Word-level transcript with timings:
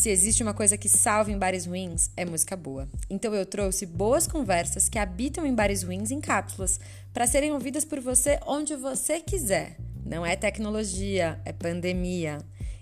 Se 0.00 0.08
existe 0.08 0.42
uma 0.42 0.54
coisa 0.54 0.78
que 0.78 0.88
salva 0.88 1.30
em 1.30 1.36
bares 1.36 1.66
ruins, 1.66 2.08
é 2.16 2.24
música 2.24 2.56
boa. 2.56 2.88
Então 3.10 3.34
eu 3.34 3.44
trouxe 3.44 3.84
boas 3.84 4.26
conversas 4.26 4.88
que 4.88 4.98
habitam 4.98 5.44
em 5.44 5.54
bares 5.54 5.82
ruins 5.82 6.10
em 6.10 6.22
cápsulas, 6.22 6.80
para 7.12 7.26
serem 7.26 7.52
ouvidas 7.52 7.84
por 7.84 8.00
você 8.00 8.40
onde 8.46 8.74
você 8.76 9.20
quiser. 9.20 9.76
Não 10.02 10.24
é 10.24 10.36
tecnologia, 10.36 11.38
é 11.44 11.52
pandemia. 11.52 12.38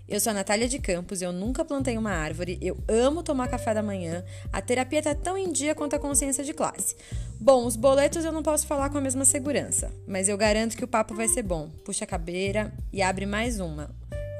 Eu 0.08 0.20
sou 0.20 0.30
a 0.30 0.34
Natália 0.34 0.68
de 0.68 0.78
Campos, 0.78 1.20
eu 1.20 1.32
nunca 1.32 1.64
plantei 1.64 1.98
uma 1.98 2.12
árvore, 2.12 2.56
eu 2.62 2.78
amo 2.86 3.24
tomar 3.24 3.48
café 3.48 3.74
da 3.74 3.82
manhã, 3.82 4.24
a 4.52 4.62
terapia 4.62 5.02
tá 5.02 5.12
tão 5.12 5.36
em 5.36 5.50
dia 5.50 5.74
quanto 5.74 5.96
a 5.96 5.98
consciência 5.98 6.44
de 6.44 6.54
classe. 6.54 6.94
Bom, 7.40 7.66
os 7.66 7.74
boletos 7.74 8.24
eu 8.24 8.30
não 8.30 8.44
posso 8.44 8.64
falar 8.64 8.90
com 8.90 8.98
a 8.98 9.00
mesma 9.00 9.24
segurança, 9.24 9.92
mas 10.06 10.28
eu 10.28 10.38
garanto 10.38 10.76
que 10.76 10.84
o 10.84 10.88
papo 10.88 11.16
vai 11.16 11.26
ser 11.26 11.42
bom. 11.42 11.68
Puxa 11.84 12.04
a 12.04 12.06
cabeira 12.06 12.72
e 12.92 13.02
abre 13.02 13.26
mais 13.26 13.58
uma. 13.58 13.90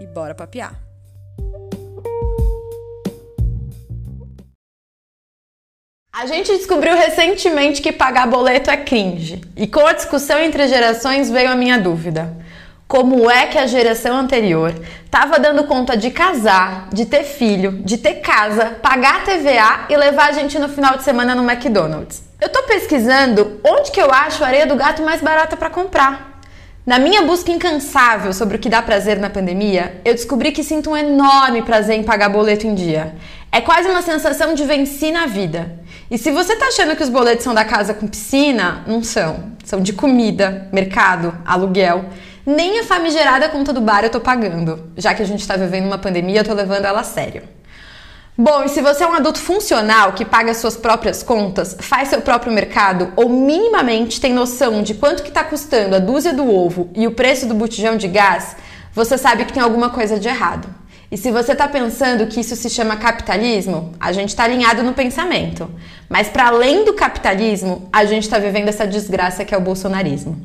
E 0.01 0.07
bora 0.07 0.33
papiar. 0.33 0.88
A 6.21 6.27
gente 6.27 6.51
descobriu 6.51 6.97
recentemente 6.97 7.81
que 7.81 7.93
pagar 7.93 8.27
boleto 8.27 8.73
é 8.73 8.77
cringe. 8.77 9.41
E 9.57 9.69
com 9.69 9.87
a 9.87 9.93
discussão 9.93 10.37
entre 10.41 10.67
gerações 10.67 11.31
veio 11.31 11.49
a 11.49 11.55
minha 11.55 11.79
dúvida. 11.79 12.37
Como 12.89 13.31
é 13.31 13.47
que 13.47 13.57
a 13.57 13.69
geração 13.69 14.17
anterior 14.17 14.75
estava 15.05 15.39
dando 15.39 15.63
conta 15.63 15.97
de 15.97 16.11
casar, 16.11 16.89
de 16.93 17.07
ter 17.07 17.23
filho, 17.23 17.71
de 17.85 17.99
ter 17.99 18.15
casa, 18.15 18.77
pagar 18.83 19.21
a 19.21 19.21
TVA 19.21 19.87
e 19.89 19.97
levar 19.97 20.31
a 20.31 20.33
gente 20.33 20.59
no 20.59 20.69
final 20.69 20.97
de 20.97 21.05
semana 21.05 21.37
no 21.37 21.49
McDonald's? 21.49 22.21
Eu 22.41 22.49
tô 22.49 22.65
pesquisando 22.65 23.61
onde 23.65 23.93
que 23.93 24.03
eu 24.03 24.11
acho 24.11 24.43
a 24.43 24.49
areia 24.49 24.67
do 24.67 24.75
gato 24.75 25.03
mais 25.03 25.21
barata 25.21 25.57
para 25.57 25.71
comprar. 25.71 26.41
Na 26.85 26.99
minha 26.99 27.23
busca 27.23 27.53
incansável 27.53 28.33
sobre 28.33 28.57
o 28.57 28.59
que 28.59 28.69
dá 28.69 28.83
prazer 28.83 29.21
na 29.21 29.31
pandemia, 29.31 30.01
eu 30.05 30.15
descobri 30.15 30.51
que 30.51 30.65
sinto 30.65 30.91
um 30.91 30.97
enorme 30.97 31.63
prazer 31.63 31.97
em 31.97 32.03
pagar 32.03 32.29
boleto 32.29 32.67
em 32.67 32.75
dia. 32.75 33.15
É 33.53 33.61
quase 33.61 33.89
uma 33.89 34.03
sensação 34.03 34.55
de 34.55 34.65
venci 34.65 35.13
na 35.13 35.27
vida. 35.27 35.79
E 36.11 36.17
se 36.17 36.31
você 36.31 36.57
tá 36.57 36.69
achando 36.69 36.97
que 36.97 37.03
os 37.03 37.11
boletos 37.11 37.45
são 37.45 37.53
da 37.53 37.67
casa 37.67 37.93
com 37.93 38.07
piscina, 38.07 38.83
não 38.87 39.03
são. 39.03 39.53
São 39.63 39.83
de 39.83 39.93
comida, 39.93 40.67
mercado, 40.73 41.37
aluguel. 41.45 42.07
Nem 42.47 42.81
a 42.81 42.85
famigerada 42.85 43.49
conta 43.51 43.75
do 43.75 43.81
bar 43.83 44.05
eu 44.05 44.11
tô 44.11 44.19
pagando. 44.19 44.91
Já 44.97 45.13
que 45.13 45.23
a 45.23 45.27
gente 45.27 45.47
tá 45.47 45.55
vivendo 45.57 45.85
uma 45.85 45.99
pandemia, 45.99 46.41
eu 46.41 46.45
tô 46.45 46.55
levando 46.55 46.87
ela 46.87 47.01
a 47.01 47.05
sério. 47.05 47.43
Bom, 48.41 48.63
e 48.63 48.69
se 48.69 48.81
você 48.81 49.05
é 49.05 49.07
um 49.07 49.13
adulto 49.13 49.39
funcional 49.39 50.13
que 50.13 50.25
paga 50.25 50.55
suas 50.55 50.77
próprias 50.77 51.23
contas, 51.23 51.77
faz 51.81 52.09
seu 52.09 52.23
próprio 52.23 52.53
mercado 52.53 53.13
ou 53.15 53.29
minimamente 53.29 54.21
tem 54.21 54.33
noção 54.33 54.83
de 54.83 54.95
quanto 54.95 55.23
que 55.23 55.29
está 55.29 55.45
custando 55.45 55.97
a 55.97 55.99
dúzia 55.99 56.33
do 56.33 56.49
ovo 56.49 56.89
e 56.95 57.07
o 57.07 57.11
preço 57.11 57.47
do 57.47 57.55
botijão 57.55 57.97
de 57.97 58.09
gás, 58.09 58.57
você 58.95 59.19
sabe 59.19 59.45
que 59.45 59.53
tem 59.53 59.63
alguma 59.63 59.91
coisa 59.91 60.19
de 60.19 60.29
errado. 60.29 60.69
E 61.11 61.17
se 61.17 61.31
você 61.31 61.53
está 61.53 61.67
pensando 61.67 62.27
que 62.27 62.41
isso 62.41 62.55
se 62.55 62.69
chama 62.69 62.97
capitalismo, 62.97 63.95
a 63.99 64.13
gente 64.13 64.29
está 64.29 64.45
alinhado 64.45 64.83
no 64.83 64.93
pensamento. 64.93 65.71
Mas 66.09 66.29
para 66.29 66.49
além 66.49 66.85
do 66.85 66.93
capitalismo, 66.93 67.89
a 67.91 68.05
gente 68.05 68.25
está 68.25 68.39
vivendo 68.39 68.69
essa 68.69 68.87
desgraça 68.87 69.45
que 69.45 69.55
é 69.55 69.59
o 69.59 69.63
bolsonarismo. 69.63 70.39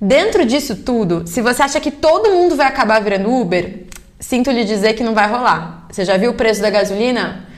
Dentro 0.00 0.44
disso 0.44 0.76
tudo, 0.76 1.26
se 1.26 1.40
você 1.40 1.62
acha 1.62 1.80
que 1.80 1.90
todo 1.90 2.30
mundo 2.30 2.54
vai 2.54 2.66
acabar 2.66 3.00
virando 3.00 3.28
Uber, 3.28 3.86
sinto 4.20 4.52
lhe 4.52 4.64
dizer 4.64 4.94
que 4.94 5.02
não 5.02 5.14
vai 5.14 5.28
rolar. 5.28 5.86
Você 5.90 6.04
já 6.04 6.16
viu 6.16 6.30
o 6.30 6.34
preço 6.34 6.62
da 6.62 6.70
gasolina? 6.70 7.48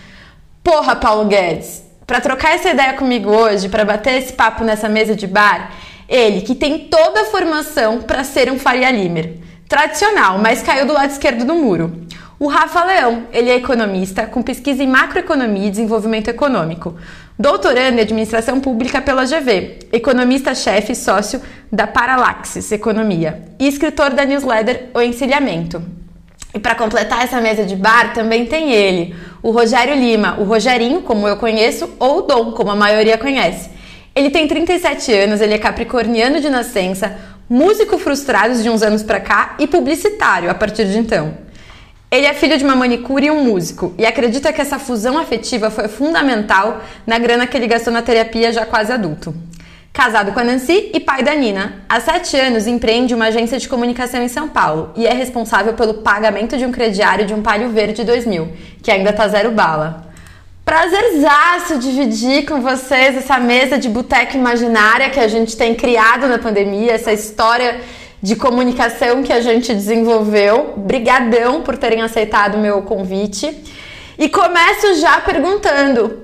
Porra, 0.65 0.97
Paulo 0.97 1.27
Guedes! 1.27 1.84
Para 2.07 2.21
trocar 2.21 2.55
essa 2.55 2.71
ideia 2.71 2.95
comigo 2.95 3.31
hoje, 3.31 3.69
para 3.69 3.84
bater 3.84 4.15
esse 4.15 4.33
papo 4.33 4.65
nessa 4.65 4.89
mesa 4.89 5.15
de 5.15 5.27
bar, 5.27 5.73
ele 6.09 6.41
que 6.41 6.55
tem 6.55 6.79
toda 6.89 7.23
a 7.23 7.25
formação 7.27 8.01
para 8.01 8.25
ser 8.25 8.51
um 8.51 8.59
Faria 8.59 8.91
Limer. 8.91 9.39
Tradicional, 9.69 10.39
mas 10.39 10.62
caiu 10.62 10.87
do 10.87 10.93
lado 10.93 11.11
esquerdo 11.11 11.45
do 11.45 11.55
muro. 11.55 12.07
O 12.39 12.48
Rafa 12.48 12.84
Leão, 12.84 13.23
ele 13.33 13.48
é 13.48 13.56
economista 13.56 14.27
com 14.27 14.42
pesquisa 14.42 14.83
em 14.83 14.87
macroeconomia 14.87 15.69
e 15.69 15.70
desenvolvimento 15.70 16.29
econômico, 16.29 16.95
doutorando 17.38 17.97
em 17.97 18.03
administração 18.03 18.60
pública 18.60 19.00
pela 19.00 19.25
GV, 19.25 19.78
economista-chefe 19.91 20.93
e 20.93 20.97
sócio 20.97 21.41
da 21.72 21.87
Paralaxis 21.87 22.71
Economia 22.71 23.43
e 23.59 23.66
escritor 23.66 24.10
da 24.10 24.27
newsletter 24.27 24.91
O 24.93 25.00
Encilhamento. 25.00 25.83
E 26.53 26.59
para 26.59 26.75
completar 26.75 27.25
essa 27.25 27.41
mesa 27.41 27.65
de 27.65 27.75
bar 27.75 28.12
também 28.12 28.44
tem 28.44 28.71
ele, 28.71 29.16
o 29.43 29.50
Rogério 29.50 29.94
Lima, 29.94 30.37
o 30.39 30.44
Rogerinho, 30.44 31.00
como 31.00 31.27
eu 31.27 31.39
conheço, 31.39 31.89
ou 31.99 32.19
o 32.19 32.22
Dom, 32.22 32.53
como 32.53 32.71
a 32.71 32.77
maioria 32.77 33.16
conhece. 33.16 33.71
Ele 34.15 34.28
tem 34.28 34.47
37 34.47 35.10
anos, 35.10 35.41
ele 35.41 35.55
é 35.55 35.59
capricorniano 35.59 36.39
de 36.39 36.50
nascença, 36.50 37.16
músico 37.49 37.97
frustrado 37.97 38.62
de 38.62 38.69
uns 38.69 38.83
anos 38.83 39.03
para 39.03 39.21
cá 39.21 39.56
e 39.59 39.66
publicitário 39.66 40.50
a 40.50 40.55
partir 40.55 40.84
de 40.84 40.99
então. 40.99 41.46
Ele 42.09 42.27
é 42.27 42.34
filho 42.34 42.56
de 42.56 42.65
uma 42.65 42.77
manicure 42.77 43.27
e 43.27 43.31
um 43.31 43.43
músico 43.43 43.93
e 43.99 44.06
acredita 44.06 44.53
que 44.53 44.61
essa 44.61 44.78
fusão 44.78 45.19
afetiva 45.19 45.71
foi 45.71 45.89
fundamental 45.89 46.81
na 47.05 47.19
grana 47.19 47.47
que 47.47 47.56
ele 47.56 47.67
gastou 47.67 47.93
na 47.93 48.00
terapia 48.00 48.53
já 48.53 48.65
quase 48.65 48.93
adulto. 48.93 49.34
Casado 49.93 50.31
com 50.33 50.39
a 50.39 50.45
Nancy 50.45 50.91
e 50.95 51.00
pai 51.00 51.25
da 51.25 51.34
Nina, 51.34 51.83
há 51.89 51.99
sete 52.00 52.37
anos 52.37 52.66
empreende 52.66 53.15
uma 53.15 53.27
agência 53.27 53.59
de 53.59 53.69
comunicação 53.69 54.22
em 54.22 54.28
São 54.28 54.47
Paulo 54.49 54.93
e 54.95 55.06
é 55.06 55.12
responsável 55.12 55.72
pelo 55.72 55.95
pagamento 55.95 56.56
de 56.56 56.65
um 56.65 56.71
crediário 56.71 57.27
de 57.27 57.34
um 57.34 57.43
Palio 57.43 57.71
Verde 57.71 58.05
2000, 58.05 58.53
que 58.83 58.91
ainda 58.91 59.12
tá 59.12 59.27
zero 59.27 59.50
bala. 59.50 60.06
Prazerzaço 60.65 61.78
dividir 61.78 62.45
com 62.45 62.61
vocês 62.61 63.16
essa 63.16 63.39
mesa 63.39 63.78
de 63.78 63.89
boteco 63.89 64.37
imaginária 64.37 65.11
que 65.11 65.19
a 65.19 65.28
gente 65.28 65.56
tem 65.56 65.75
criado 65.75 66.28
na 66.28 66.39
pandemia, 66.39 66.93
essa 66.93 67.12
história 67.12 67.81
de 68.22 68.37
comunicação 68.37 69.22
que 69.22 69.32
a 69.32 69.41
gente 69.41 69.75
desenvolveu. 69.75 70.75
Brigadão 70.77 71.62
por 71.62 71.77
terem 71.77 72.03
aceitado 72.03 72.56
o 72.56 72.60
meu 72.60 72.82
convite. 72.82 73.65
E 74.19 74.28
começo 74.28 74.94
já 75.00 75.21
perguntando, 75.21 76.22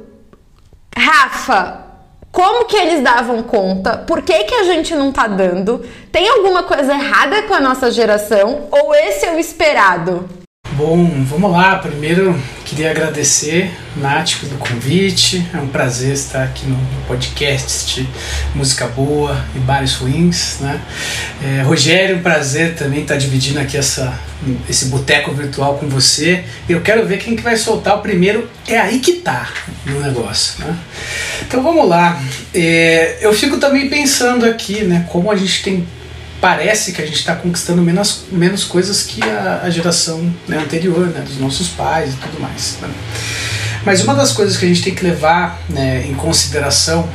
Rafa, 0.96 1.82
como 2.30 2.64
que 2.64 2.76
eles 2.76 3.02
davam 3.02 3.42
conta? 3.42 3.98
Por 3.98 4.22
que, 4.22 4.44
que 4.44 4.54
a 4.54 4.64
gente 4.64 4.94
não 4.94 5.12
tá 5.12 5.26
dando? 5.26 5.84
Tem 6.10 6.26
alguma 6.28 6.62
coisa 6.62 6.94
errada 6.94 7.42
com 7.42 7.52
a 7.52 7.60
nossa 7.60 7.90
geração? 7.90 8.68
Ou 8.70 8.94
esse 8.94 9.26
é 9.26 9.34
o 9.34 9.38
esperado? 9.38 10.41
Bom, 10.74 11.06
vamos 11.24 11.52
lá. 11.52 11.76
Primeiro, 11.76 12.34
queria 12.64 12.90
agradecer, 12.90 13.70
Nath, 13.94 14.36
pelo 14.40 14.56
convite. 14.56 15.46
É 15.52 15.58
um 15.58 15.66
prazer 15.66 16.14
estar 16.14 16.44
aqui 16.44 16.66
no 16.66 16.78
podcast 17.06 18.08
Música 18.54 18.86
Boa 18.86 19.44
e 19.54 19.58
Bares 19.58 19.96
Ruins. 19.96 20.60
Né? 20.60 20.80
É, 21.44 21.62
Rogério, 21.62 22.16
um 22.16 22.22
prazer 22.22 22.74
também 22.74 23.02
estar 23.02 23.16
dividindo 23.16 23.60
aqui 23.60 23.76
essa, 23.76 24.18
esse 24.66 24.86
boteco 24.86 25.32
virtual 25.32 25.76
com 25.76 25.88
você. 25.88 26.42
Eu 26.66 26.80
quero 26.80 27.06
ver 27.06 27.18
quem 27.18 27.36
que 27.36 27.42
vai 27.42 27.56
soltar 27.58 27.98
o 27.98 28.00
primeiro. 28.00 28.48
É 28.66 28.78
aí 28.78 28.98
que 28.98 29.16
tá 29.16 29.50
no 29.84 30.00
negócio. 30.00 30.64
Né? 30.64 30.74
Então 31.42 31.62
vamos 31.62 31.86
lá. 31.86 32.18
É, 32.54 33.18
eu 33.20 33.34
fico 33.34 33.58
também 33.58 33.90
pensando 33.90 34.46
aqui, 34.46 34.84
né, 34.84 35.06
como 35.10 35.30
a 35.30 35.36
gente 35.36 35.62
tem 35.62 35.86
parece 36.42 36.92
que 36.92 37.00
a 37.00 37.06
gente 37.06 37.20
está 37.20 37.36
conquistando 37.36 37.80
menos, 37.80 38.24
menos 38.32 38.64
coisas 38.64 39.04
que 39.04 39.22
a, 39.22 39.60
a 39.62 39.70
geração 39.70 40.18
né, 40.48 40.58
anterior, 40.58 41.06
né, 41.06 41.20
dos 41.20 41.38
nossos 41.38 41.68
pais 41.68 42.14
e 42.14 42.16
tudo 42.16 42.40
mais. 42.40 42.78
Né? 42.82 42.90
Mas 43.86 44.02
uma 44.02 44.12
das 44.12 44.32
coisas 44.32 44.56
que 44.56 44.64
a 44.64 44.68
gente 44.68 44.82
tem 44.82 44.92
que 44.92 45.04
levar 45.04 45.62
né, 45.68 46.04
em 46.04 46.14
consideração 46.14 47.08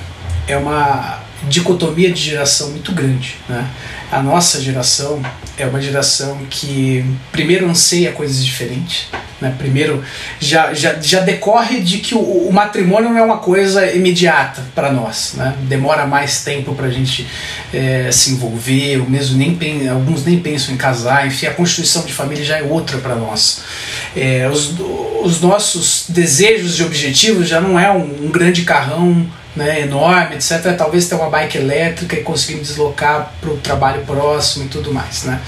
é 0.47 0.55
uma 0.55 1.21
dicotomia 1.49 2.09
de 2.09 2.21
geração 2.21 2.71
muito 2.71 2.93
grande. 2.93 3.35
Né? 3.49 3.69
A 4.09 4.21
nossa 4.21 4.61
geração 4.61 5.21
é 5.57 5.65
uma 5.65 5.81
geração 5.81 6.39
que 6.49 7.05
primeiro 7.29 7.69
anseia 7.69 8.13
coisas 8.13 8.43
diferentes, 8.45 9.07
né? 9.39 9.53
primeiro 9.57 10.03
já, 10.39 10.73
já, 10.73 10.99
já 10.99 11.19
decorre 11.21 11.79
de 11.81 11.99
que 11.99 12.15
o, 12.15 12.19
o 12.19 12.51
matrimônio 12.51 13.09
não 13.09 13.17
é 13.17 13.21
uma 13.21 13.37
coisa 13.37 13.91
imediata 13.91 14.63
para 14.73 14.91
nós, 14.91 15.33
né? 15.35 15.55
demora 15.63 16.05
mais 16.05 16.43
tempo 16.43 16.73
para 16.73 16.87
a 16.87 16.91
gente 16.91 17.27
é, 17.73 18.09
se 18.11 18.31
envolver, 18.31 18.99
ou 18.99 19.09
mesmo 19.09 19.37
nem, 19.37 19.87
alguns 19.89 20.25
nem 20.25 20.39
pensam 20.39 20.73
em 20.73 20.77
casar, 20.77 21.27
enfim, 21.27 21.47
a 21.47 21.53
constituição 21.53 22.03
de 22.05 22.13
família 22.13 22.43
já 22.43 22.57
é 22.57 22.63
outra 22.63 22.97
para 22.97 23.15
nós. 23.15 23.61
É, 24.15 24.49
os, 24.49 24.73
os 25.21 25.41
nossos 25.41 26.05
desejos 26.09 26.79
e 26.79 26.83
objetivos 26.83 27.47
já 27.47 27.61
não 27.61 27.79
é 27.79 27.91
um, 27.91 28.25
um 28.25 28.29
grande 28.29 28.63
carrão 28.63 29.25
né, 29.57 29.81
enorme, 29.81 30.35
etc. 30.35 30.75
Talvez 30.77 31.07
ter 31.07 31.15
uma 31.15 31.29
bike 31.29 31.57
elétrica 31.57 32.15
e 32.15 32.23
conseguir 32.23 32.55
me 32.55 32.61
deslocar 32.61 33.33
para 33.41 33.49
o 33.49 33.57
trabalho 33.57 34.05
próximo 34.05 34.65
e 34.65 34.67
tudo 34.67 34.93
mais. 34.93 35.23
Né? 35.23 35.41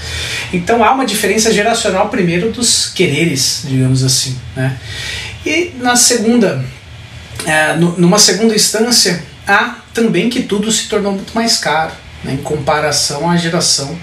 Então 0.52 0.84
há 0.84 0.92
uma 0.92 1.06
diferença 1.06 1.52
geracional, 1.52 2.08
primeiro, 2.08 2.50
dos 2.50 2.88
quereres, 2.88 3.62
digamos 3.64 4.02
assim. 4.02 4.36
Né? 4.56 4.76
E 5.46 5.72
na 5.78 5.94
segunda, 5.94 6.62
é, 7.46 7.76
numa 7.76 8.18
segunda 8.18 8.54
instância, 8.54 9.22
há 9.46 9.76
também 9.94 10.28
que 10.28 10.42
tudo 10.42 10.70
se 10.70 10.88
tornou 10.88 11.12
muito 11.12 11.32
mais 11.32 11.56
caro 11.56 11.92
né, 12.24 12.34
em 12.34 12.38
comparação 12.38 13.30
à 13.30 13.36
geração 13.36 13.96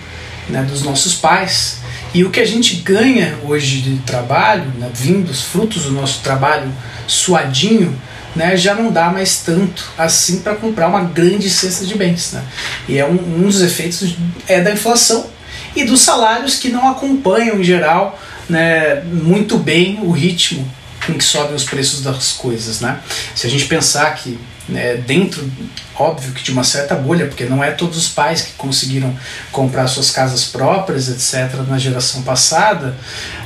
né, 0.50 0.64
dos 0.64 0.84
nossos 0.84 1.16
pais. 1.16 1.80
E 2.14 2.24
o 2.24 2.32
que 2.32 2.40
a 2.40 2.46
gente 2.46 2.78
ganha 2.78 3.38
hoje 3.44 3.82
de 3.82 3.98
trabalho, 3.98 4.72
né, 4.78 4.90
vindo 4.94 5.30
os 5.30 5.44
frutos 5.44 5.84
do 5.84 5.92
nosso 5.92 6.22
trabalho 6.22 6.72
suadinho, 7.06 7.94
né, 8.38 8.56
já 8.56 8.76
não 8.76 8.92
dá 8.92 9.10
mais 9.10 9.40
tanto 9.40 9.92
assim 9.98 10.40
para 10.40 10.56
comprar 10.56 10.88
uma 10.88 11.04
grande 11.04 11.50
cesta 11.50 11.86
de 11.86 11.96
bens. 11.96 12.32
Né? 12.32 12.44
E 12.88 12.98
é 12.98 13.06
um, 13.06 13.16
um 13.16 13.42
dos 13.42 13.62
efeitos 13.62 14.16
é 14.48 14.62
da 14.62 14.72
inflação 14.72 15.28
e 15.76 15.84
dos 15.84 16.02
salários 16.02 16.56
que 16.56 16.70
não 16.70 16.88
acompanham 16.90 17.60
em 17.60 17.64
geral 17.64 18.20
né, 18.48 19.02
muito 19.02 19.58
bem 19.58 20.00
o 20.02 20.12
ritmo 20.12 20.66
com 21.06 21.14
que 21.14 21.24
sobem 21.24 21.56
os 21.56 21.64
preços 21.64 22.02
das 22.02 22.34
coisas, 22.34 22.82
né? 22.82 23.00
Se 23.34 23.48
a 23.48 23.50
gente 23.50 23.66
pensar 23.66 24.14
que 24.16 24.38
né, 24.68 24.96
dentro, 24.96 25.50
óbvio 25.96 26.34
que 26.34 26.44
de 26.44 26.52
uma 26.52 26.64
certa 26.64 26.96
bolha, 26.96 27.28
porque 27.28 27.46
não 27.46 27.64
é 27.64 27.72
todos 27.72 27.98
os 27.98 28.10
pais 28.10 28.42
que 28.42 28.52
conseguiram 28.54 29.18
comprar 29.52 29.88
suas 29.88 30.12
casas 30.12 30.44
próprias, 30.44 31.08
etc., 31.08 31.62
na 31.68 31.78
geração 31.78 32.22
passada, 32.24 32.98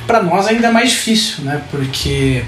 para 0.06 0.20
nós 0.22 0.48
ainda 0.48 0.66
é 0.66 0.70
mais 0.72 0.90
difícil, 0.90 1.44
né? 1.44 1.62
Porque 1.70 2.44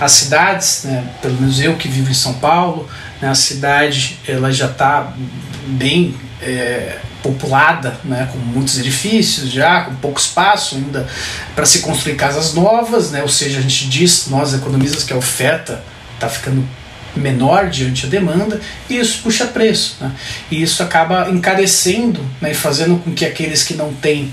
as 0.00 0.12
cidades, 0.12 0.82
né, 0.84 1.08
pelo 1.22 1.34
menos 1.34 1.60
eu 1.60 1.76
que 1.76 1.88
vivo 1.88 2.10
em 2.10 2.14
São 2.14 2.34
Paulo, 2.34 2.88
né, 3.20 3.28
a 3.28 3.34
cidade 3.34 4.18
ela 4.26 4.52
já 4.52 4.66
está 4.66 5.12
bem 5.66 6.14
é, 6.42 6.98
populada, 7.22 7.98
né, 8.04 8.28
com 8.30 8.38
muitos 8.38 8.78
edifícios 8.78 9.50
já, 9.50 9.82
com 9.82 9.94
pouco 9.96 10.20
espaço 10.20 10.76
ainda 10.76 11.06
para 11.54 11.66
se 11.66 11.80
construir 11.80 12.14
casas 12.14 12.54
novas, 12.54 13.10
né, 13.10 13.22
ou 13.22 13.28
seja, 13.28 13.58
a 13.58 13.62
gente 13.62 13.88
diz, 13.88 14.26
nós 14.28 14.54
economistas, 14.54 15.02
que 15.02 15.12
a 15.12 15.16
oferta 15.16 15.82
está 16.14 16.28
ficando 16.28 16.66
menor 17.16 17.70
diante 17.70 18.06
da 18.06 18.10
demanda 18.10 18.60
e 18.90 18.98
isso 18.98 19.20
puxa 19.22 19.46
preço. 19.46 19.96
Né? 20.00 20.12
E 20.50 20.62
isso 20.62 20.82
acaba 20.82 21.30
encarecendo 21.30 22.20
né, 22.40 22.52
e 22.52 22.54
fazendo 22.54 23.02
com 23.02 23.12
que 23.12 23.24
aqueles 23.24 23.62
que 23.62 23.74
não 23.74 23.92
têm 23.94 24.32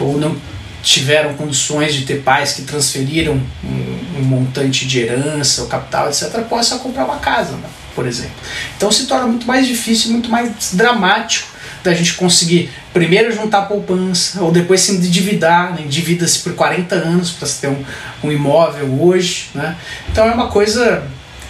ou 0.00 0.18
não 0.18 0.36
tiveram 0.84 1.34
condições 1.34 1.94
de 1.94 2.04
ter 2.04 2.20
pais 2.22 2.52
que 2.52 2.62
transferiram 2.62 3.40
um, 3.64 4.18
um 4.18 4.22
montante 4.22 4.86
de 4.86 5.00
herança 5.00 5.62
ou 5.62 5.68
capital, 5.68 6.08
etc., 6.08 6.42
possam 6.42 6.78
comprar 6.78 7.06
uma 7.06 7.16
casa, 7.16 7.52
né, 7.52 7.68
por 7.94 8.06
exemplo. 8.06 8.34
Então 8.76 8.92
se 8.92 9.06
torna 9.06 9.26
muito 9.26 9.46
mais 9.46 9.66
difícil, 9.66 10.12
muito 10.12 10.30
mais 10.30 10.74
dramático 10.74 11.54
da 11.82 11.92
gente 11.92 12.14
conseguir 12.14 12.70
primeiro 12.92 13.34
juntar 13.34 13.62
poupança 13.62 14.42
ou 14.42 14.52
depois 14.52 14.80
se 14.80 14.92
endividar, 14.92 15.74
né? 15.74 15.82
endivida-se 15.82 16.38
por 16.40 16.54
40 16.54 16.94
anos 16.94 17.30
para 17.30 17.48
ter 17.48 17.68
um, 17.68 17.84
um 18.22 18.32
imóvel 18.32 19.02
hoje. 19.02 19.48
Né? 19.54 19.76
Então 20.10 20.26
é 20.26 20.32
uma 20.32 20.48
coisa 20.48 21.02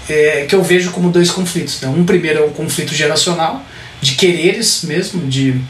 é, 0.09 0.45
que 0.49 0.55
eu 0.55 0.63
vejo 0.63 0.91
como 0.91 1.11
dois 1.11 1.31
conflitos. 1.31 1.81
Né? 1.81 1.89
Um 1.89 2.05
primeiro 2.05 2.41
é 2.41 2.47
um 2.47 2.51
conflito 2.51 2.93
geracional, 2.93 3.65
de 4.01 4.17
quereres 4.17 4.83
mesmo, 4.83 5.27
de, 5.29 5.61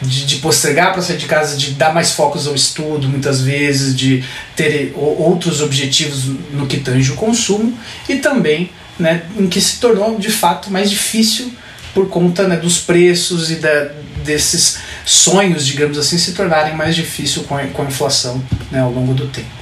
de, 0.00 0.26
de 0.26 0.36
postergar 0.36 0.92
para 0.92 1.02
sair 1.02 1.16
de 1.16 1.26
casa, 1.26 1.56
de 1.56 1.72
dar 1.72 1.92
mais 1.92 2.12
focos 2.12 2.46
ao 2.46 2.54
estudo, 2.54 3.08
muitas 3.08 3.42
vezes, 3.42 3.94
de 3.94 4.24
ter 4.56 4.92
outros 4.96 5.60
objetivos 5.60 6.24
no 6.52 6.66
que 6.66 6.78
tange 6.78 7.12
o 7.12 7.16
consumo, 7.16 7.76
e 8.08 8.16
também 8.16 8.70
né, 8.98 9.22
em 9.38 9.48
que 9.48 9.60
se 9.60 9.78
tornou 9.78 10.18
de 10.18 10.30
fato 10.30 10.70
mais 10.70 10.90
difícil 10.90 11.52
por 11.94 12.08
conta 12.08 12.46
né, 12.46 12.56
dos 12.56 12.78
preços 12.78 13.50
e 13.50 13.56
da, 13.56 13.90
desses 14.24 14.78
sonhos, 15.04 15.66
digamos 15.66 15.98
assim, 15.98 16.18
se 16.18 16.32
tornarem 16.32 16.76
mais 16.76 16.94
difíceis 16.94 17.44
com 17.46 17.56
a, 17.56 17.62
com 17.66 17.82
a 17.82 17.86
inflação 17.86 18.42
né, 18.70 18.80
ao 18.80 18.92
longo 18.92 19.14
do 19.14 19.26
tempo. 19.26 19.60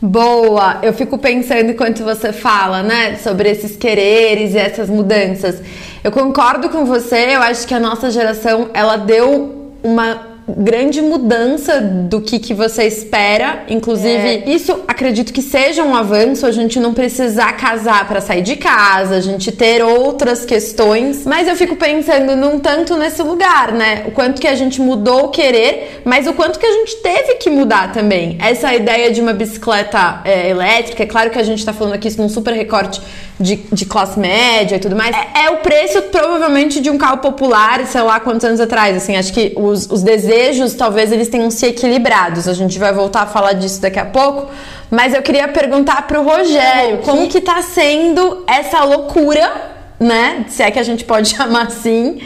Boa! 0.00 0.80
Eu 0.82 0.92
fico 0.92 1.16
pensando 1.16 1.70
enquanto 1.70 2.04
você 2.04 2.30
fala, 2.32 2.82
né, 2.82 3.16
sobre 3.16 3.50
esses 3.50 3.74
quereres 3.74 4.54
e 4.54 4.58
essas 4.58 4.90
mudanças. 4.90 5.62
Eu 6.04 6.12
concordo 6.12 6.68
com 6.68 6.84
você, 6.84 7.34
eu 7.34 7.40
acho 7.40 7.66
que 7.66 7.72
a 7.72 7.80
nossa 7.80 8.10
geração, 8.10 8.68
ela 8.74 8.98
deu 8.98 9.70
uma 9.82 10.34
grande 10.46 11.00
mudança 11.00 11.80
do 11.80 12.20
que, 12.20 12.38
que 12.38 12.52
você 12.52 12.84
espera. 12.84 13.64
Inclusive, 13.70 14.12
é. 14.12 14.44
isso 14.46 14.80
acredito 14.86 15.32
que 15.32 15.40
seja 15.40 15.82
um 15.82 15.96
avanço, 15.96 16.44
a 16.44 16.52
gente 16.52 16.78
não 16.78 16.92
precisar 16.92 17.54
casar 17.54 18.06
para 18.06 18.20
sair 18.20 18.42
de 18.42 18.56
casa, 18.56 19.16
a 19.16 19.20
gente 19.22 19.50
ter 19.50 19.82
outras 19.82 20.44
questões. 20.44 21.24
Mas 21.24 21.48
eu 21.48 21.56
fico 21.56 21.74
pensando 21.74 22.36
num 22.36 22.60
tanto 22.60 22.96
nesse 22.96 23.22
lugar, 23.22 23.72
né? 23.72 24.04
O 24.06 24.10
quanto 24.10 24.42
que 24.42 24.46
a 24.46 24.54
gente 24.54 24.82
mudou 24.82 25.24
o 25.24 25.28
querer, 25.28 26.02
mas 26.04 26.26
o 26.26 26.34
quanto 26.34 26.58
que 26.58 26.66
a 26.66 26.72
gente 26.72 26.96
teve 26.96 27.36
que 27.36 27.48
mudar 27.48 27.92
também. 27.92 28.36
Essa 28.38 28.74
ideia 28.74 29.10
de 29.10 29.22
uma 29.22 29.32
bicicleta 29.32 30.20
é, 30.22 30.50
elétrica, 30.50 31.02
é 31.02 31.06
claro 31.06 31.30
que 31.30 31.38
a 31.38 31.42
gente 31.42 31.64
tá 31.64 31.72
falando 31.72 31.94
aqui 31.94 32.08
isso 32.08 32.20
num 32.20 32.28
super 32.28 32.52
recorte 32.52 33.00
de, 33.38 33.56
de 33.72 33.84
classe 33.84 34.18
média 34.18 34.76
e 34.76 34.78
tudo 34.78 34.94
mais, 34.94 35.14
é, 35.14 35.46
é, 35.46 35.50
o 35.50 35.56
preço 35.56 36.00
provavelmente 36.02 36.80
de 36.80 36.88
um 36.88 36.96
carro 36.96 37.18
popular, 37.18 37.84
sei 37.86 38.00
lá 38.02 38.20
quantos 38.20 38.44
anos 38.44 38.60
atrás. 38.60 38.96
Assim, 38.96 39.16
acho 39.16 39.32
que 39.32 39.52
os, 39.56 39.90
os 39.90 40.02
desejos 40.02 40.74
talvez 40.74 41.10
eles 41.10 41.28
tenham 41.28 41.50
se 41.50 41.66
equilibrados. 41.66 42.46
A 42.46 42.54
gente 42.54 42.78
vai 42.78 42.92
voltar 42.92 43.22
a 43.22 43.26
falar 43.26 43.54
disso 43.54 43.80
daqui 43.80 43.98
a 43.98 44.04
pouco. 44.04 44.50
Mas 44.90 45.12
eu 45.12 45.22
queria 45.22 45.48
perguntar 45.48 46.06
pro 46.06 46.22
Rogério 46.22 46.98
como 46.98 47.26
que 47.28 47.40
tá 47.40 47.60
sendo 47.62 48.44
essa 48.46 48.84
loucura, 48.84 49.50
né? 49.98 50.44
Se 50.48 50.62
é 50.62 50.70
que 50.70 50.78
a 50.78 50.84
gente 50.84 51.04
pode 51.04 51.30
chamar 51.34 51.66
assim. 51.66 52.20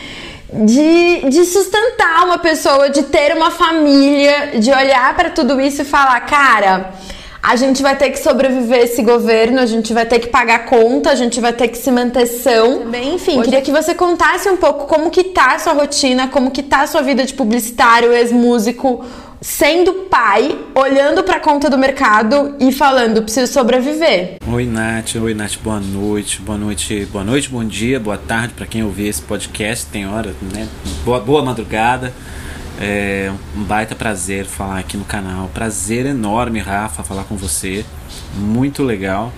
De, 0.50 1.28
de 1.28 1.44
sustentar 1.44 2.24
uma 2.24 2.38
pessoa, 2.38 2.88
de 2.88 3.02
ter 3.02 3.36
uma 3.36 3.50
família, 3.50 4.58
de 4.58 4.70
olhar 4.70 5.14
para 5.14 5.28
tudo 5.28 5.60
isso 5.60 5.82
e 5.82 5.84
falar, 5.84 6.18
cara, 6.20 6.90
a 7.48 7.56
gente 7.56 7.82
vai 7.82 7.96
ter 7.96 8.10
que 8.10 8.18
sobreviver 8.18 8.80
esse 8.80 9.00
governo, 9.00 9.58
a 9.58 9.64
gente 9.64 9.94
vai 9.94 10.04
ter 10.04 10.18
que 10.18 10.26
pagar 10.26 10.66
conta, 10.66 11.10
a 11.10 11.14
gente 11.14 11.40
vai 11.40 11.50
ter 11.50 11.68
que 11.68 11.78
se 11.78 11.90
manter 11.90 12.26
são. 12.26 12.80
Também, 12.80 13.14
enfim, 13.14 13.38
Hoje... 13.38 13.44
queria 13.44 13.62
que 13.62 13.72
você 13.72 13.94
contasse 13.94 14.50
um 14.50 14.58
pouco 14.58 14.86
como 14.86 15.10
que 15.10 15.24
tá 15.24 15.54
a 15.54 15.58
sua 15.58 15.72
rotina, 15.72 16.28
como 16.28 16.50
que 16.50 16.62
tá 16.62 16.82
a 16.82 16.86
sua 16.86 17.00
vida 17.00 17.24
de 17.24 17.32
publicitário, 17.32 18.12
ex-músico, 18.12 19.02
sendo 19.40 19.94
pai, 20.10 20.58
olhando 20.74 21.24
para 21.24 21.36
a 21.36 21.40
conta 21.40 21.70
do 21.70 21.78
mercado 21.78 22.54
e 22.60 22.70
falando, 22.70 23.22
preciso 23.22 23.50
sobreviver. 23.50 24.36
Oi, 24.46 24.66
Nath. 24.66 25.14
Oi, 25.14 25.32
Nath. 25.32 25.56
Boa 25.64 25.80
noite. 25.80 26.42
Boa 26.42 26.58
noite. 26.58 27.08
Boa 27.10 27.24
noite, 27.24 27.48
bom 27.48 27.64
dia, 27.64 27.98
boa 27.98 28.18
tarde 28.18 28.52
para 28.52 28.66
quem 28.66 28.84
ouvir 28.84 29.08
esse 29.08 29.22
podcast. 29.22 29.86
Tem 29.86 30.06
hora, 30.06 30.34
né? 30.52 30.68
Boa, 31.02 31.18
boa 31.18 31.42
madrugada. 31.42 32.12
É 32.80 33.32
um 33.56 33.62
baita 33.64 33.94
prazer 33.94 34.46
falar 34.46 34.78
aqui 34.78 34.96
no 34.96 35.04
canal. 35.04 35.50
Prazer 35.52 36.06
enorme, 36.06 36.60
Rafa, 36.60 37.02
falar 37.02 37.24
com 37.24 37.36
você. 37.36 37.84
Muito 38.36 38.82
legal. 38.82 39.32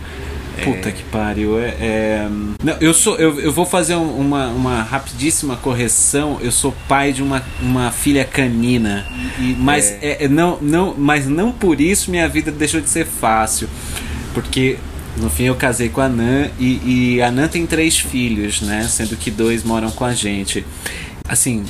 Puta 0.64 0.88
é... 0.88 0.92
que 0.92 1.02
pariu. 1.04 1.58
É, 1.58 1.68
é... 1.80 2.28
Não, 2.62 2.76
eu 2.80 2.92
sou. 2.92 3.16
Eu, 3.16 3.40
eu 3.40 3.52
vou 3.52 3.64
fazer 3.64 3.94
uma, 3.94 4.48
uma 4.48 4.82
rapidíssima 4.82 5.56
correção. 5.56 6.38
Eu 6.42 6.52
sou 6.52 6.74
pai 6.86 7.12
de 7.12 7.22
uma, 7.22 7.42
uma 7.60 7.90
filha 7.90 8.24
canina. 8.24 9.06
E, 9.38 9.56
mas, 9.58 9.90
é. 10.02 10.24
é. 10.24 10.28
não, 10.28 10.58
não, 10.60 10.94
mas 10.96 11.26
não 11.26 11.52
por 11.52 11.80
isso 11.80 12.10
minha 12.10 12.28
vida 12.28 12.50
deixou 12.50 12.80
de 12.80 12.90
ser 12.90 13.06
fácil. 13.06 13.68
Porque 14.34 14.78
no 15.16 15.28
fim 15.30 15.44
eu 15.44 15.54
casei 15.54 15.88
com 15.88 16.00
a 16.00 16.08
Nan 16.08 16.50
e, 16.58 17.14
e 17.16 17.22
a 17.22 17.30
Nan 17.30 17.48
tem 17.48 17.66
três 17.66 17.98
filhos, 17.98 18.60
né? 18.60 18.84
Sendo 18.84 19.16
que 19.16 19.30
dois 19.30 19.64
moram 19.64 19.90
com 19.90 20.04
a 20.04 20.12
gente. 20.12 20.64
Assim, 21.28 21.64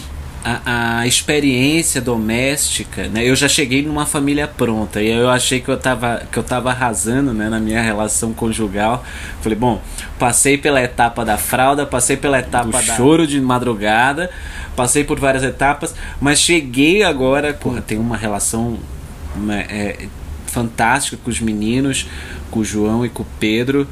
a, 0.45 1.01
a, 1.01 1.07
experiência 1.07 2.01
doméstica, 2.01 3.09
né? 3.09 3.25
Eu 3.25 3.37
já 3.37 3.49
cheguei 3.49 3.83
numa 3.83 4.07
família 4.07 4.49
pronta 4.49 5.03
e 5.03 5.11
eu 5.11 5.29
achei 5.29 5.61
que 5.61 5.69
eu 5.69 5.77
tava, 5.77 6.23
que 6.31 6.39
eu 6.39 6.43
tava 6.43 6.71
arrasando, 6.71 7.35
né, 7.35 7.49
na 7.49 7.61
minha 7.61 7.83
relação 7.83 8.33
conjugal. 8.33 9.05
Falei, 9.43 9.57
bom, 9.57 9.83
passei 10.19 10.57
pela 10.57 10.83
etapa 10.83 11.25
da 11.25 11.37
fralda, 11.37 11.85
passei 11.85 12.17
pela 12.17 12.39
etapa 12.39 12.67
do 12.67 12.73
da... 12.73 12.97
choro 12.97 13.27
de 13.27 13.41
madrugada, 13.41 14.31
passei 14.75 15.05
por 15.05 15.21
várias 15.21 15.43
etapas, 15.43 15.95
mas 16.21 16.41
cheguei 16.41 17.03
agora, 17.03 17.53
porra, 17.53 17.83
tem 17.83 17.99
uma 17.99 18.17
relação 18.17 18.79
né, 19.37 19.67
é, 19.69 20.07
fantástica 20.47 21.19
com 21.23 21.31
os 21.31 21.41
meninos, 21.41 22.07
com 22.51 22.61
o 22.61 22.65
João 22.65 23.05
e 23.05 23.09
com 23.09 23.23
o 23.23 23.27
Pedro 23.39 23.87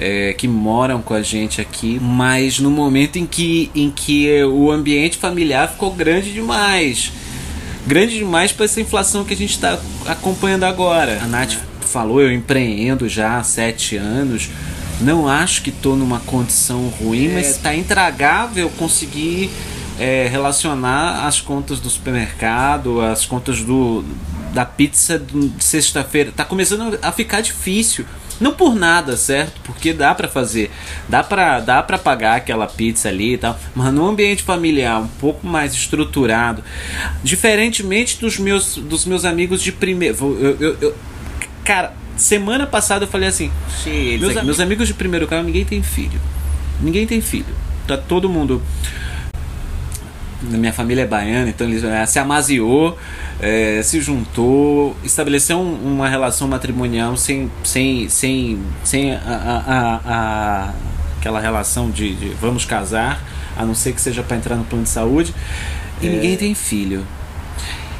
é, 0.00 0.32
que 0.32 0.48
moram 0.48 1.02
com 1.02 1.12
a 1.12 1.20
gente 1.20 1.60
aqui, 1.60 2.00
mas 2.00 2.58
no 2.58 2.70
momento 2.70 3.18
em 3.18 3.26
que, 3.26 3.70
em 3.74 3.90
que 3.90 4.42
o 4.44 4.70
ambiente 4.70 5.18
familiar 5.18 5.68
ficou 5.68 5.92
grande 5.92 6.32
demais. 6.32 7.12
Grande 7.86 8.16
demais 8.16 8.50
para 8.50 8.64
essa 8.64 8.80
inflação 8.80 9.24
que 9.24 9.34
a 9.34 9.36
gente 9.36 9.50
está 9.50 9.78
acompanhando 10.06 10.64
agora. 10.64 11.20
A 11.22 11.26
Nath 11.26 11.58
falou, 11.82 12.22
eu 12.22 12.32
empreendo 12.32 13.06
já 13.10 13.36
há 13.36 13.42
sete 13.42 13.96
anos. 13.96 14.48
Não 15.02 15.28
acho 15.28 15.62
que 15.62 15.68
estou 15.68 15.96
numa 15.96 16.20
condição 16.20 16.88
ruim, 16.88 17.26
é. 17.26 17.34
mas 17.34 17.50
está 17.50 17.74
intragável 17.74 18.70
conseguir 18.78 19.50
é, 19.98 20.26
relacionar 20.28 21.26
as 21.26 21.42
contas 21.42 21.78
do 21.78 21.90
supermercado, 21.90 23.02
as 23.02 23.26
contas 23.26 23.60
do, 23.60 24.02
da 24.54 24.64
pizza 24.64 25.18
de 25.18 25.62
sexta-feira. 25.62 26.30
Está 26.30 26.44
começando 26.44 26.98
a 27.02 27.12
ficar 27.12 27.42
difícil. 27.42 28.06
Não 28.40 28.52
por 28.52 28.74
nada, 28.74 29.16
certo? 29.16 29.60
Porque 29.62 29.92
dá 29.92 30.14
para 30.14 30.26
fazer, 30.26 30.70
dá 31.08 31.22
para 31.22 31.60
dá 31.60 31.82
para 31.82 31.98
pagar 31.98 32.36
aquela 32.36 32.66
pizza 32.66 33.08
ali 33.08 33.34
e 33.34 33.38
tal, 33.38 33.58
mas 33.74 33.92
num 33.92 34.06
ambiente 34.06 34.42
familiar 34.42 35.00
um 35.00 35.08
pouco 35.08 35.46
mais 35.46 35.74
estruturado, 35.74 36.64
diferentemente 37.22 38.18
dos 38.18 38.38
meus 38.38 38.76
dos 38.76 39.04
meus 39.04 39.24
amigos 39.24 39.62
de 39.62 39.72
primeiro, 39.72 40.16
eu, 40.40 40.56
eu, 40.58 40.76
eu 40.80 40.94
cara, 41.64 41.92
semana 42.16 42.66
passada 42.66 43.04
eu 43.04 43.08
falei 43.08 43.28
assim, 43.28 43.50
meus, 44.18 44.42
meus 44.42 44.60
amigos 44.60 44.88
de 44.88 44.94
primeiro 44.94 45.26
grau, 45.26 45.42
ninguém 45.42 45.64
tem 45.64 45.82
filho. 45.82 46.20
Ninguém 46.80 47.06
tem 47.06 47.20
filho. 47.20 47.54
Tá 47.86 47.96
todo 47.96 48.28
mundo 48.28 48.62
minha 50.42 50.72
família 50.72 51.02
é 51.02 51.06
baiana, 51.06 51.50
então 51.50 51.66
ele 51.68 51.80
se 52.06 52.18
amaziou, 52.18 52.98
é, 53.40 53.82
se 53.82 54.00
juntou, 54.00 54.96
estabeleceu 55.04 55.58
um, 55.58 55.94
uma 55.94 56.08
relação 56.08 56.48
matrimonial 56.48 57.16
sem, 57.16 57.50
sem, 57.62 58.08
sem, 58.08 58.58
sem 58.82 59.12
a, 59.14 59.18
a, 59.26 60.00
a, 60.06 60.74
aquela 61.18 61.40
relação 61.40 61.90
de, 61.90 62.14
de, 62.14 62.28
vamos 62.40 62.64
casar, 62.64 63.22
a 63.56 63.64
não 63.64 63.74
ser 63.74 63.92
que 63.92 64.00
seja 64.00 64.22
para 64.22 64.36
entrar 64.36 64.56
no 64.56 64.64
plano 64.64 64.84
de 64.84 64.90
saúde, 64.90 65.34
e 66.00 66.06
é... 66.06 66.10
ninguém 66.10 66.36
tem 66.36 66.54
filho. 66.54 67.06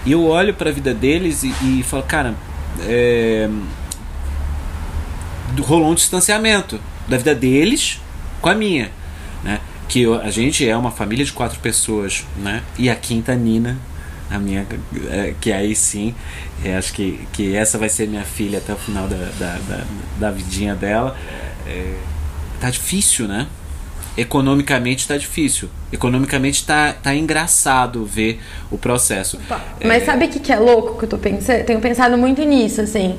E 0.07 0.13
eu 0.13 0.25
olho 0.27 0.55
para 0.55 0.71
a 0.71 0.73
vida 0.73 0.95
deles 0.95 1.43
e, 1.43 1.53
e 1.63 1.83
falo, 1.83 2.03
cara, 2.05 2.35
é, 2.81 3.51
rolou 5.61 5.91
um 5.91 5.95
distanciamento 5.95 6.81
da 7.07 7.19
vida 7.19 7.35
deles 7.35 8.01
com 8.41 8.49
a 8.49 8.55
minha, 8.55 8.91
né? 9.45 9.61
Que 9.91 10.03
eu, 10.03 10.15
a 10.15 10.31
gente 10.31 10.67
é 10.67 10.75
uma 10.75 10.91
família 10.91 11.25
de 11.25 11.33
quatro 11.33 11.59
pessoas, 11.61 12.25
né? 12.39 12.63
E 12.79 12.89
a 12.89 12.95
quinta 12.95 13.35
Nina, 13.35 13.77
a 14.31 14.39
minha, 14.39 14.67
é, 15.11 15.35
que 15.39 15.53
aí 15.53 15.75
sim, 15.75 16.15
é, 16.65 16.77
acho 16.77 16.93
que, 16.93 17.21
que 17.33 17.55
essa 17.55 17.77
vai 17.77 17.89
ser 17.89 18.09
minha 18.09 18.25
filha 18.25 18.59
até 18.59 18.73
o 18.73 18.77
final 18.77 19.09
da, 19.09 19.17
da, 19.17 19.59
da, 19.69 19.85
da 20.19 20.31
vidinha 20.31 20.75
dela. 20.75 21.17
É, 21.67 21.95
tá 22.61 22.71
difícil, 22.71 23.27
né? 23.27 23.49
Economicamente 24.17 25.09
tá 25.09 25.17
difícil. 25.17 25.69
Economicamente 25.93 26.65
tá, 26.65 26.93
tá 26.93 27.15
engraçado 27.15 28.05
ver 28.05 28.41
o 28.71 28.79
processo. 28.79 29.39
Mas 29.85 30.05
sabe 30.05 30.27
o 30.27 30.29
que, 30.29 30.39
que 30.39 30.53
é 30.53 30.59
louco 30.59 30.99
que 30.99 31.05
eu 31.05 31.09
tô 31.09 31.19
pensando? 31.19 31.65
Tenho 31.65 31.81
pensado 31.81 32.17
muito 32.17 32.43
nisso, 32.45 32.81
assim. 32.81 33.19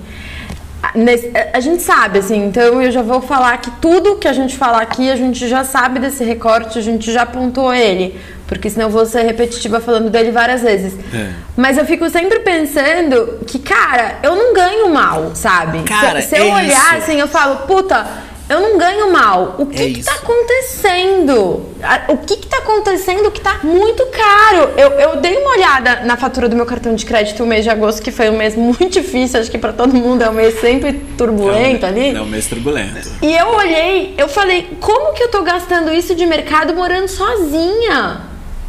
A 1.54 1.60
gente 1.60 1.82
sabe, 1.82 2.20
assim, 2.20 2.46
então 2.46 2.82
eu 2.82 2.92
já 2.92 3.02
vou 3.02 3.22
falar 3.22 3.58
que 3.58 3.72
tudo 3.80 4.16
que 4.16 4.28
a 4.28 4.34
gente 4.34 4.58
falar 4.58 4.82
aqui, 4.82 5.10
a 5.10 5.16
gente 5.16 5.48
já 5.48 5.64
sabe 5.64 6.00
desse 6.00 6.24
recorte, 6.24 6.78
a 6.78 6.82
gente 6.82 7.12
já 7.12 7.22
apontou 7.24 7.74
ele. 7.74 8.20
Porque 8.48 8.70
senão 8.70 8.88
eu 8.88 8.92
vou 8.92 9.06
ser 9.06 9.22
repetitiva 9.22 9.80
falando 9.80 10.10
dele 10.10 10.30
várias 10.30 10.62
vezes. 10.62 10.94
É. 11.14 11.30
Mas 11.56 11.78
eu 11.78 11.86
fico 11.86 12.10
sempre 12.10 12.40
pensando 12.40 13.40
que, 13.48 13.58
cara, 13.58 14.18
eu 14.22 14.36
não 14.36 14.54
ganho 14.54 14.94
mal, 14.94 15.32
sabe? 15.34 15.84
Cara, 15.84 16.22
se, 16.22 16.28
se 16.28 16.38
eu 16.38 16.48
é 16.48 16.54
olhar 16.56 16.98
isso. 16.98 16.98
assim, 16.98 17.18
eu 17.18 17.30
falo, 17.30 17.66
puta, 17.66 18.06
eu 18.52 18.60
não 18.60 18.78
ganho 18.78 19.12
mal. 19.12 19.56
O 19.58 19.66
que, 19.66 19.82
É 19.82 19.88
que 19.88 20.04
tá 20.04 20.12
isso. 20.12 20.22
acontecendo? 20.24 21.66
O 22.10 22.18
que, 22.18 22.38
que 22.38 22.48
tá 22.48 22.58
acontecendo 22.58 23.32
que 23.32 23.42
tá 23.42 23.60
muito 23.64 24.06
caro? 24.08 24.72
Eu, 24.78 24.90
eu 24.92 25.16
dei 25.18 25.38
uma 25.38 25.52
olhada 25.52 26.02
na 26.06 26.18
fatura 26.18 26.48
do 26.50 26.56
meu 26.56 26.66
cartão 26.66 26.94
de 26.94 27.06
crédito 27.06 27.44
o 27.44 27.48
mês 27.48 27.64
de 27.64 27.70
agosto, 27.70 28.02
que 28.02 28.12
foi 28.12 28.30
um 28.30 28.38
mês 28.38 28.56
muito 28.58 28.90
difícil, 28.90 29.40
acho 29.40 29.50
que 29.50 29.58
pra 29.58 29.74
todo 29.74 29.94
mundo 29.94 30.22
é 30.24 30.30
um 30.30 30.34
mês 30.34 30.60
sempre 30.60 30.94
turbulento 31.18 31.86
ali. 31.86 32.16
É 32.16 32.22
um 32.22 32.26
mês 32.26 32.48
turbulento. 32.48 33.10
E 33.22 33.34
eu 33.36 33.48
olhei, 33.56 34.14
eu 34.18 34.28
falei, 34.28 34.70
como 34.80 35.14
que 35.14 35.24
eu 35.24 35.30
tô 35.30 35.42
gastando 35.44 35.94
isso 35.94 36.14
de 36.16 36.26
mercado 36.26 36.74
morando 36.74 37.08
sozinha? 37.08 38.22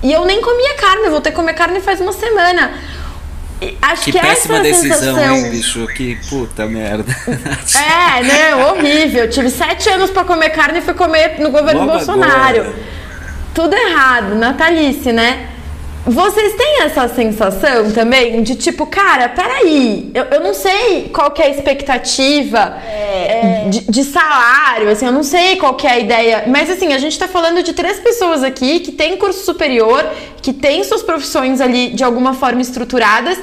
E 0.03 0.13
eu 0.13 0.25
nem 0.25 0.41
comia 0.41 0.75
carne, 0.75 1.05
eu 1.07 1.11
vou 1.13 1.21
ter 1.21 1.31
que 1.31 1.37
comer 1.37 1.55
carne 1.55 1.81
faz 1.81 2.01
uma 2.01 2.13
semana. 2.13 2.73
Acho 3.81 4.05
Que 4.05 4.13
que, 4.13 4.19
péssima 4.21 4.55
essa 4.55 4.63
decisão, 4.63 4.99
sensação... 4.99 5.37
hein, 5.37 5.51
bicho? 5.53 5.87
Que 5.89 6.17
puta 6.29 6.67
merda. 6.67 7.05
É, 7.29 8.23
né? 8.23 8.57
Horrível. 8.67 9.29
Tive 9.31 9.51
sete 9.51 9.89
anos 9.89 10.11
pra 10.11 10.25
comer 10.25 10.51
carne 10.51 10.79
e 10.79 10.83
fui 10.83 10.95
comer 10.95 11.39
no 11.39 11.51
governo 11.51 11.81
Logo 11.85 11.93
Bolsonaro. 11.93 12.61
agora. 12.61 12.73
Tudo 13.55 13.75
errado, 13.75 14.35
Natalice, 14.35 15.13
né? 15.13 15.49
Vocês 16.05 16.55
têm 16.55 16.83
essa 16.83 17.07
sensação 17.09 17.93
também 17.93 18.43
de 18.43 18.57
tipo, 18.57 18.87
cara, 18.87 19.29
peraí, 19.29 20.11
eu, 20.13 20.25
eu 20.25 20.41
não 20.41 20.53
sei 20.53 21.09
qual 21.15 21.31
que 21.31 21.41
é 21.41 21.47
a 21.47 21.49
expectativa 21.49 22.77
é, 22.85 23.69
de, 23.69 23.83
de 23.89 24.03
salário, 24.03 24.91
assim, 24.91 25.07
eu 25.07 25.13
não 25.13 25.23
sei 25.23 25.55
qual 25.57 25.75
que 25.75 25.87
é 25.87 25.91
a 25.91 25.99
ideia, 26.01 26.45
mas 26.49 26.69
assim, 26.69 26.93
a 26.93 26.99
gente 26.99 27.17
tá 27.17 27.29
falando 27.29 27.63
de 27.63 27.73
três 27.73 28.01
pessoas 28.01 28.43
aqui 28.43 28.81
que 28.81 28.91
têm 28.91 29.17
curso 29.17 29.45
superior, 29.45 30.05
que 30.43 30.53
têm 30.53 30.83
suas 30.83 31.05
profissões 31.05 31.61
ali 31.61 31.91
de 31.91 32.03
alguma 32.03 32.35
forma 32.35 32.61
estruturadas 32.61 33.39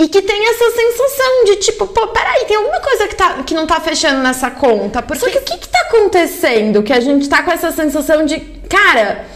e 0.00 0.08
que 0.08 0.20
tem 0.20 0.48
essa 0.48 0.70
sensação 0.72 1.44
de 1.44 1.56
tipo, 1.56 1.86
pô, 1.86 2.08
peraí, 2.08 2.44
tem 2.44 2.56
alguma 2.56 2.80
coisa 2.80 3.06
que, 3.06 3.14
tá, 3.14 3.42
que 3.44 3.54
não 3.54 3.68
tá 3.68 3.80
fechando 3.80 4.20
nessa 4.20 4.50
conta. 4.50 5.00
Porque 5.00 5.20
Só 5.20 5.30
que 5.30 5.38
o 5.38 5.42
que 5.42 5.58
que 5.58 5.68
tá 5.68 5.80
acontecendo? 5.88 6.82
Que 6.82 6.92
a 6.92 7.00
gente 7.00 7.28
tá 7.28 7.42
com 7.42 7.52
essa 7.52 7.70
sensação 7.70 8.24
de, 8.24 8.38
cara, 8.68 9.26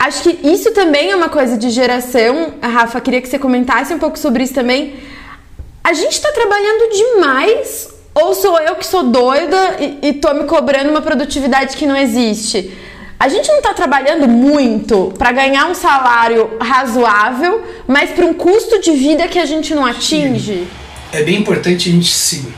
acho 0.00 0.22
que 0.22 0.48
isso 0.48 0.72
também 0.72 1.10
é 1.10 1.16
uma 1.16 1.28
coisa 1.28 1.56
de 1.56 1.68
geração. 1.70 2.54
A 2.60 2.66
Rafa, 2.66 3.00
queria 3.00 3.20
que 3.20 3.28
você 3.28 3.38
comentasse 3.38 3.92
um 3.92 3.98
pouco 3.98 4.18
sobre 4.18 4.42
isso 4.42 4.54
também. 4.54 4.94
A 5.84 5.92
gente 5.92 6.20
tá 6.20 6.32
trabalhando 6.32 6.92
demais 6.92 7.88
ou 8.14 8.34
sou 8.34 8.58
eu 8.58 8.74
que 8.76 8.86
sou 8.86 9.04
doida 9.04 9.76
e, 9.78 10.08
e 10.08 10.12
tô 10.14 10.32
me 10.34 10.44
cobrando 10.44 10.90
uma 10.90 11.02
produtividade 11.02 11.76
que 11.76 11.86
não 11.86 11.96
existe? 11.96 12.76
A 13.18 13.28
gente 13.28 13.48
não 13.48 13.60
tá 13.60 13.74
trabalhando 13.74 14.26
muito 14.26 15.12
para 15.18 15.30
ganhar 15.30 15.66
um 15.66 15.74
salário 15.74 16.56
razoável, 16.58 17.62
mas 17.86 18.10
para 18.10 18.24
um 18.24 18.32
custo 18.32 18.80
de 18.80 18.92
vida 18.92 19.28
que 19.28 19.38
a 19.38 19.44
gente 19.44 19.74
não 19.74 19.84
atinge? 19.84 20.66
É 21.12 21.22
bem 21.22 21.36
importante 21.36 21.90
a 21.90 21.92
gente 21.92 22.10
se, 22.10 22.50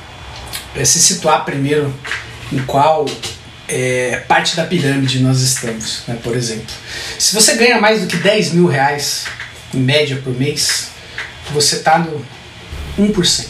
eh, 0.76 0.84
se 0.84 1.00
situar 1.00 1.44
primeiro 1.44 1.92
em 2.52 2.64
qual 2.64 3.06
é, 3.68 4.22
parte 4.28 4.56
da 4.56 4.64
pirâmide 4.64 5.20
nós 5.20 5.40
estamos, 5.40 6.02
né, 6.06 6.18
por 6.22 6.36
exemplo. 6.36 6.74
Se 7.18 7.34
você 7.34 7.54
ganha 7.54 7.80
mais 7.80 8.00
do 8.00 8.06
que 8.06 8.16
10 8.16 8.52
mil 8.52 8.66
reais, 8.66 9.24
em 9.74 9.78
média 9.78 10.20
por 10.22 10.36
mês, 10.38 10.88
você 11.52 11.76
está 11.76 11.98
no 11.98 12.24
1% 12.98 13.46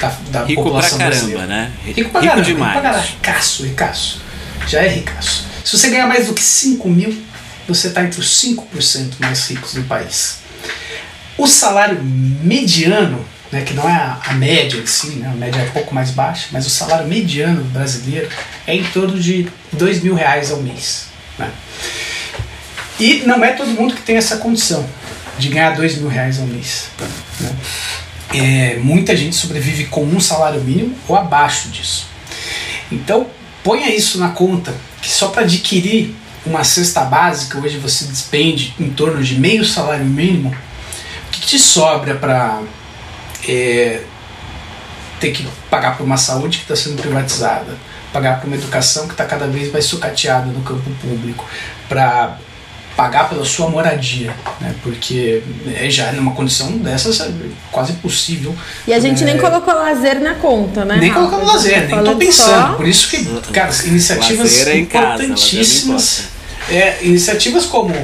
da, 0.00 0.08
da 0.30 0.44
Rico 0.44 0.62
pra 0.62 0.70
população 0.70 0.98
caramba, 0.98 1.16
brasileira. 1.16 1.46
né? 1.46 1.72
Rico 1.84 2.10
pra 2.10 2.20
Rico 2.20 2.32
caramba, 2.32 2.42
demais. 2.44 2.72
Rico 2.72 2.82
pra 2.82 2.90
caralho. 2.90 3.10
Ricaço, 3.10 3.62
ricaço. 3.64 4.22
Já 4.66 4.82
é 4.82 4.88
ricaço. 4.88 5.46
Se 5.64 5.78
você 5.78 5.88
ganhar 5.88 6.06
mais 6.06 6.26
do 6.26 6.34
que 6.34 6.42
5 6.42 6.88
mil, 6.88 7.22
você 7.68 7.88
está 7.88 8.02
entre 8.02 8.20
os 8.20 8.42
5% 8.42 9.12
mais 9.18 9.48
ricos 9.48 9.74
do 9.74 9.82
país. 9.84 10.38
O 11.38 11.46
salário 11.46 12.02
mediano, 12.02 13.24
né, 13.52 13.62
que 13.62 13.74
não 13.74 13.88
é 13.88 13.92
a, 13.92 14.20
a 14.26 14.32
média 14.34 14.78
em 14.78 14.86
si, 14.86 15.16
né, 15.16 15.28
a 15.28 15.36
média 15.36 15.60
é 15.60 15.64
um 15.64 15.70
pouco 15.70 15.94
mais 15.94 16.10
baixa, 16.10 16.48
mas 16.52 16.66
o 16.66 16.70
salário 16.70 17.06
mediano 17.06 17.64
brasileiro 17.64 18.28
é 18.66 18.74
em 18.74 18.84
torno 18.84 19.18
de 19.18 19.48
2 19.72 20.02
mil 20.02 20.14
reais 20.14 20.50
ao 20.50 20.60
mês. 20.60 21.06
Né? 21.38 21.50
E 22.98 23.22
não 23.26 23.42
é 23.44 23.52
todo 23.52 23.68
mundo 23.68 23.94
que 23.94 24.02
tem 24.02 24.16
essa 24.16 24.36
condição 24.36 24.86
de 25.38 25.48
ganhar 25.48 25.74
2 25.74 25.96
mil 25.96 26.08
reais 26.08 26.38
ao 26.38 26.46
mês. 26.46 26.88
Né? 27.40 27.56
É, 28.32 28.76
muita 28.76 29.16
gente 29.16 29.34
sobrevive 29.34 29.86
com 29.86 30.04
um 30.04 30.20
salário 30.20 30.60
mínimo 30.60 30.94
ou 31.08 31.16
abaixo 31.16 31.68
disso. 31.70 32.06
Então, 32.92 33.26
ponha 33.64 33.92
isso 33.94 34.18
na 34.18 34.28
conta, 34.28 34.72
que 35.00 35.08
só 35.08 35.28
para 35.28 35.42
adquirir 35.42 36.14
uma 36.44 36.62
cesta 36.64 37.02
básica, 37.02 37.58
hoje 37.58 37.78
você 37.78 38.04
despende 38.04 38.74
em 38.78 38.90
torno 38.90 39.22
de 39.22 39.38
meio 39.38 39.64
salário 39.64 40.04
mínimo, 40.04 40.50
o 40.50 41.30
que 41.30 41.40
te 41.40 41.58
sobra 41.58 42.14
para 42.14 42.62
é, 43.50 44.00
ter 45.20 45.32
que 45.32 45.46
pagar 45.68 45.96
por 45.96 46.04
uma 46.04 46.16
saúde 46.16 46.58
que 46.58 46.64
está 46.64 46.76
sendo 46.76 47.00
privatizada, 47.00 47.76
pagar 48.12 48.40
por 48.40 48.46
uma 48.46 48.56
educação 48.56 49.06
que 49.06 49.12
está 49.12 49.24
cada 49.24 49.46
vez 49.46 49.72
mais 49.72 49.84
sucateada 49.84 50.46
no 50.46 50.60
campo 50.62 50.88
público, 51.00 51.44
para 51.88 52.36
pagar 52.96 53.28
pela 53.28 53.44
sua 53.44 53.68
moradia, 53.70 54.34
né? 54.60 54.74
porque 54.82 55.42
é, 55.74 55.88
já 55.88 56.12
numa 56.12 56.32
condição 56.32 56.70
dessas 56.78 57.20
é 57.20 57.30
quase 57.72 57.92
impossível. 57.92 58.54
E 58.86 58.92
a 58.92 58.98
gente 58.98 59.22
é, 59.22 59.26
nem 59.26 59.38
colocou 59.38 59.74
lazer 59.74 60.20
na 60.20 60.34
conta, 60.34 60.84
né? 60.84 60.96
nem 61.00 61.12
colocando 61.12 61.46
lazer, 61.46 61.78
nem 61.80 61.88
tô 61.88 61.94
Falando 61.96 62.18
pensando. 62.18 62.68
só- 62.68 62.74
Por 62.74 62.86
isso 62.86 63.08
que, 63.08 63.24
cara, 63.52 63.72
iniciativas 63.84 64.52
Lazer 64.58 64.68
é 64.68 64.76
em 64.78 64.84
casa, 64.86 65.22
importantíssimas. 65.24 66.24
é, 66.68 66.98
iniciativas 67.02 67.64
como 67.66 67.94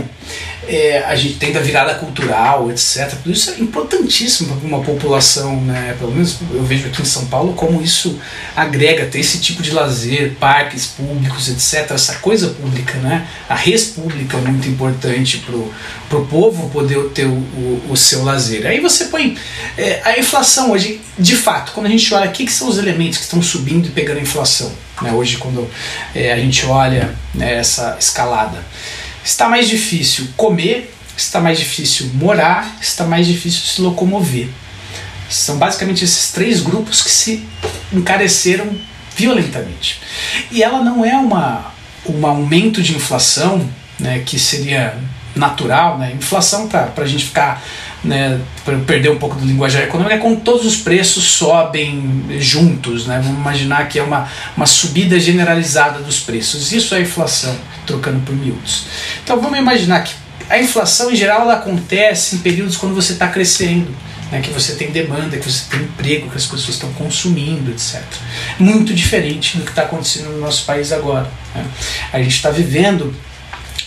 é, 0.68 1.04
a 1.06 1.14
gente 1.14 1.36
tem 1.36 1.52
da 1.52 1.60
virada 1.60 1.94
cultural, 1.94 2.70
etc. 2.70 3.10
Tudo 3.22 3.32
isso 3.32 3.50
é 3.50 3.60
importantíssimo 3.60 4.56
para 4.56 4.66
uma 4.66 4.82
população, 4.82 5.60
né? 5.62 5.94
Pelo 5.98 6.12
menos 6.12 6.38
eu 6.52 6.62
vejo 6.64 6.88
aqui 6.88 7.02
em 7.02 7.04
São 7.04 7.26
Paulo 7.26 7.54
como 7.54 7.80
isso 7.82 8.18
agrega 8.54 9.06
ter 9.06 9.20
esse 9.20 9.38
tipo 9.38 9.62
de 9.62 9.70
lazer, 9.70 10.34
parques 10.40 10.86
públicos, 10.86 11.48
etc. 11.48 11.90
Essa 11.92 12.16
coisa 12.16 12.48
pública, 12.48 12.94
né? 12.98 13.26
A 13.48 13.54
res 13.54 13.84
pública 13.84 14.36
é 14.36 14.40
muito 14.40 14.68
importante 14.68 15.38
pro 15.38 15.72
pro 16.08 16.24
povo 16.26 16.70
poder 16.70 17.08
ter 17.10 17.26
o, 17.26 17.32
o, 17.32 17.86
o 17.90 17.96
seu 17.96 18.22
lazer. 18.22 18.66
Aí 18.66 18.80
você 18.80 19.06
põe 19.06 19.36
é, 19.76 20.00
a 20.04 20.18
inflação 20.18 20.70
hoje, 20.70 21.00
de 21.18 21.34
fato, 21.34 21.72
quando 21.72 21.86
a 21.86 21.90
gente 21.90 22.12
olha 22.14 22.28
o 22.28 22.32
que, 22.32 22.44
que 22.44 22.52
são 22.52 22.68
os 22.68 22.78
elementos 22.78 23.18
que 23.18 23.24
estão 23.24 23.42
subindo 23.42 23.88
e 23.88 23.90
pegando 23.90 24.18
a 24.18 24.22
inflação, 24.22 24.72
né? 25.02 25.12
Hoje 25.12 25.36
quando 25.36 25.68
é, 26.14 26.32
a 26.32 26.36
gente 26.36 26.64
olha 26.66 27.14
né, 27.34 27.56
essa 27.56 27.96
escalada, 27.98 28.64
está 29.26 29.48
mais 29.48 29.68
difícil 29.68 30.28
comer, 30.36 30.94
está 31.16 31.40
mais 31.40 31.58
difícil 31.58 32.10
morar, 32.14 32.76
está 32.80 33.04
mais 33.04 33.26
difícil 33.26 33.60
se 33.62 33.80
locomover. 33.80 34.48
São 35.28 35.58
basicamente 35.58 36.04
esses 36.04 36.30
três 36.30 36.60
grupos 36.60 37.02
que 37.02 37.10
se 37.10 37.44
encareceram 37.92 38.70
violentamente. 39.16 40.00
E 40.52 40.62
ela 40.62 40.80
não 40.82 41.04
é 41.04 41.16
uma 41.16 41.74
um 42.08 42.24
aumento 42.24 42.80
de 42.80 42.94
inflação, 42.94 43.68
né, 43.98 44.22
que 44.24 44.38
seria 44.38 44.96
natural, 45.34 45.98
né? 45.98 46.12
Inflação 46.16 46.68
para 46.68 46.92
a 46.96 47.06
gente 47.06 47.24
ficar, 47.24 47.60
né, 48.06 48.40
para 48.64 48.78
perder 48.78 49.10
um 49.10 49.18
pouco 49.18 49.36
do 49.36 49.44
linguajar 49.44 49.82
econômico 49.82 50.14
é 50.14 50.18
quando 50.18 50.40
todos 50.40 50.64
os 50.64 50.76
preços 50.76 51.24
sobem 51.24 52.24
juntos, 52.38 53.06
né? 53.06 53.20
Vamos 53.22 53.38
imaginar 53.38 53.88
que 53.88 53.98
é 53.98 54.02
uma, 54.02 54.28
uma 54.56 54.66
subida 54.66 55.18
generalizada 55.18 55.98
dos 55.98 56.20
preços. 56.20 56.72
Isso 56.72 56.94
é 56.94 57.00
inflação, 57.00 57.56
trocando 57.84 58.20
por 58.20 58.34
miúdos. 58.34 58.84
Então 59.22 59.40
vamos 59.40 59.58
imaginar 59.58 60.04
que 60.04 60.14
a 60.48 60.58
inflação 60.58 61.10
em 61.10 61.16
geral 61.16 61.42
ela 61.42 61.54
acontece 61.54 62.36
em 62.36 62.38
períodos 62.38 62.76
quando 62.76 62.94
você 62.94 63.12
está 63.12 63.28
crescendo. 63.28 63.94
Né, 64.28 64.40
que 64.40 64.50
você 64.50 64.74
tem 64.74 64.90
demanda, 64.90 65.36
que 65.36 65.48
você 65.48 65.70
tem 65.70 65.82
emprego, 65.82 66.28
que 66.28 66.36
as 66.36 66.46
pessoas 66.46 66.70
estão 66.70 66.92
consumindo, 66.94 67.70
etc. 67.70 68.02
Muito 68.58 68.92
diferente 68.92 69.56
do 69.56 69.62
que 69.62 69.70
está 69.70 69.82
acontecendo 69.82 70.30
no 70.30 70.40
nosso 70.40 70.64
país 70.64 70.90
agora. 70.90 71.30
né. 71.54 71.64
A 72.12 72.18
gente 72.18 72.34
está 72.34 72.50
vivendo 72.50 73.14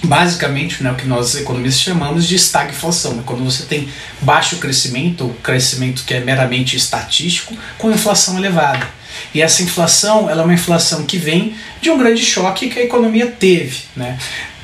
basicamente 0.04 0.82
né, 0.84 0.92
o 0.92 0.96
que 0.96 1.06
nós 1.06 1.36
economistas 1.36 1.82
chamamos 1.82 2.28
de 2.28 2.36
estagflação, 2.36 3.16
né, 3.16 3.24
quando 3.26 3.44
você 3.44 3.64
tem 3.66 3.90
baixo 4.22 4.58
crescimento, 4.58 5.26
ou 5.26 5.34
crescimento 5.36 6.04
que 6.06 6.14
é 6.14 6.20
meramente 6.20 6.76
estatístico, 6.76 7.56
com 7.78 7.92
inflação 7.92 8.38
elevada. 8.38 8.88
E 9.34 9.42
essa 9.42 9.62
inflação, 9.62 10.30
ela 10.30 10.42
é 10.42 10.46
uma 10.46 10.54
inflação 10.54 11.04
que 11.04 11.18
vem 11.18 11.56
de 11.82 11.90
um 11.90 11.98
grande 11.98 12.24
choque 12.24 12.70
que 12.70 12.80
a 12.80 12.84
economia 12.84 13.28
teve, 13.28 13.84
né? 13.96 14.18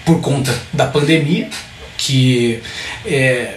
Por 0.05 0.21
conta 0.21 0.57
da 0.71 0.85
pandemia, 0.85 1.49
que 1.97 2.61
é, 3.05 3.55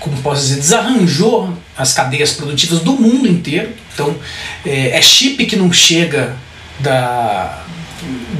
como 0.00 0.20
posso 0.22 0.42
dizer, 0.42 0.56
desarranjou 0.56 1.56
as 1.76 1.92
cadeias 1.92 2.32
produtivas 2.32 2.80
do 2.80 2.92
mundo 2.92 3.26
inteiro. 3.26 3.72
Então, 3.94 4.16
é, 4.64 4.90
é 4.90 5.02
chip 5.02 5.44
que 5.46 5.56
não 5.56 5.72
chega 5.72 6.36
da, 6.80 7.64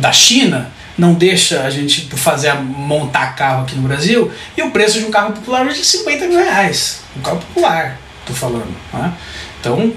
da 0.00 0.12
China, 0.12 0.70
não 0.98 1.14
deixa 1.14 1.62
a 1.62 1.70
gente 1.70 2.08
fazer 2.16 2.52
montar 2.54 3.36
carro 3.36 3.62
aqui 3.62 3.76
no 3.76 3.82
Brasil, 3.82 4.30
e 4.56 4.62
o 4.62 4.70
preço 4.72 4.98
de 4.98 5.06
um 5.06 5.10
carro 5.10 5.32
popular 5.32 5.64
hoje 5.64 5.80
é 5.80 5.84
50 5.84 6.26
mil 6.26 6.38
reais. 6.38 7.00
Um 7.16 7.20
carro 7.20 7.38
popular, 7.38 7.98
tô 8.26 8.34
falando. 8.34 8.74
Né? 8.92 9.14
Então, 9.60 9.92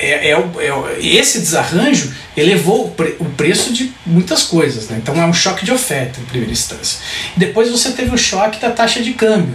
é, 0.00 0.30
é, 0.30 0.32
é, 0.32 1.06
esse 1.06 1.38
desarranjo 1.38 2.12
elevou 2.36 2.86
o, 2.86 2.90
pre, 2.90 3.16
o, 3.20 3.26
preço 3.26 3.72
de 3.72 3.92
muitas 4.06 4.42
coisas. 4.42 4.88
Né? 4.88 4.98
Então 5.00 5.14
é 5.20 5.26
um 5.26 5.32
choque 5.32 5.64
de 5.64 5.70
oferta 5.70 6.18
em 6.20 6.24
primeira 6.24 6.52
instância. 6.52 6.98
Depois 7.36 7.70
você 7.70 7.92
teve 7.92 8.14
o 8.14 8.18
choque 8.18 8.58
da 8.58 8.70
taxa 8.70 9.00
de 9.00 9.12
câmbio 9.12 9.54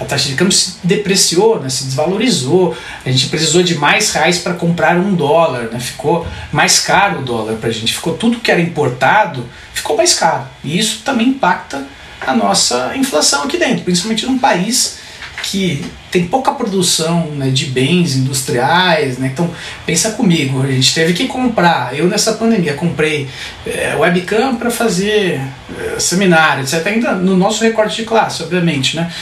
a 0.00 0.04
taxa 0.04 0.28
de 0.28 0.34
câmbio 0.34 0.52
se 0.52 0.76
depreciou, 0.82 1.60
né, 1.60 1.68
se 1.68 1.84
desvalorizou, 1.84 2.76
a 3.04 3.10
gente 3.10 3.28
precisou 3.28 3.62
de 3.62 3.76
mais 3.76 4.10
reais 4.12 4.38
para 4.38 4.54
comprar 4.54 4.96
um 4.96 5.14
dólar, 5.14 5.64
né, 5.72 5.80
ficou 5.80 6.26
mais 6.52 6.78
caro 6.80 7.20
o 7.20 7.22
dólar 7.22 7.54
para 7.56 7.68
a 7.68 7.72
gente, 7.72 7.94
ficou 7.94 8.14
tudo 8.14 8.40
que 8.40 8.50
era 8.50 8.60
importado 8.60 9.44
ficou 9.86 9.96
mais 9.96 10.14
caro. 10.14 10.46
E 10.64 10.78
isso 10.78 11.02
também 11.04 11.28
impacta 11.28 11.86
a 12.20 12.34
nossa 12.34 12.96
inflação 12.96 13.44
aqui 13.44 13.56
dentro, 13.56 13.84
principalmente 13.84 14.26
num 14.26 14.38
país 14.38 14.98
que 15.44 15.84
tem 16.16 16.26
pouca 16.26 16.52
produção 16.52 17.26
né, 17.32 17.50
de 17.50 17.66
bens 17.66 18.16
industriais, 18.16 19.18
né? 19.18 19.30
então 19.32 19.50
pensa 19.84 20.12
comigo, 20.12 20.62
a 20.62 20.66
gente 20.66 20.94
teve 20.94 21.12
que 21.12 21.26
comprar, 21.26 21.94
eu 21.94 22.06
nessa 22.06 22.32
pandemia 22.32 22.72
comprei 22.72 23.28
é, 23.66 23.94
webcam 23.98 24.56
para 24.56 24.70
fazer 24.70 25.42
é, 25.78 26.00
seminário, 26.00 26.62
etc. 26.62 26.86
Ainda 26.86 27.12
no 27.12 27.36
nosso 27.36 27.62
recorte 27.62 27.96
de 27.96 28.04
classe, 28.04 28.42
obviamente, 28.42 28.96
né? 28.96 29.12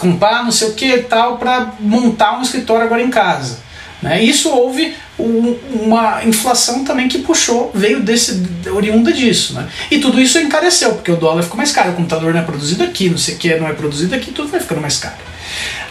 comprar 0.00 0.42
não 0.42 0.50
sei 0.50 0.68
o 0.68 0.74
que 0.74 0.98
tal 1.02 1.36
para 1.36 1.74
montar 1.78 2.38
um 2.38 2.42
escritório 2.42 2.86
agora 2.86 3.02
em 3.02 3.10
casa. 3.10 3.58
Né? 4.00 4.22
Isso 4.22 4.48
houve 4.48 4.94
um, 5.18 5.54
uma 5.82 6.24
inflação 6.24 6.82
também 6.82 7.08
que 7.08 7.18
puxou, 7.18 7.70
veio 7.74 8.00
desse 8.00 8.42
oriunda 8.72 9.12
disso. 9.12 9.52
Né? 9.52 9.68
E 9.90 9.98
tudo 9.98 10.18
isso 10.18 10.38
encareceu, 10.38 10.94
porque 10.94 11.12
o 11.12 11.16
dólar 11.16 11.42
ficou 11.42 11.58
mais 11.58 11.72
caro, 11.72 11.90
o 11.90 11.94
computador 11.94 12.32
não 12.32 12.40
é 12.40 12.44
produzido 12.44 12.84
aqui, 12.84 13.10
não 13.10 13.18
sei 13.18 13.34
o 13.34 13.38
que 13.38 13.54
não 13.56 13.68
é 13.68 13.74
produzido 13.74 14.14
aqui, 14.14 14.30
tudo 14.30 14.48
vai 14.48 14.60
ficando 14.60 14.80
mais 14.80 14.96
caro. 14.96 15.28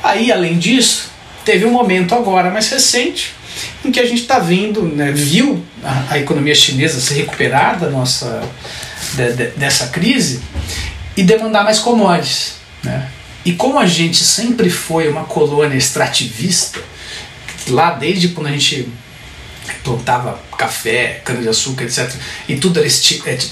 Aí, 0.03 0.31
além 0.31 0.57
disso, 0.57 1.09
teve 1.43 1.65
um 1.65 1.71
momento 1.71 2.13
agora 2.13 2.49
mais 2.49 2.69
recente 2.69 3.33
em 3.83 3.91
que 3.91 3.99
a 3.99 4.05
gente 4.05 4.21
está 4.21 4.39
vendo, 4.39 4.83
né, 4.83 5.11
viu 5.11 5.63
a, 5.83 6.13
a, 6.13 6.19
economia 6.19 6.53
chinesa 6.53 6.99
se 6.99 7.13
recuperar 7.13 7.79
da 7.79 7.89
nossa, 7.89 8.43
de, 9.13 9.33
de, 9.33 9.45
dessa 9.51 9.87
crise 9.87 10.41
e 11.15 11.23
demandar 11.23 11.63
mais 11.63 11.79
commodities. 11.79 12.55
Né? 12.83 13.07
E 13.45 13.53
como 13.53 13.79
a 13.79 13.85
gente 13.85 14.23
sempre 14.23 14.69
foi 14.69 15.07
uma 15.07 15.23
colônia 15.23 15.77
extrativista, 15.77 16.79
lá 17.69 17.91
desde 17.91 18.29
quando 18.29 18.47
a 18.47 18.51
gente 18.51 18.89
plantava 19.83 20.39
café, 20.57 21.21
cana-de-açúcar, 21.23 21.85
etc., 21.85 22.13
e 22.47 22.57
tudo 22.57 22.79
era, 22.79 22.89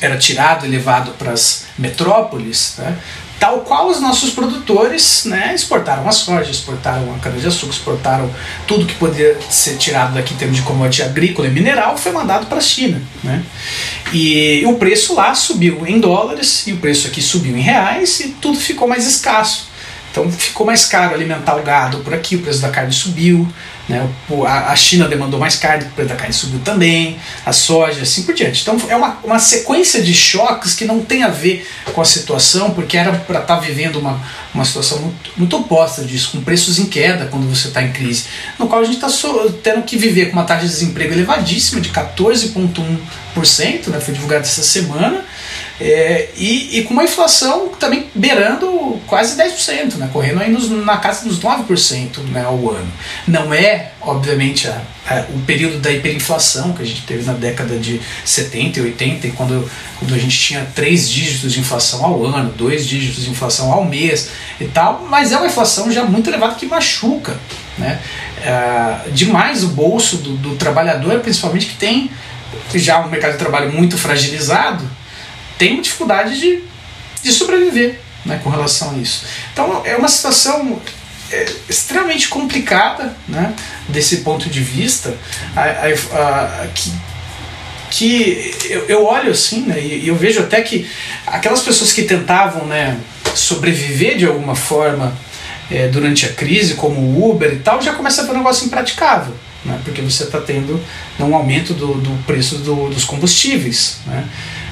era 0.01 0.17
tirado 0.17 0.65
e 0.65 0.69
levado 0.69 1.11
para 1.11 1.31
as 1.31 1.65
metrópoles, 1.77 2.75
né? 2.77 2.97
Tal 3.39 3.59
qual 3.59 3.89
os 3.89 3.99
nossos 3.99 4.31
produtores 4.31 5.25
né, 5.25 5.53
exportaram 5.53 6.07
a 6.07 6.11
soja, 6.11 6.49
exportaram 6.49 7.13
a 7.13 7.19
cana-de-açúcar, 7.19 7.73
exportaram 7.73 8.31
tudo 8.65 8.85
que 8.85 8.95
poderia 8.95 9.37
ser 9.49 9.77
tirado 9.77 10.13
daqui 10.13 10.33
em 10.33 10.37
termos 10.37 10.57
de 10.57 10.63
commodity 10.63 11.03
agrícola 11.03 11.47
e 11.47 11.51
mineral 11.51 11.97
foi 11.97 12.11
mandado 12.11 12.47
para 12.47 12.57
a 12.57 12.61
China. 12.61 13.01
Né? 13.23 13.43
E 14.13 14.63
o 14.65 14.75
preço 14.75 15.13
lá 15.13 15.35
subiu 15.35 15.85
em 15.85 15.99
dólares 15.99 16.65
e 16.65 16.73
o 16.73 16.77
preço 16.77 17.07
aqui 17.07 17.21
subiu 17.21 17.55
em 17.57 17.61
reais 17.61 18.19
e 18.21 18.29
tudo 18.29 18.57
ficou 18.57 18.87
mais 18.87 19.05
escasso. 19.05 19.67
Então 20.11 20.31
ficou 20.31 20.65
mais 20.65 20.85
caro 20.85 21.13
alimentar 21.13 21.57
o 21.57 21.61
gado 21.61 21.97
por 21.97 22.13
aqui, 22.13 22.37
o 22.37 22.41
preço 22.41 22.61
da 22.61 22.69
carne 22.69 22.93
subiu, 22.93 23.45
né? 23.87 24.09
A 24.47 24.75
China 24.75 25.07
demandou 25.07 25.39
mais 25.39 25.55
carne, 25.55 25.85
o 25.85 25.89
preço 25.89 26.09
da 26.09 26.15
carne 26.15 26.33
subiu 26.33 26.59
também, 26.59 27.17
a 27.45 27.53
soja, 27.53 28.01
assim 28.01 28.23
por 28.23 28.33
diante. 28.33 28.61
Então 28.61 28.77
é 28.89 28.95
uma, 28.95 29.19
uma 29.23 29.37
sequência 29.39 30.01
de 30.01 30.13
choques 30.13 30.73
que 30.73 30.85
não 30.85 31.01
tem 31.01 31.23
a 31.23 31.29
ver 31.29 31.67
com 31.93 32.01
a 32.01 32.05
situação, 32.05 32.71
porque 32.71 32.97
era 32.97 33.11
para 33.11 33.41
estar 33.41 33.55
tá 33.55 33.61
vivendo 33.61 33.97
uma, 33.97 34.19
uma 34.53 34.65
situação 34.65 34.99
muito, 34.99 35.31
muito 35.37 35.55
oposta 35.57 36.03
disso, 36.03 36.31
com 36.31 36.41
preços 36.41 36.79
em 36.79 36.85
queda 36.85 37.27
quando 37.27 37.47
você 37.47 37.67
está 37.67 37.83
em 37.83 37.91
crise, 37.91 38.25
no 38.57 38.67
qual 38.67 38.81
a 38.81 38.83
gente 38.83 38.95
está 38.95 39.09
tendo 39.61 39.83
que 39.83 39.97
viver 39.97 40.27
com 40.27 40.33
uma 40.33 40.45
taxa 40.45 40.65
de 40.65 40.69
desemprego 40.69 41.13
elevadíssima, 41.13 41.79
de 41.79 41.89
14,1%, 41.89 43.87
né? 43.87 43.99
foi 43.99 44.13
divulgado 44.13 44.43
essa 44.43 44.63
semana, 44.63 45.23
é, 45.79 46.29
e, 46.37 46.79
e, 46.79 46.83
com 46.83 46.93
uma 46.93 47.03
inflação 47.03 47.67
também 47.77 48.07
beirando 48.15 48.97
quase 49.07 49.35
10%, 49.37 49.95
né, 49.95 50.09
correndo 50.11 50.39
aí 50.39 50.49
nos, 50.49 50.69
na 50.69 50.97
casa 50.97 51.27
dos 51.27 51.39
9% 51.41 52.19
né, 52.31 52.45
ao 52.45 52.71
ano. 52.71 52.91
Não 53.27 53.53
é, 53.53 53.91
obviamente, 54.01 54.69
a, 54.69 54.81
a, 55.05 55.25
o 55.29 55.39
período 55.45 55.79
da 55.79 55.91
hiperinflação 55.91 56.71
que 56.71 56.81
a 56.81 56.85
gente 56.85 57.01
teve 57.01 57.25
na 57.25 57.33
década 57.33 57.77
de 57.77 57.99
70 58.23 58.79
e 58.79 58.83
80, 58.83 59.27
quando, 59.31 59.69
quando 59.99 60.13
a 60.13 60.17
gente 60.17 60.39
tinha 60.39 60.65
três 60.73 61.09
dígitos 61.09 61.51
de 61.51 61.59
inflação 61.59 62.05
ao 62.05 62.25
ano, 62.25 62.53
dois 62.53 62.87
dígitos 62.87 63.25
de 63.25 63.29
inflação 63.29 63.73
ao 63.73 63.83
mês 63.83 64.29
e 64.61 64.65
tal, 64.65 65.05
mas 65.09 65.33
é 65.33 65.37
uma 65.37 65.47
inflação 65.47 65.91
já 65.91 66.05
muito 66.05 66.29
elevada 66.29 66.55
que 66.55 66.65
machuca 66.65 67.37
né, 67.77 67.99
é, 68.41 69.09
demais 69.11 69.61
o 69.65 69.67
bolso 69.67 70.17
do, 70.17 70.37
do 70.37 70.55
trabalhador, 70.55 71.19
principalmente 71.19 71.65
que 71.65 71.75
tem 71.75 72.09
já 72.73 73.05
um 73.05 73.09
mercado 73.09 73.33
de 73.33 73.39
trabalho 73.39 73.73
muito 73.73 73.97
fragilizado 73.97 74.89
tem 75.57 75.73
uma 75.73 75.81
dificuldade 75.81 76.39
de, 76.39 76.63
de 77.23 77.31
sobreviver 77.31 77.99
né, 78.25 78.39
com 78.43 78.49
relação 78.49 78.91
a 78.91 78.97
isso. 78.97 79.25
Então 79.53 79.83
é 79.85 79.95
uma 79.95 80.07
situação 80.07 80.81
é, 81.31 81.45
extremamente 81.69 82.27
complicada 82.27 83.15
né, 83.27 83.53
desse 83.87 84.17
ponto 84.17 84.49
de 84.49 84.59
vista, 84.61 85.15
a, 85.55 85.61
a, 85.61 86.63
a, 86.63 86.67
que, 86.67 86.91
que 87.89 88.57
eu, 88.69 88.85
eu 88.87 89.05
olho 89.05 89.31
assim 89.31 89.61
né, 89.61 89.79
e 89.79 90.07
eu 90.07 90.15
vejo 90.15 90.41
até 90.41 90.61
que 90.61 90.89
aquelas 91.25 91.61
pessoas 91.61 91.91
que 91.91 92.03
tentavam 92.03 92.65
né, 92.65 92.97
sobreviver 93.35 94.17
de 94.17 94.25
alguma 94.25 94.55
forma 94.55 95.15
é, 95.71 95.87
durante 95.87 96.25
a 96.25 96.29
crise, 96.33 96.75
como 96.75 96.99
o 96.99 97.31
Uber 97.31 97.53
e 97.53 97.59
tal, 97.59 97.81
já 97.81 97.93
começa 97.93 98.21
a 98.21 98.25
ser 98.25 98.31
um 98.31 98.37
negócio 98.37 98.65
impraticável. 98.65 99.33
Né, 99.63 99.79
porque 99.83 99.99
você 99.99 100.23
está 100.23 100.39
tendo 100.39 100.79
um 101.19 101.35
aumento 101.35 101.73
do, 101.73 101.95
do 101.95 102.23
preço 102.25 102.59
do, 102.59 102.87
dos 102.89 103.03
combustíveis. 103.03 103.97
Né? 104.05 104.23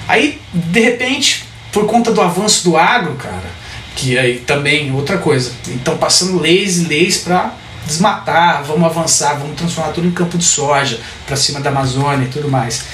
Aí, 0.07 0.41
de 0.53 0.79
repente, 0.79 1.45
por 1.71 1.85
conta 1.85 2.11
do 2.11 2.21
avanço 2.21 2.63
do 2.63 2.77
agro, 2.77 3.15
cara, 3.15 3.63
que 3.95 4.17
aí 4.17 4.39
também 4.39 4.91
outra 4.93 5.17
coisa, 5.17 5.51
então 5.67 5.97
passando 5.97 6.39
leis 6.39 6.79
e 6.79 6.85
leis 6.85 7.17
para 7.17 7.53
desmatar, 7.85 8.63
vamos 8.63 8.85
avançar, 8.85 9.33
vamos 9.35 9.55
transformar 9.57 9.91
tudo 9.91 10.07
em 10.07 10.11
campo 10.11 10.37
de 10.37 10.43
soja 10.43 10.99
para 11.25 11.35
cima 11.35 11.59
da 11.59 11.69
Amazônia 11.69 12.25
e 12.25 12.29
tudo 12.29 12.49
mais. 12.49 12.85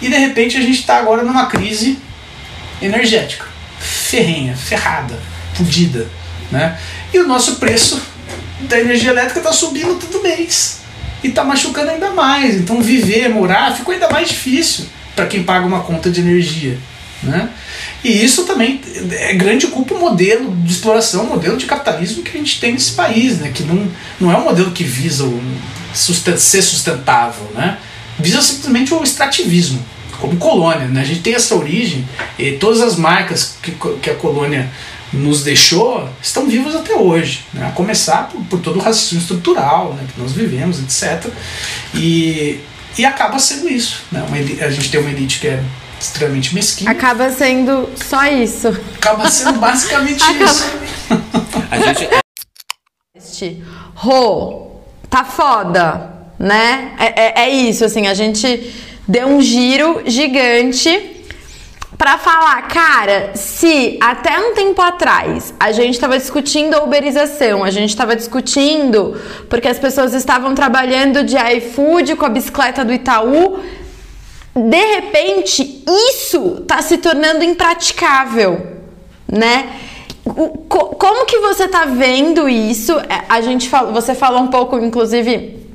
E 0.00 0.08
de 0.08 0.16
repente 0.16 0.56
a 0.56 0.60
gente 0.60 0.80
está 0.80 0.98
agora 0.98 1.22
numa 1.22 1.46
crise 1.46 1.98
energética, 2.80 3.46
ferrenha, 3.78 4.56
ferrada, 4.56 5.18
fodida, 5.54 6.06
né? 6.50 6.78
E 7.12 7.18
o 7.18 7.26
nosso 7.26 7.56
preço 7.56 8.00
da 8.60 8.78
energia 8.78 9.10
elétrica 9.10 9.40
está 9.40 9.52
subindo 9.52 9.98
todo 9.98 10.22
mês 10.22 10.80
e 11.22 11.28
está 11.28 11.42
machucando 11.42 11.90
ainda 11.90 12.10
mais. 12.10 12.54
Então 12.54 12.80
viver, 12.80 13.28
morar 13.28 13.74
ficou 13.74 13.92
ainda 13.92 14.08
mais 14.10 14.28
difícil 14.28 14.86
para 15.16 15.26
quem 15.26 15.42
paga 15.42 15.66
uma 15.66 15.80
conta 15.80 16.10
de 16.10 16.20
energia. 16.20 16.78
Né? 17.22 17.48
E 18.04 18.24
isso 18.24 18.44
também 18.44 18.80
é 19.10 19.34
grande 19.34 19.66
culpa 19.68 19.94
o 19.94 19.98
modelo 19.98 20.54
de 20.56 20.70
exploração, 20.70 21.24
o 21.24 21.28
modelo 21.28 21.56
de 21.56 21.64
capitalismo 21.64 22.22
que 22.22 22.36
a 22.36 22.38
gente 22.38 22.60
tem 22.60 22.72
nesse 22.72 22.92
país, 22.92 23.38
né? 23.38 23.50
que 23.52 23.62
não, 23.62 23.88
não 24.20 24.30
é 24.30 24.36
um 24.36 24.44
modelo 24.44 24.70
que 24.70 24.84
visa 24.84 25.24
o 25.24 25.42
sustent 25.94 26.36
ser 26.36 26.60
sustentável, 26.62 27.50
né? 27.54 27.78
visa 28.18 28.42
simplesmente 28.42 28.92
o 28.92 29.02
extrativismo, 29.02 29.82
como 30.20 30.36
colônia. 30.36 30.86
Né? 30.86 31.00
A 31.00 31.04
gente 31.04 31.20
tem 31.20 31.34
essa 31.34 31.54
origem 31.56 32.06
e 32.38 32.52
todas 32.52 32.82
as 32.82 32.96
marcas 32.96 33.56
que, 33.62 33.72
que 34.02 34.10
a 34.10 34.14
colônia 34.14 34.70
nos 35.12 35.42
deixou 35.42 36.08
estão 36.22 36.46
vivas 36.46 36.76
até 36.76 36.94
hoje, 36.94 37.44
né? 37.54 37.66
a 37.66 37.70
começar 37.70 38.28
por, 38.28 38.44
por 38.44 38.60
todo 38.60 38.78
o 38.78 38.82
racismo 38.82 39.20
estrutural 39.20 39.94
né? 39.94 40.06
que 40.12 40.20
nós 40.20 40.32
vivemos, 40.32 40.78
etc. 40.80 41.30
E 41.94 42.60
e 42.98 43.04
acaba 43.04 43.38
sendo 43.38 43.68
isso. 43.68 44.02
Né? 44.10 44.24
Elite, 44.34 44.64
a 44.64 44.70
gente 44.70 44.90
tem 44.90 45.00
uma 45.00 45.10
elite 45.10 45.40
que 45.40 45.48
é 45.48 45.62
extremamente 46.00 46.54
mesquinha. 46.54 46.90
Acaba 46.90 47.30
sendo 47.30 47.88
só 47.96 48.24
isso. 48.26 48.68
Acaba 48.96 49.28
sendo 49.28 49.58
basicamente 49.60 50.24
isso. 50.42 50.64
A 51.70 51.78
gente. 51.78 53.62
Rô, 53.94 54.80
tá 55.08 55.24
foda, 55.24 56.10
né? 56.38 56.92
É, 56.98 57.04
é, 57.06 57.44
é, 57.44 57.50
isso, 57.50 57.84
assim, 57.84 58.06
a 58.06 58.14
gente 58.14 58.72
deu 59.08 59.26
um 59.28 59.40
giro 59.40 60.02
gigante 60.06 61.15
para 61.98 62.18
falar, 62.18 62.68
cara, 62.68 63.30
se 63.34 63.96
até 64.00 64.38
um 64.38 64.54
tempo 64.54 64.80
atrás 64.82 65.54
a 65.58 65.72
gente 65.72 65.94
estava 65.94 66.18
discutindo 66.18 66.74
a 66.74 66.82
uberização, 66.82 67.64
a 67.64 67.70
gente 67.70 67.90
estava 67.90 68.14
discutindo 68.14 69.18
porque 69.48 69.66
as 69.66 69.78
pessoas 69.78 70.12
estavam 70.12 70.54
trabalhando 70.54 71.24
de 71.24 71.36
iFood 71.36 72.16
com 72.16 72.26
a 72.26 72.28
bicicleta 72.28 72.84
do 72.84 72.92
Itaú, 72.92 73.60
de 74.54 74.94
repente 74.94 75.84
isso 76.10 76.58
está 76.62 76.82
se 76.82 76.98
tornando 76.98 77.42
impraticável, 77.42 78.66
né? 79.30 79.70
Como 80.68 81.24
que 81.24 81.38
você 81.38 81.68
tá 81.68 81.84
vendo 81.84 82.48
isso? 82.48 82.98
É, 83.00 83.24
a 83.28 83.40
gente 83.40 83.68
falou, 83.68 83.92
você 83.92 84.14
falou 84.14 84.40
um 84.40 84.48
pouco, 84.48 84.76
inclusive, 84.78 85.65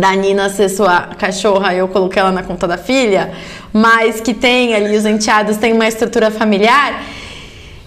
da 0.00 0.14
Nina 0.14 0.48
ser 0.48 0.68
sua 0.68 1.00
cachorra, 1.18 1.74
eu 1.74 1.88
coloquei 1.88 2.20
ela 2.20 2.32
na 2.32 2.42
conta 2.42 2.66
da 2.66 2.76
filha, 2.76 3.32
mas 3.72 4.20
que 4.20 4.34
tem 4.34 4.74
ali 4.74 4.96
os 4.96 5.04
enteados, 5.04 5.56
tem 5.56 5.72
uma 5.72 5.86
estrutura 5.86 6.30
familiar. 6.30 7.02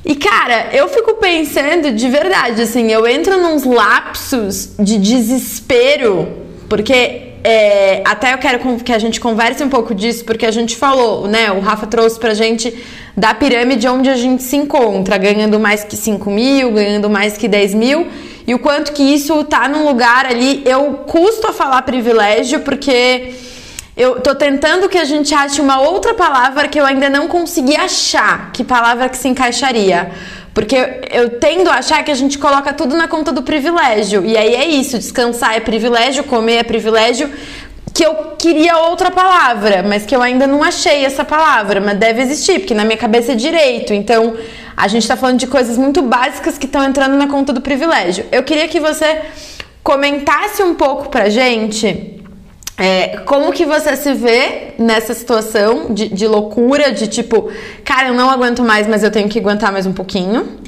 E 0.06 0.16
cara, 0.16 0.70
eu 0.72 0.88
fico 0.88 1.16
pensando 1.16 1.92
de 1.92 2.10
verdade, 2.10 2.62
assim, 2.62 2.92
eu 2.92 3.06
entro 3.06 3.38
nos 3.42 3.66
lapsos 3.66 4.72
de 4.80 4.98
desespero, 4.98 6.28
porque 6.70 7.34
é, 7.44 8.02
até 8.06 8.34
eu 8.34 8.38
quero 8.38 8.78
que 8.80 8.92
a 8.92 9.00
gente 9.00 9.20
converse 9.20 9.64
um 9.64 9.70
pouco 9.70 9.94
disso, 9.94 10.24
porque 10.26 10.46
a 10.46 10.52
gente 10.52 10.76
falou, 10.76 11.28
né? 11.28 11.52
O 11.52 11.60
Rafa 11.60 11.88
trouxe 11.88 12.20
pra 12.20 12.34
gente 12.34 12.74
da 13.16 13.34
pirâmide 13.34 13.88
onde 13.88 14.10
a 14.10 14.16
gente 14.16 14.44
se 14.44 14.56
encontra, 14.56 15.18
ganhando 15.18 15.60
mais 15.60 15.84
que 15.84 15.96
5 15.96 16.30
mil, 16.30 16.72
ganhando 16.72 17.10
mais 17.10 17.38
que 17.38 17.48
10 17.48 17.74
mil 17.74 18.08
e 18.48 18.56
o 18.56 18.60
quanto 18.60 18.94
que 18.94 19.04
isso 19.04 19.44
tá 19.44 19.68
num 19.68 19.86
lugar 19.86 20.26
ali. 20.26 20.64
Eu 20.66 21.04
custo 21.06 21.48
a 21.48 21.54
falar 21.54 21.82
privilégio 21.82 22.62
porque 22.62 23.34
eu 23.96 24.22
tô 24.22 24.34
tentando 24.34 24.88
que 24.88 24.98
a 24.98 25.04
gente 25.04 25.36
ache 25.36 25.60
uma 25.60 25.82
outra 25.82 26.14
palavra 26.14 26.70
que 26.70 26.80
eu 26.80 26.86
ainda 26.86 27.10
não 27.10 27.28
consegui 27.28 27.76
achar. 27.76 28.52
Que 28.54 28.64
palavra 28.64 29.10
que 29.10 29.18
se 29.18 29.28
encaixaria? 29.28 30.12
Porque 30.54 30.76
eu 31.12 31.32
tendo 31.42 31.70
a 31.70 31.76
achar 31.76 32.02
que 32.06 32.10
a 32.10 32.16
gente 32.16 32.40
coloca 32.40 32.72
tudo 32.72 32.96
na 32.96 33.08
conta 33.08 33.34
do 33.34 33.44
privilégio. 33.44 34.26
E 34.26 34.38
aí 34.38 34.56
é 34.56 34.66
isso: 34.66 34.98
descansar 34.98 35.58
é 35.58 35.60
privilégio, 35.60 36.24
comer 36.24 36.60
é 36.60 36.64
privilégio. 36.64 37.30
Que 37.94 38.06
eu 38.06 38.14
queria 38.38 38.78
outra 38.78 39.12
palavra, 39.12 39.84
mas 39.84 40.06
que 40.06 40.16
eu 40.16 40.22
ainda 40.22 40.48
não 40.48 40.64
achei 40.64 41.04
essa 41.04 41.26
palavra. 41.26 41.82
Mas 41.82 41.98
deve 41.98 42.22
existir, 42.22 42.60
porque 42.60 42.74
na 42.74 42.86
minha 42.86 42.98
cabeça 42.98 43.34
é 43.34 43.36
direito. 43.36 43.94
Então 43.94 44.38
a 44.78 44.88
gente 44.88 45.02
está 45.02 45.18
falando 45.18 45.40
de 45.40 45.48
coisas 45.48 45.76
muito 45.76 46.04
básicas 46.04 46.56
que 46.56 46.68
estão 46.68 46.84
entrando 46.84 47.18
na 47.18 47.28
conta 47.28 47.52
do 47.52 47.62
privilégio. 47.62 48.26
Eu 48.32 48.44
queria 48.44 48.68
que 48.68 48.80
você 48.80 49.24
comentasse 49.82 50.62
um 50.62 50.76
pouco 50.76 51.10
pra 51.10 51.30
gente 51.30 52.24
é, 52.78 53.18
como 53.26 53.52
que 53.52 53.66
você 53.66 53.96
se 53.96 54.14
vê 54.14 54.76
nessa 54.78 55.16
situação 55.16 55.88
de, 55.96 56.10
de 56.10 56.28
loucura, 56.28 56.92
de 56.92 57.08
tipo, 57.08 57.50
cara, 57.84 58.10
eu 58.10 58.14
não 58.14 58.30
aguento 58.30 58.64
mais, 58.64 58.86
mas 58.86 59.02
eu 59.02 59.10
tenho 59.10 59.28
que 59.28 59.40
aguentar 59.40 59.72
mais 59.72 59.88
um 59.88 59.94
pouquinho. 59.94 60.60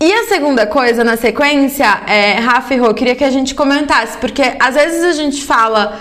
E 0.00 0.12
a 0.12 0.28
segunda 0.28 0.64
coisa 0.64 1.02
na 1.02 1.16
sequência, 1.16 2.02
é, 2.06 2.34
Rafa 2.34 2.74
e 2.74 2.76
Rô, 2.76 2.94
queria 2.94 3.16
que 3.16 3.24
a 3.24 3.30
gente 3.30 3.56
comentasse, 3.56 4.16
porque 4.18 4.54
às 4.60 4.76
vezes 4.76 5.02
a 5.02 5.12
gente 5.12 5.42
fala 5.42 5.98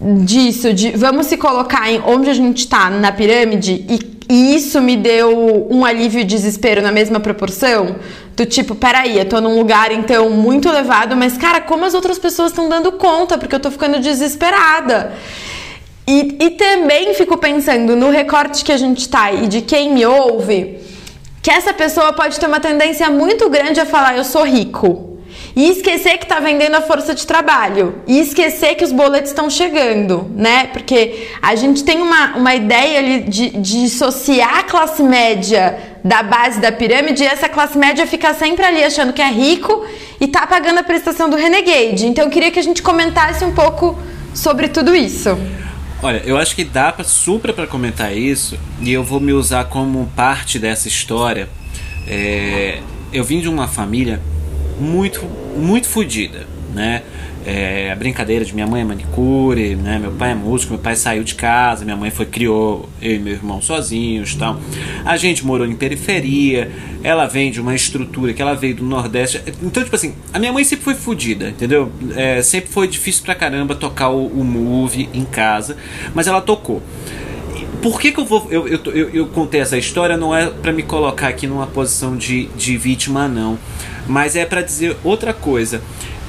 disso, 0.00 0.72
de 0.72 0.92
vamos 0.92 1.26
se 1.26 1.36
colocar 1.36 1.90
em 1.90 2.00
onde 2.06 2.30
a 2.30 2.34
gente 2.34 2.60
está 2.60 2.88
na 2.88 3.12
pirâmide 3.12 3.84
e 3.88 4.13
e 4.28 4.54
isso 4.54 4.80
me 4.80 4.96
deu 4.96 5.66
um 5.70 5.84
alívio 5.84 6.20
e 6.20 6.24
desespero 6.24 6.80
na 6.80 6.90
mesma 6.90 7.20
proporção. 7.20 7.96
Do 8.34 8.46
tipo, 8.46 8.74
peraí, 8.74 9.18
eu 9.18 9.24
tô 9.26 9.40
num 9.40 9.56
lugar 9.56 9.92
então 9.92 10.30
muito 10.30 10.68
elevado, 10.68 11.14
mas 11.14 11.36
cara, 11.36 11.60
como 11.60 11.84
as 11.84 11.94
outras 11.94 12.18
pessoas 12.18 12.50
estão 12.50 12.68
dando 12.68 12.92
conta? 12.92 13.38
Porque 13.38 13.54
eu 13.54 13.60
tô 13.60 13.70
ficando 13.70 14.00
desesperada. 14.00 15.12
E, 16.06 16.36
e 16.40 16.50
também 16.50 17.14
fico 17.14 17.36
pensando 17.38 17.96
no 17.96 18.10
recorte 18.10 18.64
que 18.64 18.72
a 18.72 18.76
gente 18.76 19.08
tá 19.08 19.32
e 19.32 19.46
de 19.46 19.62
quem 19.62 19.92
me 19.92 20.04
ouve, 20.04 20.78
que 21.40 21.50
essa 21.50 21.72
pessoa 21.72 22.12
pode 22.12 22.38
ter 22.38 22.46
uma 22.46 22.60
tendência 22.60 23.08
muito 23.10 23.48
grande 23.48 23.80
a 23.80 23.86
falar, 23.86 24.16
eu 24.16 24.24
sou 24.24 24.44
rico. 24.44 25.13
E 25.56 25.70
esquecer 25.70 26.18
que 26.18 26.24
está 26.24 26.40
vendendo 26.40 26.74
a 26.74 26.82
força 26.82 27.14
de 27.14 27.24
trabalho. 27.26 28.02
E 28.06 28.18
esquecer 28.18 28.74
que 28.74 28.84
os 28.84 28.90
boletos 28.90 29.30
estão 29.30 29.48
chegando, 29.48 30.28
né? 30.34 30.66
Porque 30.72 31.28
a 31.40 31.54
gente 31.54 31.84
tem 31.84 32.02
uma, 32.02 32.36
uma 32.36 32.54
ideia 32.54 33.20
de, 33.22 33.50
de 33.50 33.50
dissociar 33.60 34.58
a 34.58 34.62
classe 34.64 35.02
média 35.02 35.78
da 36.02 36.22
base 36.22 36.60
da 36.60 36.72
pirâmide 36.72 37.22
e 37.22 37.26
essa 37.26 37.48
classe 37.48 37.78
média 37.78 38.06
fica 38.06 38.34
sempre 38.34 38.64
ali 38.64 38.82
achando 38.82 39.12
que 39.12 39.22
é 39.22 39.30
rico 39.30 39.86
e 40.20 40.26
tá 40.26 40.46
pagando 40.46 40.80
a 40.80 40.82
prestação 40.82 41.30
do 41.30 41.36
Renegade. 41.36 42.06
Então 42.06 42.24
eu 42.24 42.30
queria 42.30 42.50
que 42.50 42.58
a 42.58 42.62
gente 42.62 42.82
comentasse 42.82 43.44
um 43.44 43.54
pouco 43.54 43.98
sobre 44.34 44.68
tudo 44.68 44.94
isso. 44.94 45.38
Olha, 46.02 46.20
eu 46.26 46.36
acho 46.36 46.54
que 46.54 46.64
dá 46.64 46.92
pra, 46.92 47.04
super 47.04 47.54
para 47.54 47.66
comentar 47.66 48.14
isso 48.14 48.58
e 48.82 48.92
eu 48.92 49.02
vou 49.02 49.20
me 49.20 49.32
usar 49.32 49.64
como 49.66 50.10
parte 50.14 50.58
dessa 50.58 50.88
história. 50.88 51.48
É, 52.06 52.80
eu 53.12 53.24
vim 53.24 53.40
de 53.40 53.48
uma 53.48 53.66
família 53.66 54.20
muito, 54.78 55.24
muito 55.56 55.86
fodida, 55.86 56.46
né? 56.74 57.02
É, 57.46 57.92
a 57.92 57.96
brincadeira 57.96 58.42
de 58.42 58.54
minha 58.54 58.66
mãe 58.66 58.80
é 58.80 58.84
manicure, 58.84 59.76
né? 59.76 59.98
Meu 59.98 60.12
pai 60.12 60.30
é 60.30 60.34
músico, 60.34 60.72
meu 60.72 60.82
pai 60.82 60.96
saiu 60.96 61.22
de 61.22 61.34
casa, 61.34 61.84
minha 61.84 61.96
mãe 61.96 62.10
foi 62.10 62.24
criou 62.24 62.88
eu 63.02 63.16
e 63.16 63.18
meu 63.18 63.34
irmão 63.34 63.60
sozinhos, 63.60 64.34
tal. 64.34 64.58
A 65.04 65.16
gente 65.18 65.44
morou 65.44 65.66
em 65.66 65.76
periferia. 65.76 66.70
Ela 67.02 67.26
vem 67.26 67.50
de 67.50 67.60
uma 67.60 67.74
estrutura 67.74 68.32
que 68.32 68.40
ela 68.40 68.54
veio 68.54 68.76
do 68.76 68.84
Nordeste. 68.84 69.42
Então, 69.62 69.84
tipo 69.84 69.94
assim, 69.94 70.14
a 70.32 70.38
minha 70.38 70.54
mãe 70.54 70.64
sempre 70.64 70.84
foi 70.86 70.94
fodida, 70.94 71.50
entendeu? 71.50 71.92
É, 72.16 72.40
sempre 72.40 72.70
foi 72.70 72.88
difícil 72.88 73.22
pra 73.24 73.34
caramba 73.34 73.74
tocar 73.74 74.08
o, 74.08 74.26
o 74.26 74.42
move 74.42 75.10
em 75.12 75.26
casa, 75.26 75.76
mas 76.14 76.26
ela 76.26 76.40
tocou. 76.40 76.82
Por 77.84 78.00
que, 78.00 78.10
que 78.10 78.18
eu 78.18 78.24
vou. 78.24 78.48
Eu, 78.50 78.66
eu, 78.66 78.80
eu, 78.86 79.10
eu 79.10 79.26
contei 79.26 79.60
essa 79.60 79.76
história 79.76 80.16
não 80.16 80.34
é 80.34 80.48
para 80.48 80.72
me 80.72 80.82
colocar 80.82 81.28
aqui 81.28 81.46
numa 81.46 81.66
posição 81.66 82.16
de, 82.16 82.46
de 82.56 82.78
vítima, 82.78 83.28
não 83.28 83.58
mas 84.06 84.36
é 84.36 84.44
para 84.44 84.62
dizer 84.62 84.96
outra 85.02 85.32
coisa. 85.32 85.82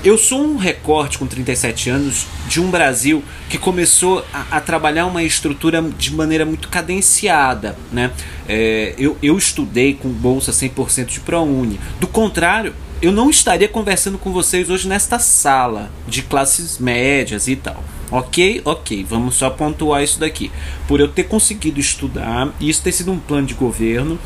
Eu 0.04 0.20
sou 0.20 0.40
um 0.40 0.56
recorte 0.56 1.18
com 1.18 1.26
37 1.26 1.90
anos 1.90 2.28
de 2.48 2.62
um 2.62 2.70
Brasil 2.70 3.24
que 3.50 3.58
começou 3.58 4.24
a, 4.32 4.58
a 4.58 4.62
trabalhar 4.62 5.08
uma 5.08 5.24
estrutura 5.24 5.82
de 5.82 6.14
maneira 6.14 6.46
muito 6.46 6.70
cadenciada. 6.70 7.76
Né? 7.92 8.12
É, 8.48 8.94
eu, 9.00 9.18
eu 9.22 9.36
estudei 9.36 9.96
com 9.96 10.10
bolsa 10.10 10.52
100% 10.52 11.06
de 11.06 11.20
ProUni. 11.22 11.80
Do 12.00 12.06
contrário, 12.06 12.74
eu 13.02 13.12
não 13.12 13.30
estaria 13.30 13.68
conversando 13.68 14.18
com 14.18 14.32
vocês 14.32 14.70
hoje 14.70 14.88
nesta 14.88 15.20
sala 15.20 15.92
de 16.08 16.22
classes 16.22 16.80
médias 16.80 17.48
e 17.48 17.56
tal. 17.56 17.84
Ok? 18.12 18.62
Ok, 18.64 19.06
vamos 19.08 19.36
só 19.36 19.50
pontuar 19.50 20.04
isso 20.04 20.20
daqui. 20.20 20.52
Por 20.88 21.00
eu 21.00 21.08
ter 21.08 21.24
conseguido 21.24 21.80
estudar, 21.80 22.54
isso 22.60 22.82
ter 22.82 22.92
sido 22.92 23.12
um 23.12 23.20
plano 23.20 23.48
de 23.48 23.54
governo, 23.54 24.20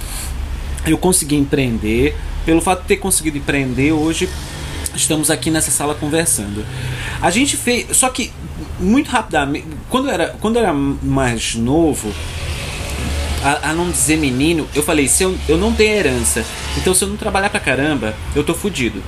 eu 0.85 0.97
consegui 0.97 1.35
empreender. 1.35 2.15
Pelo 2.45 2.61
fato 2.61 2.81
de 2.81 2.87
ter 2.87 2.97
conseguido 2.97 3.37
empreender, 3.37 3.91
hoje 3.91 4.29
estamos 4.95 5.29
aqui 5.29 5.49
nessa 5.49 5.71
sala 5.71 5.95
conversando. 5.95 6.65
A 7.21 7.29
gente 7.31 7.57
fez. 7.57 7.95
Só 7.97 8.09
que, 8.09 8.31
muito 8.79 9.09
rapidamente, 9.09 9.67
quando 9.89 10.07
eu 10.07 10.13
era, 10.13 10.27
quando 10.39 10.57
eu 10.57 10.63
era 10.63 10.73
mais 10.73 11.55
novo, 11.55 12.13
a, 13.43 13.69
a, 13.69 13.73
não 13.73 13.89
dizer 13.89 14.17
menino, 14.17 14.67
eu 14.75 14.83
falei: 14.83 15.07
se 15.07 15.23
eu, 15.23 15.37
eu 15.47 15.57
não 15.57 15.73
tenho 15.73 15.97
herança, 15.97 16.43
então 16.77 16.93
se 16.93 17.03
eu 17.03 17.07
não 17.07 17.17
trabalhar 17.17 17.49
pra 17.49 17.59
caramba, 17.59 18.13
eu 18.35 18.43
tô 18.43 18.53
fudido. 18.53 19.01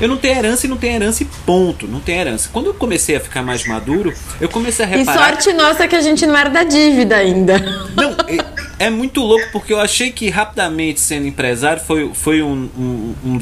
Eu 0.00 0.08
não 0.08 0.16
tenho 0.16 0.36
herança 0.38 0.66
e 0.66 0.68
não 0.68 0.76
tenho 0.76 0.94
herança 0.94 1.22
e 1.22 1.26
ponto, 1.44 1.86
não 1.86 2.00
tenho 2.00 2.20
herança. 2.20 2.48
Quando 2.52 2.66
eu 2.66 2.74
comecei 2.74 3.16
a 3.16 3.20
ficar 3.20 3.42
mais 3.42 3.66
maduro, 3.66 4.12
eu 4.40 4.48
comecei 4.48 4.84
a 4.84 4.88
reparar. 4.88 5.20
E 5.20 5.42
sorte 5.42 5.52
nossa 5.52 5.86
que 5.86 5.96
a 5.96 6.00
gente 6.00 6.26
não 6.26 6.36
era 6.36 6.50
da 6.50 6.64
dívida 6.64 7.16
ainda. 7.16 7.58
Não, 7.94 8.16
é, 8.78 8.86
é 8.86 8.90
muito 8.90 9.20
louco 9.20 9.46
porque 9.52 9.72
eu 9.72 9.80
achei 9.80 10.10
que 10.10 10.28
rapidamente 10.28 11.00
sendo 11.00 11.26
empresário 11.26 11.82
foi, 11.82 12.10
foi 12.14 12.42
um, 12.42 12.68
um, 12.76 13.14
um 13.24 13.38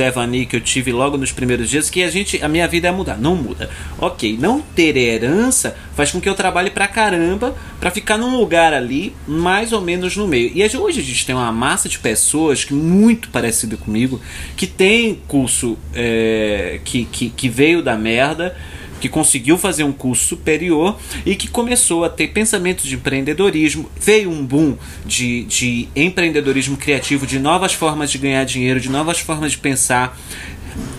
que 0.46 0.56
eu 0.56 0.60
tive 0.60 0.92
logo 0.92 1.16
nos 1.16 1.32
primeiros 1.32 1.68
dias 1.68 1.90
que 1.90 2.02
a 2.02 2.10
gente 2.10 2.42
a 2.42 2.48
minha 2.48 2.66
vida 2.66 2.88
ia 2.88 2.92
mudar. 2.92 3.16
Não 3.16 3.36
muda. 3.36 3.70
Ok, 3.98 4.36
não 4.38 4.60
ter 4.60 4.96
herança 4.96 5.76
faz 5.94 6.10
com 6.10 6.20
que 6.20 6.28
eu 6.28 6.34
trabalhe 6.34 6.70
pra 6.70 6.88
caramba 6.88 7.54
para 7.78 7.90
ficar 7.90 8.16
num 8.16 8.36
lugar 8.36 8.72
ali 8.72 9.14
mais 9.26 9.72
ou 9.72 9.80
menos 9.80 10.16
no 10.16 10.26
meio. 10.26 10.50
E 10.54 10.62
hoje 10.76 11.00
a 11.00 11.04
gente 11.04 11.26
tem 11.26 11.34
uma 11.34 11.52
massa 11.52 11.88
de 11.88 11.98
pessoas 11.98 12.64
que 12.64 12.74
muito 12.74 13.28
parecida 13.28 13.76
comigo, 13.76 14.20
que 14.56 14.66
tem 14.66 15.20
curso 15.28 15.76
é, 15.94 16.80
que, 16.84 17.04
que, 17.04 17.30
que 17.30 17.48
veio 17.48 17.82
da 17.82 17.96
merda, 17.96 18.56
que 19.04 19.08
conseguiu 19.10 19.58
fazer 19.58 19.84
um 19.84 19.92
curso 19.92 20.24
superior 20.24 20.98
e 21.26 21.36
que 21.36 21.46
começou 21.46 22.06
a 22.06 22.08
ter 22.08 22.28
pensamentos 22.28 22.86
de 22.86 22.94
empreendedorismo. 22.94 23.90
Veio 24.00 24.30
um 24.30 24.46
boom 24.46 24.78
de, 25.04 25.44
de 25.44 25.90
empreendedorismo 25.94 26.74
criativo, 26.78 27.26
de 27.26 27.38
novas 27.38 27.74
formas 27.74 28.10
de 28.10 28.16
ganhar 28.16 28.42
dinheiro, 28.44 28.80
de 28.80 28.88
novas 28.88 29.20
formas 29.20 29.52
de 29.52 29.58
pensar, 29.58 30.18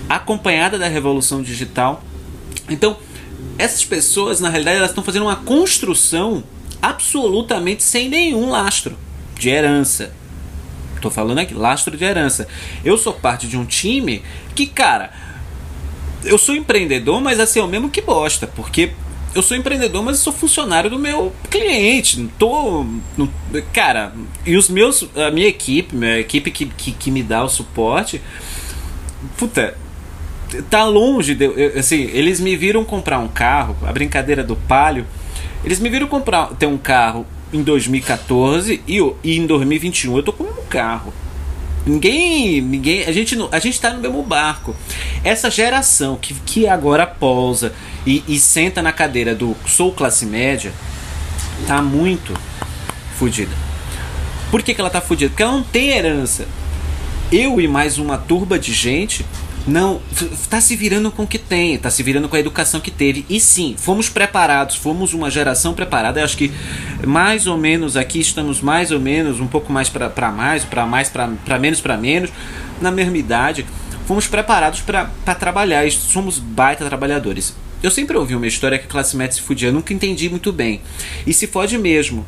acompanhada 0.07 0.77
da 0.77 0.87
revolução 0.87 1.41
digital. 1.41 2.03
Então, 2.69 2.95
essas 3.57 3.83
pessoas, 3.83 4.39
na 4.39 4.49
realidade, 4.49 4.77
elas 4.77 4.91
estão 4.91 5.03
fazendo 5.03 5.23
uma 5.23 5.37
construção 5.37 6.43
absolutamente 6.79 7.81
sem 7.81 8.07
nenhum 8.07 8.51
lastro 8.51 8.95
de 9.35 9.49
herança. 9.49 10.13
Tô 11.01 11.09
falando 11.09 11.39
aqui, 11.39 11.55
lastro 11.55 11.97
de 11.97 12.03
herança. 12.03 12.47
Eu 12.83 12.99
sou 12.99 13.13
parte 13.13 13.47
de 13.47 13.57
um 13.57 13.65
time 13.65 14.21
que, 14.53 14.67
cara, 14.67 15.11
eu 16.25 16.37
sou 16.37 16.55
empreendedor, 16.55 17.21
mas 17.21 17.39
assim, 17.39 17.59
é 17.59 17.63
o 17.63 17.67
mesmo 17.67 17.89
que 17.89 18.01
bosta, 18.01 18.47
porque 18.47 18.91
eu 19.35 19.41
sou 19.41 19.57
empreendedor, 19.57 20.01
mas 20.01 20.17
eu 20.17 20.23
sou 20.23 20.33
funcionário 20.33 20.89
do 20.89 20.97
meu 20.97 21.33
cliente. 21.49 22.19
Não 22.19 22.27
tô. 22.27 22.85
Não, 23.17 23.29
cara, 23.73 24.13
e 24.45 24.55
os 24.55 24.69
meus. 24.69 25.07
A 25.15 25.29
minha 25.29 25.47
equipe, 25.47 25.95
minha 25.95 26.17
equipe 26.17 26.49
que, 26.49 26.65
que, 26.65 26.91
que 26.91 27.11
me 27.11 27.21
dá 27.21 27.43
o 27.43 27.49
suporte. 27.49 28.21
Puta, 29.37 29.77
tá 30.69 30.85
longe 30.85 31.35
de. 31.35 31.45
Eu, 31.45 31.77
assim, 31.77 32.09
eles 32.13 32.39
me 32.39 32.55
viram 32.55 32.85
comprar 32.85 33.19
um 33.19 33.27
carro, 33.27 33.75
a 33.85 33.91
brincadeira 33.91 34.43
do 34.43 34.55
palio. 34.55 35.05
Eles 35.65 35.79
me 35.79 35.89
viram 35.89 36.07
comprar 36.07 36.47
ter 36.55 36.67
um 36.67 36.77
carro 36.77 37.25
em 37.51 37.61
2014 37.61 38.81
e, 38.87 38.99
e 39.23 39.37
em 39.37 39.45
2021 39.45 40.15
eu 40.15 40.23
tô 40.23 40.31
com 40.31 40.43
um 40.45 40.65
carro. 40.69 41.13
Ninguém, 41.85 42.61
ninguém, 42.61 43.03
a 43.03 43.11
gente 43.11 43.37
a 43.51 43.59
gente 43.59 43.79
tá 43.79 43.91
no 43.91 43.99
mesmo 43.99 44.23
barco. 44.23 44.75
Essa 45.23 45.51
geração 45.51 46.17
que, 46.19 46.33
que 46.33 46.67
agora 46.67 47.05
pousa 47.05 47.73
e, 48.05 48.23
e 48.27 48.39
senta 48.39 48.81
na 48.81 48.91
cadeira 48.91 49.35
do 49.35 49.55
sou 49.67 49.91
classe 49.91 50.25
média 50.25 50.73
tá 51.67 51.81
muito 51.81 52.33
fodida. 53.17 53.51
Por 54.49 54.63
que, 54.63 54.73
que 54.73 54.81
ela 54.81 54.89
tá 54.89 54.99
fodida? 54.99 55.29
Porque 55.29 55.43
ela 55.43 55.51
não 55.51 55.63
tem 55.63 55.89
herança. 55.89 56.47
Eu 57.31 57.61
e 57.61 57.67
mais 57.67 57.97
uma 57.97 58.17
turba 58.17 58.57
de 58.57 58.73
gente 58.73 59.25
não 59.67 59.99
está 60.19 60.61
se 60.61 60.75
virando 60.75 61.11
com 61.11 61.23
o 61.23 61.27
que 61.27 61.39
tem, 61.39 61.73
está 61.73 61.89
se 61.89 62.03
virando 62.03 62.29
com 62.29 62.35
a 62.35 62.39
educação 62.39 62.79
que 62.79 62.91
teve. 62.91 63.25
E 63.27 63.39
sim, 63.39 63.75
fomos 63.77 64.09
preparados, 64.09 64.75
fomos 64.75 65.13
uma 65.13 65.29
geração 65.31 65.73
preparada. 65.73 66.19
Eu 66.19 66.25
acho 66.25 66.37
que 66.37 66.51
mais 67.05 67.47
ou 67.47 67.57
menos 67.57 67.97
aqui 67.97 68.19
estamos 68.19 68.61
mais 68.61 68.91
ou 68.91 68.99
menos 68.99 69.39
um 69.39 69.47
pouco 69.47 69.71
mais 69.71 69.89
para 69.89 70.31
mais, 70.31 70.63
para 70.63 70.85
mais 70.85 71.09
para 71.09 71.59
menos 71.59 71.81
para 71.81 71.97
menos, 71.97 72.31
na 72.79 72.91
mesma 72.91 73.17
idade. 73.17 73.65
Fomos 74.05 74.27
preparados 74.27 74.81
para 74.81 75.09
trabalhar, 75.39 75.89
somos 75.91 76.37
baita 76.37 76.85
trabalhadores. 76.85 77.55
Eu 77.81 77.89
sempre 77.89 78.17
ouvi 78.17 78.35
uma 78.35 78.47
história 78.47 78.77
que 78.77 78.85
a 78.85 78.89
classe 78.89 79.17
média 79.17 79.33
se 79.33 79.41
fudia, 79.41 79.69
eu 79.69 79.73
nunca 79.73 79.93
entendi 79.93 80.29
muito 80.29 80.51
bem. 80.51 80.81
E 81.25 81.33
se 81.33 81.47
fode 81.47 81.77
mesmo. 81.77 82.25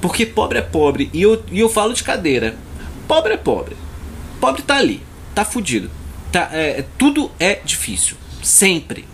Porque 0.00 0.24
pobre 0.26 0.58
é 0.58 0.62
pobre. 0.62 1.10
E 1.12 1.22
eu, 1.22 1.42
e 1.52 1.60
eu 1.60 1.68
falo 1.68 1.92
de 1.92 2.02
cadeira. 2.02 2.56
Pobre 3.06 3.34
é 3.34 3.36
pobre. 3.36 3.76
Pobre 4.40 4.62
tá 4.62 4.76
ali, 4.76 5.02
tá 5.34 5.44
fudido 5.44 5.90
tá, 6.32 6.50
é, 6.52 6.84
tudo 6.96 7.30
é 7.38 7.60
difícil. 7.64 8.16
Sempre. 8.42 9.04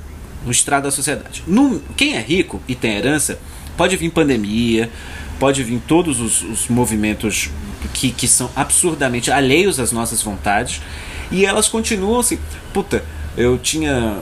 No 0.44 0.50
estrado 0.50 0.82
da 0.84 0.90
sociedade. 0.90 1.42
No, 1.46 1.80
quem 1.96 2.16
é 2.16 2.20
rico 2.20 2.62
e 2.68 2.74
tem 2.74 2.96
herança, 2.96 3.38
pode 3.78 3.96
vir 3.96 4.10
pandemia, 4.10 4.90
pode 5.38 5.62
vir 5.62 5.80
todos 5.88 6.20
os, 6.20 6.42
os 6.42 6.68
movimentos 6.68 7.48
que, 7.94 8.10
que 8.10 8.28
são 8.28 8.50
absurdamente 8.54 9.30
alheios 9.30 9.80
às 9.80 9.90
nossas 9.90 10.22
vontades. 10.22 10.82
E 11.30 11.46
elas 11.46 11.68
continuam 11.68 12.20
assim. 12.20 12.38
Puta, 12.74 13.02
eu 13.36 13.56
tinha 13.58 14.18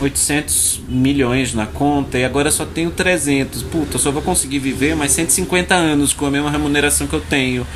800 0.00 0.80
milhões 0.88 1.54
na 1.54 1.66
conta 1.66 2.18
e 2.18 2.24
agora 2.24 2.50
só 2.50 2.64
tenho 2.64 2.90
300. 2.90 3.62
Puta, 3.62 3.98
só 3.98 4.10
vou 4.10 4.22
conseguir 4.22 4.58
viver 4.58 4.96
mais 4.96 5.12
150 5.12 5.74
anos 5.74 6.12
com 6.12 6.26
a 6.26 6.30
mesma 6.30 6.50
remuneração 6.50 7.06
que 7.06 7.14
eu 7.14 7.20
tenho 7.20 7.66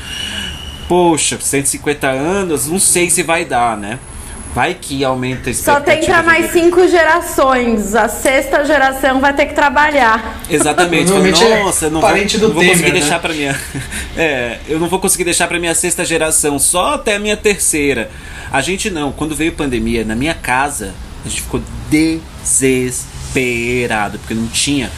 poxa, 0.88 1.38
150 1.38 2.08
anos, 2.08 2.66
não 2.66 2.78
sei 2.78 3.10
se 3.10 3.22
vai 3.22 3.44
dar, 3.44 3.76
né? 3.76 3.98
Vai 4.54 4.72
que 4.74 5.04
aumenta 5.04 5.50
a 5.50 5.54
Só 5.54 5.78
tem 5.78 6.02
para 6.04 6.22
mais 6.22 6.50
cinco 6.50 6.88
gerações. 6.88 7.94
A 7.94 8.08
sexta 8.08 8.64
geração 8.64 9.20
vai 9.20 9.34
ter 9.34 9.44
que 9.46 9.54
trabalhar. 9.54 10.40
Exatamente. 10.48 11.12
Nossa, 11.12 11.86
é 11.86 11.90
não, 11.90 12.00
vou, 12.00 12.10
não 12.10 12.54
vou 12.54 12.64
conseguir 12.64 12.92
né? 12.92 12.98
deixar 12.98 13.20
para 13.20 13.34
minha. 13.34 13.56
É, 14.16 14.58
eu 14.66 14.80
não 14.80 14.88
vou 14.88 14.98
conseguir 14.98 15.22
deixar 15.22 15.46
para 15.46 15.60
minha 15.60 15.76
sexta 15.76 16.04
geração, 16.04 16.58
só 16.58 16.94
até 16.94 17.14
a 17.14 17.20
minha 17.20 17.36
terceira. 17.36 18.10
A 18.50 18.60
gente 18.60 18.90
não. 18.90 19.12
Quando 19.12 19.36
veio 19.36 19.52
pandemia, 19.52 20.04
na 20.04 20.16
minha 20.16 20.34
casa, 20.34 20.92
a 21.24 21.28
gente 21.28 21.42
ficou 21.42 21.62
desesperado, 21.88 24.18
porque 24.18 24.34
não 24.34 24.48
tinha 24.48 24.90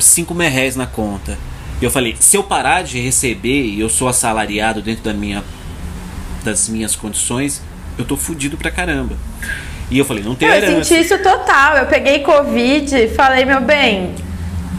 cinco 0.00 0.34
merréis 0.34 0.74
na 0.74 0.86
conta. 0.86 1.38
E 1.82 1.84
eu 1.84 1.90
falei, 1.90 2.16
se 2.20 2.36
eu 2.36 2.44
parar 2.44 2.84
de 2.84 3.00
receber 3.00 3.64
e 3.64 3.80
eu 3.80 3.88
sou 3.88 4.06
assalariado 4.06 4.80
dentro 4.80 5.02
da 5.02 5.12
minha, 5.12 5.42
das 6.44 6.68
minhas 6.68 6.94
condições, 6.94 7.60
eu 7.98 8.04
tô 8.04 8.16
fudido 8.16 8.56
pra 8.56 8.70
caramba. 8.70 9.16
E 9.90 9.98
eu 9.98 10.04
falei, 10.04 10.22
não 10.22 10.36
tem 10.36 10.48
herança. 10.48 10.72
Eu 10.74 10.84
senti 10.84 11.00
isso 11.00 11.18
total. 11.18 11.78
Eu 11.78 11.86
peguei 11.86 12.20
Covid 12.20 12.96
e 12.96 13.08
falei, 13.08 13.44
meu 13.44 13.60
bem, 13.60 14.14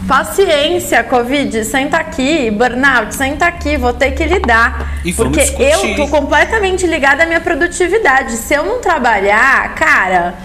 paciência, 0.08 1.04
Covid, 1.04 1.62
senta 1.66 1.98
aqui, 1.98 2.50
burnout, 2.50 3.14
senta 3.14 3.44
aqui, 3.48 3.76
vou 3.76 3.92
ter 3.92 4.12
que 4.12 4.24
lidar. 4.24 5.02
E 5.04 5.12
porque 5.12 5.42
discutir. 5.42 5.72
eu 5.72 5.96
tô 5.96 6.08
completamente 6.08 6.86
ligada 6.86 7.24
à 7.24 7.26
minha 7.26 7.40
produtividade. 7.42 8.32
Se 8.38 8.54
eu 8.54 8.64
não 8.64 8.80
trabalhar, 8.80 9.74
cara, 9.74 10.36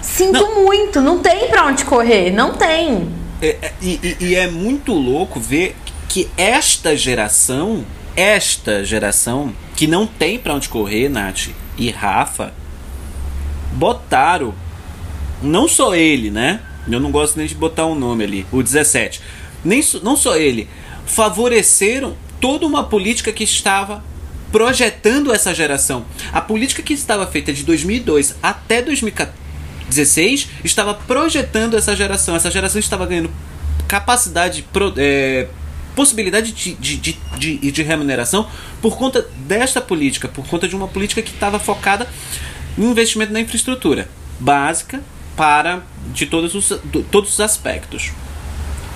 sinto 0.00 0.40
não. 0.40 0.62
muito, 0.62 1.00
não 1.00 1.18
tem 1.18 1.48
pra 1.48 1.66
onde 1.66 1.84
correr, 1.84 2.30
não 2.30 2.54
tem. 2.54 3.08
É, 3.42 3.56
é, 3.60 3.72
e, 3.82 4.16
e, 4.20 4.34
é 4.36 4.46
muito 4.46 4.92
louco 4.92 5.40
ver 5.40 5.76
que 6.14 6.30
esta 6.36 6.96
geração, 6.96 7.84
esta 8.14 8.84
geração 8.84 9.52
que 9.74 9.88
não 9.88 10.06
tem 10.06 10.38
para 10.38 10.54
onde 10.54 10.68
correr, 10.68 11.08
Nath 11.08 11.48
e 11.76 11.90
Rafa, 11.90 12.54
botaram 13.72 14.54
não 15.42 15.66
só 15.66 15.92
ele, 15.96 16.30
né? 16.30 16.60
Eu 16.88 17.00
não 17.00 17.10
gosto 17.10 17.36
nem 17.36 17.48
de 17.48 17.56
botar 17.56 17.86
um 17.86 17.96
nome 17.96 18.22
ali, 18.22 18.46
o 18.52 18.62
17. 18.62 19.20
Nem, 19.64 19.82
não 20.04 20.14
só 20.14 20.36
ele, 20.36 20.68
favoreceram 21.04 22.16
toda 22.40 22.64
uma 22.64 22.84
política 22.84 23.32
que 23.32 23.42
estava 23.42 24.00
projetando 24.52 25.34
essa 25.34 25.52
geração. 25.52 26.06
A 26.32 26.40
política 26.40 26.80
que 26.80 26.94
estava 26.94 27.26
feita 27.26 27.52
de 27.52 27.64
2002 27.64 28.36
até 28.40 28.80
2016 28.80 30.48
estava 30.62 30.94
projetando 30.94 31.76
essa 31.76 31.96
geração. 31.96 32.36
Essa 32.36 32.52
geração 32.52 32.78
estava 32.78 33.04
ganhando 33.04 33.32
capacidade 33.88 34.64
é, 34.96 35.48
possibilidade 35.94 36.52
de, 36.52 36.74
de, 36.74 36.96
de, 36.96 37.18
de, 37.38 37.70
de 37.70 37.82
remuneração 37.82 38.48
por 38.80 38.96
conta 38.96 39.26
desta 39.46 39.80
política, 39.80 40.28
por 40.28 40.46
conta 40.46 40.68
de 40.68 40.74
uma 40.74 40.88
política 40.88 41.22
que 41.22 41.30
estava 41.30 41.58
focada 41.58 42.08
em 42.76 42.84
investimento 42.84 43.32
na 43.32 43.40
infraestrutura 43.40 44.08
básica 44.38 45.00
para 45.36 45.82
de 46.12 46.26
todos 46.26 46.54
os, 46.54 46.78
todos 47.10 47.32
os 47.32 47.40
aspectos. 47.40 48.12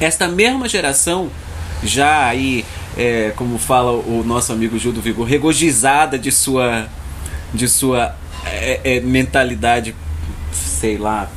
Esta 0.01 0.29
mesma 0.29 0.69
geração, 0.69 1.31
já 1.83 2.27
aí, 2.27 2.65
é, 2.97 3.33
como 3.35 3.59
fala 3.59 3.91
o 3.93 4.23
nosso 4.25 4.53
amigo 4.53 4.79
Gil 4.79 4.93
do 4.93 5.01
Vigor, 5.01 5.27
regozijada 5.27 6.19
de 6.19 6.31
sua, 6.31 6.89
de 7.53 7.69
sua 7.69 8.15
é, 8.45 8.81
é, 8.85 9.01
mentalidade, 9.01 9.95
sei 10.53 10.97
lá, 10.97 11.29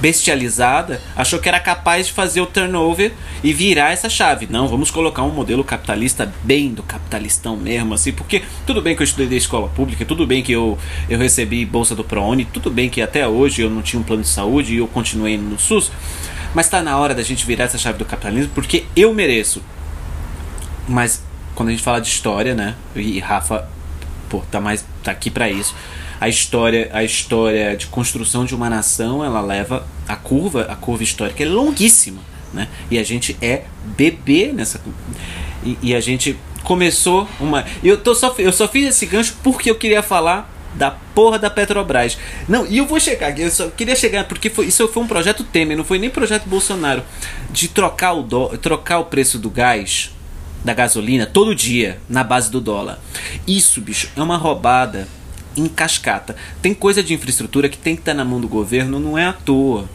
bestializada, 0.00 1.00
achou 1.16 1.38
que 1.38 1.48
era 1.48 1.58
capaz 1.58 2.06
de 2.06 2.12
fazer 2.12 2.40
o 2.40 2.46
turnover 2.46 3.12
e 3.42 3.52
virar 3.52 3.92
essa 3.92 4.08
chave. 4.08 4.46
Não, 4.48 4.68
vamos 4.68 4.90
colocar 4.90 5.22
um 5.22 5.30
modelo 5.30 5.64
capitalista 5.64 6.32
bem 6.42 6.72
do 6.72 6.82
capitalistão 6.82 7.56
mesmo, 7.56 7.94
assim, 7.94 8.12
porque 8.12 8.42
tudo 8.66 8.80
bem 8.80 8.94
que 8.94 9.02
eu 9.02 9.04
estudei 9.04 9.26
da 9.26 9.36
escola 9.36 9.68
pública, 9.68 10.04
tudo 10.04 10.26
bem 10.26 10.42
que 10.42 10.52
eu, 10.52 10.78
eu 11.08 11.18
recebi 11.18 11.64
bolsa 11.64 11.94
do 11.94 12.04
ProUni, 12.04 12.44
tudo 12.44 12.70
bem 12.70 12.88
que 12.88 13.02
até 13.02 13.26
hoje 13.26 13.62
eu 13.62 13.70
não 13.70 13.82
tinha 13.82 14.00
um 14.00 14.04
plano 14.04 14.22
de 14.22 14.28
saúde 14.28 14.74
e 14.74 14.78
eu 14.78 14.86
continuei 14.86 15.36
no 15.36 15.58
SUS, 15.58 15.90
mas 16.54 16.66
está 16.66 16.80
na 16.80 16.96
hora 16.96 17.14
da 17.14 17.22
gente 17.22 17.44
virar 17.44 17.64
essa 17.64 17.78
chave 17.78 17.98
do 17.98 18.04
capitalismo 18.04 18.52
porque 18.54 18.84
eu 18.94 19.12
mereço. 19.12 19.62
Mas 20.88 21.22
quando 21.54 21.68
a 21.68 21.72
gente 21.72 21.82
fala 21.82 22.00
de 22.00 22.08
história, 22.08 22.54
né, 22.54 22.74
e 22.94 23.18
Rafa, 23.18 23.68
pô, 24.30 24.42
tá 24.50 24.60
mais 24.60 24.84
tá 25.02 25.10
aqui 25.10 25.30
para 25.30 25.50
isso 25.50 25.74
a 26.20 26.28
história, 26.28 26.90
a 26.92 27.04
história 27.04 27.76
de 27.76 27.86
construção 27.86 28.44
de 28.44 28.54
uma 28.54 28.68
nação, 28.68 29.24
ela 29.24 29.40
leva 29.40 29.86
a 30.06 30.16
curva, 30.16 30.62
a 30.62 30.74
curva 30.74 31.02
histórica 31.02 31.42
é 31.42 31.46
longuíssima, 31.46 32.20
né? 32.52 32.68
E 32.90 32.98
a 32.98 33.04
gente 33.04 33.36
é 33.40 33.64
bebê 33.96 34.52
nessa 34.52 34.80
e, 35.64 35.78
e 35.82 35.94
a 35.94 36.00
gente 36.00 36.36
começou 36.64 37.28
uma 37.40 37.64
eu 37.82 37.96
tô 37.96 38.14
só 38.14 38.34
eu 38.38 38.52
só 38.52 38.66
fiz 38.66 38.88
esse 38.88 39.06
gancho 39.06 39.36
porque 39.42 39.70
eu 39.70 39.76
queria 39.76 40.02
falar 40.02 40.54
da 40.74 40.90
porra 40.90 41.38
da 41.38 41.50
Petrobras. 41.50 42.18
Não, 42.48 42.66
e 42.66 42.78
eu 42.78 42.86
vou 42.86 43.00
chegar 43.00 43.36
eu 43.38 43.50
só 43.50 43.68
queria 43.68 43.96
chegar, 43.96 44.24
porque 44.24 44.50
foi, 44.50 44.66
isso 44.66 44.86
foi 44.88 45.02
um 45.02 45.06
projeto 45.06 45.44
Temer, 45.44 45.76
não 45.76 45.84
foi 45.84 45.98
nem 45.98 46.10
projeto 46.10 46.46
Bolsonaro, 46.46 47.02
de 47.50 47.68
trocar 47.68 48.12
o, 48.12 48.22
do, 48.22 48.56
trocar 48.58 48.98
o 48.98 49.06
preço 49.06 49.38
do 49.38 49.50
gás, 49.50 50.10
da 50.64 50.74
gasolina, 50.74 51.26
todo 51.26 51.54
dia, 51.54 52.00
na 52.08 52.22
base 52.22 52.50
do 52.50 52.60
dólar. 52.60 52.98
Isso, 53.46 53.80
bicho, 53.80 54.10
é 54.16 54.22
uma 54.22 54.36
roubada 54.36 55.08
em 55.60 55.68
cascata. 55.68 56.36
Tem 56.62 56.74
coisa 56.74 57.02
de 57.02 57.14
infraestrutura 57.14 57.68
que 57.68 57.78
tem 57.78 57.94
que 57.94 58.02
estar 58.02 58.14
na 58.14 58.24
mão 58.24 58.40
do 58.40 58.48
governo, 58.48 58.98
não 58.98 59.16
é 59.16 59.26
à 59.26 59.32
toa. 59.32 59.88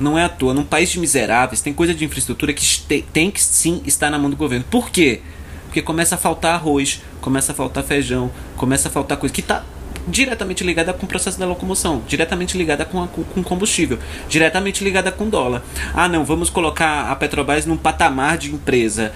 Não 0.00 0.18
é 0.18 0.24
à 0.24 0.28
toa. 0.28 0.54
Num 0.54 0.64
país 0.64 0.90
de 0.90 0.98
miseráveis, 0.98 1.60
tem 1.60 1.72
coisa 1.72 1.94
de 1.94 2.04
infraestrutura 2.04 2.52
que 2.52 3.02
tem 3.12 3.30
que 3.30 3.42
sim 3.42 3.82
estar 3.86 4.10
na 4.10 4.18
mão 4.18 4.30
do 4.30 4.36
governo. 4.36 4.64
Por 4.70 4.90
quê? 4.90 5.20
Porque 5.64 5.82
começa 5.82 6.14
a 6.14 6.18
faltar 6.18 6.54
arroz, 6.54 7.02
começa 7.20 7.52
a 7.52 7.54
faltar 7.54 7.84
feijão, 7.84 8.30
começa 8.56 8.88
a 8.88 8.90
faltar 8.90 9.18
coisa 9.18 9.34
que 9.34 9.40
está 9.40 9.64
diretamente 10.06 10.64
ligada 10.64 10.92
com 10.92 11.04
o 11.04 11.08
processo 11.08 11.38
da 11.38 11.46
locomoção, 11.46 12.02
diretamente 12.08 12.56
ligada 12.56 12.84
com, 12.84 13.02
a, 13.02 13.06
com 13.06 13.42
combustível, 13.42 13.98
diretamente 14.28 14.82
ligada 14.82 15.12
com 15.12 15.28
dólar. 15.28 15.62
Ah, 15.94 16.08
não, 16.08 16.24
vamos 16.24 16.48
colocar 16.48 17.10
a 17.10 17.16
Petrobras 17.16 17.66
num 17.66 17.76
patamar 17.76 18.38
de 18.38 18.52
empresa 18.52 19.12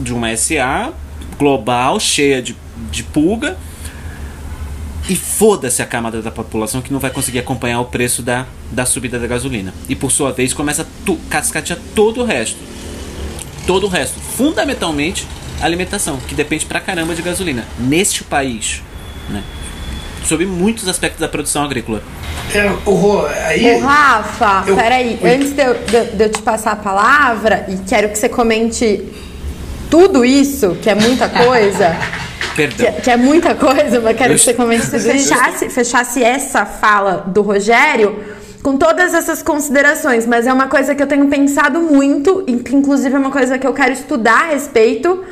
de 0.00 0.12
uma 0.12 0.34
SA 0.36 0.92
global, 1.38 2.00
cheia 2.00 2.42
de, 2.42 2.56
de 2.90 3.02
pulga, 3.04 3.56
e 5.08 5.16
foda-se 5.16 5.80
a 5.80 5.86
camada 5.86 6.20
da 6.20 6.30
população 6.30 6.82
que 6.82 6.92
não 6.92 7.00
vai 7.00 7.10
conseguir 7.10 7.38
acompanhar 7.38 7.80
o 7.80 7.86
preço 7.86 8.22
da, 8.22 8.46
da 8.70 8.84
subida 8.84 9.18
da 9.18 9.26
gasolina. 9.26 9.72
E 9.88 9.96
por 9.96 10.12
sua 10.12 10.32
vez 10.32 10.52
começa 10.52 10.82
a 10.82 11.12
cascatear 11.30 11.78
todo 11.94 12.20
o 12.20 12.24
resto. 12.24 12.58
Todo 13.66 13.86
o 13.86 13.88
resto. 13.88 14.20
Fundamentalmente 14.20 15.26
a 15.60 15.64
alimentação, 15.64 16.18
que 16.28 16.34
depende 16.34 16.66
pra 16.66 16.78
caramba 16.78 17.14
de 17.14 17.22
gasolina. 17.22 17.64
Neste 17.78 18.22
país. 18.22 18.82
Né? 19.30 19.42
Sobre 20.24 20.44
muitos 20.44 20.86
aspectos 20.86 21.20
da 21.20 21.28
produção 21.28 21.64
agrícola. 21.64 22.02
É, 22.54 22.70
o, 22.86 23.26
aí, 23.46 23.76
Ô, 23.76 23.80
Rafa, 23.80 24.64
eu, 24.66 24.76
peraí, 24.76 25.18
eu, 25.22 25.30
antes 25.30 25.52
de 25.52 25.62
eu, 25.62 25.74
de, 25.74 26.16
de 26.16 26.24
eu 26.24 26.30
te 26.30 26.42
passar 26.42 26.72
a 26.72 26.76
palavra, 26.76 27.66
e 27.68 27.76
quero 27.88 28.10
que 28.10 28.18
você 28.18 28.28
comente 28.28 29.04
tudo 29.90 30.24
isso, 30.24 30.76
que 30.82 30.90
é 30.90 30.94
muita 30.94 31.28
coisa. 31.30 31.96
Perdão. 32.54 32.92
Que, 32.92 33.02
que, 33.02 33.10
é 33.10 33.16
muita 33.16 33.54
coisa, 33.54 34.00
mas 34.00 34.16
quero 34.16 34.32
eu, 34.32 34.36
que 34.36 34.42
você 34.42 34.54
comente 34.54 34.86
tudo 34.86 35.00
fechasse, 35.00 35.70
fechasse 35.70 36.22
essa 36.22 36.66
fala 36.66 37.24
do 37.26 37.40
Rogério 37.42 38.18
com 38.62 38.76
todas 38.76 39.14
essas 39.14 39.42
considerações, 39.42 40.26
mas 40.26 40.46
é 40.46 40.52
uma 40.52 40.66
coisa 40.66 40.94
que 40.94 41.02
eu 41.02 41.06
tenho 41.06 41.26
pensado 41.28 41.80
muito, 41.80 42.44
inclusive 42.48 43.14
é 43.14 43.18
uma 43.18 43.30
coisa 43.30 43.56
que 43.56 43.66
eu 43.66 43.72
quero 43.72 43.92
estudar 43.92 44.42
a 44.42 44.46
respeito 44.48 45.24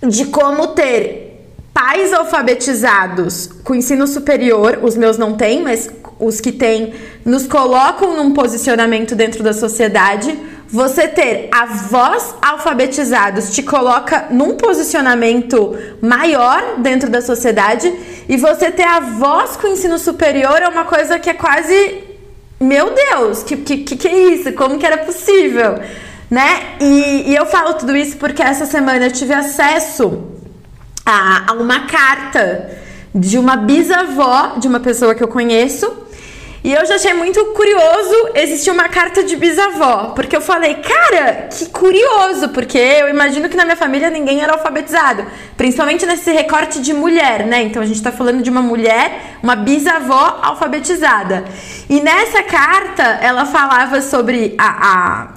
de 0.00 0.26
como 0.26 0.68
ter 0.68 1.24
pais 1.72 2.12
alfabetizados 2.12 3.50
com 3.64 3.74
ensino 3.74 4.06
superior, 4.06 4.78
os 4.82 4.96
meus 4.96 5.18
não 5.18 5.34
têm, 5.34 5.62
mas 5.62 5.90
os 6.20 6.40
que 6.40 6.52
têm 6.52 6.94
nos 7.24 7.46
colocam 7.48 8.16
num 8.16 8.32
posicionamento 8.32 9.16
dentro 9.16 9.42
da 9.42 9.52
sociedade 9.52 10.38
você 10.74 11.06
ter 11.06 11.48
avós 11.52 12.34
alfabetizados 12.42 13.50
te 13.50 13.62
coloca 13.62 14.26
num 14.28 14.56
posicionamento 14.56 15.78
maior 16.02 16.78
dentro 16.78 17.08
da 17.08 17.22
sociedade 17.22 17.94
e 18.28 18.36
você 18.36 18.72
ter 18.72 18.82
avós 18.82 19.56
com 19.56 19.68
ensino 19.68 20.00
superior 20.00 20.60
é 20.60 20.66
uma 20.66 20.84
coisa 20.84 21.16
que 21.16 21.30
é 21.30 21.34
quase 21.34 22.02
meu 22.58 22.92
Deus, 22.92 23.44
que 23.44 23.56
que, 23.58 23.96
que 23.96 24.08
é 24.08 24.34
isso? 24.34 24.52
Como 24.54 24.76
que 24.76 24.84
era 24.84 24.98
possível? 24.98 25.78
Né? 26.28 26.74
E, 26.80 27.30
e 27.30 27.36
eu 27.36 27.46
falo 27.46 27.74
tudo 27.74 27.96
isso 27.96 28.16
porque 28.16 28.42
essa 28.42 28.66
semana 28.66 29.06
eu 29.06 29.12
tive 29.12 29.32
acesso 29.32 30.24
a, 31.06 31.52
a 31.52 31.52
uma 31.52 31.86
carta 31.86 32.68
de 33.14 33.38
uma 33.38 33.56
bisavó 33.56 34.54
de 34.58 34.66
uma 34.66 34.80
pessoa 34.80 35.14
que 35.14 35.22
eu 35.22 35.28
conheço 35.28 36.03
e 36.64 36.72
eu 36.72 36.86
já 36.86 36.94
achei 36.94 37.12
muito 37.12 37.44
curioso 37.52 38.30
existir 38.34 38.70
uma 38.70 38.88
carta 38.88 39.22
de 39.22 39.36
bisavó, 39.36 40.14
porque 40.16 40.34
eu 40.34 40.40
falei, 40.40 40.76
cara, 40.76 41.50
que 41.50 41.66
curioso, 41.66 42.48
porque 42.48 42.78
eu 42.78 43.10
imagino 43.10 43.50
que 43.50 43.56
na 43.56 43.66
minha 43.66 43.76
família 43.76 44.08
ninguém 44.08 44.40
era 44.40 44.54
alfabetizado, 44.54 45.26
principalmente 45.58 46.06
nesse 46.06 46.32
recorte 46.32 46.80
de 46.80 46.94
mulher, 46.94 47.44
né? 47.44 47.64
Então 47.64 47.82
a 47.82 47.84
gente 47.84 48.02
tá 48.02 48.10
falando 48.10 48.42
de 48.42 48.48
uma 48.48 48.62
mulher, 48.62 49.36
uma 49.42 49.54
bisavó 49.54 50.40
alfabetizada. 50.40 51.44
E 51.86 52.00
nessa 52.00 52.42
carta 52.42 53.02
ela 53.20 53.44
falava 53.44 54.00
sobre 54.00 54.54
a, 54.56 54.92
a, 54.92 55.28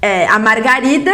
é, 0.00 0.26
a 0.28 0.38
Margarida, 0.38 1.12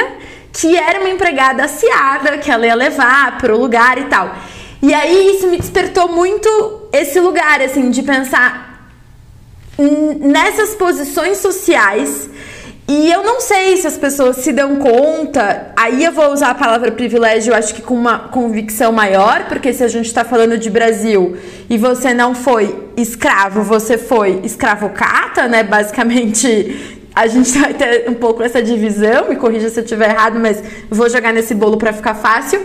que 0.53 0.77
era 0.77 1.01
uma 1.01 1.11
empregada 1.11 1.65
aciada, 1.65 2.39
que 2.39 2.53
ela 2.53 2.69
ia 2.69 2.77
levar 2.77 3.37
para 3.39 3.53
o 3.53 3.59
lugar 3.59 3.99
e 3.99 4.05
tal. 4.05 4.33
E 4.81 4.95
aí 4.95 5.35
isso 5.35 5.49
me 5.49 5.57
despertou 5.57 6.07
muito 6.07 6.89
esse 6.93 7.19
lugar, 7.19 7.61
assim, 7.61 7.91
de 7.91 8.01
pensar 8.01 8.74
nessas 9.79 10.75
posições 10.75 11.39
sociais. 11.39 12.29
E 12.87 13.11
eu 13.11 13.25
não 13.25 13.41
sei 13.41 13.79
se 13.79 13.87
as 13.87 13.97
pessoas 13.97 14.37
se 14.37 14.53
dão 14.53 14.77
conta. 14.77 15.73
Aí 15.75 16.05
eu 16.05 16.13
vou 16.13 16.33
usar 16.33 16.51
a 16.51 16.55
palavra 16.55 16.93
privilégio, 16.93 17.55
acho 17.55 17.75
que 17.75 17.81
com 17.81 17.95
uma 17.95 18.19
convicção 18.29 18.93
maior, 18.93 19.47
porque 19.49 19.73
se 19.73 19.83
a 19.83 19.89
gente 19.89 20.07
está 20.07 20.23
falando 20.23 20.59
de 20.59 20.69
Brasil 20.69 21.37
e 21.71 21.79
você 21.79 22.13
não 22.13 22.35
foi 22.35 22.89
escravo, 22.95 23.63
você 23.63 23.97
foi 23.97 24.41
escravocata, 24.45 25.49
né? 25.49 25.63
Basicamente, 25.63 27.01
a 27.15 27.27
gente 27.27 27.59
vai 27.59 27.73
ter 27.73 28.05
um 28.11 28.15
pouco 28.15 28.43
essa 28.43 28.63
divisão, 28.63 29.31
me 29.31 29.37
corrija 29.37 29.71
se 29.71 29.81
eu 29.81 29.85
estiver 29.85 30.11
errado, 30.11 30.39
mas 30.39 30.63
vou 30.91 31.09
jogar 31.09 31.33
nesse 31.33 31.55
bolo 31.55 31.79
para 31.79 31.93
ficar 31.93 32.15
fácil. 32.15 32.61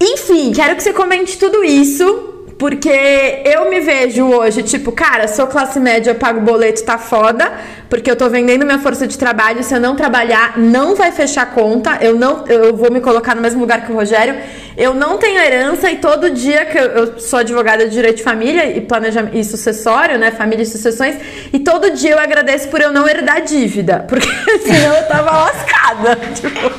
Enfim, 0.00 0.50
quero 0.52 0.76
que 0.76 0.82
você 0.82 0.94
comente 0.94 1.36
tudo 1.36 1.62
isso 1.62 2.39
porque 2.60 3.40
eu 3.42 3.70
me 3.70 3.80
vejo 3.80 4.26
hoje, 4.26 4.62
tipo, 4.62 4.92
cara, 4.92 5.26
sou 5.26 5.46
classe 5.46 5.80
média, 5.80 6.10
eu 6.10 6.14
pago 6.14 6.42
boleto, 6.42 6.84
tá 6.84 6.98
foda, 6.98 7.50
porque 7.88 8.10
eu 8.10 8.14
tô 8.14 8.28
vendendo 8.28 8.66
minha 8.66 8.78
força 8.78 9.06
de 9.06 9.16
trabalho, 9.16 9.64
se 9.64 9.74
eu 9.74 9.80
não 9.80 9.96
trabalhar, 9.96 10.58
não 10.58 10.94
vai 10.94 11.10
fechar 11.10 11.54
conta, 11.54 11.96
eu 12.02 12.14
não 12.14 12.46
eu 12.46 12.76
vou 12.76 12.92
me 12.92 13.00
colocar 13.00 13.34
no 13.34 13.40
mesmo 13.40 13.60
lugar 13.60 13.86
que 13.86 13.90
o 13.90 13.94
Rogério. 13.94 14.36
Eu 14.76 14.92
não 14.92 15.16
tenho 15.16 15.40
herança 15.40 15.90
e 15.90 15.96
todo 15.96 16.28
dia 16.28 16.66
que 16.66 16.76
eu, 16.76 16.84
eu 16.84 17.18
sou 17.18 17.38
advogada 17.38 17.88
de 17.88 17.94
direito 17.94 18.18
de 18.18 18.22
família 18.22 18.76
e 18.76 18.82
planejamento 18.82 19.38
e 19.38 19.42
sucessório, 19.42 20.18
né, 20.18 20.30
família 20.30 20.62
e 20.62 20.66
sucessões, 20.66 21.16
e 21.50 21.58
todo 21.60 21.90
dia 21.92 22.10
eu 22.10 22.18
agradeço 22.18 22.68
por 22.68 22.82
eu 22.82 22.92
não 22.92 23.08
herdar 23.08 23.40
dívida, 23.40 24.04
porque 24.06 24.28
senão 24.58 24.96
eu 24.96 25.08
tava 25.08 25.30
lascada. 25.30 26.16
Tipo, 26.34 26.70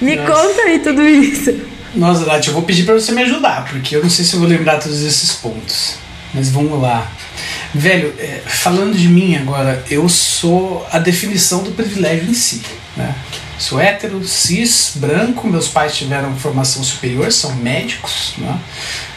me 0.00 0.16
Nossa. 0.16 0.32
conta 0.32 0.62
aí 0.62 0.80
tudo 0.80 1.02
isso. 1.06 1.75
Nossa, 1.96 2.26
Nath, 2.26 2.46
eu 2.46 2.52
vou 2.52 2.62
pedir 2.62 2.84
para 2.84 2.94
você 2.94 3.10
me 3.10 3.22
ajudar, 3.22 3.64
porque 3.64 3.96
eu 3.96 4.02
não 4.02 4.10
sei 4.10 4.22
se 4.22 4.34
eu 4.34 4.40
vou 4.40 4.48
lembrar 4.48 4.78
todos 4.78 5.02
esses 5.02 5.32
pontos. 5.32 5.94
Mas 6.34 6.50
vamos 6.50 6.80
lá. 6.80 7.10
Velho, 7.74 8.14
é, 8.18 8.42
falando 8.44 8.94
de 8.94 9.08
mim 9.08 9.34
agora, 9.36 9.82
eu 9.90 10.06
sou 10.06 10.86
a 10.92 10.98
definição 10.98 11.62
do 11.62 11.70
privilégio 11.70 12.28
em 12.28 12.34
si. 12.34 12.60
Né? 12.94 13.14
Sou 13.58 13.80
hétero, 13.80 14.22
cis, 14.26 14.92
branco, 14.96 15.48
meus 15.48 15.68
pais 15.68 15.96
tiveram 15.96 16.36
formação 16.36 16.84
superior, 16.84 17.32
são 17.32 17.56
médicos. 17.56 18.34
Né? 18.36 18.60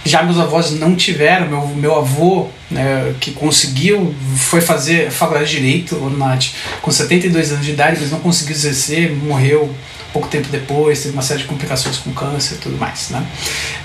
Já 0.05 0.23
meus 0.23 0.39
avós 0.39 0.71
não 0.71 0.95
tiveram, 0.95 1.49
meu, 1.49 1.67
meu 1.67 1.97
avô, 1.97 2.47
né, 2.71 3.13
que 3.19 3.31
conseguiu, 3.31 4.15
foi 4.37 4.61
fazer 4.61 5.11
faculdade 5.11 5.49
de 5.49 5.57
Direito, 5.57 5.97
Nath, 6.17 6.45
com 6.81 6.89
72 6.89 7.51
anos 7.51 7.65
de 7.65 7.71
idade, 7.71 7.97
mas 7.99 8.11
não 8.11 8.19
conseguiu 8.21 8.55
exercer, 8.55 9.13
morreu 9.13 9.75
pouco 10.11 10.27
tempo 10.27 10.47
depois, 10.49 11.01
teve 11.01 11.13
uma 11.13 11.21
série 11.21 11.41
de 11.41 11.45
complicações 11.45 11.97
com 11.97 12.11
câncer 12.13 12.55
e 12.55 12.57
tudo 12.57 12.77
mais. 12.77 13.09
Né? 13.09 13.25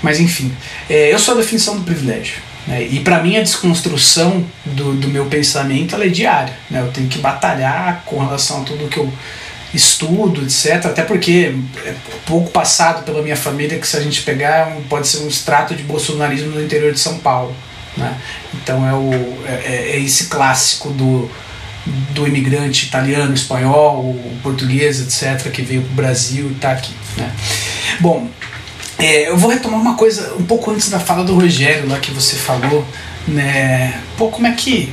Mas 0.01 0.19
enfim, 0.19 0.55
é, 0.89 1.13
eu 1.13 1.19
sou 1.19 1.33
a 1.33 1.37
definição 1.37 1.77
do 1.77 1.83
privilégio. 1.83 2.37
Né? 2.67 2.83
E 2.83 2.99
para 2.99 3.21
mim 3.21 3.37
a 3.37 3.41
desconstrução 3.41 4.43
do, 4.65 4.93
do 4.95 5.07
meu 5.07 5.25
pensamento 5.25 5.95
é 5.95 6.07
diária. 6.07 6.53
Né? 6.69 6.81
Eu 6.81 6.91
tenho 6.91 7.07
que 7.07 7.19
batalhar 7.19 8.03
com 8.05 8.19
relação 8.19 8.61
a 8.61 8.63
tudo 8.63 8.87
que 8.87 8.97
eu 8.97 9.11
estudo, 9.73 10.41
etc. 10.43 10.85
Até 10.85 11.03
porque 11.03 11.53
é 11.85 11.93
pouco 12.25 12.49
passado 12.49 13.03
pela 13.03 13.21
minha 13.21 13.35
família 13.35 13.77
que 13.77 13.87
se 13.87 13.97
a 13.97 14.01
gente 14.01 14.21
pegar 14.21 14.77
pode 14.89 15.07
ser 15.07 15.19
um 15.19 15.27
extrato 15.27 15.75
de 15.75 15.83
bolsonarismo 15.83 16.51
no 16.51 16.63
interior 16.63 16.93
de 16.93 16.99
São 16.99 17.19
Paulo. 17.19 17.55
Né? 17.97 18.17
Então 18.53 18.87
é, 18.87 18.93
o, 18.93 19.37
é, 19.45 19.95
é 19.95 19.99
esse 19.99 20.25
clássico 20.25 20.89
do 20.89 21.29
do 21.85 22.27
imigrante 22.27 22.87
italiano, 22.87 23.33
espanhol, 23.33 24.15
português, 24.41 25.01
etc., 25.01 25.51
que 25.51 25.61
veio 25.61 25.81
para 25.83 25.91
o 25.91 25.95
Brasil 25.95 26.47
e 26.49 26.53
está 26.53 26.71
aqui. 26.71 26.93
Né? 27.17 27.31
Bom, 27.99 28.27
é, 28.97 29.29
eu 29.29 29.37
vou 29.37 29.49
retomar 29.49 29.79
uma 29.79 29.95
coisa 29.95 30.33
um 30.35 30.43
pouco 30.43 30.71
antes 30.71 30.89
da 30.89 30.99
fala 30.99 31.23
do 31.23 31.35
Rogério, 31.35 31.87
lá 31.87 31.99
que 31.99 32.11
você 32.11 32.35
falou, 32.35 32.85
né? 33.27 33.99
Pô, 34.17 34.29
como 34.29 34.47
é 34.47 34.51
que 34.53 34.91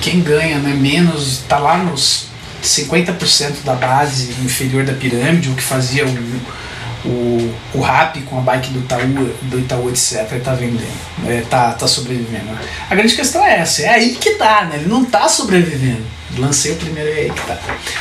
quem 0.00 0.20
ganha 0.20 0.58
né, 0.58 0.74
menos 0.74 1.40
está 1.40 1.58
lá 1.58 1.78
nos 1.78 2.26
50% 2.62 3.64
da 3.64 3.74
base 3.74 4.32
inferior 4.44 4.84
da 4.84 4.92
pirâmide, 4.94 5.50
o 5.50 5.54
que 5.54 5.62
fazia 5.62 6.06
o, 6.06 7.08
o, 7.08 7.54
o 7.74 7.80
rap 7.80 8.20
com 8.22 8.38
a 8.38 8.40
bike 8.40 8.70
do 8.70 8.80
Itaú, 8.80 9.36
do 9.42 9.58
Itaú 9.58 9.90
etc., 9.90 10.32
está 10.32 10.54
vendendo, 10.54 10.82
é, 11.26 11.42
tá, 11.42 11.72
tá 11.72 11.86
sobrevivendo. 11.86 12.50
A 12.88 12.94
grande 12.94 13.14
questão 13.14 13.44
é 13.44 13.58
essa, 13.58 13.82
é 13.82 13.90
aí 13.90 14.14
que 14.14 14.30
tá, 14.30 14.64
né? 14.64 14.76
Ele 14.76 14.88
não 14.88 15.02
está 15.02 15.28
sobrevivendo. 15.28 16.15
Lancei 16.38 16.72
o 16.72 16.76
primeiro 16.76 17.08
e 17.10 17.12
aí 17.12 17.30
que 17.30 17.46
tá. 17.46 17.58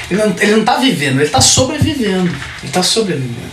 Ele 0.10 0.20
não, 0.24 0.36
ele 0.40 0.52
não 0.58 0.66
tá 0.66 0.78
vivendo, 0.78 1.22
ele 1.22 1.30
tá 1.30 1.42
sobrevivendo. 1.42 2.34
Ele 2.64 2.72
tá 2.72 2.84
sobrevivendo. 2.84 3.52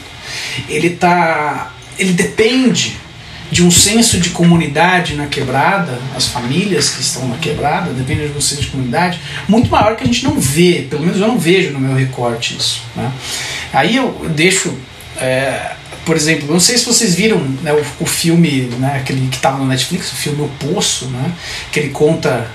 Ele 0.69 0.91
tá. 0.91 1.73
Ele 1.99 2.13
depende 2.13 2.97
de 3.53 3.63
um 3.63 3.71
senso 3.71 4.19
de 4.19 4.31
comunidade 4.31 5.15
na 5.15 5.27
quebrada, 5.27 5.99
as 6.17 6.27
famílias 6.27 6.89
que 6.89 7.03
estão 7.03 7.29
na 7.29 7.37
quebrada 7.37 7.93
dependem 7.93 8.27
de 8.27 8.39
um 8.39 8.41
senso 8.41 8.63
de 8.63 8.69
comunidade 8.69 9.21
muito 9.47 9.71
maior 9.71 9.95
que 9.95 10.03
a 10.03 10.07
gente 10.07 10.25
não 10.25 10.41
vê, 10.41 10.87
pelo 10.89 11.03
menos 11.03 11.21
eu 11.21 11.29
não 11.29 11.39
vejo 11.39 11.71
no 11.71 11.79
meu 11.79 11.95
recorte 11.95 12.57
isso. 12.57 12.83
Né? 12.97 13.13
Aí 13.71 13.97
eu 13.97 14.27
deixo, 14.35 14.75
é, 15.19 15.73
por 16.07 16.17
exemplo, 16.17 16.51
não 16.51 16.59
sei 16.59 16.79
se 16.79 16.87
vocês 16.87 17.15
viram 17.15 17.39
né, 17.63 17.75
o, 17.75 17.85
o, 18.05 18.07
filme, 18.07 18.71
né, 18.79 18.97
aquele 18.97 19.29
que 19.29 19.37
estava 19.37 19.59
no 19.59 19.67
Netflix, 19.67 20.11
o 20.13 20.17
filme 20.17 20.41
O 20.41 20.49
Poço, 20.59 21.09
né, 21.09 21.33
que 21.71 21.79
ele 21.79 21.91
conta 21.91 22.51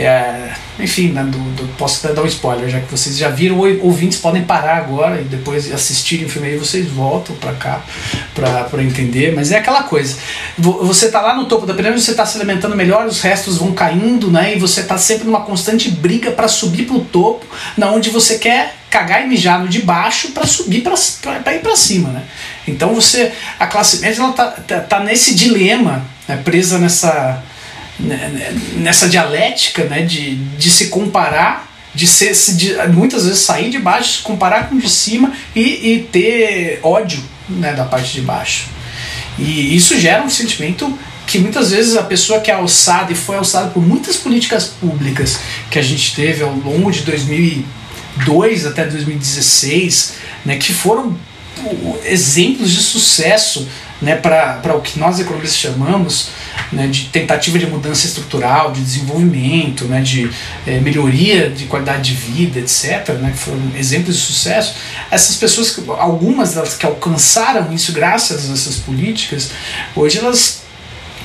é, 0.00 0.54
enfim, 0.78 1.08
né, 1.08 1.24
do, 1.24 1.38
do, 1.38 1.68
posso 1.76 2.04
até 2.04 2.14
dar 2.14 2.22
um 2.22 2.26
spoiler, 2.26 2.68
já 2.68 2.80
que 2.80 2.90
vocês 2.90 3.16
já 3.16 3.28
viram, 3.28 3.58
ouvintes 3.80 4.18
podem 4.18 4.44
parar 4.44 4.76
agora 4.76 5.20
e 5.20 5.24
depois 5.24 5.72
assistirem 5.72 6.26
o 6.26 6.28
filme 6.28 6.48
aí, 6.48 6.56
vocês 6.56 6.88
voltam 6.88 7.34
para 7.36 7.52
cá 7.52 7.82
para 8.34 8.82
entender, 8.82 9.34
mas 9.34 9.50
é 9.50 9.58
aquela 9.58 9.82
coisa. 9.82 10.16
Você 10.56 11.10
tá 11.10 11.20
lá 11.20 11.34
no 11.34 11.46
topo 11.46 11.66
da 11.66 11.74
pirâmide, 11.74 12.02
você 12.02 12.14
tá 12.14 12.24
se 12.24 12.36
alimentando 12.36 12.76
melhor, 12.76 13.06
os 13.06 13.20
restos 13.20 13.58
vão 13.58 13.72
caindo, 13.72 14.30
né? 14.30 14.54
E 14.54 14.58
você 14.58 14.82
tá 14.82 14.96
sempre 14.96 15.24
numa 15.24 15.40
constante 15.40 15.90
briga 15.90 16.30
para 16.30 16.46
subir 16.46 16.86
pro 16.86 17.00
topo, 17.00 17.44
na 17.76 17.90
onde 17.90 18.10
você 18.10 18.38
quer 18.38 18.76
cagar 18.88 19.24
e 19.24 19.28
mijar 19.28 19.60
no 19.60 19.68
de 19.68 19.82
baixo 19.82 20.28
para 20.28 20.46
subir 20.46 20.82
para 20.82 21.54
ir 21.54 21.60
para 21.60 21.76
cima, 21.76 22.10
né? 22.10 22.22
Então 22.66 22.94
você 22.94 23.32
a 23.58 23.66
classe 23.66 23.98
média 23.98 24.22
ela 24.22 24.32
tá, 24.32 24.46
tá, 24.46 24.80
tá 24.80 25.00
nesse 25.00 25.34
dilema, 25.34 26.04
né, 26.26 26.40
presa 26.44 26.78
nessa 26.78 27.42
nessa 28.76 29.08
dialética 29.08 29.84
né, 29.84 30.02
de, 30.02 30.36
de 30.36 30.70
se 30.70 30.88
comparar 30.88 31.68
de 31.94 32.06
ser 32.06 32.32
de, 32.54 32.76
muitas 32.92 33.24
vezes 33.24 33.40
sair 33.40 33.70
de 33.70 33.78
baixo, 33.78 34.22
comparar 34.22 34.68
com 34.68 34.78
de 34.78 34.88
cima 34.88 35.32
e, 35.54 35.60
e 35.60 36.08
ter 36.12 36.78
ódio 36.82 37.20
né, 37.48 37.72
da 37.72 37.84
parte 37.84 38.12
de 38.12 38.20
baixo. 38.20 38.66
E 39.38 39.74
isso 39.74 39.98
gera 39.98 40.22
um 40.22 40.30
sentimento 40.30 40.96
que 41.26 41.38
muitas 41.38 41.70
vezes 41.72 41.96
a 41.96 42.02
pessoa 42.02 42.40
que 42.40 42.50
é 42.50 42.54
alçada 42.54 43.12
e 43.12 43.16
foi 43.16 43.36
alçada 43.36 43.70
por 43.70 43.86
muitas 43.86 44.16
políticas 44.16 44.66
públicas 44.66 45.38
que 45.70 45.78
a 45.78 45.82
gente 45.82 46.14
teve 46.14 46.42
ao 46.42 46.52
longo 46.52 46.90
de 46.90 47.00
2002 47.00 48.66
até 48.66 48.84
2016, 48.84 50.14
né, 50.44 50.56
que 50.56 50.72
foram 50.72 51.16
exemplos 52.04 52.70
de 52.70 52.80
sucesso 52.80 53.68
né, 54.00 54.16
para 54.16 54.76
o 54.76 54.80
que 54.80 54.98
nós 54.98 55.18
economistas 55.18 55.58
chamamos 55.58 56.30
né, 56.72 56.86
de 56.86 57.06
tentativa 57.06 57.58
de 57.58 57.66
mudança 57.66 58.06
estrutural, 58.06 58.72
de 58.72 58.80
desenvolvimento, 58.80 59.84
né, 59.84 60.00
de 60.00 60.30
é, 60.66 60.78
melhoria 60.80 61.50
de 61.50 61.64
qualidade 61.66 62.14
de 62.14 62.14
vida, 62.14 62.58
etc., 62.60 63.14
né, 63.20 63.30
que 63.32 63.38
foram 63.38 63.60
exemplos 63.76 64.16
de 64.16 64.22
sucesso, 64.22 64.76
essas 65.10 65.36
pessoas, 65.36 65.76
algumas 65.98 66.54
delas 66.54 66.76
que 66.76 66.86
alcançaram 66.86 67.72
isso 67.72 67.92
graças 67.92 68.50
a 68.50 68.52
essas 68.52 68.76
políticas, 68.76 69.50
hoje 69.96 70.18
elas 70.18 70.68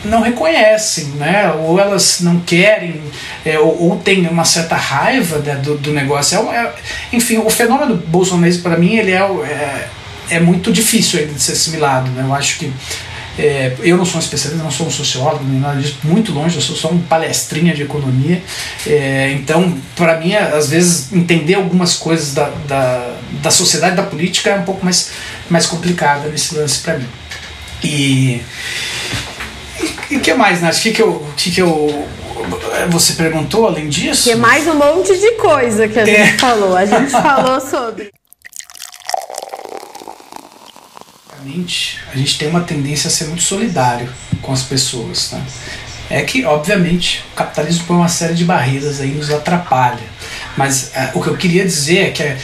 não 0.06 0.22
reconhecem, 0.22 1.06
né? 1.16 1.52
ou 1.52 1.80
elas 1.80 2.20
não 2.22 2.40
querem, 2.40 3.02
é, 3.46 3.58
ou, 3.60 3.90
ou 3.90 3.98
têm 3.98 4.28
uma 4.28 4.46
certa 4.46 4.76
raiva 4.76 5.38
né, 5.40 5.56
do, 5.56 5.78
do 5.78 5.92
negócio. 5.92 6.38
É, 6.52 6.58
é, 6.58 6.74
enfim, 7.12 7.38
o 7.38 7.50
fenômeno 7.50 7.96
do 7.96 8.08
bolsonarismo, 8.08 8.64
para 8.64 8.78
mim, 8.78 8.96
ele 8.96 9.12
é, 9.12 9.22
é, 9.22 9.88
é 10.30 10.40
muito 10.40 10.72
difícil 10.72 11.20
ainda 11.20 11.34
de 11.34 11.42
ser 11.42 11.54
assimilado. 11.54 12.10
Né? 12.12 12.24
Eu 12.24 12.34
acho 12.34 12.60
que 12.60 12.72
é, 13.38 13.74
eu 13.80 13.98
não 13.98 14.06
sou 14.06 14.18
um 14.18 14.24
especialista, 14.24 14.64
não 14.64 14.72
sou 14.72 14.88
um 14.88 14.92
sociólogo, 14.92 15.44
nem 15.44 15.60
nada 15.60 15.82
disso, 15.82 15.98
muito 16.04 16.32
longe, 16.32 16.56
eu 16.56 16.62
sou 16.62 16.76
só 16.76 16.90
um 16.90 17.00
palestrinha 17.00 17.74
de 17.74 17.82
economia. 17.82 18.44
É, 18.86 19.32
então, 19.32 19.76
para 19.96 20.20
mim, 20.20 20.36
às 20.36 20.70
vezes, 20.70 21.12
entender 21.12 21.56
algumas 21.56 21.96
coisas 21.96 22.34
da, 22.34 22.50
da, 22.68 23.16
da 23.42 23.50
sociedade, 23.50 23.96
da 23.96 24.04
política, 24.04 24.52
é 24.52 24.56
um 24.56 24.64
pouco 24.64 24.86
mais, 24.86 25.12
mais 25.50 25.66
complicado 25.66 26.30
nesse 26.30 26.56
lance 26.56 26.80
para 26.80 27.00
mim. 27.00 27.08
E 27.84 28.42
o 30.12 30.20
que 30.20 30.34
mais, 30.34 30.62
Nath? 30.62 30.78
O 30.78 30.82
que, 30.82 30.92
que, 30.92 31.02
eu, 31.02 31.28
que, 31.36 31.52
que 31.52 31.62
eu. 31.62 32.08
Você 32.90 33.14
perguntou 33.14 33.66
além 33.66 33.90
disso? 33.90 34.30
Que 34.30 34.36
mais 34.36 34.68
um 34.68 34.76
monte 34.76 35.18
de 35.18 35.32
coisa 35.34 35.88
que 35.88 36.00
a 36.00 36.06
gente 36.06 36.18
é. 36.18 36.38
falou. 36.38 36.76
A 36.76 36.86
gente 36.86 37.10
falou 37.12 37.60
sobre. 37.60 38.12
A 42.12 42.18
gente 42.18 42.38
tem 42.38 42.48
uma 42.48 42.62
tendência 42.62 43.08
a 43.08 43.12
ser 43.12 43.26
muito 43.26 43.44
solidário 43.44 44.10
com 44.42 44.52
as 44.52 44.64
pessoas. 44.64 45.32
Né? 45.32 45.46
É 46.10 46.22
que, 46.22 46.46
obviamente, 46.46 47.24
o 47.34 47.36
capitalismo 47.36 47.86
põe 47.86 47.98
uma 47.98 48.10
série 48.10 48.34
de 48.34 48.46
barreiras 48.46 49.02
aí 49.02 49.12
nos 49.12 49.30
atrapalha. 49.30 50.04
Mas 50.56 50.92
é, 50.96 51.12
o 51.14 51.22
que 51.22 51.28
eu 51.28 51.38
queria 51.38 51.66
dizer 51.66 52.00
é 52.00 52.10
que 52.12 52.24
é, 52.24 52.38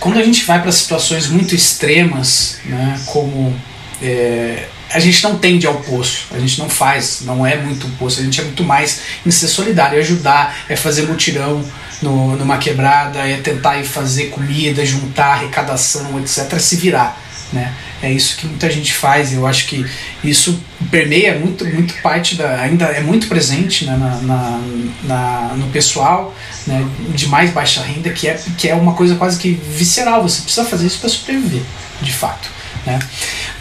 quando 0.00 0.18
a 0.18 0.22
gente 0.22 0.44
vai 0.44 0.60
para 0.60 0.70
situações 0.72 1.28
muito 1.28 1.54
extremas, 1.54 2.58
né, 2.64 3.00
como 3.06 3.54
é, 4.02 4.68
a 4.90 5.00
gente 5.00 5.22
não 5.24 5.38
tende 5.38 5.66
ao 5.66 5.74
poço, 5.76 6.26
a 6.32 6.38
gente 6.38 6.58
não 6.58 6.68
faz, 6.68 7.22
não 7.22 7.46
é 7.46 7.56
muito 7.56 7.88
poço, 7.98 8.20
a 8.20 8.22
gente 8.22 8.40
é 8.40 8.44
muito 8.44 8.62
mais 8.62 9.00
em 9.24 9.30
ser 9.30 9.48
solidário, 9.48 9.98
é 9.98 10.00
ajudar, 10.00 10.56
é 10.68 10.76
fazer 10.76 11.02
mutirão 11.02 11.64
no, 12.02 12.36
numa 12.36 12.58
quebrada, 12.58 13.20
é 13.20 13.38
tentar 13.38 13.78
ir 13.78 13.84
fazer 13.84 14.26
comida, 14.26 14.84
juntar 14.84 15.32
arrecadação, 15.32 16.20
etc., 16.20 16.58
se 16.60 16.76
virar. 16.76 17.18
Né? 17.52 17.72
É 18.04 18.12
isso 18.12 18.36
que 18.36 18.46
muita 18.46 18.70
gente 18.70 18.92
faz. 18.92 19.32
Eu 19.32 19.46
acho 19.46 19.66
que 19.66 19.84
isso 20.22 20.60
permeia 20.90 21.38
muito, 21.38 21.64
muito 21.64 21.94
parte 22.02 22.34
da. 22.34 22.60
ainda 22.60 22.86
é 22.86 23.00
muito 23.00 23.26
presente 23.28 23.84
né, 23.86 23.96
na, 23.96 24.16
na, 24.20 24.60
na, 25.04 25.54
no 25.56 25.66
pessoal 25.68 26.34
né, 26.66 26.86
de 27.08 27.26
mais 27.28 27.50
baixa 27.50 27.82
renda, 27.82 28.10
que 28.10 28.28
é, 28.28 28.38
que 28.58 28.68
é 28.68 28.74
uma 28.74 28.94
coisa 28.94 29.14
quase 29.16 29.38
que 29.38 29.52
visceral. 29.52 30.22
Você 30.22 30.42
precisa 30.42 30.66
fazer 30.66 30.86
isso 30.86 30.98
para 30.98 31.08
sobreviver, 31.08 31.62
de 32.02 32.12
fato. 32.12 32.48
Né? 32.86 32.98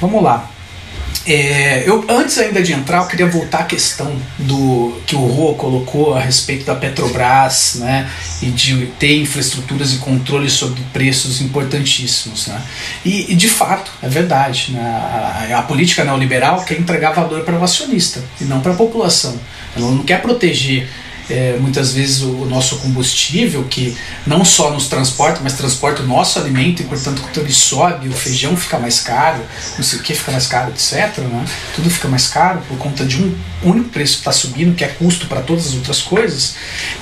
Vamos 0.02 0.22
lá. 0.22 0.53
É, 1.26 1.88
eu 1.88 2.04
antes 2.10 2.38
ainda 2.38 2.62
de 2.62 2.74
entrar, 2.74 3.04
eu 3.04 3.08
queria 3.08 3.28
voltar 3.28 3.60
à 3.60 3.64
questão 3.64 4.14
do 4.38 5.02
que 5.06 5.16
o 5.16 5.26
Rô 5.26 5.54
colocou 5.54 6.14
a 6.14 6.20
respeito 6.20 6.66
da 6.66 6.76
Petrobras, 6.76 7.76
né, 7.76 8.10
e 8.42 8.48
de 8.48 8.88
ter 9.00 9.22
infraestruturas 9.22 9.94
e 9.94 9.98
controles 9.98 10.52
sobre 10.54 10.82
preços 10.92 11.40
importantíssimos, 11.40 12.48
né. 12.48 12.62
E, 13.06 13.32
e 13.32 13.36
de 13.36 13.48
fato 13.48 13.92
é 14.02 14.10
verdade, 14.10 14.72
né, 14.74 14.82
a, 14.82 15.60
a, 15.60 15.62
política 15.62 16.04
neoliberal 16.04 16.64
quer 16.66 16.78
entregar 16.78 17.14
valor 17.14 17.44
para 17.44 17.58
o 17.58 17.64
acionista 17.64 18.22
e 18.42 18.44
não 18.44 18.60
para 18.60 18.74
a 18.74 18.76
população. 18.76 19.40
Ela 19.76 19.90
não 19.90 20.04
quer 20.04 20.22
proteger 20.22 20.90
é, 21.30 21.58
muitas 21.60 21.94
vezes 21.94 22.22
o, 22.22 22.46
nosso 22.46 22.78
combustível, 22.78 23.64
que 23.64 23.96
não 24.26 24.44
só 24.44 24.72
nos 24.72 24.88
transporta, 24.88 25.40
mas 25.44 25.54
transporta 25.54 26.04
o 26.04 26.06
nosso 26.06 26.40
alimento, 26.40 26.82
e 26.82 26.86
portanto, 26.86 27.22
quando 27.22 27.38
ele 27.38 27.54
sobe, 27.54 28.10
o 28.10 28.14
feijão 28.14 28.56
fica 28.56 28.78
mais 28.78 29.00
caro, 29.00 29.42
não 29.78 29.84
sei 29.84 30.00
o 30.00 30.02
que 30.02 30.14
fica 30.14 30.32
mais 30.32 30.48
caro, 30.48 30.72
etc. 30.72 31.18
Né? 31.20 31.46
Tudo 31.76 31.90
fica 31.90 32.08
mais 32.08 32.28
caro 32.28 32.62
por 32.68 32.78
conta 32.78 33.06
de 33.06 33.22
um 33.22 33.36
único 33.64 33.90
preço 33.90 34.14
que 34.14 34.20
está 34.20 34.32
subindo, 34.32 34.76
que 34.76 34.84
é 34.84 34.88
custo 34.88 35.28
para 35.28 35.42
todas 35.42 35.68
as 35.68 35.74
outras 35.76 36.02
coisas. 36.02 36.56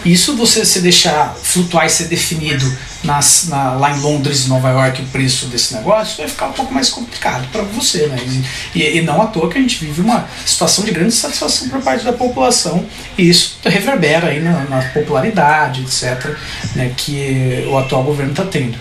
E 0.06 0.14
isso 0.14 0.36
você 0.36 0.64
se 0.64 0.80
deixar 0.82 1.36
flutuar 1.36 1.86
e 1.86 1.90
ser 1.90 2.06
definido 2.06 2.72
nas, 3.04 3.48
na, 3.48 3.74
lá 3.74 3.92
em 3.98 4.00
Londres 4.00 4.46
e 4.46 4.50
Nova 4.50 4.70
York 4.70 5.02
o 5.02 5.06
preço 5.06 5.48
desse 5.48 5.74
negócio, 5.74 6.18
vai 6.18 6.28
ficar 6.28 6.48
um 6.48 6.54
pouco 6.54 6.72
mais 6.72 6.90
complicado 6.90 7.48
para 7.52 7.64
você. 7.64 8.06
Né? 8.08 8.44
E, 8.76 8.84
e, 8.98 9.02
não 9.02 9.22
à 9.22 9.28
toa 9.28 9.50
que 9.50 9.58
a 9.58 9.62
gente 9.62 9.84
vive 9.84 10.02
uma 10.02 10.28
situação 10.46 10.86
de 10.86 10.92
grande 10.92 11.14
satisfação 11.14 11.68
por 11.70 11.82
parte 11.82 12.06
da 12.06 12.14
população 12.14 12.86
e 13.18 13.30
isso 13.30 13.58
reverbera 13.64 14.11
aí 14.16 14.40
na, 14.40 14.64
na 14.66 14.82
popularidade, 14.82 15.82
etc., 15.82 16.36
né, 16.76 16.92
que 16.96 17.66
o 17.70 17.78
atual 17.78 18.04
governo 18.04 18.32
está 18.32 18.46
tendo. 18.46 18.78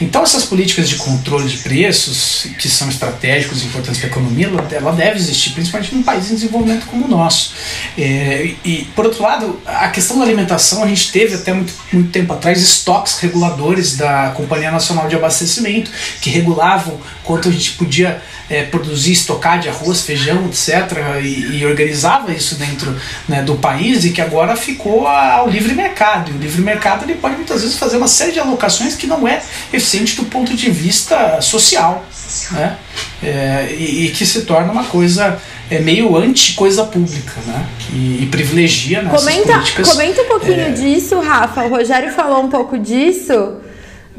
Então 0.00 0.22
essas 0.22 0.44
políticas 0.44 0.88
de 0.88 0.96
controle 0.96 1.48
de 1.48 1.58
preços, 1.58 2.46
que 2.58 2.68
são 2.68 2.88
estratégicos 2.88 3.62
e 3.62 3.66
importantes 3.66 4.00
para 4.00 4.08
a 4.08 4.10
economia, 4.10 4.50
ela, 4.72 4.92
deve 4.92 5.18
existir, 5.18 5.50
principalmente 5.50 5.94
num 5.94 6.02
país 6.02 6.30
em 6.30 6.34
desenvolvimento 6.34 6.86
como 6.86 7.06
o 7.06 7.08
nosso. 7.08 7.54
É, 7.96 8.54
e, 8.64 8.88
por 8.94 9.06
outro 9.06 9.22
lado, 9.22 9.60
a 9.66 9.88
questão 9.88 10.18
da 10.18 10.24
alimentação, 10.24 10.82
a 10.82 10.86
gente 10.86 11.10
teve 11.12 11.34
até 11.34 11.52
muito, 11.52 11.72
muito 11.92 12.10
tempo 12.10 12.32
atrás 12.32 12.60
estoques 12.60 13.18
reguladores 13.18 13.96
da 13.96 14.30
Companhia 14.36 14.70
Nacional 14.70 15.08
de 15.08 15.16
Abastecimento, 15.16 15.90
que 16.20 16.30
regulavam 16.30 17.00
quanto 17.24 17.48
a 17.48 17.52
gente 17.52 17.72
podia 17.72 18.20
é, 18.50 18.64
produzir, 18.64 19.12
estocar 19.12 19.60
de 19.60 19.68
arroz, 19.68 20.02
feijão, 20.02 20.46
etc., 20.46 21.20
e, 21.22 21.58
e 21.58 21.66
organizava 21.66 22.32
isso 22.32 22.56
dentro 22.56 22.94
né, 23.28 23.42
do 23.42 23.54
país 23.54 24.04
e 24.04 24.10
que 24.10 24.20
agora 24.20 24.56
ficou 24.56 25.06
ao 25.06 25.48
livre 25.48 25.72
mercado. 25.72 26.32
E 26.32 26.34
o 26.34 26.38
livre 26.38 26.60
mercado 26.60 27.04
ele 27.04 27.14
pode 27.14 27.36
muitas 27.36 27.62
vezes 27.62 27.78
fazer 27.78 27.96
uma 27.96 28.08
série 28.08 28.32
de 28.32 28.40
alocações 28.40 28.96
que 28.96 29.06
não 29.06 29.26
é 29.26 29.40
eficiente 29.72 30.16
do 30.16 30.24
ponto 30.24 30.54
de 30.54 30.68
vista 30.68 31.40
social, 31.40 32.04
né? 32.50 32.76
É, 33.22 33.68
e, 33.70 34.06
e 34.06 34.10
que 34.10 34.26
se 34.26 34.42
torna 34.42 34.72
uma 34.72 34.84
coisa 34.84 35.38
é 35.70 35.78
meio 35.78 36.16
anti 36.16 36.54
coisa 36.54 36.82
pública, 36.82 37.40
né? 37.46 37.64
E, 37.92 38.24
e 38.24 38.28
privilegia 38.30 39.02
nessas 39.02 39.20
comenta, 39.20 39.52
políticas. 39.52 39.88
Comenta 39.88 40.22
um 40.22 40.26
pouquinho 40.26 40.60
é... 40.60 40.70
disso, 40.70 41.20
Rafa. 41.20 41.62
O 41.62 41.68
Rogério 41.68 42.12
falou 42.12 42.42
um 42.42 42.48
pouco 42.48 42.76
disso 42.76 43.60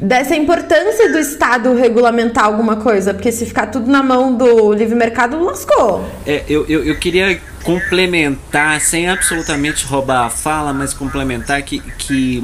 dessa 0.02 0.34
importância 0.34 1.10
do 1.12 1.18
Estado 1.18 1.74
regulamentar 1.74 2.44
alguma 2.44 2.76
coisa, 2.76 3.14
porque 3.14 3.30
se 3.30 3.46
ficar 3.46 3.66
tudo 3.66 3.88
na 3.88 4.02
mão 4.02 4.34
do 4.34 4.72
livre 4.72 4.96
mercado, 4.96 5.42
lascou. 5.42 6.04
É, 6.26 6.42
eu, 6.48 6.66
eu, 6.66 6.84
eu 6.84 6.98
queria 6.98 7.40
complementar, 7.62 8.80
sem 8.80 9.08
absolutamente 9.08 9.84
roubar 9.84 10.26
a 10.26 10.30
fala, 10.30 10.72
mas 10.72 10.92
complementar 10.92 11.62
que, 11.62 11.78
que 11.96 12.42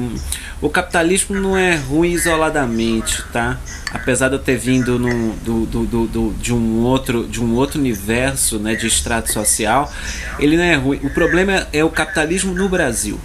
o 0.61 0.69
capitalismo 0.69 1.35
não 1.35 1.57
é 1.57 1.75
ruim 1.75 2.11
isoladamente, 2.11 3.21
tá? 3.33 3.57
Apesar 3.93 4.29
de 4.29 4.35
eu 4.35 4.39
ter 4.39 4.57
vindo 4.57 4.97
num, 4.97 5.35
do, 5.43 5.65
do, 5.65 5.85
do, 5.85 6.07
do, 6.07 6.33
de, 6.35 6.53
um 6.53 6.83
outro, 6.83 7.27
de 7.27 7.43
um 7.43 7.55
outro 7.55 7.77
universo 7.77 8.57
né, 8.57 8.75
de 8.75 8.87
extrato 8.87 9.33
social, 9.33 9.91
ele 10.39 10.55
não 10.55 10.63
é 10.63 10.75
ruim. 10.75 11.01
O 11.03 11.09
problema 11.09 11.67
é 11.73 11.83
o 11.83 11.89
capitalismo 11.89 12.53
no 12.53 12.69
Brasil 12.69 13.19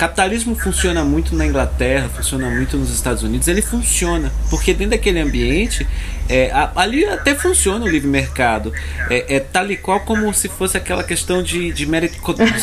capitalismo 0.00 0.54
funciona 0.54 1.04
muito 1.04 1.36
na 1.36 1.44
Inglaterra, 1.44 2.08
funciona 2.08 2.48
muito 2.48 2.74
nos 2.78 2.88
Estados 2.88 3.22
Unidos, 3.22 3.48
ele 3.48 3.60
funciona, 3.60 4.32
porque 4.48 4.72
dentro 4.72 4.92
daquele 4.92 5.20
ambiente, 5.20 5.86
é, 6.30 6.50
ali 6.76 7.04
até 7.04 7.34
funciona 7.34 7.84
o 7.84 7.88
livre 7.88 8.08
mercado, 8.08 8.72
é, 9.10 9.36
é, 9.36 9.40
tal 9.40 9.70
e 9.70 9.76
qual 9.76 10.00
como 10.00 10.32
se 10.32 10.48
fosse 10.48 10.76
aquela 10.76 11.02
questão 11.02 11.42
de, 11.42 11.72
de 11.72 11.86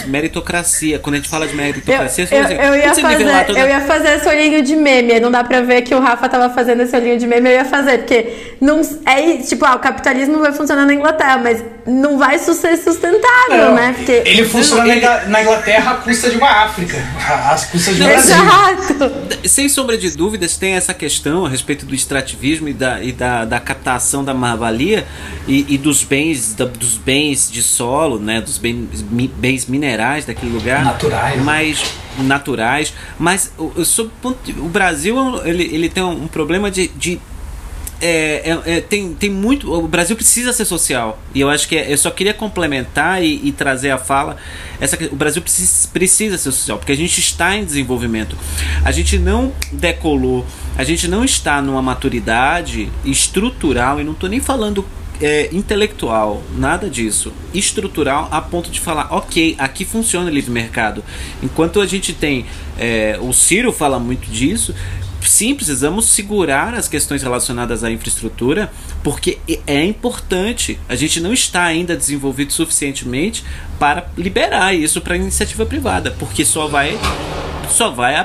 meritocracia, 0.07 0.99
quando 0.99 1.15
a 1.15 1.17
gente 1.17 1.29
fala 1.29 1.47
de 1.47 1.55
meritocracia, 1.55 2.27
eu, 2.31 2.37
eu, 2.37 2.43
eu, 2.47 2.75
ia, 2.75 2.95
fazer, 2.95 3.45
toda... 3.45 3.59
eu 3.59 3.67
ia 3.67 3.81
fazer 3.81 4.09
esse 4.15 4.27
olhinho 4.27 4.63
de 4.63 4.75
meme, 4.75 5.19
não 5.19 5.29
dá 5.31 5.43
pra 5.43 5.61
ver 5.61 5.81
que 5.81 5.93
o 5.93 5.99
Rafa 5.99 6.29
tava 6.29 6.53
fazendo 6.53 6.81
esse 6.81 6.95
olhinho 6.95 7.17
de 7.17 7.27
meme, 7.27 7.49
eu 7.49 7.53
ia 7.55 7.65
fazer, 7.65 7.99
porque 7.99 8.55
não, 8.61 8.81
é 9.05 9.37
tipo, 9.37 9.65
ah, 9.65 9.75
o 9.75 9.79
capitalismo 9.79 10.39
vai 10.39 10.53
funcionar 10.53 10.85
na 10.85 10.93
Inglaterra, 10.93 11.37
mas 11.37 11.63
não 11.85 12.17
vai 12.17 12.37
ser 12.37 12.53
sustentável, 12.53 13.21
Não, 13.49 13.75
né? 13.75 13.93
Porque 13.95 14.11
Ele 14.25 14.43
funciona 14.45 14.83
ele- 14.83 14.91
na 14.91 14.97
Ingla- 14.97 15.25
na 15.27 15.41
Inglaterra 15.41 15.91
à 15.91 15.95
custa 15.95 16.29
de 16.29 16.37
uma 16.37 16.49
África, 16.65 16.97
às 17.49 17.65
custas 17.65 17.95
do 17.95 18.03
Brasil. 18.03 18.35
Exato. 18.35 19.11
Sem 19.47 19.69
sombra 19.69 19.97
de 19.97 20.09
dúvidas, 20.15 20.57
tem 20.57 20.73
essa 20.73 20.93
questão 20.93 21.45
a 21.45 21.49
respeito 21.49 21.85
do 21.85 21.95
extrativismo 21.95 22.67
e 22.67 22.73
da, 22.73 23.01
e 23.01 23.11
da, 23.11 23.45
da 23.45 23.56
captação 23.59 24.23
da 24.23 24.33
mais-valia 24.33 25.05
e, 25.47 25.65
e 25.69 25.77
dos 25.77 26.03
bens 26.03 26.53
da- 26.53 26.65
dos 26.65 26.97
bens 26.97 27.49
de 27.51 27.61
solo, 27.63 28.19
né, 28.19 28.41
dos 28.41 28.57
bens, 28.57 29.01
mi- 29.09 29.27
bens 29.27 29.65
minerais 29.65 30.25
daquele 30.25 30.51
lugar. 30.51 30.83
Naturais. 30.83 31.43
Mas 31.43 31.93
naturais. 32.19 32.93
Mas 33.19 33.51
o, 33.57 33.63
o, 33.75 34.35
o 34.65 34.69
Brasil 34.69 35.15
ele, 35.45 35.63
ele 35.63 35.89
tem 35.89 36.03
um, 36.03 36.23
um 36.23 36.27
problema 36.27 36.69
de, 36.71 36.87
de 36.89 37.19
é, 38.01 38.51
é, 38.65 38.77
é, 38.77 38.81
tem, 38.81 39.13
tem 39.13 39.29
muito. 39.29 39.71
O 39.73 39.87
Brasil 39.87 40.15
precisa 40.15 40.53
ser 40.53 40.65
social. 40.65 41.19
E 41.33 41.41
eu 41.41 41.49
acho 41.49 41.67
que 41.67 41.75
é- 41.75 41.91
eu 41.91 41.97
só 41.97 42.11
queria 42.11 42.33
complementar 42.33 43.23
e, 43.23 43.41
e 43.43 43.51
trazer 43.51 43.91
a 43.91 43.97
fala. 43.97 44.37
Essa, 44.79 44.97
o 45.11 45.15
Brasil 45.15 45.41
precisa, 45.41 45.87
precisa 45.89 46.37
ser 46.37 46.51
social, 46.51 46.77
porque 46.77 46.91
a 46.91 46.95
gente 46.97 47.19
está 47.19 47.55
em 47.55 47.65
desenvolvimento. 47.65 48.37
A 48.83 48.91
gente 48.91 49.17
não 49.17 49.51
decolou, 49.71 50.45
a 50.77 50.83
gente 50.83 51.07
não 51.07 51.23
está 51.23 51.61
numa 51.61 51.81
maturidade 51.81 52.89
estrutural, 53.03 53.99
e 53.99 54.03
não 54.03 54.13
estou 54.13 54.29
nem 54.29 54.39
falando 54.39 54.85
é, 55.19 55.49
intelectual, 55.51 56.43
nada 56.55 56.89
disso. 56.89 57.33
Estrutural 57.53 58.27
a 58.31 58.39
ponto 58.41 58.69
de 58.69 58.79
falar, 58.79 59.07
ok, 59.11 59.55
aqui 59.57 59.83
funciona 59.83 60.29
o 60.29 60.33
livre 60.33 60.51
mercado. 60.51 61.03
Enquanto 61.41 61.81
a 61.81 61.85
gente 61.85 62.13
tem. 62.13 62.45
é, 62.77 63.17
o 63.19 63.33
Ciro 63.33 63.71
fala 63.71 63.99
muito 63.99 64.29
disso. 64.29 64.75
Sim, 65.27 65.53
precisamos 65.53 66.05
segurar 66.05 66.73
as 66.73 66.87
questões 66.87 67.21
relacionadas 67.21 67.83
à 67.83 67.91
infraestrutura, 67.91 68.71
porque 69.03 69.39
é 69.67 69.83
importante. 69.83 70.79
A 70.87 70.95
gente 70.95 71.19
não 71.19 71.33
está 71.33 71.63
ainda 71.65 71.97
desenvolvido 71.97 72.53
suficientemente 72.53 73.43
para 73.77 74.07
liberar 74.17 74.73
isso 74.73 75.01
para 75.01 75.15
a 75.15 75.17
iniciativa 75.17 75.65
privada, 75.65 76.15
porque 76.17 76.45
só 76.45 76.67
vai 76.67 76.97
só 77.69 77.91
vai 77.91 78.15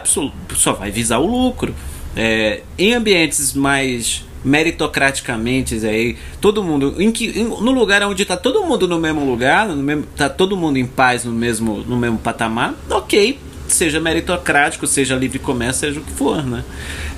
só 0.55 0.72
vai 0.72 0.92
visar 0.92 1.18
o 1.18 1.26
lucro. 1.26 1.74
É, 2.14 2.61
em 2.78 2.94
ambientes 2.94 3.53
mais 3.53 4.22
meritocraticamente 4.44 5.74
aí 5.86 6.16
todo 6.40 6.62
mundo 6.62 6.94
em 6.98 7.11
que 7.11 7.26
em- 7.40 7.44
no 7.44 7.70
lugar 7.72 8.03
onde 8.03 8.22
está 8.22 8.36
todo 8.36 8.64
mundo 8.64 8.86
no 8.86 8.98
mesmo 8.98 9.24
lugar 9.24 9.66
no 9.68 9.76
mesmo, 9.82 10.05
tá 10.16 10.28
todo 10.28 10.57
mundo 10.57 10.76
em 10.76 10.84
paz 10.84 11.24
no 11.24 11.32
mesmo 11.32 11.78
no 11.78 11.96
mesmo 11.96 12.18
patamar 12.18 12.74
ok 12.90 13.38
seja 13.75 14.01
meritocrático 14.01 14.87
seja 14.87 15.14
livre 15.14 15.39
comércio 15.39 15.81
seja 15.81 16.01
o 16.01 16.05
que 16.05 16.12
for 16.12 16.45
né 16.45 16.64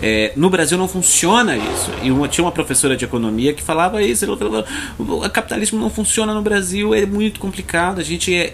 É, 0.03 0.33
no 0.37 0.51
Brasil 0.51 0.77
não 0.77 0.89
funciona 0.89 1.57
isso 1.57 1.91
e 2.03 2.11
uma, 2.11 2.29
tinha 2.29 2.45
uma 2.45 2.53
professora 2.53 2.97
de 2.97 3.05
economia 3.05 3.55
que 3.55 3.63
falava 3.63 4.03
isso 4.03 4.25
ela 4.25 4.37
falava, 4.37 4.67
o 4.99 5.31
capitalismo 5.31 5.79
não 5.79 5.89
funciona 5.89 6.35
no 6.35 6.43
Brasil 6.43 6.95
é 6.95 7.07
muito 7.07 7.41
complicado 7.41 8.01
a 8.01 8.05
gente 8.05 8.35
é, 8.35 8.53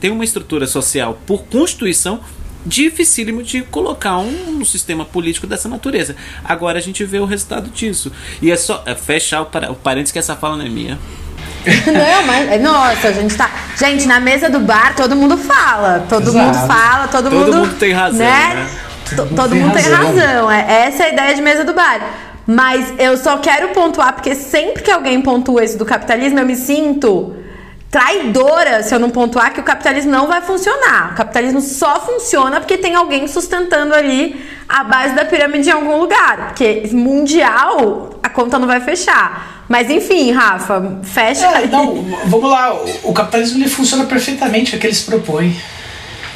tem 0.00 0.10
uma 0.10 0.24
estrutura 0.24 0.66
social 0.66 1.18
por 1.26 1.44
constituição 1.44 2.20
dificílimo 2.66 3.42
de 3.42 3.62
colocar 3.62 4.18
um, 4.18 4.60
um 4.60 4.64
sistema 4.64 5.04
político 5.04 5.46
dessa 5.46 5.68
natureza. 5.68 6.14
Agora 6.44 6.78
a 6.78 6.82
gente 6.82 7.04
vê 7.04 7.18
o 7.18 7.24
resultado 7.24 7.70
disso. 7.70 8.12
E 8.42 8.50
é 8.50 8.56
só 8.56 8.82
é, 8.86 8.94
fechar 8.94 9.42
o, 9.42 9.72
o 9.72 9.74
parênteses 9.74 10.12
que 10.12 10.18
essa 10.18 10.36
fala 10.36 10.56
não 10.56 10.66
é 10.66 10.68
minha. 10.68 10.98
Não, 11.86 12.26
mas. 12.26 12.60
Nossa, 12.62 13.08
a 13.08 13.12
gente 13.12 13.36
tá. 13.36 13.50
Gente, 13.76 14.06
na 14.06 14.20
mesa 14.20 14.48
do 14.48 14.60
bar 14.60 14.94
todo 14.96 15.14
mundo 15.16 15.36
fala. 15.36 16.04
Todo 16.08 16.28
Exato. 16.30 16.38
mundo 16.38 16.66
fala, 16.66 17.08
todo, 17.08 17.30
Todo 17.30 17.34
mundo. 17.34 17.56
mundo 17.58 17.74
tem 17.78 17.92
razão, 17.92 18.18
né? 18.18 18.66
To- 19.14 19.22
mundo 19.24 19.34
Todo 19.36 19.50
tem 19.50 19.60
mundo 19.60 19.72
tem 19.74 19.82
razão. 19.82 20.06
razão. 20.06 20.50
É, 20.50 20.86
essa 20.86 21.02
é 21.02 21.06
a 21.06 21.12
ideia 21.12 21.34
de 21.34 21.42
mesa 21.42 21.64
do 21.64 21.74
bar. 21.74 22.00
Mas 22.46 22.94
eu 22.98 23.16
só 23.18 23.36
quero 23.38 23.68
pontuar, 23.68 24.14
porque 24.14 24.34
sempre 24.34 24.82
que 24.82 24.90
alguém 24.90 25.20
pontua 25.20 25.62
isso 25.64 25.76
do 25.76 25.84
capitalismo, 25.84 26.38
eu 26.38 26.46
me 26.46 26.56
sinto 26.56 27.34
traidora 27.90 28.82
se 28.82 28.94
eu 28.94 28.98
não 28.98 29.08
pontuar 29.10 29.52
que 29.52 29.60
o 29.60 29.62
capitalismo 29.62 30.10
não 30.10 30.26
vai 30.26 30.40
funcionar. 30.42 31.12
O 31.12 31.14
capitalismo 31.16 31.60
só 31.60 32.00
funciona 32.00 32.60
porque 32.60 32.76
tem 32.78 32.94
alguém 32.94 33.26
sustentando 33.26 33.94
ali 33.94 34.46
a 34.68 34.84
base 34.84 35.14
da 35.14 35.24
pirâmide 35.24 35.68
em 35.68 35.72
algum 35.72 35.98
lugar. 35.98 36.48
Porque 36.48 36.88
mundial, 36.92 38.10
a 38.22 38.28
conta 38.28 38.58
não 38.58 38.66
vai 38.66 38.80
fechar. 38.80 39.57
Mas 39.68 39.90
enfim, 39.90 40.32
Rafa, 40.32 40.98
fecha 41.02 41.46
É, 41.46 41.66
não, 41.66 42.02
vamos 42.26 42.50
lá, 42.50 42.74
o, 42.74 43.10
o 43.10 43.12
capitalismo 43.12 43.58
ele 43.58 43.68
funciona 43.68 44.04
perfeitamente 44.04 44.74
o 44.74 44.78
que 44.78 44.86
eles 44.86 45.02
propõem. 45.02 45.54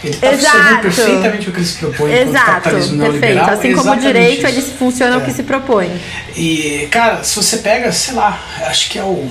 Ele 0.05 0.12
está 0.14 0.30
funcionando 0.33 0.80
perfeitamente 0.83 1.49
o 1.49 1.53
que 1.53 1.59
eles 1.61 1.72
propõem 1.72 2.12
Exato, 2.12 2.45
capitalismo 2.47 2.99
perfeito. 2.99 3.20
neoliberal. 3.20 3.51
Assim 3.51 3.72
como 3.72 3.93
o 3.93 3.97
direito, 3.97 4.39
isso. 4.39 4.47
ele 4.49 4.62
funciona 4.62 5.16
o 5.18 5.20
É. 5.22 5.24
que 5.24 5.33
se 5.33 5.43
propõe. 5.45 5.91
E, 6.37 6.89
cara, 6.91 7.22
se 7.22 7.37
você 7.37 7.59
pega, 7.59 7.91
sei 7.93 8.14
lá, 8.14 8.39
acho 8.66 8.91
que 8.91 8.99
é 8.99 9.03
o, 9.05 9.07
o 9.07 9.30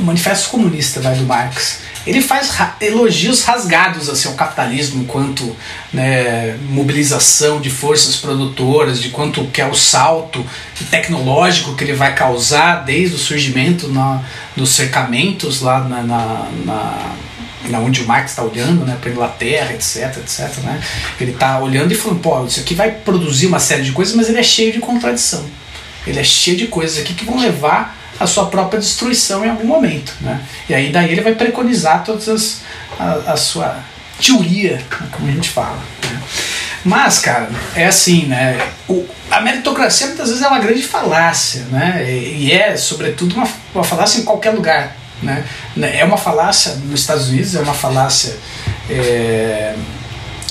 Manifesto 0.00 0.50
Comunista 0.50 1.00
vai, 1.00 1.14
do 1.14 1.24
Marx. 1.24 1.78
Ele 2.06 2.22
faz 2.22 2.50
elogios 2.80 3.42
rasgados 3.44 4.08
assim, 4.08 4.28
ao 4.28 4.34
capitalismo 4.34 5.02
enquanto 5.02 5.54
né, 5.92 6.56
mobilização 6.68 7.60
de 7.60 7.70
forças 7.70 8.16
produtoras, 8.16 9.00
de 9.00 9.10
quanto 9.10 9.44
que 9.48 9.60
é 9.60 9.66
o 9.66 9.74
salto 9.74 10.44
tecnológico 10.90 11.74
que 11.74 11.84
ele 11.84 11.92
vai 11.92 12.14
causar 12.14 12.84
desde 12.84 13.16
o 13.16 13.18
surgimento 13.18 13.88
na, 13.88 14.22
dos 14.56 14.70
cercamentos 14.70 15.60
lá 15.60 15.80
na, 15.80 16.02
na, 16.02 16.48
na 16.64 17.16
na 17.68 17.78
onde 17.78 18.00
o 18.00 18.06
Marx 18.06 18.30
está 18.30 18.42
olhando, 18.42 18.86
né, 18.86 18.96
para 19.00 19.10
Inglaterra, 19.10 19.72
etc, 19.74 20.16
etc, 20.16 20.58
né? 20.64 20.80
Ele 21.20 21.32
está 21.32 21.60
olhando 21.60 21.92
e 21.92 21.94
falando, 21.94 22.20
pô, 22.20 22.44
isso 22.46 22.58
aqui 22.58 22.74
vai 22.74 22.90
produzir 22.90 23.46
uma 23.46 23.60
série 23.60 23.82
de 23.82 23.92
coisas, 23.92 24.14
mas 24.16 24.28
ele 24.28 24.38
é 24.38 24.42
cheio 24.42 24.72
de 24.72 24.78
contradição. 24.78 25.44
Ele 26.06 26.18
é 26.18 26.24
cheio 26.24 26.56
de 26.56 26.66
coisas 26.66 26.98
aqui 26.98 27.14
que 27.14 27.24
vão 27.24 27.38
levar 27.38 27.99
à 28.20 28.26
sua 28.26 28.46
própria 28.46 28.78
destruição 28.78 29.44
em 29.44 29.48
algum 29.48 29.66
momento, 29.66 30.14
né? 30.20 30.40
E 30.68 30.74
aí 30.74 30.92
daí 30.92 31.10
ele 31.10 31.22
vai 31.22 31.34
preconizar 31.34 32.04
todas 32.04 32.28
as 32.28 32.60
a, 32.98 33.32
a 33.32 33.36
sua 33.36 33.78
teoria, 34.20 34.76
né, 34.76 35.08
como 35.10 35.28
a 35.28 35.32
gente 35.32 35.48
fala. 35.48 35.78
né? 36.04 36.20
Mas, 36.84 37.18
cara, 37.18 37.48
é 37.74 37.86
assim, 37.86 38.26
né? 38.26 38.58
O, 38.88 39.06
a 39.30 39.40
meritocracia 39.40 40.06
muitas 40.08 40.28
vezes 40.28 40.42
é 40.42 40.48
uma 40.48 40.58
grande 40.58 40.82
falácia, 40.82 41.62
né? 41.70 42.04
E, 42.06 42.46
e 42.46 42.52
é, 42.52 42.76
sobretudo, 42.76 43.34
uma, 43.34 43.48
uma 43.74 43.84
falácia 43.84 44.20
em 44.20 44.24
qualquer 44.24 44.50
lugar. 44.50 44.96
Né? 45.22 45.44
É 45.76 46.04
uma 46.04 46.16
falácia 46.16 46.72
nos 46.72 47.00
Estados 47.00 47.28
Unidos, 47.28 47.54
é 47.54 47.60
uma 47.60 47.74
falácia 47.74 48.34
é, 48.88 49.74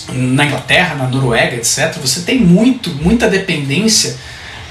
na 0.09 0.45
Inglaterra, 0.45 0.95
na 0.95 1.07
Noruega, 1.07 1.55
etc. 1.55 1.95
Você 1.99 2.21
tem 2.21 2.39
muito, 2.39 2.91
muita 2.91 3.27
dependência. 3.27 4.15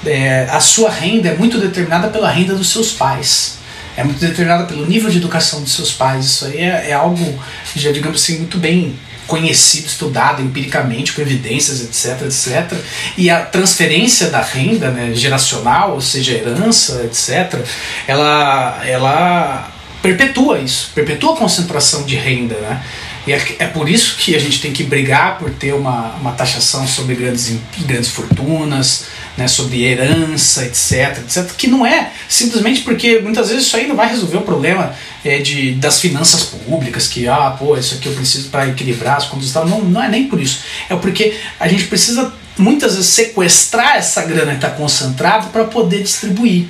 É, 0.05 0.47
a 0.49 0.59
sua 0.59 0.89
renda 0.89 1.29
é 1.29 1.35
muito 1.35 1.57
determinada 1.57 2.07
pela 2.07 2.29
renda 2.29 2.55
dos 2.55 2.71
seus 2.71 2.91
pais. 2.91 3.57
É 3.97 4.03
muito 4.03 4.19
determinada 4.19 4.63
pelo 4.63 4.85
nível 4.85 5.09
de 5.09 5.17
educação 5.17 5.61
dos 5.61 5.73
seus 5.73 5.91
pais. 5.91 6.25
Isso 6.25 6.45
aí 6.45 6.57
é, 6.57 6.89
é 6.89 6.93
algo, 6.93 7.41
já 7.75 7.91
digamos 7.91 8.21
assim, 8.21 8.37
muito 8.37 8.57
bem 8.57 8.97
conhecido, 9.27 9.85
estudado 9.85 10.41
empiricamente, 10.41 11.13
com 11.13 11.21
evidências, 11.21 11.81
etc, 11.81 12.25
etc. 12.25 12.77
E 13.15 13.29
a 13.29 13.41
transferência 13.41 14.29
da 14.29 14.41
renda 14.41 14.89
né, 14.89 15.13
geracional, 15.13 15.93
ou 15.93 16.01
seja, 16.01 16.33
herança, 16.33 17.03
etc., 17.05 17.61
ela, 18.07 18.81
ela 18.83 19.71
perpetua 20.01 20.59
isso, 20.59 20.91
perpetua 20.95 21.33
a 21.33 21.37
concentração 21.37 22.03
de 22.03 22.15
renda, 22.15 22.55
né? 22.55 22.81
E 23.29 23.33
é, 23.33 23.55
é 23.59 23.67
por 23.67 23.87
isso 23.87 24.17
que 24.17 24.35
a 24.35 24.39
gente 24.39 24.59
tem 24.59 24.73
que 24.73 24.83
brigar 24.83 25.37
por 25.37 25.51
ter 25.51 25.71
uma, 25.71 26.15
uma 26.15 26.31
taxação 26.31 26.87
sobre 26.87 27.13
grandes, 27.13 27.55
grandes 27.81 28.09
fortunas, 28.09 29.05
né, 29.37 29.47
sobre 29.47 29.83
herança, 29.83 30.65
etc, 30.65 31.19
etc, 31.19 31.51
que 31.55 31.67
não 31.67 31.85
é 31.85 32.09
simplesmente 32.27 32.81
porque 32.81 33.19
muitas 33.19 33.49
vezes 33.49 33.67
isso 33.67 33.77
aí 33.77 33.85
não 33.85 33.95
vai 33.95 34.09
resolver 34.09 34.37
o 34.37 34.41
problema 34.41 34.95
é, 35.23 35.37
de, 35.37 35.73
das 35.75 35.99
finanças 36.01 36.41
públicas, 36.41 37.07
que, 37.07 37.27
ah, 37.27 37.55
pô, 37.57 37.77
isso 37.77 37.93
aqui 37.93 38.07
eu 38.07 38.13
preciso 38.13 38.49
para 38.49 38.67
equilibrar 38.67 39.17
as 39.17 39.25
contas 39.25 39.51
e 39.51 39.53
tal. 39.53 39.67
Não, 39.67 39.81
não 39.81 40.01
é 40.01 40.09
nem 40.09 40.27
por 40.27 40.41
isso. 40.41 40.61
É 40.89 40.95
porque 40.95 41.35
a 41.59 41.67
gente 41.67 41.83
precisa 41.85 42.33
muitas 42.57 42.95
vezes 42.95 43.11
sequestrar 43.11 43.97
essa 43.97 44.23
grana 44.23 44.53
que 44.53 44.57
está 44.57 44.71
concentrada 44.71 45.49
para 45.49 45.65
poder 45.65 46.01
distribuir. 46.01 46.65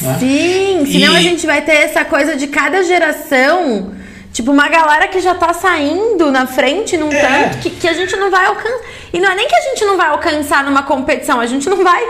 né? 0.00 0.16
Sim, 0.18 0.84
senão 0.84 1.14
E- 1.14 1.16
a 1.16 1.22
gente 1.22 1.46
vai 1.46 1.62
ter 1.62 1.74
essa 1.76 2.04
coisa 2.04 2.34
de 2.34 2.48
cada 2.48 2.82
geração. 2.82 4.01
Tipo, 4.32 4.50
uma 4.50 4.68
galera 4.68 5.08
que 5.08 5.20
já 5.20 5.34
tá 5.34 5.52
saindo 5.52 6.30
na 6.30 6.46
frente 6.46 6.96
num 6.96 7.12
É. 7.12 7.20
tanto 7.20 7.58
que, 7.58 7.70
que 7.70 7.86
a 7.86 7.92
gente 7.92 8.16
não 8.16 8.30
vai 8.30 8.46
alcançar. 8.46 8.80
E 9.12 9.20
não 9.20 9.30
é 9.30 9.34
nem 9.34 9.46
que 9.46 9.54
a 9.54 9.60
gente 9.60 9.84
não 9.84 9.96
vai 9.96 10.08
alcançar 10.08 10.64
numa 10.64 10.82
competição, 10.84 11.38
a 11.38 11.46
gente 11.46 11.68
não 11.68 11.84
vai 11.84 12.02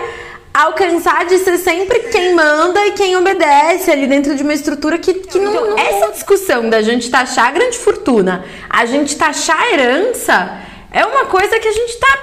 alcançar 0.53 1.25
de 1.25 1.39
ser 1.39 1.57
sempre 1.57 1.99
quem 2.11 2.33
manda 2.33 2.85
e 2.85 2.91
quem 2.91 3.17
obedece 3.17 3.91
ali 3.91 4.07
dentro 4.07 4.35
de 4.35 4.43
uma 4.43 4.53
estrutura 4.53 4.97
que, 4.97 5.13
que 5.15 5.39
não. 5.39 5.77
Essa 5.77 6.11
discussão 6.11 6.69
da 6.69 6.81
gente 6.81 7.09
taxar 7.09 7.51
grande 7.51 7.77
fortuna, 7.77 8.45
a 8.69 8.85
gente 8.85 9.17
taxar 9.17 9.61
herança, 9.73 10.57
é 10.91 11.05
uma 11.05 11.25
coisa 11.25 11.59
que 11.59 11.67
a 11.67 11.71
gente 11.73 11.97
tá 11.97 12.19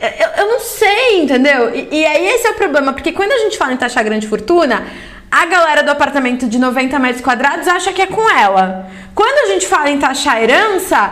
eu, 0.00 0.44
eu 0.44 0.50
não 0.50 0.58
sei, 0.58 1.22
entendeu? 1.22 1.72
E, 1.72 1.88
e 1.92 2.04
aí 2.04 2.26
esse 2.26 2.44
é 2.48 2.50
o 2.50 2.54
problema, 2.54 2.92
porque 2.92 3.12
quando 3.12 3.30
a 3.30 3.38
gente 3.38 3.56
fala 3.56 3.72
em 3.72 3.76
taxar 3.76 4.02
grande 4.02 4.26
fortuna, 4.26 4.84
a 5.32 5.46
galera 5.46 5.82
do 5.82 5.90
apartamento 5.90 6.46
de 6.46 6.58
90 6.58 6.98
metros 6.98 7.24
quadrados 7.24 7.66
acha 7.66 7.90
que 7.90 8.02
é 8.02 8.06
com 8.06 8.28
ela. 8.28 8.86
Quando 9.14 9.48
a 9.48 9.52
gente 9.54 9.66
fala 9.66 9.88
em 9.88 9.98
taxar 9.98 10.42
herança, 10.42 11.10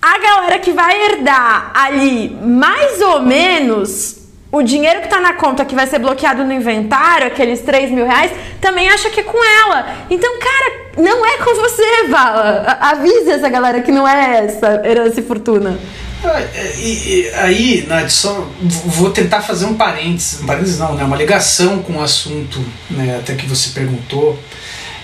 a 0.00 0.18
galera 0.18 0.60
que 0.60 0.70
vai 0.70 1.02
herdar 1.02 1.72
ali 1.74 2.30
mais 2.40 3.02
ou 3.02 3.22
menos 3.22 4.22
o 4.52 4.62
dinheiro 4.62 5.00
que 5.00 5.08
tá 5.08 5.20
na 5.20 5.32
conta 5.32 5.64
que 5.64 5.74
vai 5.74 5.84
ser 5.84 5.98
bloqueado 5.98 6.44
no 6.44 6.52
inventário, 6.52 7.26
aqueles 7.26 7.60
3 7.62 7.90
mil 7.90 8.06
reais, 8.06 8.30
também 8.60 8.88
acha 8.88 9.10
que 9.10 9.18
é 9.18 9.24
com 9.24 9.44
ela. 9.44 9.84
Então, 10.08 10.38
cara, 10.38 10.72
não 10.96 11.26
é 11.26 11.38
com 11.38 11.56
você, 11.56 12.06
Vala. 12.08 12.78
Avise 12.80 13.32
essa 13.32 13.48
galera 13.48 13.80
que 13.80 13.90
não 13.90 14.06
é 14.06 14.44
essa 14.44 14.80
herança 14.86 15.18
e 15.18 15.24
fortuna. 15.24 15.76
Ah, 16.24 16.40
e, 16.78 17.26
e, 17.28 17.30
aí, 17.34 17.84
Nath, 17.86 18.08
só 18.08 18.48
vou 18.62 19.10
tentar 19.10 19.42
fazer 19.42 19.66
um 19.66 19.74
parênteses, 19.74 20.40
um 20.40 20.46
parênteses 20.46 20.78
não, 20.78 20.94
né, 20.94 21.04
uma 21.04 21.16
ligação 21.16 21.82
com 21.82 21.94
o 21.94 22.02
assunto 22.02 22.64
né, 22.90 23.18
até 23.18 23.34
que 23.34 23.46
você 23.46 23.70
perguntou 23.70 24.38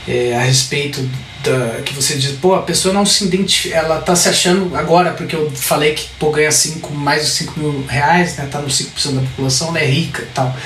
é, 0.09 0.35
a 0.35 0.41
respeito 0.41 1.07
da, 1.45 1.83
que 1.83 1.93
você 1.93 2.17
diz, 2.17 2.33
pô, 2.33 2.55
a 2.55 2.63
pessoa 2.63 2.95
não 2.95 3.05
se 3.05 3.25
identifica, 3.25 3.77
ela 3.77 4.01
tá 4.01 4.17
se 4.17 4.29
achando 4.31 4.75
agora, 4.75 5.13
porque 5.13 5.37
eu 5.37 5.51
falei 5.51 5.93
que 5.95 6.09
pô, 6.19 6.31
ganha 6.31 6.51
cinco, 6.51 6.93
mais 6.95 7.23
de 7.23 7.31
5 7.31 7.61
mil 7.61 7.85
reais, 7.87 8.37
né, 8.37 8.49
tá 8.51 8.59
no 8.59 8.69
5% 8.69 9.13
da 9.13 9.21
população, 9.21 9.69
ela 9.69 9.81
é 9.81 9.87
rica 9.87 10.23
e 10.23 10.35
tal. 10.35 10.57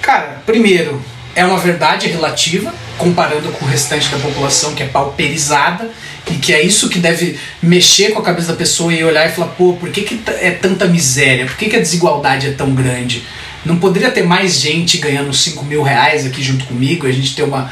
Cara, 0.00 0.40
primeiro, 0.46 1.02
é 1.34 1.44
uma 1.44 1.58
verdade 1.58 2.06
relativa, 2.08 2.72
comparando 2.96 3.50
com 3.52 3.64
o 3.64 3.68
restante 3.68 4.08
da 4.08 4.18
população 4.18 4.74
que 4.74 4.82
é 4.82 4.86
pauperizada, 4.86 5.90
e 6.30 6.36
que 6.36 6.52
é 6.52 6.62
isso 6.62 6.88
que 6.88 6.98
deve 6.98 7.38
mexer 7.62 8.10
com 8.12 8.18
a 8.18 8.22
cabeça 8.22 8.48
da 8.48 8.54
pessoa 8.54 8.92
e 8.92 9.04
olhar 9.04 9.26
e 9.28 9.32
falar, 9.32 9.48
pô, 9.48 9.74
por 9.74 9.90
que, 9.90 10.02
que 10.02 10.20
é 10.40 10.50
tanta 10.50 10.86
miséria? 10.86 11.46
Por 11.46 11.56
que, 11.56 11.68
que 11.68 11.76
a 11.76 11.80
desigualdade 11.80 12.48
é 12.48 12.52
tão 12.52 12.74
grande? 12.74 13.22
Não 13.64 13.76
poderia 13.76 14.10
ter 14.10 14.22
mais 14.22 14.54
gente 14.54 14.98
ganhando 14.98 15.32
5 15.32 15.64
mil 15.64 15.82
reais 15.82 16.26
aqui 16.26 16.42
junto 16.42 16.64
comigo, 16.66 17.06
a 17.06 17.12
gente 17.12 17.34
ter 17.34 17.42
uma, 17.42 17.70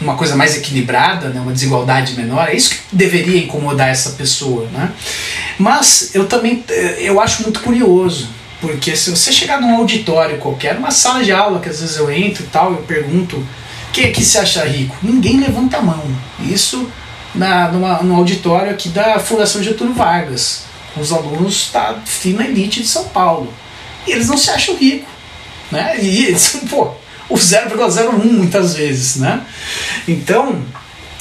uma 0.00 0.14
coisa 0.14 0.36
mais 0.36 0.56
equilibrada, 0.56 1.28
né, 1.28 1.40
uma 1.40 1.52
desigualdade 1.52 2.14
menor, 2.14 2.48
é 2.48 2.56
isso 2.56 2.70
que 2.70 2.78
deveria 2.92 3.38
incomodar 3.38 3.88
essa 3.88 4.10
pessoa, 4.10 4.68
né? 4.72 4.92
Mas 5.58 6.14
eu 6.14 6.26
também 6.26 6.64
eh, 6.68 6.96
eu 7.00 7.20
acho 7.20 7.42
muito 7.42 7.60
curioso, 7.60 8.28
porque 8.60 8.96
se 8.96 9.10
você 9.10 9.32
chegar 9.32 9.60
num 9.60 9.76
auditório 9.76 10.38
qualquer, 10.38 10.74
numa 10.74 10.90
sala 10.90 11.24
de 11.24 11.32
aula 11.32 11.60
que 11.60 11.68
às 11.68 11.80
vezes 11.80 11.96
eu 11.96 12.10
entro 12.10 12.44
e 12.44 12.46
tal, 12.46 12.72
eu 12.72 12.78
pergunto 12.78 13.44
quem 13.92 14.12
que 14.12 14.24
se 14.24 14.38
acha 14.38 14.64
rico? 14.64 14.96
Ninguém 15.02 15.40
levanta 15.40 15.78
a 15.78 15.82
mão. 15.82 16.04
Isso 16.40 16.86
na, 17.36 17.68
numa, 17.68 18.02
no 18.02 18.16
auditório 18.16 18.70
aqui 18.70 18.88
da 18.88 19.18
Fundação 19.18 19.62
Getúlio 19.62 19.94
Vargas, 19.94 20.64
os 20.96 21.12
alunos 21.12 21.70
da 21.72 21.96
fina 22.04 22.44
elite 22.44 22.80
de 22.80 22.88
São 22.88 23.04
Paulo. 23.08 23.52
E 24.06 24.12
eles 24.12 24.28
não 24.28 24.38
se 24.38 24.50
acham 24.50 24.76
ricos. 24.76 25.08
Né? 25.70 25.96
E 26.00 26.26
eles, 26.26 26.60
pô, 26.70 26.90
o 27.28 27.34
0,01 27.34 28.24
muitas 28.24 28.74
vezes, 28.74 29.16
né? 29.16 29.42
Então, 30.06 30.62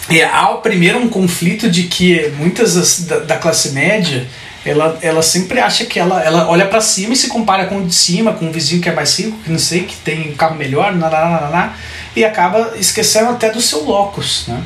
é, 0.09 0.23
há 0.23 0.47
primeiro 0.61 0.99
um 0.99 1.09
conflito 1.09 1.69
de 1.69 1.83
que 1.83 2.31
muitas 2.37 2.75
das, 2.75 3.01
da, 3.01 3.19
da, 3.19 3.37
classe 3.37 3.71
média 3.71 4.27
ela, 4.63 4.97
ela 5.01 5.23
sempre 5.23 5.59
acha 5.59 5.85
que 5.85 5.99
ela, 5.99 6.23
ela 6.23 6.47
olha 6.47 6.67
para 6.67 6.79
cima 6.79 7.13
e 7.13 7.17
se 7.17 7.27
compara 7.27 7.65
com 7.65 7.79
o 7.79 7.85
de 7.85 7.93
cima, 7.93 8.33
com 8.33 8.49
o 8.49 8.51
vizinho 8.51 8.81
que 8.81 8.89
é 8.89 8.93
mais 8.93 9.17
rico, 9.19 9.37
que 9.43 9.51
não 9.51 9.59
sei, 9.59 9.83
que 9.83 9.95
tem 9.97 10.31
um 10.31 10.35
carro 10.35 10.55
melhor, 10.55 10.95
nananá, 10.95 11.73
e 12.15 12.23
acaba 12.23 12.73
esquecendo 12.77 13.29
até 13.31 13.51
do 13.51 13.61
seu 13.61 13.83
locus. 13.83 14.45
Né? 14.47 14.63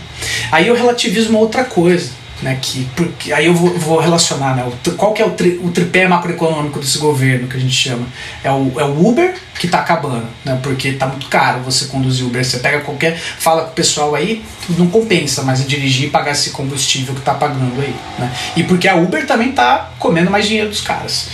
Aí 0.52 0.68
eu 0.68 0.76
relativizo 0.76 1.30
uma 1.30 1.40
outra 1.40 1.64
coisa 1.64 2.20
né, 2.42 2.58
que 2.62 2.88
porque 2.96 3.34
aí 3.34 3.46
eu 3.46 3.54
vou, 3.54 3.70
vou 3.78 4.00
relacionar 4.00 4.56
né, 4.56 4.66
o, 4.66 4.92
qual 4.92 5.14
que 5.14 5.22
é 5.22 5.26
o, 5.26 5.32
tri, 5.32 5.60
o 5.62 5.72
tripé 5.72 6.08
macroeconômico 6.08 6.80
desse 6.80 6.98
governo 6.98 7.48
que 7.48 7.58
a 7.58 7.60
gente 7.60 7.74
chama 7.74 8.08
é 8.44 8.52
o, 8.52 8.80
é 8.80 8.84
o 8.84 9.08
Uber 9.08 9.36
que 9.60 9.66
está 9.66 9.80
acabando 9.80 10.26
né, 10.46 10.58
porque 10.64 10.90
está 10.90 11.06
muito 11.06 11.28
caro 11.28 11.62
você 11.62 11.86
conduzir 11.86 12.26
Uber 12.26 12.44
você 12.44 12.60
pega 12.60 12.82
qualquer 12.82 13.18
fala 13.18 13.64
com 13.64 13.72
o 13.72 13.74
pessoal 13.74 14.16
aí 14.16 14.44
não 14.70 14.88
compensa 14.88 15.44
mais 15.44 15.66
dirigir 15.68 16.08
e 16.08 16.10
pagar 16.10 16.32
esse 16.32 16.52
combustível 16.52 17.14
que 17.14 17.20
está 17.20 17.34
pagando 17.34 17.82
aí 17.82 17.96
né, 18.18 18.32
e 18.56 18.64
porque 18.64 18.88
a 18.88 18.96
Uber 18.96 19.26
também 19.28 19.50
está 19.50 19.92
comendo 20.00 20.32
mais 20.32 20.48
dinheiro 20.48 20.70
dos 20.70 20.82
caras 20.82 21.28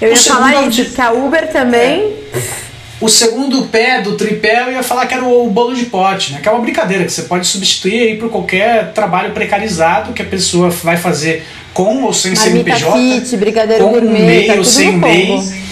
eu 0.00 0.10
ia 0.10 0.16
falar 0.16 0.54
é 0.54 0.66
isso, 0.66 0.92
que 0.92 1.00
a 1.00 1.12
Uber 1.12 1.52
também 1.52 2.00
é, 2.34 2.71
o 3.02 3.08
segundo 3.08 3.64
pé 3.64 4.00
do 4.00 4.16
tripé 4.16 4.62
eu 4.62 4.72
ia 4.72 4.82
falar 4.82 5.06
que 5.06 5.14
era 5.14 5.24
o 5.24 5.50
bolo 5.50 5.74
de 5.74 5.86
pote, 5.86 6.32
né? 6.32 6.40
Que 6.40 6.48
é 6.48 6.52
uma 6.52 6.60
brincadeira 6.60 7.04
que 7.04 7.12
você 7.12 7.22
pode 7.22 7.46
substituir 7.46 8.00
aí 8.00 8.16
por 8.16 8.30
qualquer 8.30 8.92
trabalho 8.92 9.32
precarizado 9.32 10.12
que 10.12 10.22
a 10.22 10.24
pessoa 10.24 10.70
vai 10.70 10.96
fazer 10.96 11.44
com 11.74 12.04
ou 12.04 12.12
sem 12.12 12.36
CNPJ, 12.36 12.92
kit, 12.92 13.36
brigadeiro 13.36 13.84
com 13.84 13.90
gourmet, 13.90 14.22
MEI 14.22 14.46
tá 14.46 14.54
ou 14.54 14.64
sem 14.64 14.96
MEI. 14.96 15.62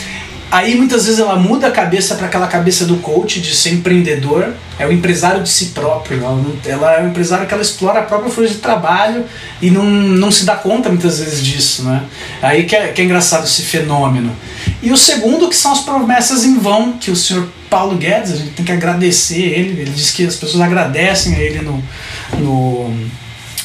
Aí 0.51 0.75
muitas 0.75 1.05
vezes 1.05 1.21
ela 1.21 1.37
muda 1.37 1.69
a 1.69 1.71
cabeça 1.71 2.17
para 2.17 2.27
aquela 2.27 2.49
cabeça 2.49 2.85
do 2.85 2.97
coach, 2.97 3.41
de 3.41 3.55
ser 3.55 3.71
empreendedor, 3.71 4.53
é 4.81 4.85
o 4.85 4.91
empresário 4.91 5.45
de 5.45 5.49
si 5.49 5.67
próprio. 5.67 6.19
Ela, 6.25 6.45
ela 6.67 6.95
é 6.97 7.03
um 7.05 7.11
empresário 7.11 7.47
que 7.47 7.55
ela 7.55 7.63
explora 7.63 8.01
a 8.01 8.03
própria 8.03 8.33
força 8.33 8.53
de 8.53 8.59
trabalho 8.59 9.25
e 9.63 9.71
não, 9.71 9.85
não 9.85 10.33
se 10.33 10.45
dá 10.45 10.57
conta 10.57 10.89
muitas 10.89 11.21
vezes 11.21 11.45
disso. 11.45 11.85
Né? 11.85 12.03
Aí 12.43 12.65
que 12.65 12.75
é, 12.75 12.89
que 12.89 13.01
é 13.01 13.05
engraçado 13.05 13.45
esse 13.45 13.63
fenômeno. 13.63 14.35
E 14.83 14.91
o 14.91 14.97
segundo, 14.97 15.49
que 15.49 15.57
são 15.57 15.73
as 15.73 15.81
promessas 15.81 16.45
em 16.45 16.59
vão, 16.59 16.93
que 16.93 17.11
o 17.11 17.17
senhor 17.17 17.47
Paulo 17.69 17.97
Guedes, 17.97 18.33
a 18.33 18.37
gente 18.37 18.51
tem 18.53 18.65
que 18.65 18.73
agradecer 18.73 19.41
ele, 19.41 19.81
ele 19.83 19.91
diz 19.91 20.11
que 20.11 20.25
as 20.27 20.37
pessoas 20.37 20.61
agradecem 20.63 21.35
a 21.35 21.39
ele 21.39 21.61
no, 21.61 21.83
no, 22.39 22.95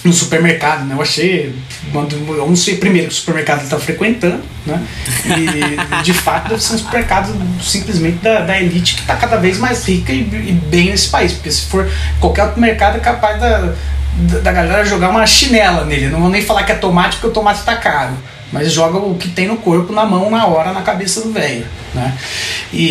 no 0.03 0.13
supermercado, 0.13 0.83
né? 0.85 0.93
Eu 0.95 1.01
achei. 1.01 1.55
quando- 1.91 2.15
Eu 2.35 2.47
não 2.47 2.55
sei 2.55 2.75
primeiro 2.77 3.07
que 3.07 3.13
supermercado 3.13 3.59
ele 3.59 3.65
está 3.65 3.79
frequentando, 3.79 4.43
né? 4.65 4.81
E 5.25 6.03
de 6.03 6.13
fato 6.13 6.49
deve 6.49 6.61
ser 6.61 6.73
um 6.75 6.77
supermercado 6.79 7.33
simplesmente 7.63 8.17
da, 8.17 8.41
da 8.41 8.59
elite 8.61 8.95
que 8.95 9.01
está 9.01 9.15
cada 9.15 9.37
vez 9.37 9.57
mais 9.57 9.85
rica 9.87 10.11
e, 10.11 10.19
e 10.19 10.51
bem 10.69 10.89
nesse 10.91 11.07
país. 11.09 11.31
Porque 11.33 11.49
se 11.51 11.61
for 11.67 11.89
qualquer 12.19 12.43
outro 12.43 12.59
mercado 12.59 12.97
é 12.97 12.99
capaz 12.99 13.39
da, 13.39 13.73
da, 14.17 14.39
da 14.39 14.51
galera 14.51 14.83
jogar 14.85 15.09
uma 15.09 15.25
chinela 15.25 15.85
nele. 15.85 16.09
Não 16.09 16.19
vou 16.19 16.29
nem 16.29 16.41
falar 16.41 16.63
que 16.63 16.73
é 16.73 16.75
tomate, 16.75 17.15
porque 17.15 17.27
o 17.27 17.31
tomate 17.31 17.59
está 17.61 17.75
caro. 17.77 18.13
Mas 18.55 18.71
joga 18.71 18.97
o 18.97 19.15
que 19.15 19.27
tem 19.27 19.49
no 19.49 19.57
corpo 19.57 19.91
na 19.91 20.05
mão, 20.05 20.29
na 20.29 20.47
hora, 20.47 20.71
na 20.71 20.81
cabeça 20.81 21.19
do 21.19 21.33
velho. 21.33 21.67
Né? 21.93 22.17
E, 22.71 22.85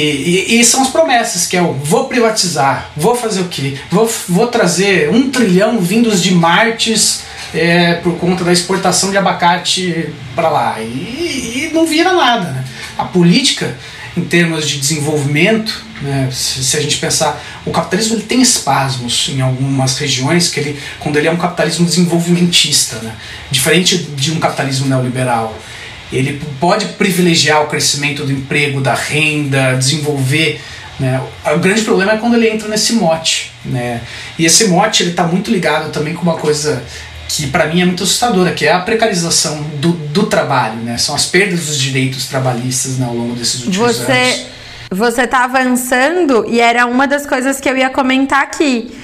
e, 0.51 0.61
e 0.61 0.65
são 0.65 0.83
as 0.83 0.89
promessas, 0.89 1.47
que 1.47 1.57
é 1.57 1.63
o 1.63 1.73
vou 1.73 2.05
privatizar, 2.05 2.91
vou 2.95 3.17
fazer 3.17 3.41
o 3.41 3.49
quê? 3.49 3.79
Vou, 3.91 4.07
vou 4.29 4.49
trazer 4.49 5.09
um 5.09 5.31
trilhão 5.31 5.79
vindos 5.79 6.23
de 6.23 6.35
Martes 6.35 7.23
é, 7.55 7.95
por 7.95 8.19
conta 8.19 8.45
da 8.45 8.53
exportação 8.53 9.11
de 9.11 9.17
abacate 9.17 10.13
para 10.37 10.51
lá. 10.51 10.77
E, 10.81 10.85
e 10.85 11.71
não 11.73 11.87
vira 11.87 12.13
nada. 12.13 12.51
Né? 12.51 12.65
A 12.99 13.07
política, 13.07 13.75
em 14.17 14.23
termos 14.23 14.69
de 14.69 14.79
desenvolvimento, 14.79 15.85
né, 16.01 16.29
se, 16.33 16.63
se 16.63 16.77
a 16.77 16.81
gente 16.81 16.99
pensar, 16.99 17.43
o 17.65 17.71
capitalismo 17.71 18.17
ele 18.17 18.23
tem 18.23 18.41
espasmos 18.41 19.29
em 19.33 19.41
algumas 19.41 19.99
regiões, 19.99 20.49
que 20.49 20.61
ele, 20.61 20.79
quando 21.01 21.17
ele 21.17 21.27
é 21.27 21.31
um 21.31 21.37
capitalismo 21.37 21.85
desenvolvimentista, 21.85 22.97
né? 22.99 23.15
diferente 23.51 23.99
de 23.99 24.33
um 24.33 24.39
capitalismo 24.39 24.87
neoliberal. 24.87 25.59
Ele 26.13 26.41
pode 26.61 26.87
privilegiar 26.87 27.63
o 27.63 27.67
crescimento 27.67 28.25
do 28.25 28.31
emprego, 28.31 28.81
da 28.81 28.95
renda, 28.95 29.75
desenvolver. 29.75 30.61
Né? 31.01 31.21
O 31.53 31.59
grande 31.59 31.83
problema 31.83 32.13
é 32.13 32.17
quando 32.19 32.35
ele 32.35 32.49
entra 32.49 32.69
nesse 32.69 32.93
mote. 32.93 33.51
Né? 33.65 34.01
E 34.39 34.45
esse 34.45 34.67
mote 34.67 35.03
ele 35.03 35.11
está 35.11 35.25
muito 35.25 35.51
ligado 35.51 35.91
também 35.91 36.15
com 36.15 36.23
uma 36.23 36.37
coisa 36.37 36.85
que 37.29 37.47
para 37.49 37.67
mim 37.67 37.83
é 37.83 37.85
muito 37.85 38.03
assustadora, 38.05 38.53
que 38.53 38.67
é 38.67 38.73
a 38.73 38.81
precarização 38.81 39.63
do, 39.81 39.93
do 39.93 40.27
trabalho. 40.27 40.77
Né? 40.77 40.99
São 40.99 41.15
as 41.15 41.27
perdas 41.27 41.67
dos 41.67 41.79
direitos 41.79 42.27
trabalhistas 42.27 42.99
né, 42.99 43.07
ao 43.07 43.15
longo 43.15 43.35
desses 43.35 43.65
últimos 43.65 44.01
anos. 44.01 44.07
Você 44.07 44.55
você 44.95 45.27
tá 45.27 45.45
avançando 45.45 46.45
e 46.49 46.61
era 46.61 46.87
uma 46.87 47.07
das 47.07 47.27
coisas 47.27 47.61
que 47.61 47.69
eu 47.69 47.77
ia 47.77 47.91
comentar 47.91 48.43
aqui. 48.43 48.95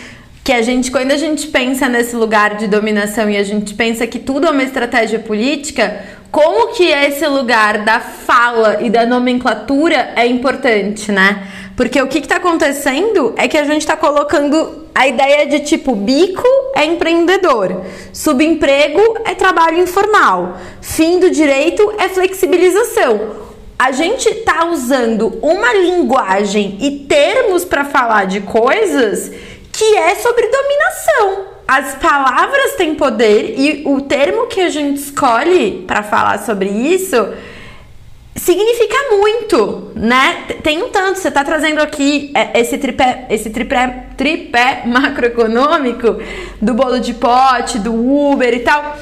Que 0.42 0.52
a 0.52 0.62
gente, 0.62 0.90
quando 0.90 1.10
a 1.10 1.16
gente 1.16 1.48
pensa 1.48 1.88
nesse 1.88 2.16
lugar 2.16 2.56
de 2.56 2.66
dominação 2.66 3.28
e 3.28 3.36
a 3.36 3.42
gente 3.42 3.74
pensa 3.74 4.06
que 4.06 4.18
tudo 4.18 4.46
é 4.46 4.50
uma 4.50 4.62
estratégia 4.62 5.18
política, 5.18 6.02
como 6.30 6.68
que 6.74 6.84
esse 6.84 7.26
lugar 7.26 7.78
da 7.78 8.00
fala 8.00 8.82
e 8.82 8.90
da 8.90 9.04
nomenclatura 9.04 10.12
é 10.16 10.26
importante, 10.26 11.10
né? 11.10 11.46
Porque 11.76 12.00
o 12.00 12.06
que, 12.06 12.20
que 12.20 12.28
tá 12.28 12.36
acontecendo 12.36 13.34
é 13.36 13.48
que 13.48 13.56
a 13.56 13.64
gente 13.64 13.86
tá 13.86 13.96
colocando 13.96 14.86
a 14.94 15.08
ideia 15.08 15.46
de 15.46 15.60
tipo, 15.60 15.94
bico 15.94 16.46
é 16.74 16.84
empreendedor, 16.84 17.84
subemprego 18.12 19.18
é 19.24 19.34
trabalho 19.34 19.78
informal, 19.78 20.58
fim 20.80 21.18
do 21.18 21.30
direito 21.30 21.94
é 21.98 22.08
flexibilização 22.08 23.50
a 23.80 23.92
gente 23.92 24.30
tá 24.44 24.66
usando 24.66 25.38
uma 25.40 25.72
linguagem 25.72 26.76
e 26.82 27.06
termos 27.08 27.64
para 27.64 27.82
falar 27.82 28.26
de 28.26 28.42
coisas 28.42 29.32
que 29.80 29.96
é 29.96 30.14
sobre 30.16 30.46
dominação. 30.46 31.46
As 31.66 31.94
palavras 31.94 32.74
têm 32.76 32.94
poder 32.94 33.54
e 33.56 33.82
o 33.86 34.02
termo 34.02 34.46
que 34.46 34.60
a 34.60 34.68
gente 34.68 34.98
escolhe 34.98 35.84
para 35.86 36.02
falar 36.02 36.40
sobre 36.40 36.68
isso 36.68 37.16
significa 38.36 38.96
muito, 39.16 39.90
né? 39.94 40.44
Tem 40.62 40.82
um 40.82 40.90
tanto, 40.90 41.18
você 41.18 41.30
tá 41.30 41.42
trazendo 41.42 41.80
aqui 41.80 42.30
é, 42.34 42.60
esse 42.60 42.76
tripé, 42.76 43.24
esse 43.30 43.48
tripé, 43.48 44.08
tripé 44.18 44.82
macroeconômico 44.86 46.20
do 46.60 46.74
bolo 46.74 47.00
de 47.00 47.14
pote, 47.14 47.78
do 47.78 47.94
Uber 47.94 48.52
e 48.52 48.60
tal. 48.60 48.98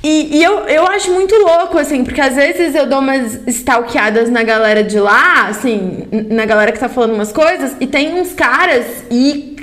E, 0.00 0.36
e 0.36 0.44
eu, 0.44 0.60
eu 0.68 0.86
acho 0.86 1.10
muito 1.10 1.34
louco, 1.34 1.76
assim, 1.76 2.04
porque 2.04 2.20
às 2.20 2.36
vezes 2.36 2.76
eu 2.76 2.86
dou 2.86 3.00
umas 3.00 3.40
stalkeadas 3.48 4.30
na 4.30 4.44
galera 4.44 4.84
de 4.84 5.00
lá, 5.00 5.48
assim, 5.48 6.06
na 6.30 6.46
galera 6.46 6.70
que 6.70 6.78
tá 6.78 6.88
falando 6.88 7.14
umas 7.14 7.32
coisas, 7.32 7.74
e 7.80 7.88
tem 7.88 8.14
uns 8.14 8.32
caras 8.32 8.86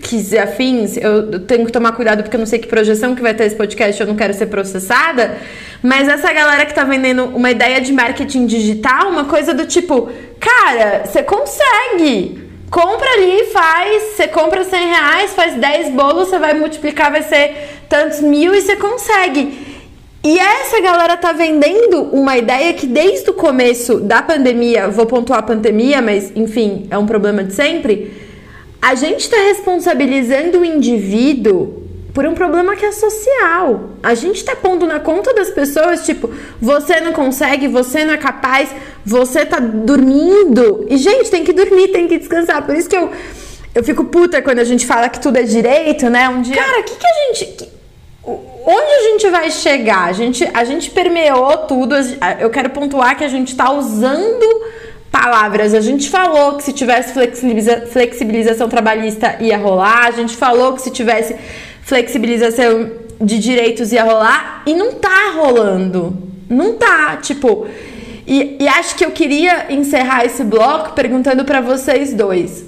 Icks 0.03 0.33
e 0.33 0.37
afins, 0.37 0.97
eu, 0.97 1.39
tenho 1.39 1.65
que 1.65 1.71
tomar 1.71 1.93
cuidado 1.93 2.23
porque 2.23 2.35
eu 2.35 2.39
não 2.39 2.45
sei 2.45 2.59
que 2.59 2.67
projeção 2.67 3.15
que 3.15 3.21
vai 3.21 3.33
ter 3.33 3.45
esse 3.45 3.55
podcast, 3.55 3.99
eu 3.99 4.07
não 4.07 4.15
quero 4.15 4.33
ser 4.33 4.47
processada, 4.47 5.37
Mas 5.81 6.07
essa 6.07 6.31
galera 6.31 6.65
que 6.65 6.73
tá 6.73 6.83
vendendo 6.83 7.25
uma 7.25 7.51
ideia 7.51 7.79
de 7.81 7.91
marketing 7.91 8.45
digital, 8.45 9.09
uma 9.09 9.25
coisa 9.25 9.53
do 9.53 9.65
tipo, 9.65 10.09
cara, 10.39 11.03
você 11.05 11.23
consegue. 11.23 12.43
Compra 12.69 13.07
ali, 13.07 13.45
faz, 13.51 14.03
você 14.15 14.27
compra 14.27 14.63
100 14.63 14.87
reais, 14.87 15.33
faz 15.33 15.55
10 15.55 15.91
bolos, 15.91 16.29
você 16.29 16.39
vai 16.39 16.53
multiplicar, 16.55 17.11
vai 17.11 17.21
ser 17.21 17.53
tantos 17.87 18.19
mil 18.19 18.53
e 18.55 18.61
você 18.61 18.75
consegue. 18.75 19.73
E 20.23 20.39
essa 20.39 20.81
galera 20.81 21.17
tá 21.17 21.33
vendendo 21.33 22.01
uma 22.13 22.37
ideia 22.37 22.73
que 22.73 22.87
desde 22.87 23.29
o 23.29 23.33
começo 23.33 23.99
da 23.99 24.21
pandemia, 24.21 24.87
vou 24.87 25.05
pontuar 25.05 25.39
a 25.39 25.43
pandemia, 25.43 26.01
mas 26.01 26.31
enfim, 26.35 26.87
é 26.89 26.97
um 26.97 27.05
problema 27.05 27.43
de 27.43 27.53
sempre. 27.53 28.22
A 28.83 28.95
gente 28.95 29.29
tá 29.29 29.37
responsabilizando 29.37 30.59
o 30.59 30.65
indivíduo 30.65 31.83
por 32.13 32.25
um 32.25 32.33
problema 32.33 32.75
que 32.75 32.85
é 32.85 32.91
social. 32.91 33.91
A 34.03 34.13
gente 34.13 34.43
tá 34.43 34.57
pondo 34.57 34.85
na 34.85 34.99
conta 34.99 35.33
das 35.33 35.49
pessoas, 35.49 36.05
tipo, 36.05 36.29
você 36.59 36.99
não 36.99 37.13
consegue, 37.13 37.69
você 37.69 38.03
não 38.03 38.13
é 38.13 38.17
capaz, 38.17 38.69
você 39.05 39.45
tá 39.45 39.57
dormindo. 39.61 40.85
E, 40.89 40.97
gente, 40.97 41.31
tem 41.31 41.45
que 41.45 41.53
dormir, 41.53 41.93
tem 41.93 42.09
que 42.09 42.17
descansar. 42.17 42.61
Por 42.65 42.75
isso 42.75 42.89
que 42.89 42.97
eu, 42.97 43.09
eu 43.73 43.85
fico 43.85 44.03
puta 44.03 44.41
quando 44.41 44.59
a 44.59 44.65
gente 44.65 44.85
fala 44.85 45.07
que 45.07 45.21
tudo 45.21 45.37
é 45.37 45.43
direito, 45.43 46.09
né? 46.09 46.27
Um 46.27 46.41
dia. 46.41 46.57
Cara, 46.57 46.81
o 46.81 46.83
que, 46.83 46.95
que 46.97 47.07
a 47.07 47.13
gente. 47.13 47.45
Que, 47.53 47.69
onde 48.25 48.91
a 48.91 49.01
gente 49.11 49.29
vai 49.29 49.49
chegar? 49.49 50.09
A 50.09 50.11
gente, 50.11 50.43
a 50.53 50.65
gente 50.65 50.91
permeou 50.91 51.55
tudo. 51.59 51.95
Eu 52.37 52.49
quero 52.49 52.69
pontuar 52.71 53.17
que 53.17 53.23
a 53.23 53.29
gente 53.29 53.47
está 53.47 53.71
usando 53.71 54.45
palavras. 55.13 55.75
A 55.75 55.79
gente 55.79 56.09
falou 56.09 56.57
que 56.57 56.63
se 56.63 56.73
tivesse 56.73 57.13
flexibiliza, 57.13 57.85
flexibilização 57.85 58.67
trabalhista 58.67 59.37
ia 59.39 59.57
rolar. 59.57 60.07
A 60.07 60.11
gente 60.11 60.35
falou 60.35 60.73
que 60.73 60.81
se 60.81 60.89
tivesse 60.89 61.35
flexibilização 61.83 62.89
de 63.21 63.37
direitos 63.37 63.91
ia 63.93 64.03
rolar. 64.03 64.63
E 64.65 64.73
não 64.73 64.93
tá 64.93 65.33
rolando. 65.35 66.17
Não 66.49 66.73
tá. 66.73 67.17
Tipo. 67.17 67.67
E, 68.25 68.57
e 68.59 68.67
acho 68.67 68.95
que 68.95 69.05
eu 69.05 69.11
queria 69.11 69.71
encerrar 69.71 70.25
esse 70.25 70.43
bloco 70.43 70.93
perguntando 70.93 71.45
para 71.45 71.61
vocês 71.61 72.13
dois. 72.13 72.65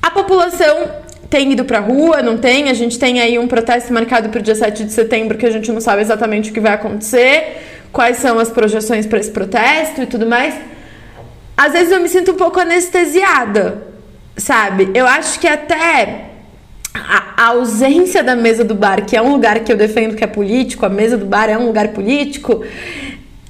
A 0.00 0.10
população 0.10 0.88
tem 1.28 1.50
ido 1.52 1.64
pra 1.64 1.80
rua, 1.80 2.22
não 2.22 2.38
tem. 2.38 2.68
A 2.70 2.74
gente 2.74 2.96
tem 2.96 3.20
aí 3.20 3.38
um 3.40 3.48
protesto 3.48 3.92
marcado 3.92 4.28
para 4.28 4.38
o 4.38 4.42
dia 4.42 4.54
7 4.54 4.84
de 4.84 4.92
setembro 4.92 5.36
que 5.36 5.46
a 5.46 5.50
gente 5.50 5.72
não 5.72 5.80
sabe 5.80 6.02
exatamente 6.02 6.50
o 6.50 6.54
que 6.54 6.60
vai 6.60 6.74
acontecer, 6.74 7.56
quais 7.90 8.18
são 8.18 8.38
as 8.38 8.50
projeções 8.50 9.04
para 9.04 9.18
esse 9.18 9.30
protesto 9.32 10.02
e 10.02 10.06
tudo 10.06 10.24
mais. 10.26 10.54
Às 11.58 11.72
vezes 11.72 11.90
eu 11.90 12.00
me 12.00 12.08
sinto 12.08 12.30
um 12.30 12.36
pouco 12.36 12.60
anestesiada, 12.60 13.82
sabe? 14.36 14.92
Eu 14.94 15.08
acho 15.08 15.40
que 15.40 15.48
até 15.48 16.26
a, 16.94 17.46
ausência 17.46 18.22
da 18.22 18.36
mesa 18.36 18.62
do 18.62 18.76
bar, 18.76 19.04
que 19.04 19.16
é 19.16 19.20
um 19.20 19.32
lugar 19.32 19.58
que 19.58 19.72
eu 19.72 19.76
defendo 19.76 20.14
que 20.14 20.22
é 20.22 20.28
político, 20.28 20.86
a 20.86 20.88
mesa 20.88 21.18
do 21.18 21.26
bar 21.26 21.50
é 21.50 21.58
um 21.58 21.66
lugar 21.66 21.88
político, 21.88 22.64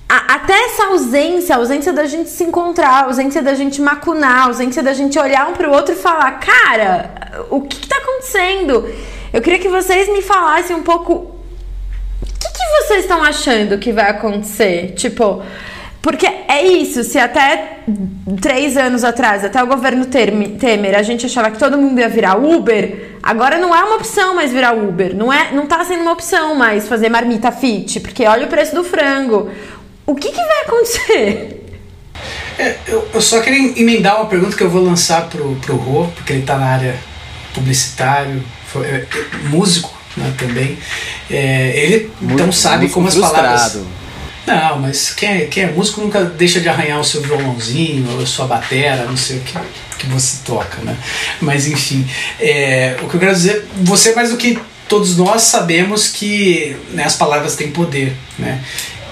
a, 0.09 0.37
até 0.37 0.55
essa 0.55 0.87
ausência, 0.87 1.55
a 1.55 1.59
ausência 1.59 1.93
da 1.93 2.07
gente 2.07 2.31
se 2.31 2.45
encontrar, 2.45 2.89
a 2.89 3.05
ausência 3.05 3.43
da 3.43 3.53
gente 3.53 3.79
macunar, 3.83 4.39
a 4.39 4.45
ausência 4.45 4.83
da 4.83 4.95
gente 4.95 5.19
olhar 5.19 5.47
um 5.47 5.53
pro 5.53 5.71
outro 5.71 5.93
e 5.93 5.99
falar, 5.99 6.41
cara, 6.41 7.45
o 7.51 7.61
que, 7.61 7.77
que 7.77 7.89
tá 7.89 7.99
acontecendo? 7.99 8.89
Eu 9.35 9.43
queria 9.43 9.59
que 9.59 9.69
vocês 9.69 10.09
me 10.09 10.23
falassem 10.23 10.75
um 10.75 10.83
pouco 10.83 11.13
o 12.23 12.27
que, 12.41 12.53
que 12.53 12.87
vocês 12.87 13.01
estão 13.01 13.23
achando 13.23 13.77
que 13.77 13.93
vai 13.93 14.09
acontecer? 14.09 14.95
Tipo, 14.95 15.43
porque 16.09 16.27
é 16.27 16.67
isso, 16.67 17.05
se 17.05 17.19
até 17.19 17.81
três 18.41 18.79
anos 18.79 19.05
atrás, 19.05 19.45
até 19.45 19.63
o 19.63 19.67
governo 19.67 20.07
Temer, 20.07 20.97
a 20.97 21.03
gente 21.03 21.27
achava 21.27 21.51
que 21.51 21.59
todo 21.59 21.77
mundo 21.77 22.01
ia 22.01 22.09
virar 22.09 22.35
Uber, 22.35 23.19
agora 23.23 23.59
não 23.59 23.77
é 23.77 23.85
uma 23.85 23.97
opção 23.97 24.35
mais 24.35 24.51
virar 24.51 24.73
Uber. 24.73 25.15
Não, 25.15 25.31
é, 25.31 25.53
não 25.53 25.67
tá 25.67 25.85
sendo 25.85 26.01
uma 26.01 26.13
opção 26.13 26.55
mais 26.55 26.89
fazer 26.89 27.11
marmita 27.11 27.53
fit, 27.53 28.01
porque 28.01 28.27
olha 28.27 28.47
o 28.47 28.49
preço 28.49 28.75
do 28.75 28.83
frango. 28.83 29.51
O 30.07 30.15
que, 30.15 30.31
que 30.31 30.43
vai 30.43 30.63
acontecer? 30.63 31.67
É, 32.59 32.79
eu, 32.87 33.07
eu, 33.13 33.21
só 33.21 33.43
queria 33.43 33.79
emendar 33.79 34.17
uma 34.17 34.31
pergunta 34.31 34.57
que 34.57 34.63
eu 34.63 34.71
vou 34.71 34.83
lançar 34.83 35.29
pro, 35.29 35.57
pro 35.57 35.77
Rô, 35.77 36.07
porque 36.15 36.33
ele 36.33 36.41
está 36.41 36.57
na 36.57 36.69
área 36.69 36.99
publicitário, 37.53 38.43
foi, 38.67 38.87
é, 38.87 39.07
músico 39.51 39.95
né, 40.17 40.33
também. 40.39 40.79
É, 41.31 41.79
ele 41.79 42.11
então 42.23 42.51
sabe 42.51 42.89
como 42.89 43.09
as 43.09 43.15
palavras. 43.15 43.79
Não, 44.49 44.79
mas 44.79 45.11
quem 45.11 45.29
é, 45.29 45.41
quem 45.45 45.65
é 45.65 45.71
músico 45.71 46.01
nunca 46.01 46.25
deixa 46.25 46.59
de 46.59 46.71
arranhar 46.71 46.99
o 46.99 47.05
seu 47.05 47.21
violãozinho, 47.21 48.11
ou 48.13 48.23
a 48.23 48.27
sua 48.27 48.47
batera, 48.47 49.05
não 49.05 49.17
sei 49.17 49.37
o 49.37 49.41
que, 49.41 49.59
que 49.99 50.07
você 50.07 50.39
toca, 50.43 50.79
né? 50.81 50.97
Mas 51.39 51.67
enfim, 51.67 52.09
é, 52.41 52.97
o 53.03 53.09
que 53.09 53.17
eu 53.17 53.21
quero 53.21 53.35
dizer, 53.35 53.69
você 53.83 54.15
mais 54.15 54.31
do 54.31 54.39
que 54.39 54.59
todos 54.89 55.19
nós 55.19 55.43
sabemos 55.43 56.09
que 56.09 56.75
né, 56.93 57.05
as 57.05 57.15
palavras 57.15 57.57
têm 57.57 57.71
poder, 57.71 58.17
né? 58.39 58.65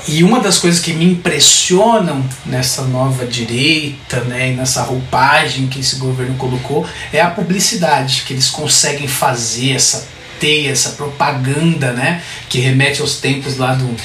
E 0.08 0.24
uma 0.24 0.40
das 0.40 0.56
coisas 0.56 0.80
que 0.80 0.94
me 0.94 1.04
impressionam 1.04 2.24
nessa 2.46 2.82
nova 2.82 3.26
direita, 3.26 4.20
né, 4.20 4.52
nessa 4.52 4.82
roupagem 4.84 5.66
que 5.66 5.80
esse 5.80 5.96
governo 5.96 6.36
colocou, 6.36 6.86
é 7.12 7.20
a 7.20 7.28
publicidade 7.28 8.22
que 8.26 8.32
eles 8.32 8.48
conseguem 8.48 9.08
fazer, 9.08 9.72
essa 9.72 10.06
teia, 10.40 10.70
essa 10.70 10.90
propaganda, 10.90 11.92
né, 11.92 12.22
que 12.48 12.58
remete 12.58 13.02
aos 13.02 13.16
tempos 13.16 13.58
lá 13.58 13.74
do, 13.74 13.96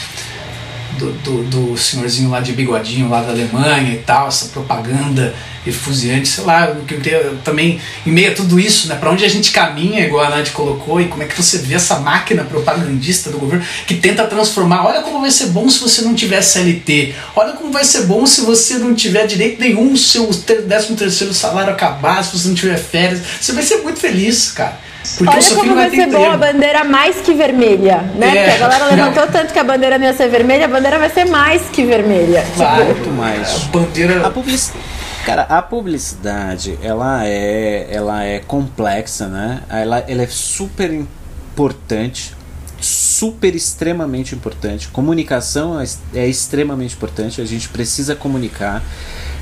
do, 0.98 1.12
do, 1.12 1.44
do 1.44 1.78
senhorzinho 1.78 2.30
lá 2.30 2.40
de 2.40 2.54
bigodinho 2.54 3.10
lá 3.10 3.22
da 3.22 3.32
Alemanha 3.32 3.94
e 3.94 3.98
tal, 3.98 4.28
essa 4.28 4.46
propaganda 4.48 5.34
efusiante, 5.66 6.28
sei 6.28 6.44
lá, 6.44 6.76
que 6.88 6.96
eu 7.08 7.38
também 7.44 7.80
em 8.06 8.12
meio 8.12 8.32
a 8.32 8.36
tudo 8.36 8.60
isso, 8.60 8.88
né, 8.88 8.96
para 8.96 9.12
onde 9.12 9.24
a 9.24 9.30
gente 9.30 9.52
caminha, 9.52 10.04
igual 10.06 10.26
a 10.26 10.30
Nath 10.30 10.52
colocou, 10.52 11.00
e 11.00 11.08
como 11.08 11.22
é 11.22 11.26
que 11.28 11.40
você 11.40 11.60
vê 11.60 11.76
essa 11.76 12.00
máquina 12.00 12.44
propagandista 12.44 13.30
do 13.30 13.38
governo 13.38 13.64
que 13.86 13.96
tenta 13.96 14.26
transformar, 14.26 14.86
olha 14.88 15.02
como 15.02 15.22
vai 15.22 15.30
ser 15.30 15.48
bom 15.48 15.70
se 15.70 15.80
você 15.80 16.02
não 16.02 16.16
tiver 16.16 16.42
CLT, 16.42 17.14
olha 17.36 17.54
como 17.54 17.72
vai 17.72 17.86
ser 17.86 18.04
bom 18.04 18.26
se 18.26 18.42
você 18.42 18.76
não 18.76 18.96
tiver 18.96 19.28
direito 19.28 19.60
nenhum, 19.60 19.96
se 19.96 20.18
o 20.18 20.28
13 20.28 20.96
terceiro 20.96 21.34
salário 21.34 21.72
acabar, 21.72 22.24
se 22.24 22.38
você 22.38 22.48
não 22.48 22.56
tiver 22.56 22.78
férias, 22.78 23.22
você 23.40 23.54
vai 23.54 23.64
ser 23.64 23.78
muito 23.78 24.00
feliz, 24.00 24.52
cara. 24.52 24.91
Porque 25.18 25.36
Olha 25.36 25.56
como 25.56 25.76
vai 25.76 25.90
ser 25.90 26.08
boa 26.08 26.34
a 26.34 26.38
bandeira 26.38 26.84
mais 26.84 27.18
que 27.18 27.34
vermelha, 27.34 27.98
né? 28.16 28.28
É, 28.28 28.44
Porque 28.44 28.64
a 28.64 28.68
galera 28.68 28.86
levantou 28.86 29.26
não. 29.26 29.32
tanto 29.32 29.52
que 29.52 29.60
a 29.60 29.64
bandeira 29.64 29.98
não 29.98 30.06
ia 30.06 30.14
ser 30.14 30.30
vermelha, 30.30 30.66
a 30.66 30.68
bandeira 30.68 31.00
vai 31.00 31.10
ser 31.10 31.26
mais 31.26 31.64
que 31.64 31.84
vermelha. 31.84 32.46
Vai, 32.56 32.86
tipo, 32.86 32.94
muito 32.94 33.10
mais. 33.12 33.56
A 33.56 33.68
bandeira. 33.70 34.28
A 34.28 34.30
publicidade 34.30 35.02
Cara, 35.26 35.44
a 35.44 35.62
publicidade, 35.62 36.80
ela 36.82 37.28
é, 37.28 37.88
ela 37.92 38.24
é 38.24 38.40
complexa, 38.40 39.28
né? 39.28 39.62
Ela, 39.70 40.00
ela 40.08 40.24
é 40.24 40.28
super 40.28 40.92
importante, 40.92 42.36
super 42.80 43.54
extremamente 43.54 44.34
importante. 44.34 44.88
Comunicação 44.88 45.80
é, 45.80 45.86
é 46.16 46.28
extremamente 46.28 46.96
importante. 46.96 47.40
A 47.40 47.46
gente 47.46 47.70
precisa 47.70 48.16
comunicar. 48.16 48.84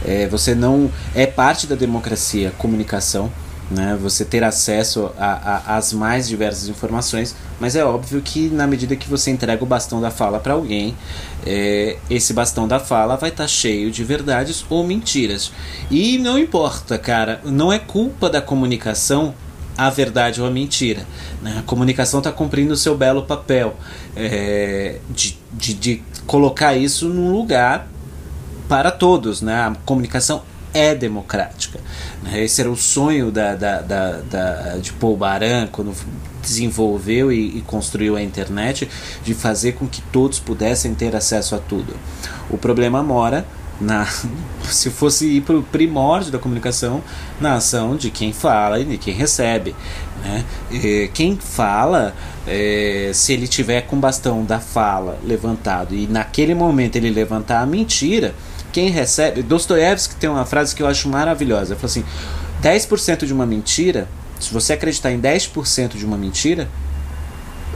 É, 0.06 0.28
você 0.28 0.54
não 0.54 0.92
é 1.16 1.26
parte 1.26 1.66
da 1.66 1.76
democracia, 1.76 2.52
comunicação 2.58 3.32
né? 3.70 3.98
Você 4.02 4.26
ter 4.26 4.44
acesso 4.44 5.12
às 5.18 5.94
mais 5.94 6.28
diversas 6.28 6.68
informações, 6.68 7.36
mas 7.60 7.76
é 7.76 7.84
óbvio 7.84 8.22
que 8.22 8.50
na 8.50 8.66
medida 8.66 8.96
que 8.96 9.08
você 9.08 9.30
entrega 9.32 9.64
o 9.64 9.68
bastão 9.68 10.02
da 10.02 10.10
fala 10.10 10.40
para 10.40 10.54
alguém, 10.54 10.96
é, 11.46 11.98
esse 12.10 12.34
bastão 12.34 12.68
da 12.68 12.80
fala 12.80 13.16
vai 13.16 13.30
estar 13.30 13.44
tá 13.44 13.48
cheio 13.48 13.92
de 13.92 14.04
verdades 14.04 14.66
ou 14.70 14.84
mentiras. 14.86 15.52
E 15.92 16.18
não 16.18 16.38
importa, 16.38 16.98
cara, 16.98 17.42
não 17.44 17.72
é 17.72 17.78
culpa 17.78 18.30
da 18.30 18.42
comunicação 18.42 19.34
a 19.78 19.90
verdade 19.90 20.42
ou 20.42 20.48
a 20.48 20.52
mentira. 20.52 21.06
Né? 21.42 21.58
A 21.60 21.62
comunicação 21.62 22.20
está 22.20 22.32
cumprindo 22.34 22.74
o 22.74 22.78
seu 22.78 22.98
belo 22.98 23.24
papel 23.24 23.78
é, 24.14 25.00
de, 25.10 25.38
de, 25.54 25.74
de 25.74 26.04
colocar 26.28 26.76
isso 26.76 27.08
num 27.08 27.32
lugar 27.32 27.88
para 28.68 28.92
todos. 28.92 29.42
Né? 29.42 29.56
A 29.56 29.74
comunicação 29.86 30.42
é 30.74 30.94
democrática. 30.94 31.80
Né? 32.24 32.44
Esse 32.44 32.62
era 32.62 32.70
o 32.70 32.76
sonho 32.76 33.32
da, 33.32 33.56
da, 33.56 33.82
da, 33.82 34.12
da 34.22 34.78
de 34.78 34.92
Paul 34.94 35.18
Baran 35.18 35.68
quando 35.68 35.94
desenvolveu 36.42 37.32
e, 37.32 37.58
e, 37.58 37.62
construiu 37.62 38.16
a 38.16 38.22
internet, 38.22 38.90
de 39.24 39.34
fazer 39.34 39.74
com 39.74 39.88
que 39.88 40.02
todos 40.02 40.40
pudessem 40.40 40.94
ter 40.96 41.16
acesso 41.16 41.56
a 41.56 41.60
tudo. 41.60 41.96
O 42.50 42.58
problema 42.58 43.04
mora 43.04 43.46
na, 43.80 44.06
se 44.64 44.90
fosse 44.90 45.38
ir 45.38 45.42
para 45.42 45.58
o 45.58 45.64
primórdio 45.64 46.32
da 46.32 46.40
comunicação, 46.40 47.02
na 47.40 47.56
ação 47.56 47.96
de 47.96 48.10
quem 48.10 48.34
fala 48.34 48.80
e 48.80 48.86
de 48.86 48.98
quem 48.98 49.14
recebe. 49.14 49.76
Né? 50.24 50.46
E 50.72 51.10
quem 51.14 51.38
fala, 51.38 52.14
é, 52.48 53.12
se 53.14 53.34
ele 53.34 53.48
tiver 53.48 53.82
com 53.82 53.96
o 53.96 54.00
bastão 54.00 54.44
da 54.44 54.60
fala 54.60 55.18
levantado 55.24 55.96
e 55.96 56.08
naquele 56.08 56.54
momento 56.54 56.96
ele 56.96 57.10
levantar 57.10 57.62
a 57.62 57.66
mentira, 57.66 58.36
quem 58.72 58.90
recebe. 58.90 59.42
Dostoiévski 59.42 60.16
tem 60.16 60.30
uma 60.30 60.46
frase 60.46 60.76
que 60.76 60.84
eu 60.84 60.88
acho 60.88 61.10
maravilhosa. 61.10 61.74
Ele 61.74 61.80
falou 61.80 61.92
assim: 61.92 62.06
10% 62.62 63.26
de 63.26 63.34
uma 63.34 63.46
mentira, 63.46 64.08
se 64.40 64.54
você 64.54 64.74
acreditar 64.74 65.12
em 65.12 65.20
10% 65.20 65.98
de 65.98 66.06
uma 66.06 66.18
mentira, 66.18 66.70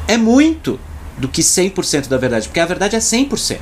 é 0.08 0.18
muito 0.18 0.80
do 1.18 1.28
que 1.28 1.42
100% 1.42 2.08
da 2.08 2.18
verdade, 2.18 2.48
porque 2.48 2.60
a 2.60 2.66
verdade 2.66 2.96
é 2.96 3.00
100%. 3.00 3.58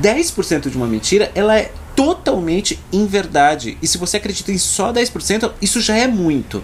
10% 0.00 0.70
de 0.70 0.76
uma 0.76 0.86
mentira, 0.86 1.30
ela 1.34 1.56
é 1.56 1.70
totalmente 1.94 2.78
inverdade. 2.92 3.76
E 3.82 3.86
se 3.86 3.98
você 3.98 4.16
acredita 4.16 4.50
em 4.50 4.58
só 4.58 4.92
10%, 4.92 5.52
isso 5.60 5.80
já 5.80 5.96
é 5.96 6.06
muito. 6.06 6.62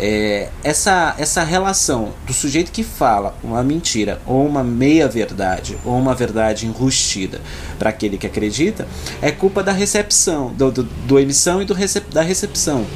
É, 0.00 0.48
essa, 0.64 1.14
essa 1.18 1.44
relação 1.44 2.14
do 2.26 2.32
sujeito 2.32 2.72
que 2.72 2.82
fala 2.82 3.36
uma 3.44 3.62
mentira, 3.62 4.20
ou 4.26 4.46
uma 4.46 4.64
meia-verdade, 4.64 5.76
ou 5.84 5.98
uma 5.98 6.14
verdade 6.14 6.66
enrustida 6.66 7.40
para 7.78 7.90
aquele 7.90 8.16
que 8.16 8.26
acredita, 8.26 8.88
é 9.20 9.30
culpa 9.30 9.62
da 9.62 9.72
recepção, 9.72 10.52
do, 10.54 10.70
do, 10.70 10.82
do 10.82 11.18
emissão 11.18 11.60
e 11.60 11.64
do 11.64 11.74
recep, 11.74 12.10
da 12.12 12.22
recepção. 12.22 12.86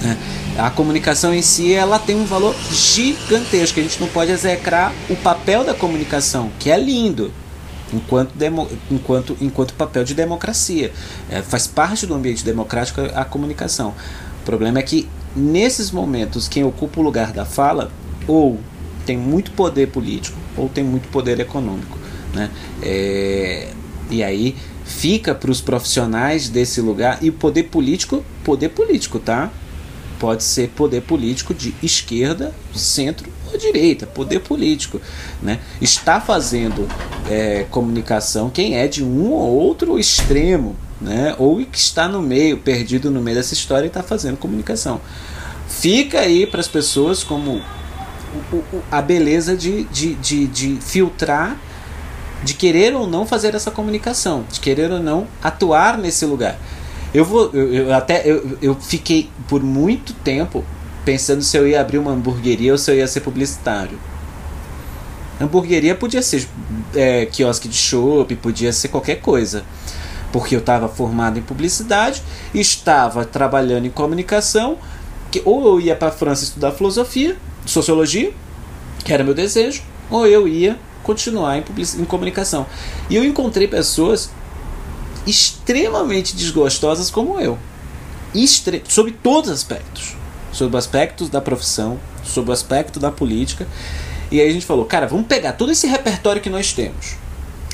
Né? 0.00 0.16
A 0.58 0.70
comunicação 0.70 1.32
em 1.32 1.42
si 1.42 1.72
ela 1.72 1.98
tem 1.98 2.16
um 2.16 2.24
valor 2.24 2.54
gigantesco. 2.70 3.80
A 3.80 3.82
gente 3.82 4.00
não 4.00 4.08
pode 4.08 4.30
execrar 4.30 4.92
o 5.08 5.16
papel 5.16 5.64
da 5.64 5.74
comunicação, 5.74 6.50
que 6.58 6.70
é 6.70 6.78
lindo, 6.78 7.32
enquanto, 7.92 8.34
demo, 8.34 8.68
enquanto, 8.90 9.36
enquanto 9.40 9.74
papel 9.74 10.04
de 10.04 10.14
democracia. 10.14 10.92
É, 11.30 11.40
faz 11.42 11.66
parte 11.66 12.06
do 12.06 12.14
ambiente 12.14 12.44
democrático 12.44 13.00
a, 13.14 13.24
comunicação. 13.24 13.94
O 14.42 14.44
problema 14.44 14.78
é 14.78 14.82
que 14.82 15.08
nesses 15.34 15.90
momentos 15.90 16.48
quem 16.48 16.64
ocupa 16.64 17.00
o 17.00 17.02
lugar 17.02 17.32
da 17.32 17.44
fala 17.44 17.90
ou 18.26 18.60
tem 19.04 19.16
muito 19.16 19.50
poder 19.52 19.88
político 19.88 20.38
ou 20.56 20.68
tem 20.68 20.84
muito 20.84 21.08
poder 21.08 21.40
econômico. 21.40 21.98
Né? 22.34 22.50
É, 22.82 23.68
e 24.10 24.22
aí 24.22 24.56
fica 24.84 25.34
para 25.34 25.50
os 25.50 25.60
profissionais 25.60 26.48
desse 26.48 26.80
lugar 26.80 27.18
e 27.22 27.30
o 27.30 27.32
poder 27.32 27.64
político, 27.64 28.24
poder 28.44 28.70
político, 28.70 29.18
tá? 29.18 29.50
Pode 30.18 30.44
ser 30.44 30.68
poder 30.68 31.02
político 31.02 31.52
de 31.52 31.74
esquerda, 31.82 32.54
centro 32.74 33.28
ou 33.50 33.58
direita, 33.58 34.06
poder 34.06 34.40
político, 34.40 35.00
né? 35.42 35.58
Está 35.80 36.20
fazendo 36.20 36.88
é, 37.28 37.64
comunicação 37.70 38.48
quem 38.48 38.76
é 38.76 38.86
de 38.86 39.02
um 39.02 39.32
ou 39.32 39.56
outro 39.56 39.98
extremo, 39.98 40.76
né? 41.02 41.34
Ou 41.38 41.64
que 41.64 41.78
está 41.78 42.08
no 42.08 42.22
meio, 42.22 42.58
perdido 42.58 43.10
no 43.10 43.20
meio 43.20 43.36
dessa 43.36 43.54
história 43.54 43.86
e 43.86 43.88
está 43.88 44.02
fazendo 44.02 44.36
comunicação. 44.36 45.00
Fica 45.68 46.20
aí 46.20 46.46
para 46.46 46.60
as 46.60 46.68
pessoas 46.68 47.22
como 47.24 47.60
a 48.90 49.02
beleza 49.02 49.56
de, 49.56 49.84
de, 49.84 50.14
de, 50.14 50.46
de 50.46 50.78
filtrar 50.80 51.58
de 52.42 52.54
querer 52.54 52.94
ou 52.94 53.06
não 53.06 53.26
fazer 53.26 53.54
essa 53.54 53.70
comunicação, 53.70 54.44
de 54.50 54.60
querer 54.60 54.90
ou 54.90 55.00
não 55.00 55.26
atuar 55.42 55.96
nesse 55.96 56.26
lugar. 56.26 56.58
Eu 57.14 57.24
vou, 57.24 57.50
eu, 57.52 57.72
eu 57.72 57.94
até 57.94 58.22
eu, 58.24 58.58
eu 58.60 58.74
fiquei 58.74 59.30
por 59.48 59.62
muito 59.62 60.12
tempo 60.12 60.64
pensando 61.04 61.42
se 61.42 61.56
eu 61.56 61.66
ia 61.66 61.80
abrir 61.80 61.98
uma 61.98 62.12
hamburgueria 62.12 62.72
ou 62.72 62.78
se 62.78 62.90
eu 62.90 62.96
ia 62.96 63.06
ser 63.06 63.20
publicitário. 63.20 63.98
Hamburgueria 65.40 65.94
podia 65.94 66.22
ser 66.22 66.46
é, 66.94 67.26
quiosque 67.26 67.68
de 67.68 67.76
chopp, 67.76 68.34
podia 68.36 68.72
ser 68.72 68.88
qualquer 68.88 69.16
coisa. 69.16 69.64
Porque 70.32 70.54
eu 70.54 70.60
estava 70.60 70.88
formado 70.88 71.38
em 71.38 71.42
publicidade, 71.42 72.22
estava 72.54 73.24
trabalhando 73.24 73.86
em 73.86 73.90
comunicação, 73.90 74.78
que 75.30 75.42
ou 75.44 75.66
eu 75.66 75.80
ia 75.80 75.94
para 75.94 76.08
a 76.08 76.12
França 76.12 76.44
estudar 76.44 76.72
filosofia, 76.72 77.36
sociologia, 77.66 78.32
que 79.04 79.12
era 79.12 79.22
meu 79.22 79.34
desejo, 79.34 79.82
ou 80.10 80.26
eu 80.26 80.48
ia 80.48 80.78
continuar 81.02 81.58
em, 81.58 81.64
em 81.98 82.04
comunicação. 82.04 82.66
E 83.10 83.16
eu 83.16 83.24
encontrei 83.24 83.68
pessoas 83.68 84.30
extremamente 85.26 86.34
desgostosas 86.34 87.10
como 87.10 87.38
eu. 87.38 87.58
Sobre 88.88 89.12
todos 89.12 89.50
os 89.50 89.56
aspectos. 89.56 90.16
Sobre 90.50 90.76
os 90.76 90.84
aspectos 90.84 91.28
da 91.28 91.40
profissão, 91.40 91.98
sobre 92.24 92.50
o 92.50 92.52
aspecto 92.52 92.98
da 92.98 93.10
política. 93.10 93.66
E 94.30 94.40
aí 94.40 94.48
a 94.48 94.52
gente 94.52 94.64
falou, 94.64 94.84
cara, 94.84 95.06
vamos 95.06 95.26
pegar 95.26 95.52
todo 95.52 95.72
esse 95.72 95.86
repertório 95.86 96.40
que 96.40 96.50
nós 96.50 96.72
temos. 96.72 97.16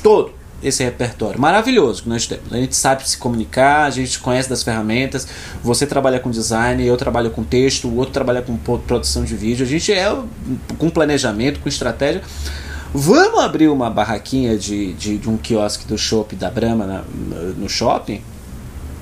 Todo 0.03 0.38
esse 0.61 0.83
repertório 0.83 1.39
maravilhoso 1.39 2.03
que 2.03 2.09
nós 2.09 2.25
temos. 2.25 2.51
A 2.51 2.57
gente 2.57 2.75
sabe 2.75 3.07
se 3.07 3.17
comunicar, 3.17 3.85
a 3.85 3.89
gente 3.89 4.19
conhece 4.19 4.49
das 4.49 4.63
ferramentas. 4.63 5.27
Você 5.63 5.85
trabalha 5.85 6.19
com 6.19 6.29
design, 6.29 6.85
eu 6.85 6.97
trabalho 6.97 7.31
com 7.31 7.43
texto, 7.43 7.87
o 7.87 7.95
outro 7.97 8.13
trabalha 8.13 8.41
com 8.41 8.57
produção 8.57 9.23
de 9.23 9.35
vídeo. 9.35 9.65
A 9.65 9.69
gente 9.69 9.91
é 9.91 10.15
com 10.77 10.89
planejamento, 10.89 11.59
com 11.59 11.69
estratégia. 11.69 12.21
Vamos 12.93 13.39
abrir 13.39 13.67
uma 13.67 13.89
barraquinha 13.89 14.57
de, 14.57 14.93
de, 14.93 15.17
de 15.17 15.29
um 15.29 15.37
quiosque 15.37 15.87
do 15.87 15.97
shopping 15.97 16.35
da 16.35 16.49
Brahma 16.49 16.87
na, 16.87 17.01
no 17.55 17.69
shopping? 17.69 18.21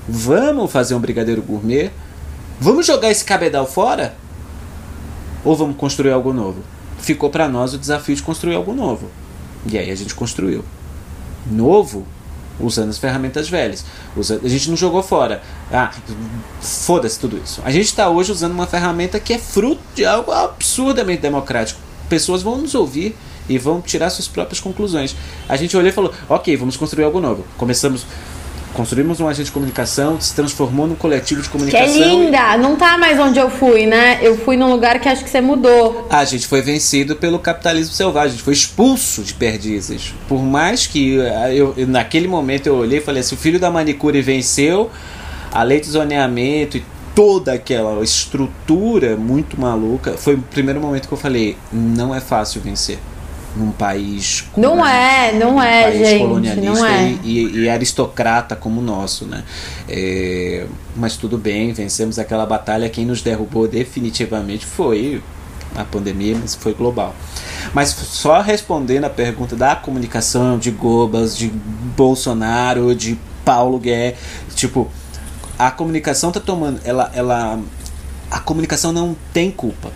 Vamos 0.06 0.70
fazer 0.70 0.94
um 0.94 1.00
brigadeiro 1.00 1.42
gourmet? 1.42 1.90
Vamos 2.60 2.86
jogar 2.86 3.10
esse 3.10 3.24
cabedal 3.24 3.66
fora? 3.66 4.14
Ou 5.44 5.56
vamos 5.56 5.76
construir 5.76 6.12
algo 6.12 6.32
novo? 6.32 6.62
Ficou 6.98 7.30
para 7.30 7.48
nós 7.48 7.72
o 7.72 7.78
desafio 7.78 8.14
de 8.14 8.22
construir 8.22 8.54
algo 8.56 8.74
novo. 8.74 9.08
E 9.70 9.78
aí 9.78 9.90
a 9.90 9.94
gente 9.94 10.14
construiu. 10.14 10.64
Novo, 11.50 12.06
usando 12.60 12.90
as 12.90 12.98
ferramentas 12.98 13.48
velhas. 13.48 13.84
a 14.16 14.48
gente 14.48 14.70
não 14.70 14.76
jogou 14.76 15.02
fora. 15.02 15.42
Ah, 15.72 15.92
foda-se 16.60 17.18
tudo 17.18 17.40
isso. 17.42 17.60
A 17.64 17.70
gente 17.70 17.86
está 17.86 18.08
hoje 18.08 18.32
usando 18.32 18.52
uma 18.52 18.66
ferramenta 18.66 19.20
que 19.20 19.32
é 19.32 19.38
fruto 19.38 19.80
de 19.94 20.04
algo 20.04 20.32
absurdamente 20.32 21.22
democrático. 21.22 21.80
Pessoas 22.08 22.42
vão 22.42 22.58
nos 22.58 22.74
ouvir 22.74 23.16
e 23.48 23.58
vão 23.58 23.80
tirar 23.80 24.10
suas 24.10 24.28
próprias 24.28 24.60
conclusões. 24.60 25.16
A 25.48 25.56
gente 25.56 25.76
olhou 25.76 25.88
e 25.88 25.92
falou: 25.92 26.12
ok, 26.28 26.56
vamos 26.56 26.76
construir 26.76 27.04
algo 27.04 27.20
novo. 27.20 27.44
Começamos. 27.56 28.06
Construímos 28.74 29.20
um 29.20 29.26
agente 29.26 29.46
de 29.46 29.52
comunicação, 29.52 30.20
se 30.20 30.34
transformou 30.34 30.86
num 30.86 30.94
coletivo 30.94 31.42
de 31.42 31.48
comunicação. 31.48 31.92
Que 31.92 32.02
é 32.02 32.06
linda! 32.06 32.54
E... 32.54 32.58
Não 32.58 32.76
tá 32.76 32.96
mais 32.96 33.18
onde 33.18 33.38
eu 33.38 33.50
fui, 33.50 33.86
né? 33.86 34.18
Eu 34.22 34.36
fui 34.36 34.56
num 34.56 34.70
lugar 34.70 35.00
que 35.00 35.08
acho 35.08 35.24
que 35.24 35.30
você 35.30 35.40
mudou. 35.40 36.06
A 36.10 36.24
gente 36.24 36.46
foi 36.46 36.62
vencido 36.62 37.16
pelo 37.16 37.38
capitalismo 37.38 37.94
selvagem, 37.94 38.28
a 38.28 38.32
gente 38.32 38.42
foi 38.42 38.54
expulso 38.54 39.22
de 39.22 39.34
perdizes. 39.34 40.14
Por 40.28 40.42
mais 40.42 40.86
que 40.86 41.18
eh, 41.18 41.54
eu, 41.54 41.74
naquele 41.88 42.28
momento 42.28 42.66
eu 42.66 42.76
olhei 42.76 42.98
e 42.98 43.02
falei 43.02 43.20
assim: 43.20 43.34
o 43.34 43.38
filho 43.38 43.58
da 43.58 43.70
manicure 43.70 44.20
venceu, 44.22 44.90
a 45.52 45.62
lei 45.62 45.80
de 45.80 45.88
zoneamento 45.88 46.76
e 46.76 46.84
toda 47.14 47.54
aquela 47.54 48.02
estrutura 48.04 49.16
muito 49.16 49.60
maluca. 49.60 50.12
Foi 50.12 50.34
o 50.34 50.42
primeiro 50.42 50.80
momento 50.80 51.08
que 51.08 51.14
eu 51.14 51.18
falei: 51.18 51.56
não 51.72 52.14
é 52.14 52.20
fácil 52.20 52.60
vencer 52.60 52.98
num 53.56 53.70
país 53.72 54.44
não 54.56 54.84
é 54.84 55.32
não 55.32 55.62
é 55.62 55.84
país 55.84 56.08
gente 56.08 56.18
colonialista 56.20 56.72
não 56.72 56.86
é. 56.86 57.18
E, 57.24 57.62
e, 57.62 57.68
aristocrata 57.68 58.54
como 58.54 58.80
o 58.80 58.84
nosso 58.84 59.26
né? 59.26 59.42
É, 59.88 60.66
mas 60.96 61.16
tudo 61.16 61.38
bem 61.38 61.72
vencemos 61.72 62.18
aquela 62.18 62.46
batalha. 62.46 62.88
Quem 62.88 63.04
nos 63.04 63.22
derrubou 63.22 63.66
definitivamente 63.66 64.66
foi 64.66 65.22
a 65.74 65.84
pandemia 65.84 66.36
mas 66.40 66.54
foi 66.54 66.74
global. 66.74 67.14
Mas 67.72 67.90
só 67.90 68.40
respondendo 68.40 69.04
a 69.04 69.10
pergunta 69.10 69.54
da 69.56 69.76
comunicação 69.76 70.58
de 70.58 70.70
Gobas 70.70 71.36
de 71.36 71.48
Bolsonaro 71.48 72.94
de 72.94 73.18
Paulo 73.44 73.78
Guedes 73.78 74.18
tipo 74.54 74.90
a 75.58 75.70
comunicação 75.70 76.30
tá 76.30 76.40
tomando 76.40 76.80
ela 76.84 77.10
ela 77.14 77.58
a 78.30 78.40
comunicação 78.40 78.92
não 78.92 79.16
tem 79.32 79.50
culpa 79.50 79.90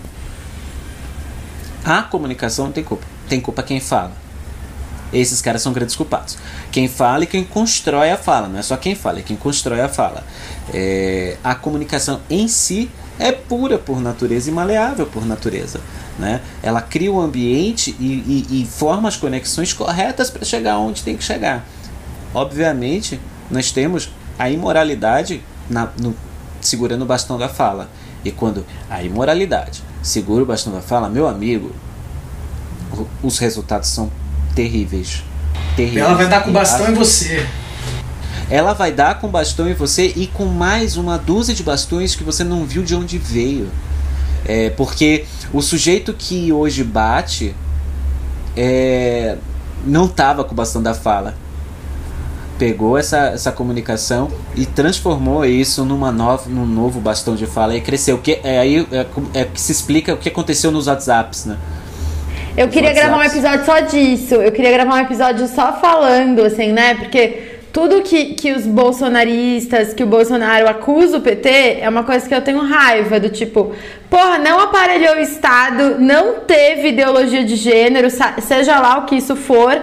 a 1.85 2.03
comunicação 2.03 2.67
não 2.67 2.73
tem 2.73 2.85
culpa 2.85 3.07
tem 3.29 3.41
culpa 3.41 3.63
quem 3.63 3.81
fala. 3.81 4.13
Esses 5.13 5.43
caras 5.43 5.63
são 5.63 5.73
grandes 5.73 5.95
culpados. 5.95 6.39
Quem 6.71 6.89
fala 6.89 7.25
e 7.25 7.27
quem 7.27 7.45
constrói 7.45 8.11
a 8.11 8.17
fala. 8.17 8.49
Não 8.49 8.59
é 8.59 8.63
só 8.63 8.77
quem 8.77 8.95
fala, 8.95 9.19
é 9.19 9.23
quem 9.23 9.37
constrói 9.37 9.81
a 9.81 9.89
fala. 9.89 10.25
É, 10.73 11.37
a 11.45 11.55
comunicação 11.55 12.21
em 12.31 12.49
si 12.49 12.91
é 13.19 13.31
pura 13.31 13.79
por 13.79 14.01
natureza 14.01 14.51
e 14.51 14.53
maleável 14.53 15.07
por 15.07 15.27
natureza. 15.27 15.81
Né? 16.19 16.41
Ela 16.63 16.81
cria 16.81 17.11
o 17.11 17.17
um 17.17 17.21
ambiente 17.21 17.95
e, 17.99 18.47
e, 18.51 18.63
e 18.63 18.67
forma 18.67 19.09
as 19.09 19.17
conexões 19.17 19.73
corretas 19.73 20.31
para 20.31 20.45
chegar 20.45 20.79
onde 20.79 21.03
tem 21.03 21.17
que 21.17 21.25
chegar. 21.25 21.67
Obviamente, 22.35 23.21
nós 23.51 23.71
temos 23.71 24.11
a 24.39 24.49
imoralidade 24.51 25.43
na, 25.69 25.91
no, 25.99 26.17
segurando 26.61 27.03
o 27.03 27.07
bastão 27.07 27.39
da 27.39 27.49
fala. 27.49 27.89
E 28.25 28.31
quando 28.31 28.65
a 28.89 29.03
imoralidade 29.03 29.83
segura 30.03 30.43
o 30.43 30.47
bastão 30.47 30.73
da 30.73 30.81
fala, 30.81 31.09
meu 31.09 31.27
amigo, 31.27 31.73
os 33.23 33.39
resultados 33.39 33.89
são 33.89 34.11
terríveis. 34.55 35.25
terríveis. 35.77 36.05
Ela 36.05 36.15
vai 36.15 36.29
dar 36.29 36.45
com 36.45 36.53
bastão 36.53 36.89
em 36.91 36.95
você. 36.95 37.47
Ela 38.51 38.73
vai 38.75 38.93
dar 38.93 39.19
com 39.19 39.29
bastão 39.29 39.69
em 39.69 39.75
você 39.75 40.13
e 40.15 40.27
com 40.27 40.45
mais 40.45 40.97
uma 40.97 41.17
dúzia 41.17 41.55
de 41.55 41.63
bastões 41.63 42.15
que 42.15 42.23
você 42.23 42.45
não 42.45 42.65
viu 42.65 42.83
de 42.83 42.95
onde 42.95 43.17
veio. 43.19 43.71
É, 44.45 44.71
porque 44.71 45.25
o 45.53 45.63
sujeito 45.63 46.13
que 46.13 46.53
hoje 46.53 46.83
bate 46.83 47.55
é, 48.57 49.39
não 49.87 50.09
tava 50.09 50.45
com 50.45 50.53
o 50.53 50.55
bastão 50.55 50.83
da 50.83 50.95
fala. 50.95 51.35
Pegou 52.63 52.97
essa, 52.97 53.31
essa 53.35 53.51
comunicação 53.51 54.31
e 54.55 54.65
transformou 54.65 55.45
isso 55.45 55.85
numa 55.85 56.13
nova, 56.13 56.49
num 56.49 56.65
novo 56.65 57.01
bastão 57.01 57.35
de 57.35 57.45
fala 57.45 57.75
e 57.75 57.81
cresceu. 57.81 58.19
Que, 58.19 58.39
é, 58.45 58.61
aí 58.61 58.87
é, 58.93 59.41
é 59.41 59.45
que 59.45 59.61
se 59.61 59.73
explica 59.73 60.15
o 60.15 60.17
que 60.17 60.29
aconteceu 60.29 60.71
nos 60.71 60.87
WhatsApps, 60.87 61.45
né? 61.45 61.57
Eu 62.57 62.69
queria 62.69 62.93
gravar 62.93 63.19
um 63.19 63.23
episódio 63.25 63.65
só 63.67 63.81
disso. 63.81 64.37
Eu 64.37 64.53
queria 64.53 64.71
gravar 64.71 64.95
um 64.95 65.01
episódio 65.01 65.49
só 65.49 65.73
falando, 65.81 66.43
assim, 66.43 66.71
né? 66.71 66.95
Porque 66.95 67.59
tudo 67.73 68.01
que, 68.01 68.35
que 68.35 68.53
os 68.53 68.65
bolsonaristas, 68.65 69.93
que 69.93 70.05
o 70.05 70.07
Bolsonaro 70.07 70.69
acusa 70.69 71.19
o 71.19 71.21
PT, 71.21 71.79
é 71.81 71.89
uma 71.89 72.05
coisa 72.05 72.29
que 72.29 72.35
eu 72.35 72.43
tenho 72.43 72.61
raiva, 72.61 73.19
do 73.19 73.29
tipo, 73.29 73.73
porra, 74.09 74.39
não 74.39 74.61
aparelhou 74.61 75.17
o 75.17 75.19
Estado, 75.19 75.99
não 75.99 76.41
teve 76.41 76.91
ideologia 76.91 77.43
de 77.43 77.57
gênero, 77.57 78.07
seja 78.41 78.79
lá 78.79 78.99
o 78.99 79.07
que 79.07 79.17
isso 79.17 79.35
for, 79.35 79.83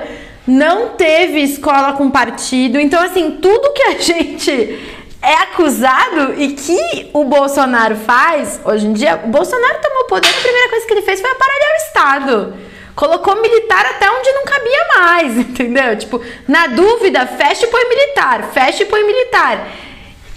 não 0.49 0.89
teve 0.89 1.41
escola 1.41 1.93
com 1.93 2.09
partido. 2.09 2.79
Então, 2.79 3.01
assim, 3.01 3.37
tudo 3.39 3.71
que 3.71 3.83
a 3.83 3.97
gente 4.01 4.97
é 5.21 5.33
acusado 5.35 6.33
e 6.37 6.53
que 6.53 7.09
o 7.13 7.23
Bolsonaro 7.25 7.95
faz 7.95 8.59
hoje 8.65 8.87
em 8.87 8.93
dia. 8.93 9.21
O 9.23 9.27
Bolsonaro 9.27 9.79
tomou 9.81 10.05
poder, 10.05 10.27
a 10.27 10.41
primeira 10.41 10.69
coisa 10.69 10.87
que 10.87 10.93
ele 10.93 11.01
fez 11.03 11.21
foi 11.21 11.29
aparelhar 11.29 11.69
o 11.69 11.87
Estado. 11.87 12.53
Colocou 12.95 13.41
militar 13.41 13.85
até 13.85 14.09
onde 14.09 14.31
não 14.31 14.43
cabia 14.43 14.87
mais, 14.97 15.37
entendeu? 15.37 15.95
Tipo, 15.95 16.21
na 16.47 16.67
dúvida, 16.67 17.27
fecha 17.27 17.65
e 17.65 17.69
põe 17.69 17.87
militar, 17.87 18.49
fecha 18.51 18.83
e 18.83 18.85
põe 18.87 19.03
militar. 19.03 19.67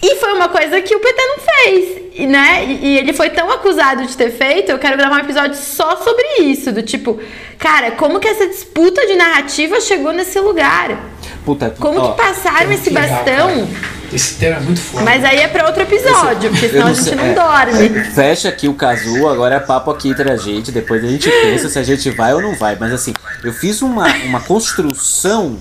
E 0.03 0.17
foi 0.17 0.33
uma 0.33 0.49
coisa 0.49 0.83
que 0.83 0.97
o 0.97 0.99
PT 0.99 1.23
não 1.23 1.39
fez, 1.39 2.03
e, 2.15 2.27
né? 2.27 2.65
E, 2.65 2.87
e, 2.87 2.99
ele 2.99 3.13
foi 3.13 3.31
tão 3.31 3.49
acusado 3.53 4.05
de 4.05 4.17
ter 4.17 4.33
feito, 4.33 4.73
eu 4.73 4.79
quero 4.79 4.97
gravar 4.97 5.17
um 5.17 5.21
episódio 5.21 5.55
só 5.55 5.97
sobre 5.97 6.25
isso, 6.41 6.73
do 6.73 6.83
tipo, 6.83 7.21
cara, 7.57 7.93
como 7.93 8.19
que 8.19 8.27
essa 8.27 8.49
disputa 8.49 9.07
de 9.07 9.15
narrativa 9.15 9.81
chegou 9.81 10.13
nesse 10.13 10.41
lugar? 10.41 10.99
Puta, 11.45 11.73
como 11.79 12.01
ó, 12.01 12.11
que 12.11 12.17
passaram 12.21 12.73
esse 12.73 12.91
bastão? 12.91 13.47
Legal, 13.47 13.69
esse 14.13 14.35
tema 14.35 14.57
é 14.57 14.61
muito 14.61 14.81
forte. 14.81 15.05
Mas 15.05 15.25
aí 15.25 15.39
é 15.39 15.47
pra 15.47 15.67
outro 15.67 15.83
episódio, 15.83 16.51
porque 16.51 16.69
senão 16.69 16.89
a 16.89 16.93
gente 16.93 17.15
não 17.15 17.25
é, 17.25 17.35
dorme. 17.35 18.05
Fecha 18.13 18.49
aqui 18.49 18.67
o 18.67 18.75
casu, 18.75 19.29
agora 19.29 19.55
é 19.55 19.61
papo 19.61 19.91
aqui 19.91 20.11
entre 20.11 20.31
a 20.31 20.37
gente, 20.37 20.73
depois 20.73 21.03
a 21.05 21.07
gente 21.07 21.31
pensa 21.31 21.69
se 21.69 21.79
a 21.79 21.83
gente 21.83 22.11
vai 22.11 22.35
ou 22.35 22.43
não 22.43 22.57
vai. 22.57 22.77
Mas 22.79 22.93
assim, 22.93 23.15
eu 23.43 23.53
fiz 23.53 23.81
uma, 23.83 24.07
uma 24.25 24.41
construção 24.41 25.57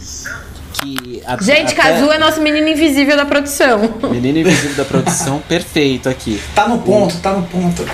que. 0.81 1.21
A, 1.25 1.41
gente, 1.41 1.73
até... 1.73 1.75
Kazu 1.75 2.11
é 2.11 2.17
nosso 2.17 2.41
menino 2.41 2.67
invisível 2.67 3.15
da 3.15 3.25
produção. 3.25 3.79
Menino 4.11 4.39
invisível 4.39 4.75
da 4.75 4.85
produção, 4.85 5.39
perfeito 5.47 6.09
aqui. 6.09 6.41
Tá 6.55 6.67
no 6.67 6.79
ponto, 6.79 7.15
tá 7.19 7.33
no 7.33 7.43
ponto. 7.43 7.85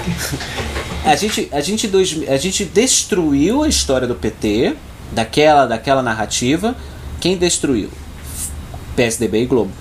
A 1.05 1.15
gente, 1.15 1.49
a, 1.51 1.61
gente 1.61 1.87
dois, 1.87 2.17
a 2.27 2.37
gente 2.37 2.65
destruiu 2.65 3.63
a 3.63 3.67
história 3.67 4.07
do 4.07 4.15
PT, 4.15 4.75
daquela, 5.11 5.65
daquela 5.65 6.01
narrativa. 6.01 6.75
Quem 7.19 7.37
destruiu? 7.37 7.89
PSDB 8.95 9.43
e 9.43 9.45
Globo. 9.45 9.71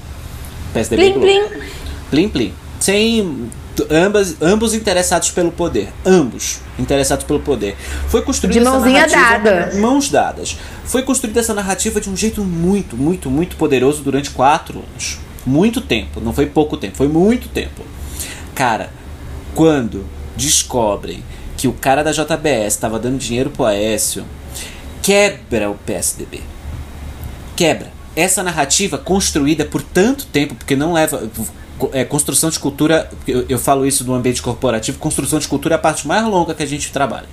PSDB 0.72 1.02
plim, 1.02 1.11
e 1.11 1.12
Globo. 1.12 1.48
Plim. 1.48 1.68
Plim, 2.11 2.28
plim. 2.28 2.54
Sem 2.78 3.50
ambas, 3.91 4.37
ambos 4.41 4.74
interessados 4.74 5.31
pelo 5.31 5.51
poder. 5.51 5.93
Ambos 6.05 6.61
interessados 6.79 7.24
pelo 7.24 7.41
poder. 7.41 7.77
Foi 8.09 8.22
construída 8.22 8.59
de 8.59 8.64
mãozinha 8.64 9.07
dada. 9.07 9.72
Mãos 9.74 10.09
dadas. 10.09 10.57
Foi 10.85 11.03
construída 11.03 11.41
essa 11.41 11.53
narrativa 11.53 12.01
de 12.01 12.09
um 12.09 12.16
jeito 12.16 12.45
muito, 12.45 12.97
muito, 12.97 13.31
muito 13.31 13.57
poderoso 13.57 14.03
durante 14.03 14.31
quatro 14.31 14.79
anos. 14.79 15.18
Muito 15.45 15.81
tempo. 15.81 16.20
Não 16.20 16.33
foi 16.33 16.47
pouco 16.47 16.77
tempo, 16.77 16.97
foi 16.97 17.09
muito 17.09 17.49
tempo. 17.49 17.83
Cara, 18.55 18.91
quando 19.55 20.07
descobrem 20.37 21.22
que 21.57 21.66
o 21.66 21.72
cara 21.72 22.03
da 22.03 22.12
JBS 22.12 22.74
estava 22.74 22.99
dando 22.99 23.18
dinheiro 23.18 23.51
pro 23.51 23.64
Aécio, 23.64 24.24
quebra 25.03 25.70
o 25.70 25.74
PSDB. 25.74 26.41
Quebra. 27.55 27.95
Essa 28.14 28.43
narrativa 28.43 28.97
construída 28.97 29.64
por 29.64 29.83
tanto 29.83 30.27
tempo, 30.27 30.55
porque 30.55 30.74
não 30.74 30.93
leva 30.93 31.31
é, 31.93 32.05
construção 32.05 32.49
de 32.49 32.59
cultura, 32.59 33.11
eu, 33.27 33.45
eu, 33.49 33.59
falo 33.59 33.87
isso 33.87 34.03
do 34.03 34.14
ambiente 34.14 34.41
corporativo, 34.41 34.99
construção 34.99 35.39
de 35.39 35.47
cultura 35.47 35.74
é 35.74 35.77
a 35.77 35.79
parte 35.79 36.09
mais 36.09 36.24
longa 36.24 36.55
que 36.55 36.62
a 36.62 36.66
gente 36.66 36.91
trabalha. 36.91 37.27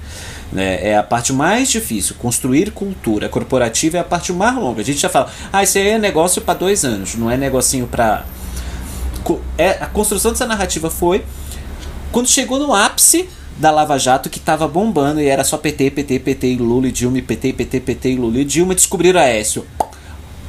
Né? 0.51 0.89
É 0.89 0.97
a 0.97 1.03
parte 1.03 1.31
mais 1.31 1.69
difícil. 1.69 2.15
Construir 2.19 2.71
cultura 2.71 3.29
corporativa 3.29 3.97
é 3.97 3.99
a 4.01 4.03
parte 4.03 4.33
mais 4.33 4.55
longa. 4.55 4.81
A 4.81 4.85
gente 4.85 4.99
já 4.99 5.09
fala, 5.09 5.31
ah, 5.51 5.63
isso 5.63 5.77
aí 5.77 5.89
é 5.89 5.97
negócio 5.97 6.41
para 6.41 6.53
dois 6.55 6.83
anos, 6.83 7.15
não 7.15 7.31
é 7.31 7.37
negocinho 7.37 7.87
para. 7.87 8.25
É, 9.57 9.71
a 9.79 9.87
construção 9.87 10.31
dessa 10.31 10.45
narrativa 10.45 10.89
foi 10.89 11.23
quando 12.11 12.27
chegou 12.27 12.59
no 12.59 12.73
ápice 12.73 13.29
da 13.57 13.71
Lava 13.71 13.97
Jato 13.97 14.29
que 14.29 14.37
estava 14.37 14.67
bombando 14.67 15.21
e 15.21 15.27
era 15.27 15.45
só 15.45 15.57
PT, 15.57 15.91
PT, 15.91 16.19
PT 16.19 16.47
e 16.47 16.57
Lula 16.57 16.87
e 16.87 16.91
Dilma, 16.91 17.21
PT, 17.21 17.53
PT, 17.53 17.79
PT 17.79 18.09
e 18.11 18.15
Lula 18.17 18.39
e 18.39 18.45
Dilma, 18.45 18.75
descobriram 18.75 19.19
a 19.19 19.23
Aécio. 19.23 19.65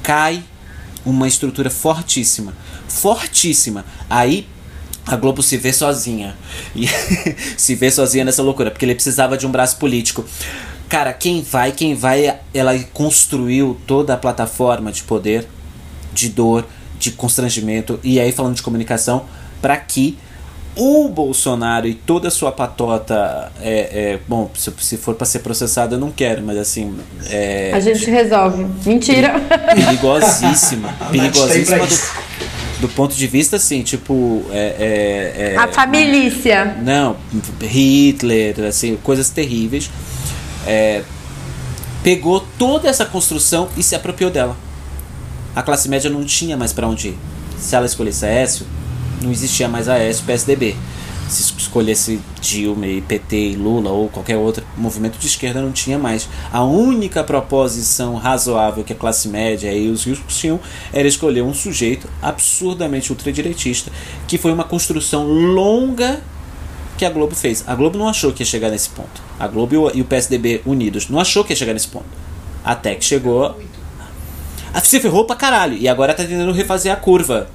Cai 0.03 0.43
uma 1.05 1.29
estrutura 1.29 1.71
fortíssima 1.71 2.55
fortíssima. 2.95 3.85
Aí 4.09 4.47
a 5.07 5.17
Globo 5.17 5.43
se 5.43 5.57
vê 5.57 5.73
sozinha. 5.73 6.37
E 6.75 6.87
se 7.57 7.75
vê 7.75 7.91
sozinha 7.91 8.25
nessa 8.25 8.43
loucura, 8.43 8.71
porque 8.71 8.85
ele 8.85 8.95
precisava 8.95 9.37
de 9.37 9.47
um 9.47 9.51
braço 9.51 9.77
político. 9.77 10.25
Cara, 10.89 11.13
quem 11.13 11.43
vai, 11.43 11.73
quem 11.73 11.95
vai, 11.95 12.39
ela 12.53 12.79
construiu 12.93 13.79
toda 13.87 14.15
a 14.15 14.17
plataforma 14.17 14.93
de 14.93 15.03
poder, 15.03 15.47
de 16.13 16.29
dor, 16.29 16.67
de 16.99 17.11
constrangimento, 17.11 17.99
e 18.03 18.21
aí 18.21 18.31
falando 18.31 18.55
de 18.55 18.63
comunicação, 18.63 19.25
para 19.61 19.77
que 19.77 20.17
o 20.77 21.09
Bolsonaro 21.09 21.87
e 21.87 21.95
toda 21.95 22.29
a 22.29 22.31
sua 22.31 22.51
patota 22.51 23.53
é, 23.61 24.13
é 24.13 24.21
bom, 24.27 24.51
se, 24.55 24.73
se 24.79 24.97
for 24.97 25.15
para 25.15 25.27
ser 25.27 25.41
processado 25.41 25.95
eu 25.95 25.99
não 25.99 26.11
quero, 26.11 26.43
mas 26.43 26.59
assim 26.59 26.97
é, 27.29 27.73
a 27.73 27.81
gente 27.81 28.11
resolve. 28.11 28.67
Mentira. 28.85 29.41
Perigosíssima, 29.75 30.95
perigosíssima 31.11 31.87
do, 31.87 32.81
do 32.83 32.89
ponto 32.89 33.15
de 33.15 33.27
vista 33.27 33.57
assim, 33.57 33.83
tipo. 33.83 34.45
É, 34.51 35.35
é, 35.39 35.53
é, 35.53 35.57
a 35.57 35.69
família. 35.69 36.77
Não, 36.83 37.17
Hitler, 37.61 38.65
assim, 38.65 38.97
coisas 38.97 39.31
terríveis. 39.31 39.91
É, 40.67 41.03
pegou 42.03 42.47
toda 42.59 42.89
essa 42.89 43.05
construção 43.05 43.69
e 43.77 43.83
se 43.83 43.95
apropriou 43.95 44.31
dela. 44.31 44.57
A 45.55 45.63
classe 45.63 45.89
média 45.89 46.11
não 46.11 46.25
tinha 46.25 46.57
mais 46.57 46.73
para 46.73 46.87
onde 46.87 47.09
ir. 47.09 47.19
Se 47.59 47.75
ela 47.77 47.87
escolhesse 47.87 48.27
Aécio, 48.27 48.67
não 49.25 49.33
existia 49.33 49.69
mais 49.69 49.89
Aécio 49.89 50.25
PSDB 50.25 50.77
se 51.29 51.55
escolhesse 51.57 52.21
Dilma 52.41 52.87
e 52.87 53.01
PT 53.01 53.37
e 53.37 53.57
Lula 53.57 53.91
ou 53.91 54.09
qualquer 54.09 54.37
outro 54.37 54.65
movimento 54.77 55.19
de 55.19 55.27
esquerda 55.27 55.61
não 55.61 55.73
tinha 55.73 55.99
mais. 55.99 56.29
A 56.53 56.63
única 56.63 57.25
proposição 57.25 58.17
razoável 58.17 58.85
que 58.85 58.93
a 58.93 58.97
classe 58.97 59.29
média 59.29 59.73
e 59.73 59.89
os 59.89 60.05
ricos 60.05 60.37
tinham 60.37 60.61
era 60.93 61.09
escolher 61.09 61.43
um 61.43 61.55
sujeito 61.55 62.09
absurdamente 62.21 63.11
ultradireitista, 63.11 63.91
que 64.27 64.39
foi 64.39 64.53
uma 64.53 64.65
construção 64.65 65.27
longa 65.27 66.21
que 66.97 67.05
a 67.05 67.11
Globo 67.11 67.35
fez. 67.35 67.65
A 67.67 67.75
Globo 67.75 67.99
não 67.99 68.09
achou 68.09 68.33
que 68.33 68.43
ia 68.43 68.47
chegar 68.47 68.71
nesse 68.71 68.91
ponto. 68.91 69.23
A 69.39 69.49
Globo 69.49 69.91
e 69.95 70.01
o 70.01 70.05
PSDB 70.05 70.63
unidos 70.65 71.09
não 71.09 71.19
achou 71.19 71.45
que 71.45 71.53
ia 71.53 71.57
chegar 71.57 71.73
nesse 71.73 71.89
ponto. 71.89 72.07
Até 72.65 72.95
que 72.95 73.05
chegou. 73.05 73.59
Se 74.83 75.01
ferrou 75.01 75.25
pra 75.25 75.37
caralho. 75.37 75.77
E 75.77 75.89
agora 75.89 76.15
tá 76.15 76.25
tentando 76.25 76.53
refazer 76.53 76.93
a 76.93 76.97
curva. 76.97 77.49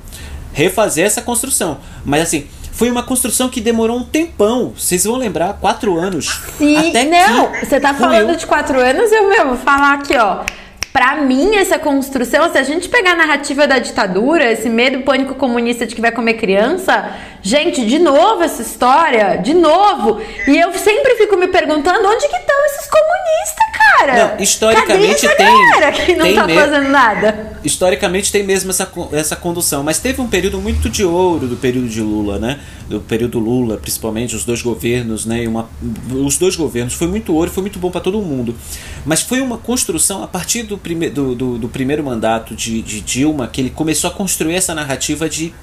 Refazer 0.60 1.06
essa 1.06 1.22
construção. 1.22 1.78
Mas 2.04 2.24
assim, 2.24 2.48
foi 2.74 2.92
uma 2.92 3.02
construção 3.02 3.48
que 3.48 3.62
demorou 3.62 3.98
um 3.98 4.04
tempão. 4.04 4.74
Vocês 4.78 5.06
vão 5.06 5.16
lembrar, 5.16 5.54
quatro 5.54 5.98
anos. 5.98 6.42
Sim, 6.58 6.90
até 6.90 7.06
não, 7.06 7.50
você 7.54 7.80
tá 7.80 7.94
falando 7.94 8.36
de 8.36 8.46
quatro 8.46 8.78
anos, 8.78 9.10
eu 9.10 9.30
mesmo 9.30 9.50
vou 9.50 9.58
falar 9.58 9.94
aqui, 9.94 10.18
ó. 10.18 10.44
Pra 10.92 11.16
mim, 11.18 11.56
essa 11.56 11.80
construção, 11.80 12.52
se 12.52 12.58
a 12.58 12.64
gente 12.64 12.90
pegar 12.90 13.12
a 13.12 13.16
narrativa 13.16 13.66
da 13.66 13.80
ditadura, 13.80 14.52
esse 14.52 14.68
medo 14.68 15.02
pânico 15.02 15.36
comunista 15.36 15.86
de 15.86 15.96
que 15.96 16.02
vai 16.02 16.12
comer 16.12 16.34
criança, 16.34 17.10
gente, 17.42 17.86
de 17.86 18.00
novo 18.00 18.44
essa 18.44 18.62
história, 18.62 19.38
de 19.38 19.54
novo. 19.54 20.20
E 20.48 20.58
eu 20.58 20.74
sempre 20.74 21.16
fico 21.16 21.38
me 21.38 21.48
perguntando 21.48 22.08
onde 22.08 22.28
que 22.28 22.36
estão 22.36 22.66
esses 22.66 22.88
comunistas, 22.88 23.70
cara? 23.78 24.30
Não, 24.30 24.44
historicamente 24.44 25.28
Cadê 25.28 25.36
tem. 25.36 25.70
Galera 25.72 25.92
que 25.92 26.16
não 26.16 26.34
tá 26.34 26.48
fazendo 26.48 26.90
nada. 26.90 27.60
Historicamente 27.64 28.32
tem 28.32 28.44
mesmo 28.44 28.70
essa, 28.70 28.90
essa 29.12 29.36
condução, 29.36 29.84
mas 29.84 30.00
teve 30.00 30.22
um 30.22 30.28
período 30.28 30.60
muito 30.60 30.90
de 30.90 31.04
ouro 31.04 31.48
do 31.48 31.58
período 31.58 31.90
de 31.90 32.02
Lula, 32.02 32.40
né? 32.40 32.60
Do 32.88 33.02
período 33.02 33.40
Lula, 33.40 33.78
principalmente 33.78 34.36
os 34.36 34.46
dois 34.46 34.62
governos, 34.62 35.26
né? 35.26 35.44
E 35.44 35.48
uma, 35.48 35.70
os 36.10 36.38
dois 36.38 36.56
governos 36.56 36.94
foi 36.94 37.08
muito 37.08 37.34
ouro, 37.34 37.52
foi 37.52 37.62
muito 37.62 37.78
bom 37.78 37.92
para 37.92 38.02
todo 38.02 38.22
mundo. 38.22 38.56
Mas 39.06 39.22
foi 39.22 39.42
uma 39.42 39.58
construção 39.58 40.24
a 40.24 40.28
partir 40.28 40.64
do, 40.64 40.78
prime, 40.78 41.10
do, 41.10 41.36
do, 41.36 41.58
do 41.58 41.70
primeiro 41.70 42.04
mandato 42.04 42.56
de, 42.56 42.82
de 42.82 43.02
Dilma 43.02 43.48
que 43.48 43.62
ele 43.62 43.70
começou 43.70 44.10
a 44.10 44.14
construir 44.14 44.56
essa 44.56 44.74
narrativa 44.74 45.28
de 45.28 45.54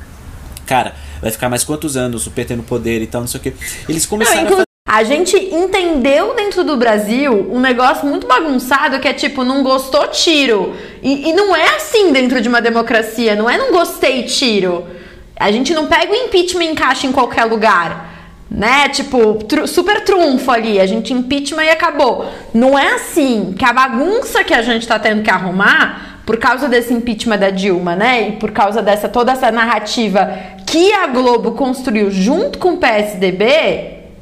cara, 0.67 0.95
vai 1.21 1.31
ficar 1.31 1.49
mais 1.49 1.65
quantos 1.65 1.97
anos 1.97 2.27
o 2.27 2.31
PT 2.31 2.57
no 2.57 2.63
poder 2.63 3.01
e 3.01 3.07
tal, 3.07 3.23
não 3.23 3.29
sei 3.29 3.41
o 3.41 3.43
que. 3.43 3.55
Eles 3.89 4.05
começaram 4.05 4.51
não, 4.51 4.61
a 4.61 4.67
a 4.87 5.03
gente 5.03 5.37
entendeu 5.37 6.35
dentro 6.35 6.63
do 6.63 6.77
Brasil 6.77 7.51
um 7.53 7.61
negócio 7.61 8.07
muito 8.07 8.27
bagunçado 8.27 9.01
que 9.01 9.09
é 9.09 9.13
tipo, 9.13 9.43
não 9.43 9.63
gostou, 9.63 10.07
tiro. 10.09 10.77
E, 11.03 11.29
e, 11.29 11.33
não 11.33 11.55
é 11.55 11.75
assim 11.75 12.13
dentro 12.13 12.41
de 12.41 12.49
uma 12.49 12.63
democracia, 12.63 13.35
não 13.35 13.51
é 13.51 13.59
não 13.59 13.73
gostei, 13.73 14.23
tiro. 14.23 14.87
A 15.39 15.51
gente 15.51 15.75
não 15.75 15.87
pega 15.87 16.13
o 16.13 16.15
impeachment 16.15 16.65
e 16.65 16.69
encaixa 16.69 17.07
em 17.07 17.13
qualquer 17.13 17.45
lugar. 17.45 18.15
Né? 18.49 18.89
Tipo, 18.89 19.39
super 19.67 20.05
trunfo 20.05 20.53
ali, 20.53 20.81
a 20.81 20.87
gente 20.87 21.13
impeachment 21.13 21.65
e 21.65 21.71
acabou. 21.71 22.31
Não 22.55 22.79
é 22.79 22.95
assim 22.95 23.55
que 23.59 23.65
a 23.65 23.73
bagunça 23.73 24.45
que 24.45 24.55
a 24.55 24.63
gente 24.63 24.87
tá 24.87 25.01
tendo 25.01 25.23
que 25.23 25.31
arrumar 25.31 26.21
por 26.25 26.39
causa 26.39 26.69
desse 26.69 26.95
impeachment 26.95 27.39
da 27.39 27.51
Dilma, 27.51 27.95
né? 27.95 28.29
E 28.29 28.33
por 28.33 28.51
causa 28.51 28.81
dessa 28.83 29.09
toda 29.09 29.33
essa 29.33 29.51
narrativa 29.51 30.56
que 30.77 30.93
a 30.93 31.07
Globo 31.07 31.53
construiu 31.53 32.11
junto 32.11 32.59
com 32.59 32.75
o 32.75 32.77
PSDB, 32.77 33.45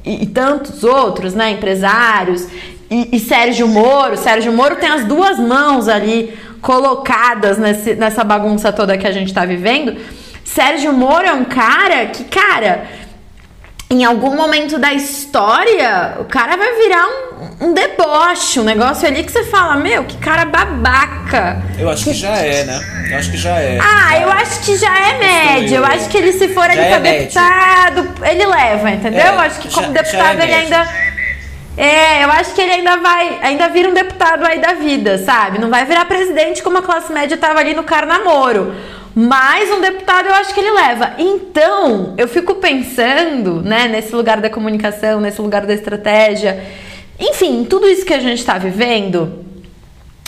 e, 0.05 0.23
e 0.23 0.27
tantos 0.27 0.85
outros, 0.85 1.35
né, 1.35 1.51
empresários, 1.51 2.47
e, 2.89 3.17
e, 3.17 3.19
Sérgio 3.19 3.67
Moro. 3.67 4.17
Sérgio 4.17 4.53
Moro 4.53 4.77
tem 4.77 4.89
as 4.89 5.05
duas 5.05 5.37
mãos 5.37 5.89
ali 5.89 6.33
colocadas 6.61 7.59
nesse, 7.59 7.97
nessa 7.97 8.23
bagunça 8.23 8.73
toda 8.73 8.97
que 8.97 9.05
a 9.05 9.11
gente 9.11 9.29
está 9.29 9.45
vivendo. 9.45 9.97
Sérgio 10.45 10.93
Moro 10.93 11.27
é 11.27 11.33
um 11.33 11.45
cara 11.45 12.07
que, 12.07 12.23
cara, 12.23 12.85
em 13.91 14.05
algum 14.05 14.35
momento 14.35 14.78
da 14.78 14.93
história, 14.93 16.16
o 16.18 16.24
cara 16.24 16.57
vai 16.57 16.74
virar 16.74 17.07
um, 17.07 17.66
um, 17.66 17.74
deboche, 17.74 18.59
um 18.59 18.64
negócio 18.64 19.07
ali 19.07 19.22
que 19.22 19.30
você 19.30 19.45
fala, 19.45 19.76
meu, 19.76 20.05
que 20.05 20.16
cara 20.16 20.45
babaca. 20.47 21.62
Eu 21.78 21.89
acho 21.91 22.05
que 22.05 22.14
já 22.14 22.30
é, 22.37 22.64
né? 22.64 22.80
Eu 23.11 23.18
acho 23.18 23.30
que 23.30 23.37
já 23.37 23.59
é. 23.59 23.78
Ah, 23.78 24.09
já 24.11 24.20
eu 24.20 24.28
é. 24.30 24.32
acho 24.32 24.61
que 24.61 24.76
já 24.76 24.99
é 24.99 25.18
média. 25.18 25.76
Eu 25.76 25.85
acho 25.85 26.09
que 26.09 26.16
ele, 26.16 26.32
se 26.32 26.49
for 26.49 26.64
ali 26.68 26.80
é 26.80 26.89
pra 26.89 26.99
médio. 26.99 27.20
deputado, 27.20 28.09
ele 28.24 28.47
leva, 28.47 28.91
entendeu? 28.91 29.20
É, 29.20 29.28
eu 29.28 29.39
acho 29.41 29.61
que 29.61 29.68
como 29.72 29.87
já- 29.89 29.93
já 29.93 30.03
deputado 30.03 30.41
é 30.41 30.45
ele 30.45 30.53
médio. 30.55 30.76
ainda. 30.76 31.05
É, 31.76 32.24
eu 32.24 32.30
acho 32.30 32.55
que 32.55 32.61
ele 32.61 32.72
ainda 32.72 32.97
vai, 32.99 33.39
ainda 33.43 33.68
vira 33.68 33.89
um 33.89 33.95
deputado 33.95 34.45
aí 34.45 34.61
da 34.61 34.74
vida, 34.74 35.18
sabe? 35.18 35.59
Não 35.59 35.68
vai 35.70 35.85
virar 35.85 36.05
presidente 36.05 36.62
como 36.62 36.78
a 36.78 36.82
classe 36.82 37.12
média 37.12 37.37
tava 37.37 37.59
ali 37.61 37.74
no 37.74 37.82
Carnamoro. 37.82 38.74
Mas 39.15 39.71
um 39.71 39.81
deputado 39.81 40.27
eu 40.27 40.35
acho 40.35 40.53
que 40.53 40.61
ele 40.61 40.73
leva. 40.73 41.15
Então, 41.19 42.15
eu 42.19 42.27
fico 42.27 42.57
pensando, 42.57 43.62
né, 43.62 43.87
nesse 43.87 44.15
lugar 44.15 44.41
da 44.41 44.51
comunicação, 44.51 45.21
nesse 45.21 45.41
lugar 45.41 45.65
da 45.65 45.73
estratégia. 45.73 46.65
Enfim, 47.19 47.65
tudo 47.65 47.89
isso 47.89 48.05
que 48.05 48.12
a 48.12 48.19
gente 48.19 48.45
tá 48.45 48.59
vivendo, 48.59 49.45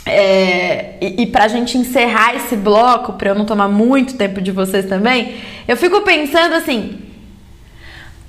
é, 0.06 0.94
e, 1.00 1.22
e 1.22 1.26
pra 1.26 1.48
gente 1.48 1.76
encerrar 1.76 2.36
esse 2.36 2.54
bloco, 2.54 3.14
pra 3.14 3.30
eu 3.30 3.34
não 3.34 3.44
tomar 3.44 3.68
muito 3.68 4.14
tempo 4.14 4.40
de 4.40 4.52
vocês 4.52 4.86
também, 4.86 5.34
eu 5.66 5.76
fico 5.76 6.02
pensando 6.02 6.54
assim. 6.54 7.02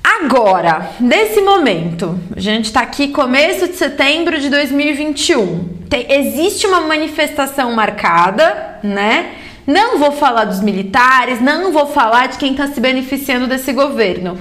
Agora, 0.03 0.89
nesse 0.99 1.41
momento, 1.41 2.17
a 2.35 2.39
gente 2.39 2.73
tá 2.73 2.79
aqui 2.79 3.09
começo 3.09 3.67
de 3.67 3.75
setembro 3.75 4.39
de 4.39 4.49
2021. 4.49 5.77
Tem, 5.87 6.07
existe 6.09 6.65
uma 6.65 6.81
manifestação 6.81 7.73
marcada, 7.73 8.79
né? 8.81 9.31
Não 9.67 9.99
vou 9.99 10.13
falar 10.13 10.45
dos 10.45 10.61
militares, 10.61 11.41
não 11.41 11.73
vou 11.73 11.87
falar 11.87 12.29
de 12.29 12.37
quem 12.37 12.53
tá 12.53 12.67
se 12.67 12.79
beneficiando 12.79 13.47
desse 13.47 13.73
governo. 13.73 14.39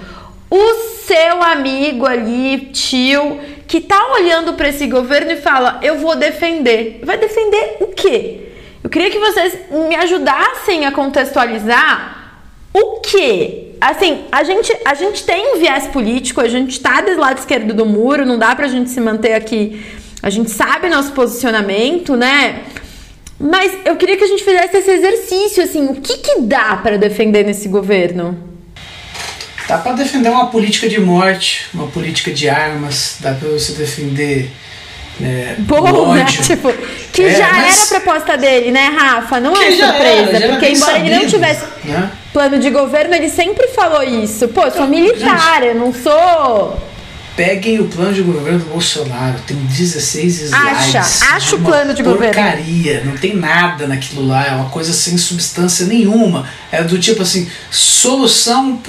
O 0.49 0.74
seu 1.05 1.43
amigo 1.43 2.07
ali, 2.07 2.70
tio, 2.72 3.41
que 3.66 3.81
tá 3.81 4.12
olhando 4.12 4.55
para 4.55 4.68
esse 4.68 4.87
governo 4.87 5.33
e 5.33 5.37
fala: 5.37 5.81
"Eu 5.83 5.99
vou 5.99 6.14
defender". 6.14 7.01
Vai 7.03 7.18
defender 7.18 7.79
o 7.81 7.89
quê? 7.89 8.51
Eu 8.85 8.89
queria 8.89 9.11
que 9.11 9.18
vocês 9.18 9.59
me 9.68 9.97
ajudassem 9.97 10.87
a 10.87 10.93
contextualizar 10.93 12.16
o 12.72 13.01
quê? 13.01 13.72
Assim, 13.81 14.27
a 14.31 14.45
gente, 14.45 14.72
a 14.85 14.95
gente 14.95 15.24
tem 15.24 15.55
um 15.55 15.59
viés 15.59 15.89
político, 15.89 16.41
a 16.41 16.49
gente 16.49 16.79
tá 16.79 17.01
do 17.01 17.18
lado 17.18 17.39
esquerdo 17.39 17.74
do 17.74 17.85
muro, 17.85 18.24
não 18.24 18.39
dá 18.39 18.55
pra 18.55 18.68
gente 18.68 18.91
se 18.91 19.01
manter 19.01 19.35
aqui. 19.35 19.85
A 20.22 20.31
gente 20.31 20.51
sabe 20.51 20.89
nosso 20.89 21.12
posicionamento, 21.12 22.16
né? 22.16 22.62
Mas 23.39 23.72
eu 23.84 23.97
queria 23.97 24.16
que 24.16 24.24
a 24.24 24.28
gente 24.28 24.43
fizesse 24.45 24.76
esse 24.78 24.91
exercício, 24.91 25.62
assim, 25.62 25.87
o 25.87 25.95
que 25.95 26.18
que 26.18 26.41
dá 26.41 26.76
pra 26.76 26.97
defender 26.97 27.45
nesse 27.45 27.68
governo? 27.68 28.37
Dá 29.68 29.78
pra 29.78 29.93
defender 29.93 30.28
uma 30.30 30.47
política 30.47 30.89
de 30.89 31.01
morte, 31.01 31.66
uma 31.74 31.87
política 31.89 32.30
de 32.30 32.49
armas, 32.49 33.16
dá 33.20 33.32
pra 33.34 33.49
você 33.49 33.72
defender 33.72 34.51
né, 35.18 35.57
Bom, 35.59 36.14
né? 36.14 36.22
ódio. 36.22 36.43
Tipo, 36.43 36.72
que 37.12 37.22
É, 37.24 37.34
já 37.34 37.51
mas- 37.53 37.74
era 37.74 37.84
a 37.84 38.01
proposta 38.01 38.37
dele, 38.39 38.70
né, 38.70 38.89
Rafa? 38.97 39.41
Não 39.41 39.53
é 39.61 39.72
surpresa, 39.72 40.37
era, 40.37 40.49
porque 40.53 40.68
embora 40.70 40.99
ele 40.99 41.09
não 41.11 41.14
sabido, 41.16 41.30
tivesse 41.30 41.64
né? 41.84 42.11
plano 42.32 42.59
de 42.59 42.70
governo, 42.70 43.14
ele 43.14 43.28
sempre 43.28 43.66
falou 43.68 44.03
isso. 44.03 44.47
Pô, 44.49 44.62
eu 44.64 44.70
sou 44.70 44.84
Então, 44.84 44.89
militar, 44.89 45.62
eu 45.64 45.74
não 45.74 45.93
sou. 45.93 46.78
Peguem 47.37 47.78
o 47.78 47.84
plano 47.84 48.14
de 48.14 48.22
governo 48.22 48.61
do 48.61 48.64
Bolsonaro, 48.64 49.39
tem 49.47 49.55
16 49.59 50.41
slides. 50.41 50.95
Acha, 50.95 51.34
acha 51.37 51.57
o 51.57 51.61
plano 51.61 51.93
de 51.93 52.03
governo. 52.03 52.32
porcaria, 52.32 53.03
não 53.05 53.14
tem 53.14 53.37
nada 53.37 53.87
naquilo 53.87 54.26
lá, 54.26 54.47
é 54.47 54.53
uma 54.53 54.70
coisa 54.70 54.91
sem 54.95 55.18
substância 55.18 55.84
nenhuma. 55.84 56.49
É 56.72 56.82
do 56.82 56.99
tipo 56.99 57.20
assim, 57.20 57.47
solução 57.70 58.80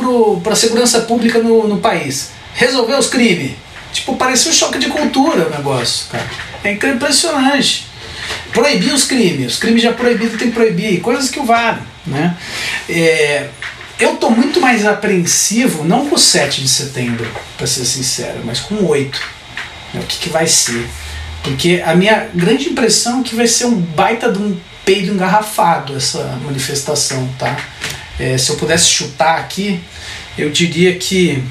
para 0.42 0.54
a 0.54 0.56
segurança 0.56 1.02
pública 1.02 1.40
no, 1.40 1.68
no 1.68 1.80
país. 1.80 2.32
Resolver 2.54 2.98
os 2.98 3.08
crimes. 3.08 3.52
Tipo, 3.92 4.16
parecia 4.16 4.50
um 4.50 4.54
choque 4.54 4.80
de 4.80 4.88
cultura 4.88 5.48
o 5.48 5.50
negócio, 5.50 6.08
cara. 6.10 6.26
É 6.64 6.72
impressionante. 6.72 7.86
Proibir 8.54 8.94
os 8.94 9.04
crimes, 9.04 9.54
os 9.54 9.60
crimes 9.60 9.84
já 9.84 9.92
proibidos 9.92 10.40
tem 10.40 10.48
que 10.48 10.54
proibir, 10.54 11.02
coisas 11.02 11.30
que 11.30 11.40
o 11.40 11.46
valem, 11.46 11.82
né? 12.06 12.36
É, 12.90 13.48
eu 14.00 14.18
tô 14.18 14.30
muito 14.30 14.62
mais 14.62 14.86
apreensivo, 14.86 15.84
não 15.84 16.08
com 16.08 16.16
o 16.16 16.20
7 16.20 16.62
de 16.62 16.68
setembro, 16.68 17.28
para 17.58 17.66
ser 17.66 17.86
sincero, 17.86 18.42
mas 18.44 18.60
com 18.60 18.76
o 18.76 18.88
8. 18.88 19.22
né, 19.94 20.02
O 20.02 20.04
que, 20.04 20.18
que 20.18 20.30
vai 20.30 20.48
ser? 20.48 20.88
Porque 21.44 21.82
a 21.86 21.96
minha 21.96 22.30
grande 22.34 22.70
impressão 22.70 23.22
é 23.22 23.24
que 23.24 23.36
vai 23.36 23.48
ser 23.48 23.66
um 23.66 23.76
baita 23.76 24.32
de 24.32 24.38
um 24.38 24.58
peido 24.86 25.14
engarrafado 25.14 25.96
essa 25.96 26.24
manifestação, 26.44 27.28
tá? 27.38 27.58
É, 28.20 28.38
se 28.38 28.50
eu 28.50 28.56
pudesse 28.56 28.86
chutar 28.90 29.40
aqui, 29.40 29.80
eu 30.38 30.50
diria 30.50 30.98
que 30.98 31.44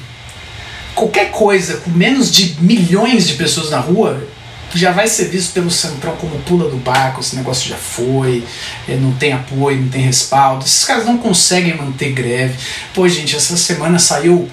qualquer 0.95 1.31
coisa 1.31 1.77
com 1.77 1.91
menos 1.91 2.31
de 2.31 2.55
milhões 2.59 3.27
de 3.27 3.35
pessoas 3.35 3.69
na 3.69 3.79
rua 3.79 4.27
já 4.73 4.91
vai 4.91 5.07
ser 5.07 5.25
visto 5.25 5.53
pelo 5.53 5.71
Centrão 5.71 6.15
como 6.17 6.37
pula 6.39 6.69
do 6.69 6.77
barco, 6.77 7.21
esse 7.21 7.35
negócio 7.35 7.69
já 7.69 7.77
foi, 7.77 8.43
é, 8.87 8.95
não 8.95 9.13
tem 9.13 9.33
apoio, 9.33 9.81
não 9.81 9.89
tem 9.89 10.01
respaldo. 10.01 10.65
Esses 10.65 10.83
caras 10.83 11.05
não 11.05 11.17
conseguem 11.17 11.75
manter 11.75 12.11
greve. 12.11 12.55
Pô, 12.93 13.07
gente, 13.07 13.35
essa 13.35 13.55
semana 13.55 13.99
saiu 13.99 14.49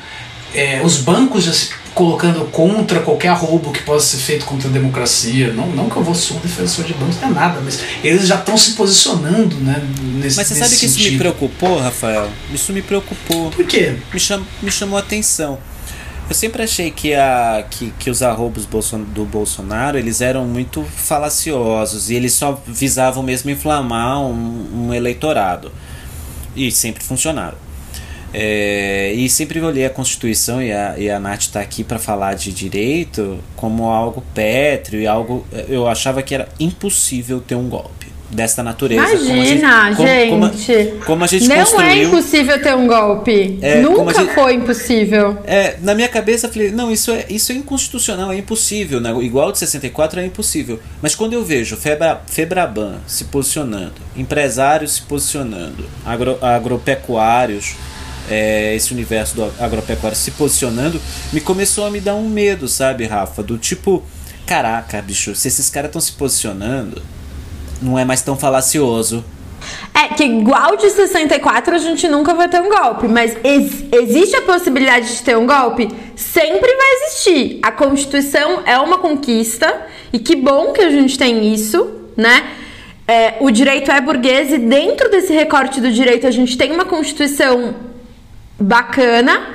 é, 0.55 0.81
os 0.85 0.99
bancos 0.99 1.45
já 1.45 1.53
se 1.53 1.71
colocando 1.95 2.45
contra 2.47 3.01
qualquer 3.01 3.33
roubo 3.33 3.71
que 3.71 3.81
possa 3.83 4.17
ser 4.17 4.23
feito 4.23 4.45
contra 4.45 4.69
a 4.69 4.73
democracia. 4.73 5.53
Não, 5.53 5.69
não 5.69 5.89
que 5.89 5.97
eu 5.97 6.03
vou 6.03 6.15
ser 6.15 6.35
um 6.35 6.39
defensor 6.39 6.85
de 6.85 6.93
bancos, 6.95 7.21
não 7.21 7.29
é 7.29 7.33
nada, 7.33 7.61
mas 7.61 7.81
eles 8.03 8.27
já 8.27 8.37
estão 8.37 8.57
se 8.59 8.73
posicionando 8.73 9.57
né, 9.57 9.81
nesse 10.15 10.37
Mas 10.37 10.49
você 10.49 10.55
nesse 10.55 10.59
sabe 10.59 10.77
que 10.77 10.87
isso 10.87 10.99
me 10.99 11.05
sentido. 11.05 11.19
preocupou, 11.19 11.79
Rafael? 11.79 12.29
Isso 12.53 12.73
me 12.73 12.83
preocupou. 12.83 13.51
Por 13.51 13.65
quê? 13.65 13.95
Me, 14.12 14.19
cham, 14.19 14.45
me 14.61 14.71
chamou 14.71 14.97
a 14.97 15.01
atenção. 15.01 15.59
Eu 16.29 16.35
sempre 16.35 16.62
achei 16.62 16.91
que, 16.91 17.14
a, 17.14 17.64
que, 17.70 17.91
que 17.99 18.09
os 18.09 18.22
arrobos 18.22 18.64
Bolson- 18.64 19.03
do 19.03 19.25
Bolsonaro 19.27 19.99
eles 19.99 20.20
eram 20.22 20.47
muito 20.47 20.83
falaciosos 20.83 22.09
e 22.11 22.14
eles 22.14 22.33
só 22.33 22.61
visavam 22.66 23.22
mesmo 23.22 23.51
inflamar 23.51 24.20
um, 24.20 24.87
um 24.89 24.95
eleitorado. 24.95 25.70
E 26.57 26.70
sempre 26.70 27.05
funcionaram. 27.05 27.59
É, 28.33 29.12
e 29.12 29.29
sempre 29.29 29.61
olhei 29.61 29.85
a 29.85 29.91
Constituição 29.91 30.61
e 30.62 30.72
a, 30.72 30.99
e 30.99 31.09
a 31.11 31.20
Nath 31.20 31.43
está 31.43 31.61
aqui 31.61 31.85
para 31.85 31.99
falar 31.99 32.35
de 32.35 32.53
direito 32.53 33.39
como 33.55 33.85
algo 33.85 34.25
pétreo 34.35 35.01
e 35.01 35.07
algo. 35.07 35.47
Eu 35.68 35.87
achava 35.87 36.22
que 36.22 36.35
era 36.35 36.49
impossível 36.59 37.41
ter 37.41 37.55
um 37.55 37.68
golpe 37.68 38.04
desta 38.31 38.62
natureza. 38.62 39.14
Imagina, 39.14 39.95
como 39.95 40.09
a 40.09 40.09
gente, 40.16 40.31
como- 40.31 40.53
gente. 40.53 40.89
Como, 40.91 41.05
como 41.05 41.25
a 41.25 41.27
gente 41.27 41.49
não 41.49 41.57
construiu. 41.57 41.89
é 41.91 42.03
impossível 42.05 42.62
ter 42.62 42.75
um 42.75 42.87
golpe. 42.87 43.59
É, 43.62 43.81
Nunca 43.81 44.12
gente- 44.14 44.35
foi 44.35 44.55
impossível. 44.55 45.39
É, 45.45 45.77
na 45.83 45.95
minha 45.95 46.09
cabeça 46.09 46.47
eu 46.47 46.53
falei, 46.53 46.70
não, 46.72 46.91
isso 46.91 47.11
é, 47.12 47.27
isso 47.29 47.53
é 47.53 47.55
inconstitucional, 47.55 48.33
é 48.33 48.37
impossível. 48.37 49.01
Né? 49.01 49.11
Igual 49.22 49.53
de 49.53 49.59
64 49.59 50.18
é 50.20 50.27
impossível. 50.27 50.81
Mas 51.01 51.14
quando 51.14 51.33
eu 51.35 51.45
vejo 51.45 51.77
Febra, 51.77 52.20
Febraban 52.27 52.97
se 53.07 53.25
posicionando, 53.25 53.95
empresários 54.16 54.95
se 54.95 55.03
posicionando, 55.03 55.85
agro, 56.05 56.39
agropecuários, 56.43 57.75
é, 58.31 58.75
esse 58.75 58.93
universo 58.93 59.37
do 59.37 59.53
agropecuário 59.61 60.16
se 60.16 60.31
posicionando, 60.33 61.01
me 61.33 61.41
começou 61.41 61.87
a 61.87 61.91
me 61.91 62.01
dar 62.01 62.14
um 62.14 62.29
medo, 62.29 62.66
sabe, 62.68 63.05
Rafa? 63.05 63.43
Do 63.43 63.59
tipo, 63.59 64.03
caraca, 64.47 65.01
bicho, 65.03 65.35
se 65.35 65.49
esses 65.49 65.68
caras 65.70 65.89
estão 65.91 66.01
se 66.01 66.12
posicionando, 66.12 67.03
não 67.83 67.99
é 67.99 68.05
mais 68.05 68.22
tão 68.22 68.37
falacioso. 68.37 69.25
É 69.95 70.09
que 70.09 70.25
igual 70.25 70.77
de 70.77 70.91
64 70.91 71.75
a 71.75 71.79
gente 71.79 72.07
nunca 72.09 72.35
vai 72.35 72.49
ter 72.49 72.61
um 72.61 72.68
golpe, 72.68 73.09
mas 73.09 73.35
ex- 73.43 73.85
existe 73.93 74.37
a 74.37 74.43
possibilidade 74.43 75.16
de 75.16 75.22
ter 75.22 75.37
um 75.39 75.47
golpe? 75.47 75.89
Sempre 76.14 76.70
vai 76.77 76.93
existir. 76.97 77.61
A 77.62 77.72
Constituição 77.72 78.62
é 78.66 78.79
uma 78.79 78.99
conquista 78.99 79.87
e 80.12 80.18
que 80.18 80.37
bom 80.37 80.72
que 80.72 80.83
a 80.83 80.91
gente 80.91 81.16
tem 81.18 81.53
isso, 81.55 81.91
né? 82.16 82.45
É, 83.09 83.35
o 83.41 83.51
direito 83.51 83.91
é 83.91 84.01
burguês 84.01 84.53
e 84.53 84.59
dentro 84.59 85.11
desse 85.11 85.33
recorte 85.33 85.81
do 85.81 85.91
direito 85.91 86.27
a 86.27 86.31
gente 86.31 86.57
tem 86.59 86.70
uma 86.72 86.85
Constituição 86.85 87.75
bacana. 88.59 89.49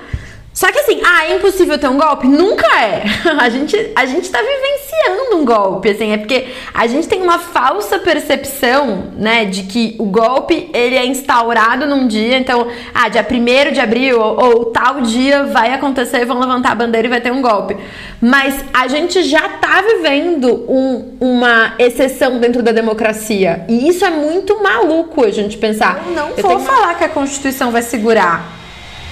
Só 0.59 0.69
que 0.73 0.79
assim, 0.79 0.99
ah, 1.05 1.25
é 1.25 1.35
impossível 1.37 1.77
ter 1.79 1.87
um 1.87 1.97
golpe? 1.97 2.27
Nunca 2.27 2.67
é. 2.81 3.03
A 3.39 3.47
gente, 3.47 3.91
a 3.95 4.05
gente 4.05 4.29
tá 4.29 4.39
vivenciando 4.41 5.37
um 5.37 5.45
golpe, 5.45 5.89
assim, 5.89 6.11
é 6.11 6.17
porque 6.17 6.47
a 6.73 6.85
gente 6.85 7.07
tem 7.07 7.21
uma 7.21 7.39
falsa 7.39 7.97
percepção, 7.97 9.05
né, 9.15 9.45
de 9.45 9.63
que 9.63 9.95
o 9.97 10.03
golpe, 10.03 10.69
ele 10.73 10.97
é 10.97 11.05
instaurado 11.05 11.85
num 11.85 12.05
dia, 12.09 12.37
então, 12.37 12.67
ah, 12.93 13.07
dia 13.07 13.25
1 13.25 13.71
de 13.71 13.79
abril 13.79 14.19
ou, 14.19 14.43
ou 14.43 14.65
tal 14.65 14.99
dia 14.99 15.45
vai 15.45 15.73
acontecer, 15.73 16.25
vão 16.25 16.37
levantar 16.41 16.71
a 16.73 16.75
bandeira 16.75 17.07
e 17.07 17.09
vai 17.09 17.21
ter 17.21 17.31
um 17.31 17.41
golpe. 17.41 17.77
Mas 18.19 18.61
a 18.73 18.85
gente 18.89 19.23
já 19.23 19.47
tá 19.47 19.81
vivendo 19.81 20.65
um- 20.67 21.15
uma 21.21 21.73
exceção 21.79 22.37
dentro 22.37 22.61
da 22.61 22.73
democracia. 22.73 23.63
E 23.69 23.87
isso 23.87 24.03
é 24.03 24.09
muito 24.09 24.61
maluco 24.61 25.23
a 25.23 25.31
gente 25.31 25.57
pensar. 25.57 26.03
Eu 26.05 26.11
não 26.13 26.29
Eu 26.35 26.43
vou 26.43 26.57
uma- 26.57 26.59
falar 26.59 26.95
que 26.95 27.05
a 27.05 27.09
Constituição 27.09 27.71
vai 27.71 27.81
segurar. 27.81 28.58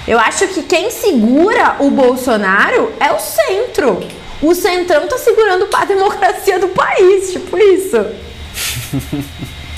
Eu 0.07 0.19
acho 0.19 0.47
que 0.47 0.63
quem 0.63 0.89
segura 0.89 1.75
o 1.79 1.91
Bolsonaro 1.91 2.93
é 2.99 3.11
o 3.11 3.19
centro. 3.19 3.99
O 4.41 4.55
centrão 4.55 5.07
tá 5.07 5.17
segurando 5.17 5.67
a 5.73 5.85
democracia 5.85 6.59
do 6.59 6.69
país, 6.69 7.31
tipo 7.31 7.57
isso. 7.57 8.05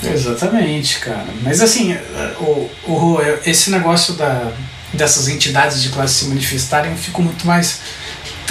Exatamente, 0.02 1.00
cara. 1.00 1.26
Mas 1.42 1.60
assim, 1.60 1.96
o, 2.38 2.70
o, 2.90 3.18
esse 3.44 3.70
negócio 3.70 4.14
da, 4.14 4.52
dessas 4.92 5.28
entidades 5.28 5.82
de 5.82 5.88
classe 5.90 6.14
se 6.14 6.24
manifestarem, 6.26 6.92
eu 6.92 6.96
fico 6.96 7.20
muito 7.22 7.46
mais 7.46 7.80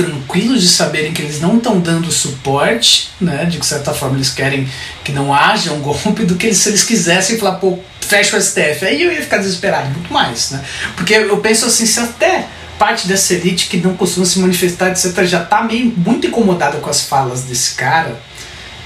tranquilos 0.04 0.62
de 0.62 0.70
saberem 0.70 1.12
que 1.12 1.22
eles 1.22 1.42
não 1.42 1.58
estão 1.58 1.78
dando 1.78 2.10
suporte, 2.10 3.10
né, 3.20 3.44
de 3.46 3.64
certa 3.66 3.94
forma 3.94 4.16
eles 4.16 4.30
querem 4.30 4.66
que 5.04 5.12
não 5.12 5.34
haja 5.34 5.74
um 5.74 5.82
golpe, 5.84 6.24
do 6.24 6.36
que 6.36 6.48
eles, 6.48 6.58
se 6.58 6.70
eles 6.70 6.84
quisessem 6.84 7.38
falar, 7.38 7.56
pô, 7.56 7.78
fecha 8.00 8.38
o 8.38 8.42
STF. 8.42 8.86
Aí 8.86 9.04
eu 9.04 9.12
ia 9.12 9.22
ficar 9.22 9.40
desesperado, 9.40 9.90
muito 9.90 10.12
mais, 10.12 10.52
né? 10.52 10.64
Porque 10.96 11.14
eu 11.14 11.38
penso 11.38 11.66
assim, 11.66 11.86
se 11.86 12.00
até 12.00 12.48
parte 12.78 13.08
dessa 13.08 13.34
elite 13.34 13.68
que 13.68 13.76
não 13.76 13.94
costuma 13.94 14.26
se 14.26 14.40
manifestar, 14.40 14.92
etc., 14.92 15.26
já 15.26 15.44
está 15.44 15.64
meio 15.64 15.94
muito 15.98 16.28
incomodada 16.28 16.78
com 16.78 16.90
as 16.90 17.02
falas 17.02 17.44
desse 17.44 17.76
cara, 17.76 18.18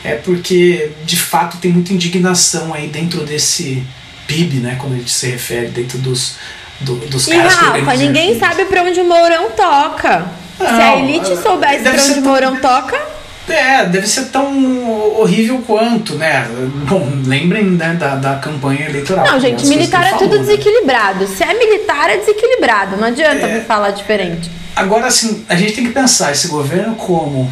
é 0.03 0.15
porque 0.15 0.91
de 1.05 1.15
fato 1.15 1.57
tem 1.57 1.71
muita 1.71 1.93
indignação 1.93 2.73
aí 2.73 2.87
dentro 2.87 3.23
desse 3.23 3.83
PIB, 4.25 4.57
né? 4.57 4.77
Quando 4.79 4.93
a 4.93 4.97
gente 4.97 5.11
se 5.11 5.27
refere, 5.27 5.67
dentro 5.67 5.99
dos, 5.99 6.37
do, 6.79 6.95
dos 7.07 7.27
e 7.27 7.31
caras 7.31 7.53
Rafa, 7.53 7.95
ninguém 7.95 8.39
sabe 8.39 8.65
para 8.65 8.81
onde 8.81 8.99
o 8.99 9.05
Mourão 9.05 9.51
toca. 9.51 10.42
Não, 10.59 10.67
Se 10.67 10.81
a 10.81 10.97
elite 10.97 11.37
soubesse 11.37 11.83
pra 11.83 12.03
onde 12.03 12.21
Mourão 12.21 12.55
toca. 12.57 13.13
É, 13.49 13.85
deve 13.85 14.07
ser 14.07 14.25
tão 14.25 15.19
horrível 15.19 15.61
quanto, 15.67 16.15
né? 16.15 16.47
Bom, 16.87 17.05
lembrem 17.25 17.65
né, 17.65 17.93
da, 17.93 18.15
da 18.15 18.35
campanha 18.35 18.87
eleitoral. 18.87 19.25
Não, 19.25 19.39
gente, 19.39 19.65
militar 19.65 20.05
é 20.05 20.11
falou, 20.11 20.19
tudo 20.19 20.37
né? 20.37 20.43
desequilibrado. 20.43 21.27
Se 21.27 21.43
é 21.43 21.53
militar, 21.53 22.09
é 22.09 22.17
desequilibrado. 22.17 22.95
Não 22.95 23.07
adianta 23.07 23.45
é... 23.45 23.61
falar 23.61 23.91
diferente. 23.91 24.49
Agora, 24.75 25.07
assim, 25.07 25.45
a 25.49 25.55
gente 25.55 25.73
tem 25.73 25.83
que 25.85 25.91
pensar 25.91 26.31
esse 26.31 26.47
governo 26.47 26.95
como 26.95 27.51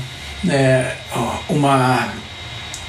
é, 0.49 0.93
uma 1.49 2.07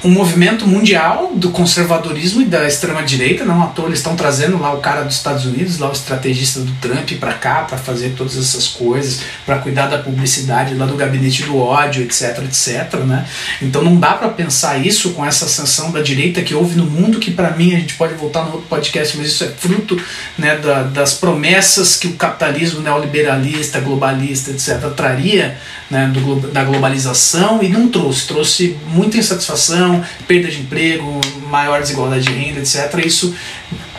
um 0.03 0.09
movimento 0.09 0.67
mundial 0.67 1.31
do 1.33 1.49
conservadorismo 1.51 2.41
e 2.41 2.45
da 2.45 2.67
extrema-direita, 2.67 3.45
não 3.45 3.63
à 3.63 3.67
toa 3.67 3.87
eles 3.87 3.99
estão 3.99 4.15
trazendo 4.15 4.59
lá 4.59 4.73
o 4.73 4.79
cara 4.79 5.03
dos 5.03 5.15
Estados 5.15 5.45
Unidos, 5.45 5.79
lá 5.79 5.89
o 5.89 5.93
estrategista 5.93 6.59
do 6.59 6.71
Trump 6.73 7.09
para 7.19 7.33
cá, 7.33 7.61
para 7.61 7.77
fazer 7.77 8.13
todas 8.17 8.37
essas 8.37 8.67
coisas, 8.67 9.21
para 9.45 9.59
cuidar 9.59 9.87
da 9.87 9.97
publicidade 9.97 10.75
lá 10.75 10.85
do 10.85 10.95
gabinete 10.95 11.43
do 11.43 11.57
ódio, 11.57 12.03
etc, 12.03 12.39
etc, 12.43 12.99
né? 13.05 13.25
Então 13.61 13.81
não 13.81 13.97
dá 13.97 14.13
para 14.13 14.27
pensar 14.27 14.77
isso 14.77 15.11
com 15.11 15.25
essa 15.25 15.45
ascensão 15.45 15.91
da 15.91 16.01
direita 16.01 16.41
que 16.41 16.53
houve 16.53 16.75
no 16.75 16.85
mundo, 16.85 17.19
que 17.19 17.31
para 17.31 17.51
mim 17.51 17.73
a 17.73 17.79
gente 17.79 17.93
pode 17.93 18.13
voltar 18.15 18.43
no 18.43 18.53
outro 18.53 18.67
podcast, 18.67 19.17
mas 19.17 19.27
isso 19.27 19.43
é 19.45 19.47
fruto 19.47 19.99
né, 20.37 20.57
da, 20.57 20.83
das 20.83 21.13
promessas 21.13 21.95
que 21.95 22.07
o 22.07 22.13
capitalismo 22.13 22.81
neoliberalista, 22.81 23.79
globalista, 23.79 24.51
etc, 24.51 24.89
traria 24.95 25.57
né, 25.93 26.07
do, 26.07 26.35
da 26.51 26.63
globalização 26.63 27.61
e 27.61 27.69
não 27.69 27.87
trouxe, 27.87 28.27
trouxe 28.27 28.75
muita 28.87 29.17
insatisfação 29.17 30.03
perda 30.27 30.49
de 30.49 30.61
emprego, 30.61 31.21
maior 31.47 31.79
desigualdade 31.79 32.25
de 32.25 32.33
renda, 32.33 32.59
etc. 32.59 33.05
Isso 33.05 33.33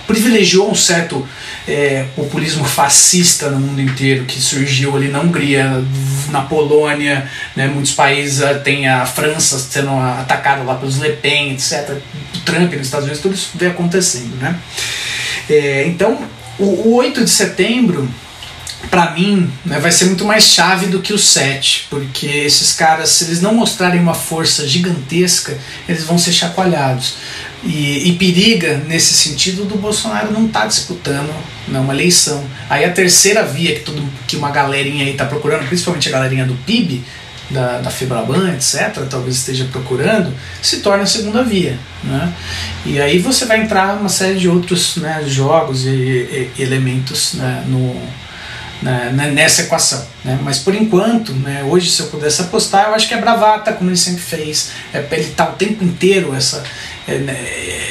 privilegiou 0.09 0.71
um 0.71 0.75
certo 0.75 1.27
é, 1.67 2.05
populismo 2.15 2.65
fascista 2.65 3.49
no 3.49 3.59
mundo 3.59 3.81
inteiro 3.81 4.25
que 4.25 4.39
surgiu 4.41 4.95
ali 4.97 5.09
na 5.09 5.21
Hungria, 5.21 5.83
na 6.31 6.43
Polônia, 6.43 7.31
né, 7.55 7.69
muitos 7.69 7.93
países 7.93 8.43
ah, 8.43 8.55
tem 8.55 8.89
a 8.89 9.07
França 9.07 9.59
sendo 9.59 9.91
atacada 9.99 10.63
lá 10.65 10.75
pelos 10.75 10.99
Le 10.99 11.13
Pen, 11.13 11.53
etc. 11.53 11.97
O 12.35 12.41
Trump 12.41 12.73
nos 12.75 12.87
Estados 12.87 13.07
Unidos, 13.07 13.23
tudo 13.23 13.35
isso 13.35 13.51
vem 13.55 13.69
acontecendo, 13.71 14.37
né? 14.37 14.59
É, 15.49 15.87
então, 15.87 16.19
o, 16.59 16.65
o 16.65 16.95
8 16.97 17.25
de 17.25 17.31
setembro 17.31 18.09
para 18.91 19.13
mim, 19.13 19.51
né, 19.65 19.79
vai 19.79 19.93
ser 19.93 20.07
muito 20.07 20.25
mais 20.25 20.45
chave 20.45 20.87
do 20.87 21.01
que 21.01 21.13
o 21.13 21.19
7, 21.19 21.87
porque 21.91 22.27
esses 22.27 22.73
caras, 22.73 23.11
se 23.11 23.25
eles 23.25 23.41
não 23.41 23.55
mostrarem 23.55 24.01
uma 24.01 24.15
força 24.15 24.67
gigantesca, 24.67 25.57
eles 25.89 26.05
vão 26.05 26.19
ser 26.19 26.33
chacoalhados. 26.33 27.17
E, 27.63 28.09
e 28.09 28.13
periga, 28.17 28.77
nesse 28.87 29.15
sentido, 29.15 29.65
do 29.65 29.77
Bolsonaro 29.77 30.31
não 30.31 30.47
tá 30.49 30.67
disputando 30.67 31.33
né, 31.67 31.79
uma 31.79 31.95
eleição. 31.95 32.45
Aí 32.69 32.85
a 32.85 32.93
terceira 32.93 33.43
via 33.43 33.79
que, 33.79 33.93
que 34.27 34.37
uma 34.37 34.51
galerinha 34.51 35.05
aí 35.05 35.13
está 35.13 35.25
procurando, 35.25 35.67
principalmente 35.67 36.09
a 36.09 36.13
galerinha 36.13 36.45
do 36.45 36.55
PIB, 36.67 37.03
da, 37.51 37.79
da 37.79 37.91
Febraban, 37.91 38.55
etc., 38.55 39.07
talvez 39.09 39.37
esteja 39.37 39.67
procurando, 39.71 40.33
se 40.63 40.79
torna 40.81 41.05
a 41.05 41.07
segunda 41.07 41.43
via. 41.43 41.79
Né? 42.03 42.33
E 42.85 43.01
aí 43.01 43.19
você 43.19 43.45
vai 43.45 43.63
entrar 43.63 43.97
uma 43.97 44.09
série 44.09 44.39
de 44.39 44.49
outros 44.49 44.97
né, 44.97 45.23
jogos 45.27 45.87
e, 45.87 45.91
e 45.91 46.53
elementos 46.59 47.35
né, 47.35 47.65
no, 47.67 47.97
né, 48.85 49.11
né, 49.15 49.31
nessa 49.31 49.63
equação. 49.63 50.07
Né? 50.23 50.39
Mas 50.43 50.59
por 50.59 50.75
enquanto, 50.75 51.33
né, 51.33 51.65
hoje 51.67 51.91
se 51.91 52.01
eu 52.01 52.07
pudesse 52.09 52.43
apostar, 52.43 52.89
eu 52.89 52.95
acho 52.95 53.09
que 53.09 53.15
é 53.15 53.21
bravata, 53.21 53.73
como 53.73 53.89
ele 53.89 53.97
sempre 53.97 54.21
fez. 54.21 54.73
É, 54.93 55.03
ele 55.11 55.23
está 55.23 55.49
o 55.49 55.53
tempo 55.53 55.83
inteiro, 55.83 56.35
essa, 56.35 56.63
é, 57.09 57.17
né, 57.17 57.35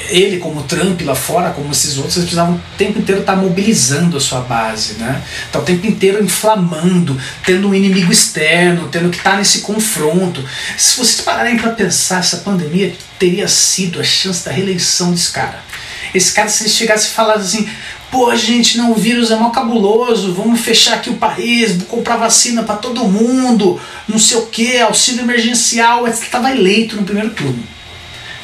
ele 0.10 0.38
como 0.38 0.62
Trump 0.64 1.02
lá 1.02 1.16
fora, 1.16 1.50
como 1.50 1.72
esses 1.72 1.98
outros, 1.98 2.16
eles 2.18 2.30
precisavam 2.30 2.56
o 2.56 2.78
tempo 2.78 3.00
inteiro 3.00 3.22
estar 3.22 3.36
tá 3.36 3.42
mobilizando 3.42 4.18
a 4.18 4.22
sua 4.22 4.42
base. 4.42 4.94
Né? 4.94 5.20
Tá 5.52 5.58
o 5.58 5.64
tempo 5.64 5.88
inteiro 5.88 6.24
inflamando, 6.24 7.20
tendo 7.44 7.68
um 7.68 7.74
inimigo 7.74 8.12
externo, 8.12 8.88
tendo 8.90 9.10
que 9.10 9.18
estar 9.18 9.32
tá 9.32 9.38
nesse 9.38 9.62
confronto. 9.62 10.46
Se 10.78 10.96
vocês 10.96 11.22
pararem 11.22 11.58
para 11.58 11.72
pensar, 11.72 12.20
essa 12.20 12.38
pandemia 12.38 12.94
teria 13.18 13.48
sido 13.48 14.00
a 14.00 14.04
chance 14.04 14.46
da 14.46 14.52
reeleição 14.52 15.12
desse 15.12 15.32
cara. 15.32 15.73
Esse 16.14 16.32
cara, 16.32 16.48
se 16.48 16.64
ele 16.64 16.70
chegasse 16.70 17.08
e 17.08 17.12
falasse 17.12 17.58
assim, 17.58 17.70
pô, 18.12 18.36
gente, 18.36 18.78
não, 18.78 18.92
o 18.92 18.96
vírus 18.96 19.32
é 19.32 19.36
mal 19.36 19.52
cabuloso, 19.52 20.34
vamos 20.34 20.62
fechar 20.62 20.94
aqui 20.96 21.10
o 21.10 21.16
país, 21.16 21.76
vou 21.76 21.88
comprar 21.88 22.18
vacina 22.18 22.62
para 22.62 22.76
todo 22.76 23.06
mundo, 23.06 23.82
não 24.08 24.20
sei 24.20 24.38
o 24.38 24.46
que, 24.46 24.80
auxílio 24.80 25.22
emergencial, 25.22 26.06
ele 26.06 26.14
estava 26.14 26.52
eleito 26.52 26.96
no 26.96 27.04
primeiro 27.04 27.32
turno. 27.32 27.64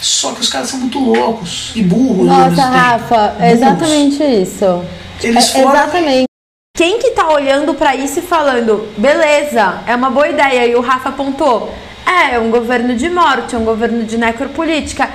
Só 0.01 0.31
que 0.31 0.41
os 0.41 0.49
caras 0.49 0.69
são 0.69 0.79
muito 0.79 0.97
loucos 0.97 1.71
e 1.75 1.83
burros. 1.83 2.25
Nossa, 2.25 2.65
Rafa, 2.65 3.35
é 3.39 3.51
exatamente 3.51 4.23
isso. 4.23 4.83
Eles 5.21 5.49
é, 5.49 5.51
foram... 5.51 5.73
Exatamente. 5.73 6.29
Quem 6.75 6.97
que 6.97 7.11
tá 7.11 7.29
olhando 7.29 7.73
para 7.73 7.95
isso 7.95 8.19
e 8.19 8.21
falando, 8.21 8.87
beleza, 8.97 9.83
é 9.85 9.93
uma 9.95 10.09
boa 10.09 10.29
ideia, 10.29 10.65
e 10.65 10.75
o 10.75 10.81
Rafa 10.81 11.09
apontou, 11.09 11.73
é, 12.05 12.35
é 12.35 12.39
um 12.39 12.49
governo 12.49 12.95
de 12.95 13.09
morte, 13.09 13.53
é 13.53 13.57
um 13.57 13.65
governo 13.65 14.03
de 14.05 14.17
necropolítica. 14.17 15.09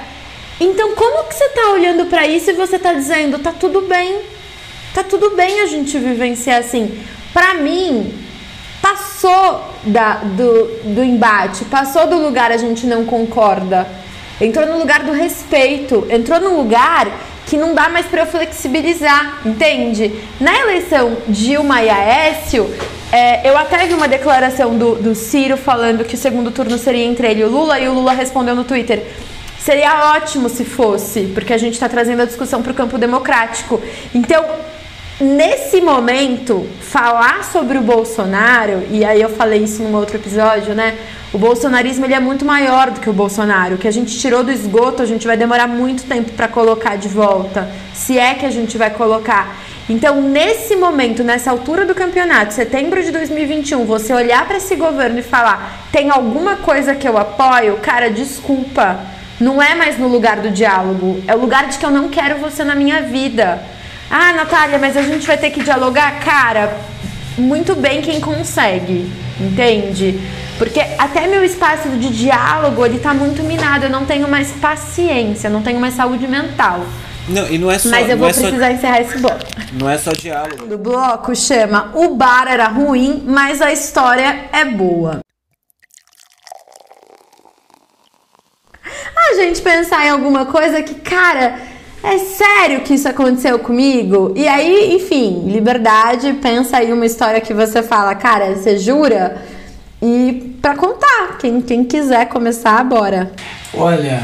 Então, 0.61 0.95
como 0.95 1.25
que 1.25 1.35
você 1.35 1.49
tá 1.51 1.71
olhando 1.73 2.07
para 2.07 2.27
isso 2.27 2.51
e 2.51 2.55
você 2.55 2.79
tá 2.79 2.93
dizendo, 2.93 3.39
tá 3.39 3.53
tudo 3.53 3.83
bem, 3.83 4.23
Tá 4.95 5.03
tudo 5.03 5.31
bem 5.31 5.61
a 5.61 5.67
gente 5.67 5.99
vivenciar 5.99 6.61
assim. 6.61 6.97
Para 7.33 7.55
mim, 7.55 8.15
passou 8.81 9.75
da, 9.83 10.19
do, 10.19 10.67
do 10.95 11.03
embate, 11.03 11.65
passou 11.65 12.07
do 12.07 12.17
lugar 12.17 12.53
a 12.53 12.57
gente 12.57 12.87
não 12.87 13.05
concorda. 13.05 13.89
Entrou 14.41 14.67
no 14.67 14.79
lugar 14.79 15.03
do 15.03 15.11
respeito, 15.11 16.07
entrou 16.09 16.39
no 16.39 16.57
lugar 16.57 17.09
que 17.45 17.57
não 17.57 17.75
dá 17.75 17.89
mais 17.89 18.07
para 18.07 18.23
eu 18.23 18.27
flexibilizar, 18.27 19.41
entende? 19.45 20.13
Na 20.41 20.61
eleição 20.61 21.17
Dilma 21.27 21.83
e 21.83 21.91
Aécio, 21.91 22.73
é, 23.11 23.49
eu 23.49 23.59
até 23.59 23.87
vi 23.87 23.95
uma 23.95 24.07
declaração 24.07 24.79
do, 24.79 24.95
do 24.95 25.15
Ciro 25.15 25.57
falando 25.57 26.05
que 26.05 26.15
o 26.15 26.19
segundo 26.19 26.53
turno 26.53 26.79
seria 26.79 27.05
entre 27.05 27.29
ele 27.29 27.41
e 27.41 27.45
o 27.45 27.51
Lula, 27.51 27.81
e 27.81 27.89
o 27.89 27.95
Lula 27.95 28.13
respondeu 28.13 28.55
no 28.55 28.63
Twitter: 28.63 29.05
seria 29.65 30.13
ótimo 30.15 30.51
se 30.51 30.63
fosse, 30.63 31.23
porque 31.33 31.55
a 31.55 31.57
gente 31.57 31.73
está 31.73 31.89
trazendo 31.89 32.21
a 32.21 32.27
discussão 32.27 32.63
para 32.63 32.73
o 32.73 32.75
campo 32.75 32.99
democrático. 32.99 33.81
Então, 34.15 34.45
nesse 35.19 35.81
momento, 35.81 36.69
falar 36.83 37.43
sobre 37.45 37.79
o 37.79 37.81
Bolsonaro, 37.81 38.83
e 38.91 39.07
aí 39.07 39.23
eu 39.23 39.31
falei 39.31 39.65
isso 39.65 39.83
num 39.83 39.97
outro 39.97 40.17
episódio, 40.17 40.75
né? 40.75 40.99
O 41.33 41.39
bolsonarismo 41.39 42.05
ele 42.05 42.13
é 42.13 42.21
muito 42.21 42.45
maior 42.45 42.91
do 42.91 43.01
que 43.01 43.09
o 43.09 43.13
Bolsonaro. 43.13 43.77
O 43.77 43.79
que 43.79 43.89
a 43.89 43.91
gente 43.91 44.17
tirou 44.19 44.45
do 44.45 44.53
esgoto, 44.53 45.03
a 45.03 45.07
gente 45.07 45.27
vai 45.27 45.37
demorar 45.37 45.67
muito 45.67 46.05
tempo 46.05 46.33
para 46.33 46.47
colocar 46.47 46.97
de 46.97 47.09
volta, 47.09 47.71
se 47.95 48.19
é 48.19 48.35
que 48.35 48.45
a 48.45 48.51
gente 48.51 48.77
vai 48.77 48.91
colocar. 48.91 49.57
Então, 49.89 50.21
nesse 50.21 50.77
momento, 50.77 51.25
nessa 51.25 51.51
altura 51.51 51.87
do 51.87 51.95
campeonato, 51.95 52.53
setembro 52.53 53.03
de 53.03 53.11
2021, 53.11 53.87
você 53.87 54.13
olhar 54.13 54.47
para 54.47 54.59
esse 54.59 54.77
governo 54.77 55.21
e 55.21 55.23
falar: 55.23 55.89
tem 55.91 56.11
alguma 56.11 56.57
coisa 56.57 56.95
que 56.95 57.09
eu 57.09 57.17
apoio? 57.17 57.79
Cara, 57.79 58.11
desculpa. 58.11 59.15
Não 59.45 59.61
é 59.61 59.75
mais 59.75 59.99
no 59.99 60.09
lugar 60.09 60.39
do 60.41 60.51
diálogo, 60.51 61.23
é 61.29 61.35
o 61.35 61.39
lugar 61.39 61.69
de 61.69 61.77
que 61.77 61.85
eu 61.85 61.91
não 61.91 62.09
quero 62.09 62.39
você 62.39 62.65
na 62.65 62.75
minha 62.75 63.03
vida. 63.03 63.63
Ah, 64.11 64.33
Natália, 64.33 64.79
mas 64.79 64.97
a 64.97 65.03
gente 65.03 65.27
vai 65.27 65.37
ter 65.37 65.51
que 65.51 65.63
dialogar? 65.63 66.19
Cara, 66.21 66.75
muito 67.37 67.75
bem 67.75 68.01
quem 68.01 68.23
consegue, 68.23 69.13
entende? 69.39 70.19
Porque 70.57 70.81
até 70.99 71.27
meu 71.27 71.45
espaço 71.45 71.91
de 71.91 72.09
diálogo, 72.09 72.87
ele 72.87 72.99
tá 72.99 73.13
muito 73.13 73.43
minado, 73.43 73.85
eu 73.85 73.91
não 73.91 74.07
tenho 74.07 74.27
mais 74.27 74.51
paciência, 74.53 75.51
não 75.51 75.61
tenho 75.61 75.79
mais 75.79 75.93
saúde 75.93 76.27
mental. 76.27 76.81
Não, 77.29 77.47
e 77.47 77.59
não 77.59 77.71
é 77.71 77.79
só, 77.79 77.91
Mas 77.91 78.09
eu 78.09 78.17
vou 78.17 78.29
é 78.29 78.33
precisar 78.33 78.69
só, 78.69 78.73
encerrar 78.73 79.01
esse 79.03 79.19
bloco. 79.19 79.45
Não 79.75 79.91
é 79.91 79.99
só 79.99 80.13
diálogo. 80.13 80.73
O 80.73 80.79
bloco 80.79 81.37
chama 81.37 81.91
O 81.93 82.15
Bar 82.15 82.47
Era 82.49 82.69
Ruim, 82.69 83.23
mas 83.27 83.61
a 83.61 83.71
história 83.71 84.47
é 84.55 84.65
boa. 84.65 85.24
A 89.31 89.35
gente 89.35 89.63
pensar 89.63 90.07
em 90.07 90.11
alguma 90.11 90.47
coisa 90.47 90.83
que, 90.83 90.95
cara, 90.95 91.59
é 92.03 92.19
sério 92.19 92.83
que 92.83 92.95
isso 92.95 93.09
aconteceu 93.09 93.59
comigo? 93.59 94.33
E 94.37 94.47
aí, 94.47 94.95
enfim, 94.95 95.51
liberdade, 95.51 96.35
pensa 96.35 96.77
aí 96.77 96.93
uma 96.93 97.07
história 97.07 97.41
que 97.41 97.55
você 97.55 97.83
fala, 97.83 98.15
cara, 98.15 98.55
você 98.55 98.79
jura? 98.79 99.43
E 100.03 100.57
para 100.61 100.77
contar, 100.77 101.39
quem, 101.39 101.63
quem 101.63 101.83
quiser 101.85 102.29
começar, 102.29 102.85
bora. 102.85 103.33
Olha, 103.73 104.23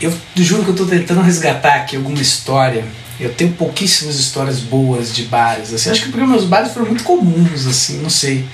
eu 0.00 0.12
juro 0.36 0.64
que 0.64 0.70
eu 0.70 0.76
tô 0.76 0.86
tentando 0.86 1.20
resgatar 1.20 1.74
aqui 1.76 1.96
alguma 1.96 2.20
história 2.20 2.84
Eu 3.20 3.32
tenho 3.34 3.52
pouquíssimas 3.52 4.16
histórias 4.16 4.58
boas 4.58 5.14
de 5.14 5.24
bares, 5.24 5.72
assim. 5.72 5.90
Acho 5.90 6.04
que 6.04 6.10
porque 6.10 6.26
meus 6.26 6.44
bares 6.44 6.72
foram 6.72 6.86
muito 6.86 7.04
comuns, 7.04 7.66
assim, 7.66 8.00
não 8.02 8.10
sei. 8.10 8.44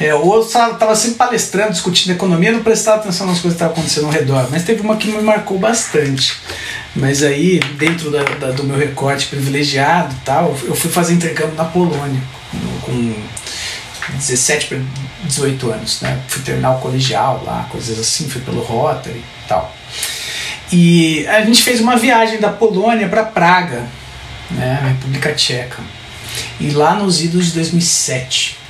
É, 0.00 0.12
ou 0.12 0.40
estava 0.40 0.94
sempre 0.96 1.16
palestrando, 1.16 1.72
discutindo 1.72 2.12
economia, 2.12 2.50
não 2.50 2.62
prestava 2.62 3.00
atenção 3.00 3.26
nas 3.26 3.40
coisas 3.40 3.56
que 3.56 3.64
estavam 3.64 3.74
acontecendo 3.74 4.06
ao 4.06 4.12
redor. 4.12 4.48
Mas 4.50 4.64
teve 4.64 4.80
uma 4.80 4.96
que 4.96 5.08
me 5.08 5.22
marcou 5.22 5.58
bastante. 5.58 6.36
Mas 6.96 7.22
aí, 7.22 7.60
dentro 7.78 8.10
da, 8.10 8.22
da, 8.24 8.50
do 8.50 8.64
meu 8.64 8.76
recorte 8.76 9.26
privilegiado 9.26 10.14
tal, 10.24 10.56
eu 10.64 10.74
fui 10.74 10.90
fazer 10.90 11.14
intercâmbio 11.14 11.54
na 11.54 11.64
Polônia, 11.64 12.20
com 12.82 13.14
17 14.12 14.66
para 14.66 14.78
18 15.24 15.70
anos. 15.70 16.00
Né? 16.00 16.20
Fui 16.28 16.42
terminar 16.42 16.72
o 16.72 16.80
colegial 16.80 17.42
lá, 17.44 17.66
coisas 17.70 17.98
assim, 17.98 18.28
fui 18.28 18.40
pelo 18.40 18.62
Rotary 18.62 19.18
e 19.18 19.48
tal. 19.48 19.74
E 20.72 21.26
a 21.28 21.44
gente 21.44 21.62
fez 21.62 21.80
uma 21.80 21.96
viagem 21.96 22.40
da 22.40 22.50
Polônia 22.50 23.08
para 23.08 23.22
Praga, 23.22 23.86
né, 24.50 24.80
República 24.88 25.32
Tcheca. 25.32 25.82
E 26.58 26.70
lá 26.70 26.94
nos 26.94 27.22
idos 27.22 27.46
de 27.46 27.52
2007. 27.52 28.63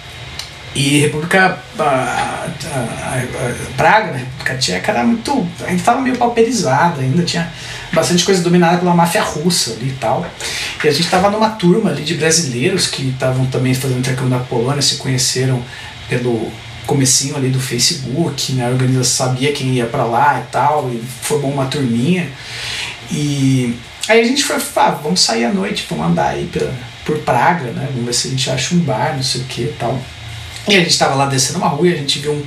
E 0.75 0.99
República 0.99 1.59
a, 1.79 1.83
a, 1.83 2.47
a, 2.47 3.77
Praga, 3.77 4.13
né, 4.13 4.19
República 4.19 4.57
Tcheca, 4.57 4.91
era 4.91 5.05
muito. 5.05 5.49
ainda 5.61 5.75
estava 5.75 6.01
meio 6.01 6.17
pauperizada, 6.17 7.01
ainda 7.01 7.23
tinha 7.23 7.49
bastante 7.93 8.25
coisa 8.25 8.43
dominada 8.43 8.79
pela 8.79 8.93
máfia 8.93 9.23
russa 9.23 9.73
ali 9.73 9.91
e 9.91 9.97
tal. 10.01 10.27
E 10.83 10.89
a 10.89 10.91
gente 10.91 11.05
estava 11.05 11.31
numa 11.31 11.51
turma 11.51 11.91
ali 11.91 12.03
de 12.03 12.15
brasileiros 12.15 12.89
que 12.89 13.11
estavam 13.11 13.47
também 13.47 13.73
fazendo 13.73 14.01
intercâmbio 14.01 14.37
na 14.37 14.45
Polônia, 14.45 14.83
se 14.83 14.97
conheceram 14.97 15.63
pelo 16.09 16.51
comecinho 16.87 17.37
ali 17.37 17.49
do 17.49 17.61
Facebook, 17.61 18.53
né? 18.53 18.67
A 18.67 18.71
organização 18.71 19.29
sabia 19.29 19.53
quem 19.53 19.75
ia 19.75 19.87
para 19.87 20.05
lá 20.05 20.41
e 20.41 20.51
tal, 20.51 20.91
e 20.93 21.01
formou 21.23 21.53
uma 21.53 21.67
turminha. 21.67 22.29
E 23.11 23.77
aí 24.09 24.21
a 24.21 24.25
gente 24.25 24.45
foi, 24.45 24.57
ah, 24.77 24.91
vamos 24.91 25.21
sair 25.21 25.45
à 25.45 25.53
noite, 25.53 25.87
vamos 25.89 26.07
andar 26.07 26.31
aí 26.31 26.47
pra, 26.47 26.69
por 27.05 27.19
Praga, 27.19 27.71
né? 27.71 27.89
Vamos 27.93 28.07
ver 28.07 28.13
se 28.13 28.29
a 28.29 28.31
gente 28.31 28.51
acha 28.51 28.75
um 28.75 28.79
bar, 28.79 29.15
não 29.15 29.23
sei 29.23 29.41
o 29.41 29.45
que 29.45 29.63
e 29.63 29.75
tal. 29.79 30.01
E 30.67 30.75
a 30.75 30.79
gente 30.79 30.91
estava 30.91 31.15
lá 31.15 31.27
descendo 31.27 31.59
uma 31.59 31.69
rua 31.69 31.89
e 31.89 31.93
a 31.93 31.97
gente 31.97 32.19
viu 32.21 32.33
um. 32.33 32.47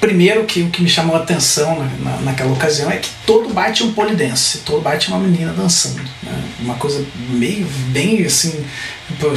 Primeiro 0.00 0.44
que 0.44 0.62
o 0.62 0.70
que 0.70 0.82
me 0.82 0.88
chamou 0.88 1.16
a 1.16 1.18
atenção 1.18 1.76
na, 1.78 2.10
na, 2.10 2.16
naquela 2.22 2.52
ocasião 2.52 2.90
é 2.90 2.96
que 2.96 3.10
todo 3.26 3.52
tinha 3.72 3.88
um 3.88 3.92
polidense, 3.92 4.58
todo 4.58 4.82
tinha 4.98 5.16
uma 5.16 5.26
menina 5.26 5.52
dançando. 5.52 6.00
Né? 6.22 6.44
Uma 6.60 6.74
coisa 6.76 7.04
meio, 7.28 7.66
bem 7.88 8.24
assim, 8.24 8.64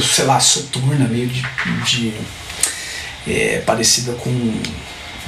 sei 0.00 0.24
lá, 0.24 0.38
soturna, 0.38 1.08
meio 1.08 1.26
de, 1.26 1.42
de 1.84 2.12
é, 3.26 3.62
parecida 3.66 4.12
com 4.12 4.30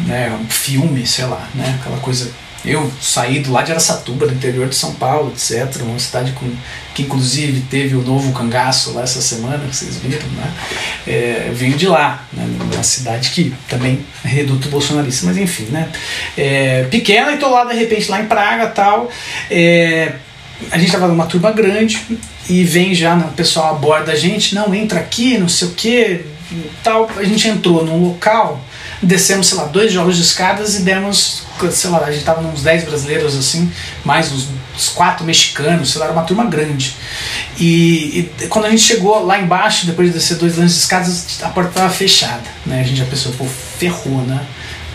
né, 0.01 0.31
um 0.41 0.49
filme, 0.49 1.07
sei 1.07 1.25
lá, 1.25 1.49
né? 1.55 1.79
Aquela 1.81 1.99
coisa. 1.99 2.31
Eu 2.67 2.91
saí 3.01 3.39
do 3.39 3.53
lá 3.53 3.63
de 3.63 3.73
Aracatuba, 3.73 4.27
do 4.27 4.35
interior 4.35 4.69
de 4.69 4.75
São 4.75 4.93
Paulo, 4.95 5.33
etc. 5.33 5.81
Uma 5.83 5.99
cidade 5.99 6.33
com, 6.33 6.51
que 6.95 7.03
inclusive 7.03 7.61
teve 7.71 7.95
o 7.95 8.03
novo 8.03 8.33
cangaço 8.33 8.93
lá 8.93 9.03
essa 9.03 9.23
semana, 9.23 9.59
vocês 9.71 9.97
viram, 9.97 10.27
né? 10.31 10.53
É, 11.07 11.51
venho 11.55 11.77
de 11.77 11.87
lá, 11.87 12.25
né? 12.33 12.45
uma 12.61 12.83
cidade 12.83 13.31
que 13.31 13.55
também 13.69 14.05
é 14.25 14.29
reduto 14.29 14.69
bolsonarista, 14.69 15.27
mas 15.27 15.37
enfim, 15.37 15.67
né? 15.71 15.89
É, 16.37 16.85
pequena 16.91 17.33
e 17.33 17.39
tô 17.39 17.49
lá 17.49 17.65
de 17.65 17.75
repente 17.75 18.11
lá 18.11 18.21
em 18.21 18.27
Praga 18.27 18.67
tal. 18.67 19.11
É, 19.51 20.15
a 20.71 20.79
gente 20.79 20.87
estava 20.87 21.07
numa 21.07 21.27
turma 21.27 21.53
grande 21.53 22.01
e 22.49 22.65
vem 22.65 22.95
já 22.95 23.15
né, 23.15 23.27
o 23.29 23.35
pessoal 23.35 23.75
aborda 23.75 24.13
a 24.13 24.17
gente, 24.17 24.55
não, 24.55 24.75
entra 24.75 24.99
aqui, 24.99 25.37
não 25.39 25.49
sei 25.49 25.69
o 25.69 25.73
que, 25.73 26.25
tal, 26.83 27.11
a 27.17 27.25
gente 27.25 27.49
entrou 27.49 27.85
num 27.85 28.09
local, 28.09 28.61
descemos, 29.03 29.49
sei 29.49 29.59
lá, 29.59 29.65
dois 29.65 29.93
jogos 29.93 30.17
de 30.17 30.23
escadas 30.23 30.77
e 30.77 30.83
demos, 30.83 31.43
sei 31.71 31.91
lá, 31.91 32.05
a 32.05 32.13
gente 32.13 32.25
tava 32.25 32.41
uns 32.41 32.63
10 32.63 32.85
brasileiros 32.85 33.37
assim, 33.37 33.71
mais 34.05 34.33
uns, 34.33 34.49
uns 34.75 34.89
quatro 34.89 35.25
mexicanos, 35.25 35.91
sei 35.91 36.01
lá, 36.01 36.07
era 36.07 36.13
uma 36.13 36.25
turma 36.25 36.45
grande. 36.45 36.97
E, 37.59 38.31
e, 38.41 38.47
quando 38.49 38.67
a 38.67 38.71
gente 38.71 38.83
chegou 38.83 39.25
lá 39.25 39.39
embaixo, 39.39 39.87
depois 39.87 40.09
de 40.09 40.15
descer 40.15 40.37
dois 40.37 40.57
lances 40.57 40.77
de 40.77 40.81
escadas, 40.81 41.43
a 41.43 41.49
porta 41.49 41.71
estava 41.71 41.91
fechada, 41.91 42.45
né? 42.65 42.81
A 42.81 42.85
gente 42.85 42.99
já 42.99 43.07
pensou, 43.07 43.33
pô, 43.33 43.45
ferrou, 43.79 44.23
né? 44.23 44.45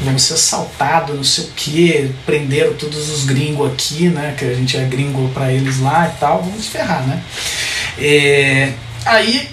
Vamos 0.02 0.24
ser 0.24 0.34
assaltados, 0.34 1.16
não 1.16 1.24
sei 1.24 1.44
o 1.44 1.48
que, 1.56 2.12
prenderam 2.26 2.74
todos 2.74 3.10
os 3.10 3.26
gringos 3.26 3.72
aqui, 3.72 4.10
né? 4.10 4.34
Que 4.38 4.46
a 4.46 4.54
gente 4.54 4.78
é 4.78 4.84
gringo 4.86 5.30
para 5.30 5.52
eles 5.52 5.80
lá 5.80 6.08
e 6.08 6.20
tal, 6.20 6.42
vamos 6.42 6.68
ferrar, 6.68 7.06
né? 7.08 7.22
É, 8.00 8.74
aí 9.06 9.50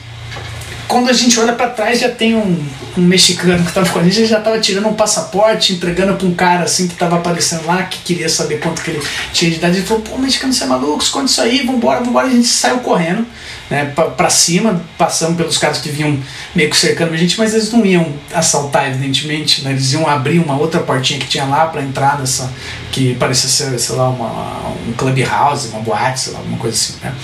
quando 0.88 1.10
a 1.10 1.12
gente 1.12 1.38
olha 1.38 1.52
para 1.52 1.68
trás 1.68 2.00
já 2.00 2.08
tem 2.08 2.34
um, 2.34 2.66
um 2.96 3.02
mexicano 3.02 3.62
que 3.62 3.68
estava 3.68 3.88
com 3.90 3.98
a 3.98 4.02
gente, 4.02 4.24
já 4.24 4.38
estava 4.38 4.58
tirando 4.58 4.88
um 4.88 4.94
passaporte, 4.94 5.74
entregando 5.74 6.16
para 6.16 6.26
um 6.26 6.34
cara 6.34 6.64
assim 6.64 6.88
que 6.88 6.94
estava 6.94 7.16
aparecendo 7.16 7.66
lá, 7.66 7.82
que 7.82 7.98
queria 7.98 8.28
saber 8.28 8.58
quanto 8.58 8.82
que 8.82 8.90
ele 8.90 9.02
tinha 9.32 9.50
de 9.50 9.58
idade. 9.58 9.76
Ele 9.76 9.86
falou: 9.86 10.02
pô, 10.02 10.18
mexicano, 10.18 10.52
você 10.52 10.64
é 10.64 10.66
maluco, 10.66 11.02
esconde 11.02 11.30
isso 11.30 11.40
aí, 11.42 11.64
vambora, 11.64 12.02
vambora. 12.02 12.26
A 12.26 12.30
gente 12.30 12.48
saiu 12.48 12.78
correndo 12.78 13.26
né, 13.70 13.92
para 13.94 14.30
cima, 14.30 14.82
passamos 14.96 15.36
pelos 15.36 15.58
caras 15.58 15.78
que 15.78 15.90
vinham 15.90 16.18
meio 16.54 16.70
que 16.70 16.76
cercando 16.76 17.12
a 17.12 17.16
gente, 17.16 17.38
mas 17.38 17.54
eles 17.54 17.70
não 17.72 17.84
iam 17.84 18.06
assaltar, 18.32 18.88
evidentemente, 18.88 19.62
né, 19.62 19.72
eles 19.72 19.92
iam 19.92 20.06
abrir 20.06 20.38
uma 20.38 20.58
outra 20.58 20.80
portinha 20.80 21.18
que 21.18 21.26
tinha 21.26 21.44
lá 21.44 21.66
para 21.66 21.82
entrar 21.82 22.18
nessa, 22.18 22.52
que 22.90 23.14
parecia 23.14 23.48
ser, 23.48 23.78
sei 23.78 23.96
lá, 23.96 24.08
uma, 24.08 24.70
um 24.88 24.92
clubhouse, 24.92 25.68
uma 25.68 25.80
boate, 25.80 26.20
sei 26.20 26.32
lá, 26.32 26.38
alguma 26.38 26.58
coisa 26.58 26.76
assim. 26.76 26.94
Né. 27.02 27.14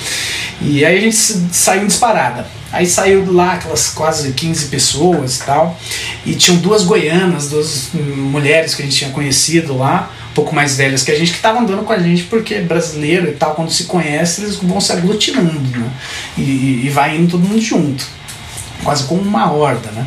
E 0.61 0.85
aí 0.85 0.99
a 0.99 1.01
gente 1.01 1.17
saiu 1.17 1.87
disparada. 1.87 2.47
Aí 2.73 2.87
saiu 2.87 3.33
lá 3.33 3.53
aquelas 3.53 3.91
quase 3.91 4.33
15 4.33 4.67
pessoas 4.67 5.37
e 5.37 5.45
tal. 5.45 5.79
E 6.27 6.35
tinham 6.35 6.59
duas 6.59 6.83
goianas, 6.83 7.49
duas 7.49 7.91
mulheres 7.93 8.75
que 8.75 8.83
a 8.83 8.85
gente 8.85 8.97
tinha 8.97 9.11
conhecido 9.11 9.77
lá, 9.79 10.11
pouco 10.35 10.55
mais 10.55 10.77
velhas 10.77 11.03
que 11.03 11.11
a 11.11 11.17
gente, 11.17 11.31
que 11.31 11.37
estavam 11.37 11.63
andando 11.63 11.85
com 11.85 11.93
a 11.93 11.99
gente, 11.99 12.25
porque 12.25 12.57
brasileiro 12.61 13.29
e 13.29 13.33
tal, 13.33 13.55
quando 13.55 13.71
se 13.71 13.85
conhece, 13.85 14.43
eles 14.43 14.57
vão 14.57 14.81
se 14.81 14.93
aglutinando, 14.93 15.79
né? 15.79 15.91
E, 16.37 16.83
e, 16.85 16.91
vai 16.91 17.17
indo 17.17 17.31
todo 17.31 17.49
mundo 17.49 17.61
junto 17.61 18.05
quase 18.85 19.05
como 19.05 19.23
uma 19.23 19.51
horda, 19.51 19.91
né? 19.91 20.07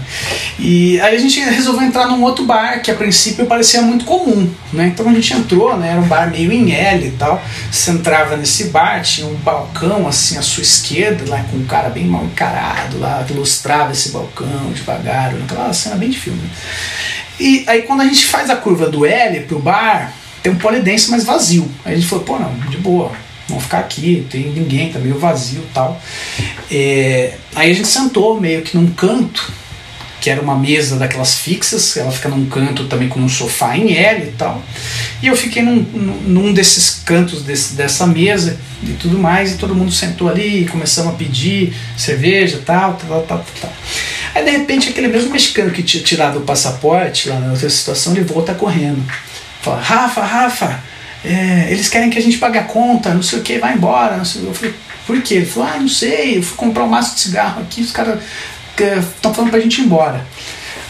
E 0.59 0.99
aí 1.01 1.15
a 1.15 1.19
gente 1.19 1.39
resolveu 1.39 1.87
entrar 1.87 2.07
num 2.07 2.21
outro 2.23 2.45
bar 2.45 2.81
que 2.81 2.91
a 2.91 2.95
princípio 2.95 3.45
parecia 3.45 3.81
muito 3.81 4.05
comum, 4.05 4.49
né? 4.71 4.87
Então 4.87 5.09
a 5.09 5.13
gente 5.13 5.33
entrou, 5.33 5.75
né? 5.75 5.91
Era 5.91 5.99
um 5.99 6.07
bar 6.07 6.29
meio 6.29 6.51
em 6.51 6.71
L 6.71 7.07
e 7.07 7.11
tal. 7.11 7.41
Você 7.71 7.91
entrava 7.91 8.37
nesse 8.37 8.65
bar, 8.65 9.01
tinha 9.01 9.27
um 9.27 9.35
balcão 9.35 10.07
assim 10.07 10.37
à 10.37 10.41
sua 10.41 10.63
esquerda, 10.63 11.29
lá 11.29 11.43
com 11.49 11.57
um 11.57 11.65
cara 11.65 11.89
bem 11.89 12.05
mal 12.05 12.23
encarado, 12.23 12.99
lá 12.99 13.25
ilustrava 13.29 13.91
esse 13.91 14.09
balcão 14.09 14.71
devagar, 14.73 15.33
aquela 15.33 15.73
cena 15.73 15.95
bem 15.95 16.09
de 16.09 16.19
filme. 16.19 16.41
E 17.39 17.63
aí 17.67 17.81
quando 17.81 18.01
a 18.01 18.05
gente 18.05 18.25
faz 18.25 18.49
a 18.49 18.55
curva 18.55 18.89
do 18.89 19.05
L 19.05 19.39
pro 19.41 19.59
bar, 19.59 20.13
tem 20.43 20.51
um 20.51 20.57
polidense 20.57 21.09
mais 21.09 21.23
vazio. 21.23 21.69
Aí 21.83 21.93
a 21.93 21.95
gente 21.95 22.07
falou, 22.07 22.23
pô, 22.23 22.39
não, 22.39 22.53
de 22.69 22.77
boa, 22.77 23.11
vamos 23.47 23.63
ficar 23.63 23.79
aqui, 23.79 24.25
tem 24.29 24.49
ninguém, 24.49 24.91
tá 24.91 24.99
meio 24.99 25.17
vazio 25.17 25.61
tal. 25.73 26.01
É, 26.71 27.35
aí 27.55 27.71
a 27.71 27.73
gente 27.73 27.87
sentou 27.87 28.39
meio 28.39 28.61
que 28.61 28.77
num 28.77 28.87
canto, 28.91 29.51
que 30.19 30.29
era 30.29 30.41
uma 30.41 30.55
mesa 30.55 30.97
daquelas 30.97 31.35
fixas, 31.35 31.95
ela 31.95 32.11
fica 32.11 32.27
num 32.27 32.45
canto 32.47 32.85
também 32.85 33.07
com 33.07 33.19
um 33.19 33.29
sofá 33.29 33.77
em 33.77 33.93
L 33.93 34.27
e 34.27 34.31
tal. 34.31 34.61
E 35.21 35.27
eu 35.27 35.37
fiquei 35.37 35.61
num, 35.61 35.75
num 35.75 36.53
desses 36.53 37.01
cantos 37.05 37.43
desse, 37.43 37.75
dessa 37.75 38.05
mesa 38.05 38.59
e 38.83 38.93
tudo 38.93 39.17
mais, 39.17 39.53
e 39.53 39.57
todo 39.57 39.75
mundo 39.75 39.91
sentou 39.91 40.27
ali 40.27 40.63
e 40.63 40.67
começamos 40.67 41.13
a 41.13 41.15
pedir 41.15 41.73
cerveja 41.95 42.61
tal, 42.65 42.95
tal, 42.95 43.21
tal, 43.23 43.45
tal. 43.61 43.73
Aí 44.33 44.43
de 44.43 44.51
repente 44.51 44.89
aquele 44.89 45.07
mesmo 45.07 45.31
mexicano 45.31 45.71
que 45.71 45.83
tinha 45.83 46.03
tirado 46.03 46.39
o 46.39 46.41
passaporte 46.41 47.29
lá 47.29 47.39
na 47.39 47.51
outra 47.51 47.69
situação, 47.69 48.13
ele 48.13 48.25
volta 48.25 48.53
correndo. 48.53 49.03
Fala, 49.67 49.81
Rafa, 49.81 50.21
Rafa, 50.21 50.79
é, 51.25 51.67
eles 51.69 51.89
querem 51.89 52.09
que 52.09 52.17
a 52.17 52.21
gente 52.21 52.37
pague 52.37 52.57
a 52.57 52.63
conta, 52.63 53.13
não 53.13 53.21
sei 53.21 53.39
o 53.39 53.41
que, 53.41 53.59
vai 53.59 53.73
embora. 53.73 54.15
Não 54.15 54.25
sei, 54.25 54.45
eu 54.45 54.53
falei, 54.53 54.73
por 55.05 55.21
quê? 55.21 55.35
Ele 55.35 55.45
falou, 55.45 55.69
ah, 55.69 55.79
não 55.79 55.89
sei, 55.89 56.37
eu 56.37 56.43
fui 56.43 56.55
comprar 56.55 56.83
um 56.85 56.89
maço 56.89 57.15
de 57.15 57.21
cigarro 57.21 57.61
aqui, 57.61 57.81
os 57.81 57.91
caras 57.91 58.19
estão 59.15 59.33
falando 59.33 59.51
pra 59.51 59.59
gente 59.59 59.81
ir 59.81 59.85
embora. 59.85 60.25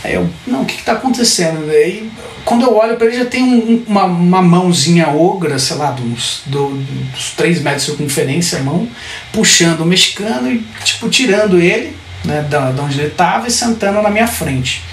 Aí 0.04 0.14
eu, 0.14 0.30
não, 0.46 0.62
o 0.62 0.66
que 0.66 0.76
está 0.76 0.92
acontecendo? 0.92 1.70
Aí, 1.72 2.12
quando 2.46 2.64
eu 2.64 2.76
olho 2.78 2.98
para 2.98 3.08
ele, 3.08 3.18
já 3.18 3.26
tem 3.26 3.44
um, 3.44 3.84
uma, 3.88 4.04
uma 4.04 4.42
mãozinha 4.42 5.10
ogra, 5.10 5.58
sei 5.58 5.76
lá, 5.76 5.92
dos, 5.92 6.42
do, 6.46 6.70
dos 7.14 7.32
3 7.32 7.62
metros 7.64 7.86
de 7.86 7.92
circunferência, 7.92 8.60
a 8.60 8.64
mão, 8.64 8.88
puxando 9.34 9.82
o 9.82 9.86
mexicano 9.86 10.52
e, 10.52 10.64
tipo, 10.84 11.10
tirando 11.10 11.60
ele, 11.60 11.98
né, 12.24 12.46
da, 12.48 12.70
onde 12.80 13.00
ele 13.00 13.08
estava 13.08 13.48
e 13.48 13.52
sentando 13.52 14.02
na 14.04 14.10
minha 14.10 14.28
frente. 14.28 14.84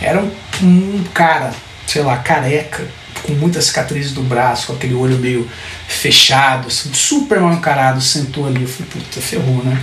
Era 0.00 0.20
um, 0.20 0.30
um 0.62 1.04
cara, 1.12 1.52
sei 1.86 2.02
lá, 2.02 2.16
careca, 2.18 2.86
com 3.22 3.32
muitas 3.34 3.66
cicatrizes 3.66 4.12
do 4.12 4.22
braço, 4.22 4.66
com 4.68 4.72
aquele 4.74 4.94
olho 4.94 5.18
meio 5.18 5.48
fechado, 5.86 6.68
assim, 6.68 6.92
super 6.92 7.40
mal 7.40 7.52
encarado, 7.52 8.00
sentou 8.00 8.46
ali. 8.46 8.62
Eu 8.62 8.68
falei, 8.68 8.90
puta, 8.92 9.20
ferrou, 9.20 9.62
né? 9.64 9.80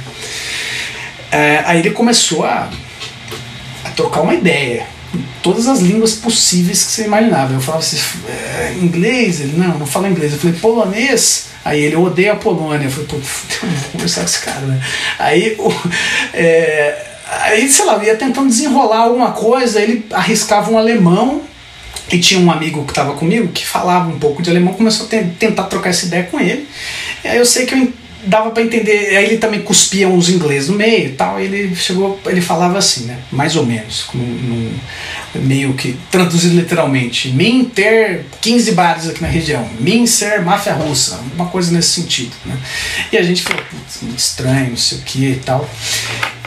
É, 1.32 1.64
aí 1.66 1.80
ele 1.80 1.92
começou 1.92 2.44
a, 2.44 2.70
a 3.86 3.90
trocar 3.92 4.22
uma 4.22 4.34
ideia 4.34 4.88
em 5.14 5.24
todas 5.42 5.68
as 5.68 5.80
línguas 5.80 6.14
possíveis 6.14 6.84
que 6.84 6.92
você 6.92 7.06
imaginava. 7.06 7.54
Eu 7.54 7.62
falava 7.62 7.84
assim, 7.84 7.98
é, 8.28 8.74
inglês? 8.82 9.40
Ele, 9.40 9.58
não, 9.58 9.80
não 9.80 9.86
fala 9.86 10.10
inglês. 10.10 10.34
Eu 10.34 10.40
falei, 10.40 10.60
polonês? 10.60 11.48
Aí 11.64 11.82
ele, 11.82 11.96
odeia 11.96 12.34
a 12.34 12.36
Polônia. 12.36 12.88
Eu 12.88 12.92
falei, 12.92 13.08
pô, 13.08 13.18
vou 13.66 13.92
conversar 13.92 14.22
com 14.22 14.28
esse 14.28 14.40
cara, 14.40 14.62
né? 14.62 14.82
Aí, 15.18 15.56
o, 15.60 15.72
é, 16.34 17.06
aí 17.44 17.70
sei 17.70 17.86
lá, 17.86 18.04
ia 18.04 18.16
tentando 18.16 18.50
desenrolar 18.50 19.02
alguma 19.02 19.32
coisa, 19.32 19.82
ele 19.82 20.06
arriscava 20.12 20.72
um 20.72 20.78
alemão 20.78 21.44
e 22.12 22.20
tinha 22.20 22.40
um 22.40 22.52
amigo 22.52 22.84
que 22.84 22.92
estava 22.92 23.14
comigo 23.14 23.50
que 23.50 23.66
falava 23.66 24.10
um 24.10 24.20
pouco 24.20 24.42
de 24.42 24.50
alemão, 24.50 24.74
começou 24.74 25.06
a 25.06 25.10
tentar 25.10 25.64
trocar 25.64 25.90
essa 25.90 26.06
ideia 26.06 26.24
com 26.24 26.40
ele. 26.40 26.68
E 27.24 27.28
aí 27.28 27.38
eu 27.38 27.46
sei 27.46 27.66
que 27.66 27.74
eu 27.74 27.94
dava 28.24 28.52
para 28.52 28.64
entender. 28.64 29.16
Aí 29.16 29.26
ele 29.26 29.38
também 29.38 29.62
cuspia 29.62 30.08
uns 30.08 30.30
inglês 30.30 30.68
no 30.68 30.76
meio 30.76 31.10
e 31.10 31.12
tal. 31.14 31.40
E 31.40 31.46
ele 31.46 31.76
chegou, 31.76 32.20
ele 32.26 32.42
falava 32.42 32.78
assim, 32.78 33.06
né? 33.06 33.20
Mais 33.32 33.56
ou 33.56 33.66
menos, 33.66 34.04
com, 34.04 34.18
num, 34.18 34.74
meio 35.36 35.74
que 35.74 35.98
traduzido 36.12 36.56
literalmente. 36.56 37.30
Min 37.30 37.66
ter 37.66 38.26
15 38.42 38.72
bares 38.74 39.10
aqui 39.10 39.22
na 39.22 39.28
região. 39.28 39.68
Min 39.80 40.06
ser 40.06 40.42
máfia 40.42 40.74
russa. 40.74 41.20
Uma 41.36 41.48
coisa 41.48 41.72
nesse 41.72 41.90
sentido, 42.02 42.32
né? 42.46 42.58
E 43.12 43.18
a 43.18 43.24
gente 43.24 43.42
falou, 43.42 43.64
putz, 43.64 44.02
estranho, 44.18 44.72
não 44.72 44.78
sei 44.78 44.98
o 44.98 45.02
que 45.02 45.26
e 45.26 45.36
tal. 45.36 45.70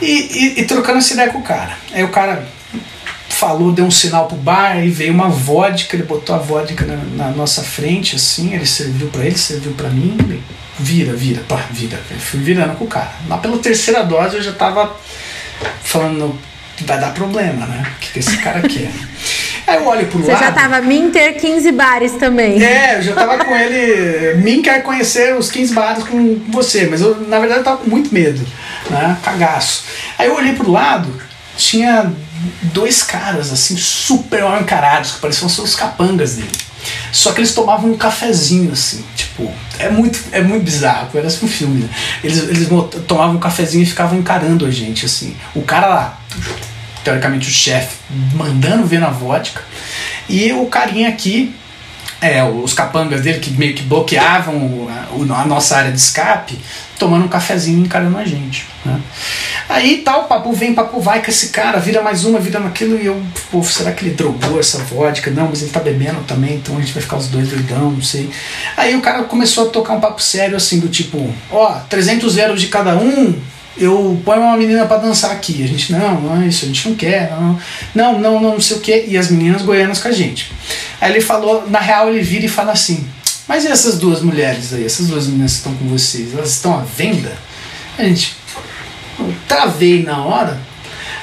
E, 0.00 0.06
e, 0.06 0.60
e 0.60 0.64
trocando 0.64 0.98
essa 0.98 1.12
ideia 1.14 1.30
com 1.30 1.38
o 1.38 1.42
cara. 1.42 1.76
Aí 1.92 2.02
o 2.02 2.08
cara 2.08 2.46
falou, 3.32 3.72
deu 3.72 3.84
um 3.84 3.90
sinal 3.90 4.26
pro 4.26 4.36
bar 4.36 4.84
e 4.84 4.88
veio 4.88 5.12
uma 5.12 5.28
vodka, 5.28 5.96
ele 5.96 6.04
botou 6.04 6.34
a 6.34 6.38
vodka 6.38 6.84
na, 6.84 6.96
na 7.24 7.30
nossa 7.30 7.62
frente, 7.62 8.16
assim, 8.16 8.54
ele 8.54 8.66
serviu 8.66 9.08
para 9.08 9.24
ele, 9.24 9.36
serviu 9.36 9.72
para 9.72 9.88
mim, 9.88 10.16
vira, 10.78 11.12
vira, 11.12 11.42
pá, 11.48 11.64
vira. 11.70 11.98
Eu 12.10 12.18
fui 12.18 12.40
virando 12.40 12.76
com 12.76 12.84
o 12.84 12.88
cara. 12.88 13.10
Lá 13.28 13.38
pela 13.38 13.58
terceira 13.58 14.04
dose 14.04 14.36
eu 14.36 14.42
já 14.42 14.52
tava 14.52 14.94
falando 15.82 16.38
que 16.76 16.84
vai 16.84 17.00
dar 17.00 17.12
problema, 17.12 17.66
né? 17.66 17.86
O 17.96 18.00
que, 18.00 18.18
esse 18.18 18.36
cara 18.38 18.60
quer? 18.60 18.90
Aí 19.66 19.76
eu 19.76 19.86
olho 19.86 20.06
pro 20.08 20.18
Você 20.18 20.32
lado. 20.32 20.44
já 20.44 20.52
tava 20.52 20.80
Minter 20.80 21.40
15 21.40 21.72
bares 21.72 22.12
também. 22.12 22.62
É, 22.62 22.98
eu 22.98 23.02
já 23.02 23.14
tava 23.14 23.44
com 23.44 23.54
ele. 23.54 24.34
Mim 24.42 24.60
quer 24.60 24.82
conhecer 24.82 25.36
os 25.36 25.50
15 25.50 25.72
bares 25.72 26.04
com 26.04 26.40
você, 26.48 26.86
mas 26.86 27.00
eu, 27.00 27.16
na 27.28 27.38
verdade, 27.38 27.60
eu 27.60 27.64
tava 27.64 27.76
com 27.78 27.88
muito 27.88 28.12
medo, 28.12 28.44
né? 28.90 29.16
Cagaço. 29.22 29.84
Aí 30.18 30.26
eu 30.26 30.34
olhei 30.34 30.54
pro 30.54 30.70
lado, 30.70 31.08
tinha 31.56 32.12
dois 32.62 33.02
caras, 33.02 33.52
assim, 33.52 33.76
super 33.76 34.42
mal 34.42 34.60
encarados, 34.60 35.12
que 35.12 35.20
pareciam 35.20 35.48
ser 35.48 35.62
os 35.62 35.74
capangas 35.74 36.36
dele. 36.36 36.50
Só 37.12 37.32
que 37.32 37.40
eles 37.40 37.54
tomavam 37.54 37.90
um 37.90 37.96
cafezinho, 37.96 38.72
assim, 38.72 39.04
tipo, 39.14 39.52
é 39.78 39.88
muito, 39.88 40.18
é 40.32 40.40
muito 40.40 40.64
bizarro, 40.64 41.08
parece 41.12 41.44
um 41.44 41.48
filme, 41.48 41.82
né? 41.82 41.90
Eles, 42.24 42.38
eles 42.48 42.68
tomavam 43.06 43.36
um 43.36 43.40
cafezinho 43.40 43.82
e 43.82 43.86
ficavam 43.86 44.18
encarando 44.18 44.66
a 44.66 44.70
gente, 44.70 45.06
assim. 45.06 45.36
O 45.54 45.62
cara 45.62 45.86
lá, 45.86 46.20
teoricamente 47.04 47.48
o 47.48 47.52
chefe, 47.52 47.96
mandando 48.34 48.86
ver 48.86 48.98
na 48.98 49.10
vodka, 49.10 49.62
e 50.28 50.52
o 50.52 50.66
carinha 50.66 51.08
aqui, 51.08 51.54
é, 52.22 52.42
os 52.44 52.72
capangas 52.72 53.20
dele 53.20 53.40
que 53.40 53.50
meio 53.50 53.74
que 53.74 53.82
bloqueavam 53.82 54.88
a, 54.88 55.40
a 55.40 55.44
nossa 55.44 55.76
área 55.76 55.90
de 55.90 55.98
escape, 55.98 56.56
tomando 56.96 57.24
um 57.24 57.28
cafezinho 57.28 57.80
e 57.80 57.82
encarando 57.82 58.16
a 58.16 58.24
gente. 58.24 58.64
Né? 58.84 59.00
Aí 59.68 60.02
tal, 60.04 60.24
papo 60.24 60.52
vem, 60.52 60.72
papo 60.72 61.00
vai 61.00 61.20
com 61.20 61.28
esse 61.28 61.48
cara, 61.48 61.80
vira 61.80 62.00
mais 62.00 62.24
uma, 62.24 62.38
vira 62.38 62.60
naquilo, 62.60 62.96
e 62.96 63.06
eu, 63.06 63.20
pô, 63.50 63.60
será 63.64 63.90
que 63.90 64.04
ele 64.04 64.14
drogou 64.14 64.60
essa 64.60 64.78
vodka? 64.78 65.32
Não, 65.32 65.48
mas 65.48 65.62
ele 65.62 65.72
tá 65.72 65.80
bebendo 65.80 66.20
também, 66.20 66.54
então 66.54 66.76
a 66.76 66.80
gente 66.80 66.92
vai 66.92 67.02
ficar 67.02 67.16
os 67.16 67.26
dois 67.26 67.48
doidão, 67.48 67.90
não 67.90 68.02
sei. 68.02 68.30
Aí 68.76 68.94
o 68.94 69.00
cara 69.00 69.24
começou 69.24 69.66
a 69.66 69.70
tocar 69.70 69.94
um 69.94 70.00
papo 70.00 70.22
sério 70.22 70.56
assim, 70.56 70.78
do 70.78 70.88
tipo, 70.88 71.34
ó, 71.50 71.80
300 71.88 72.38
euros 72.38 72.60
de 72.60 72.68
cada 72.68 72.96
um, 72.96 73.34
eu 73.76 74.20
ponho 74.24 74.42
uma 74.42 74.56
menina 74.56 74.86
para 74.86 74.98
dançar 74.98 75.30
aqui. 75.30 75.62
A 75.62 75.66
gente, 75.66 75.92
não, 75.92 76.20
não 76.20 76.42
é 76.42 76.46
isso, 76.46 76.64
a 76.64 76.68
gente 76.68 76.88
não 76.88 76.96
quer, 76.96 77.30
não, 77.30 77.58
não, 77.94 78.18
não, 78.18 78.40
não, 78.40 78.60
sei 78.60 78.76
o 78.76 78.80
que. 78.80 79.06
E 79.08 79.16
as 79.16 79.30
meninas 79.30 79.62
goianas 79.62 79.98
com 79.98 80.08
a 80.08 80.12
gente. 80.12 80.52
Aí 81.00 81.10
ele 81.10 81.20
falou, 81.20 81.68
na 81.68 81.80
real 81.80 82.08
ele 82.08 82.22
vira 82.22 82.46
e 82.46 82.48
fala 82.48 82.72
assim, 82.72 83.06
mas 83.48 83.64
e 83.64 83.68
essas 83.68 83.98
duas 83.98 84.22
mulheres 84.22 84.72
aí, 84.72 84.84
essas 84.84 85.08
duas 85.08 85.26
meninas 85.26 85.52
que 85.52 85.58
estão 85.58 85.74
com 85.74 85.86
vocês, 85.86 86.34
elas 86.34 86.52
estão 86.52 86.78
à 86.78 86.82
venda? 86.82 87.32
A 87.98 88.04
gente, 88.04 88.36
travei 89.48 90.02
na 90.02 90.24
hora, 90.24 90.60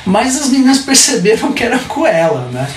mas 0.05 0.39
as 0.39 0.49
meninas 0.49 0.79
perceberam 0.79 1.51
que 1.53 1.63
era 1.63 1.79
com 1.79 2.05
ela, 2.05 2.49
né? 2.51 2.67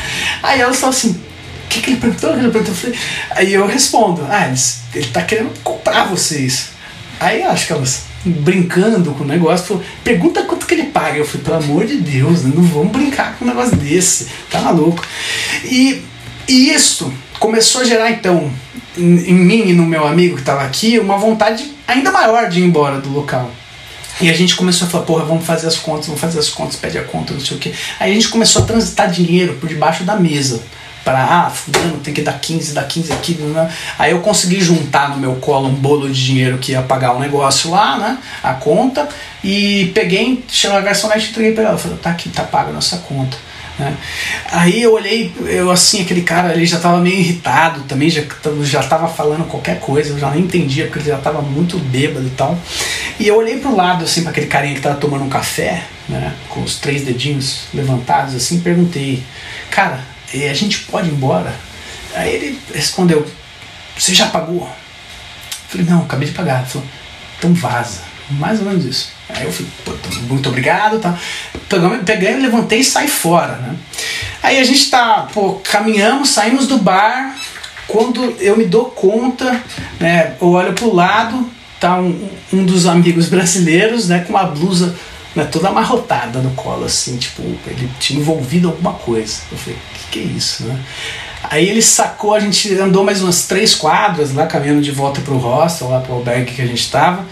Aí 0.42 0.60
elas 0.60 0.76
falam 0.76 0.94
assim, 0.94 1.10
o 1.10 1.68
que, 1.68 1.80
que 1.80 1.90
ele 1.90 2.00
perguntou? 2.00 2.32
Que 2.34 2.40
ele 2.40 2.50
perguntou? 2.50 2.74
Eu 2.74 2.78
falei, 2.78 2.98
aí 3.30 3.54
eu 3.54 3.66
respondo, 3.66 4.26
ah, 4.28 4.46
ele, 4.46 4.60
ele 4.94 5.06
tá 5.12 5.22
querendo 5.22 5.52
comprar 5.62 6.04
vocês. 6.04 6.68
Aí 7.18 7.42
acho 7.42 7.66
que 7.66 7.72
elas 7.72 8.11
brincando 8.24 9.12
com 9.12 9.24
o 9.24 9.26
negócio, 9.26 9.82
pergunta 10.04 10.42
quanto 10.44 10.66
que 10.66 10.74
ele 10.74 10.84
paga. 10.84 11.18
Eu 11.18 11.24
falei, 11.24 11.42
pelo 11.42 11.56
amor 11.56 11.86
de 11.86 11.96
Deus, 11.96 12.44
né? 12.44 12.52
não 12.54 12.62
vamos 12.62 12.92
brincar 12.92 13.36
com 13.36 13.44
um 13.44 13.48
negócio 13.48 13.76
desse, 13.76 14.28
tá 14.50 14.60
maluco. 14.60 15.04
E, 15.64 16.02
e 16.48 16.70
isso 16.70 17.12
começou 17.38 17.80
a 17.80 17.84
gerar 17.84 18.10
então 18.10 18.50
em, 18.96 19.34
mim 19.34 19.68
e 19.68 19.72
no 19.72 19.84
meu 19.84 20.06
amigo 20.06 20.36
que 20.36 20.42
estava 20.42 20.62
aqui 20.62 20.98
uma 20.98 21.16
vontade 21.16 21.72
ainda 21.88 22.12
maior 22.12 22.48
de 22.48 22.60
ir 22.60 22.64
embora 22.64 23.00
do 23.00 23.10
local. 23.10 23.50
E 24.20 24.30
a 24.30 24.34
gente 24.34 24.54
começou 24.54 24.86
a 24.86 24.90
falar, 24.90 25.04
porra, 25.04 25.24
vamos 25.24 25.44
fazer 25.44 25.66
as 25.66 25.76
contas, 25.76 26.06
vamos 26.06 26.20
fazer 26.20 26.38
as 26.38 26.48
contas, 26.48 26.76
pede 26.76 26.98
a 26.98 27.02
conta, 27.02 27.32
não 27.32 27.40
sei 27.40 27.56
o 27.56 27.60
que. 27.60 27.74
Aí 27.98 28.12
a 28.12 28.14
gente 28.14 28.28
começou 28.28 28.62
a 28.62 28.66
transitar 28.66 29.10
dinheiro 29.10 29.54
por 29.54 29.68
debaixo 29.68 30.04
da 30.04 30.14
mesa 30.16 30.62
para 31.04 31.24
ah, 31.24 31.50
fulano 31.50 31.98
tem 31.98 32.14
que 32.14 32.22
dar 32.22 32.38
15, 32.38 32.72
dar 32.72 32.84
15 32.84 33.12
aqui, 33.12 33.34
né? 33.34 33.70
aí 33.98 34.12
eu 34.12 34.20
consegui 34.20 34.60
juntar 34.60 35.10
no 35.10 35.16
meu 35.16 35.34
colo 35.36 35.68
um 35.68 35.74
bolo 35.74 36.08
de 36.08 36.24
dinheiro 36.24 36.58
que 36.58 36.72
ia 36.72 36.82
pagar 36.82 37.12
o 37.12 37.16
um 37.16 37.20
negócio 37.20 37.70
lá, 37.70 37.98
né, 37.98 38.18
a 38.42 38.54
conta, 38.54 39.08
e 39.42 39.90
peguei, 39.94 40.44
chamei 40.48 40.78
a 40.78 40.80
garçonete 40.80 41.26
e 41.26 41.30
entreguei 41.30 41.52
para 41.52 41.64
ela, 41.64 41.78
falei, 41.78 41.98
tá 41.98 42.10
aqui, 42.10 42.28
tá 42.28 42.42
paga 42.42 42.70
a 42.70 42.72
nossa 42.72 42.98
conta. 42.98 43.36
Né? 43.78 43.96
Aí 44.50 44.82
eu 44.82 44.92
olhei, 44.92 45.32
eu 45.46 45.70
assim, 45.70 46.02
aquele 46.02 46.22
cara 46.22 46.52
ele 46.52 46.66
já 46.66 46.76
estava 46.76 46.98
meio 47.00 47.18
irritado 47.18 47.80
também, 47.82 48.08
já, 48.10 48.22
já 48.62 48.80
estava 48.80 49.08
falando 49.08 49.48
qualquer 49.48 49.80
coisa, 49.80 50.10
eu 50.10 50.18
já 50.18 50.30
nem 50.30 50.42
entendia 50.42 50.84
porque 50.84 51.00
ele 51.00 51.08
já 51.08 51.16
estava 51.16 51.40
muito 51.40 51.78
bêbado 51.78 52.26
e 52.26 52.30
tal. 52.30 52.58
E 53.18 53.26
eu 53.26 53.36
olhei 53.36 53.58
pro 53.58 53.74
lado 53.74 54.04
assim 54.04 54.22
para 54.22 54.30
aquele 54.30 54.46
carinha 54.46 54.74
que 54.74 54.80
estava 54.80 54.96
tomando 54.96 55.24
um 55.24 55.28
café, 55.28 55.84
né, 56.08 56.32
com 56.48 56.62
os 56.62 56.76
três 56.76 57.02
dedinhos 57.02 57.64
levantados 57.72 58.34
assim, 58.34 58.60
perguntei: 58.60 59.22
"Cara, 59.70 60.11
a 60.48 60.54
gente 60.54 60.80
pode 60.80 61.09
ir 61.09 61.12
embora?" 61.12 61.54
Aí 62.14 62.34
ele 62.34 62.60
respondeu: 62.74 63.26
"Você 63.96 64.14
já 64.14 64.26
pagou?" 64.26 64.62
Eu 64.62 65.68
falei: 65.68 65.86
"Não, 65.86 66.02
acabei 66.02 66.28
de 66.28 66.34
pagar." 66.34 66.60
Ele 66.60 66.70
falou: 66.70 66.88
"Então 67.38 67.54
vaza." 67.54 68.12
Mais 68.30 68.60
ou 68.60 68.66
menos 68.66 68.84
isso. 68.84 69.12
Aí 69.28 69.44
eu 69.44 69.52
falei, 69.52 69.70
muito 70.28 70.48
obrigado, 70.48 70.98
tá? 70.98 71.18
Peguei, 72.04 72.36
levantei 72.36 72.80
e 72.80 72.84
saí 72.84 73.09
fora, 73.09 73.56
né? 73.56 73.76
Aí 74.42 74.59
a 74.59 74.64
gente 74.64 74.90
tá, 74.90 75.28
pô, 75.32 75.54
caminhamos, 75.64 76.30
saímos 76.30 76.66
do 76.66 76.78
bar. 76.78 77.36
Quando 77.86 78.36
eu 78.40 78.56
me 78.56 78.64
dou 78.64 78.86
conta, 78.86 79.60
né, 80.00 80.34
eu 80.40 80.48
olho 80.48 80.72
pro 80.72 80.94
lado, 80.94 81.48
tá 81.78 81.98
um, 81.98 82.30
um 82.52 82.64
dos 82.64 82.86
amigos 82.86 83.28
brasileiros, 83.28 84.09
né, 84.09 84.20
com 84.20 84.30
uma 84.30 84.44
blusa 84.44 84.96
né, 85.34 85.44
toda 85.44 85.68
amarrotada 85.68 86.40
no 86.40 86.50
colo, 86.52 86.84
assim, 86.84 87.16
tipo, 87.16 87.42
ele 87.66 87.90
tinha 87.98 88.20
envolvido 88.20 88.68
alguma 88.68 88.92
coisa. 88.92 89.40
Eu 89.50 89.59
falei, 89.59 89.78
que 89.94 90.02
que 90.12 90.18
é 90.20 90.22
isso, 90.22 90.64
né? 90.64 90.78
Aí 91.44 91.68
ele 91.68 91.82
sacou, 91.82 92.34
a 92.34 92.40
gente 92.40 92.72
andou 92.74 93.02
mais 93.02 93.22
umas 93.22 93.46
três 93.46 93.74
quadras 93.74 94.32
lá, 94.32 94.46
caminhando 94.46 94.80
de 94.80 94.90
volta 94.90 95.20
pro 95.20 95.36
hostel, 95.36 95.88
lá 95.88 96.00
pro 96.00 96.14
albergue 96.14 96.52
que 96.52 96.62
a 96.62 96.66
gente 96.66 96.88
tava. 96.90 97.26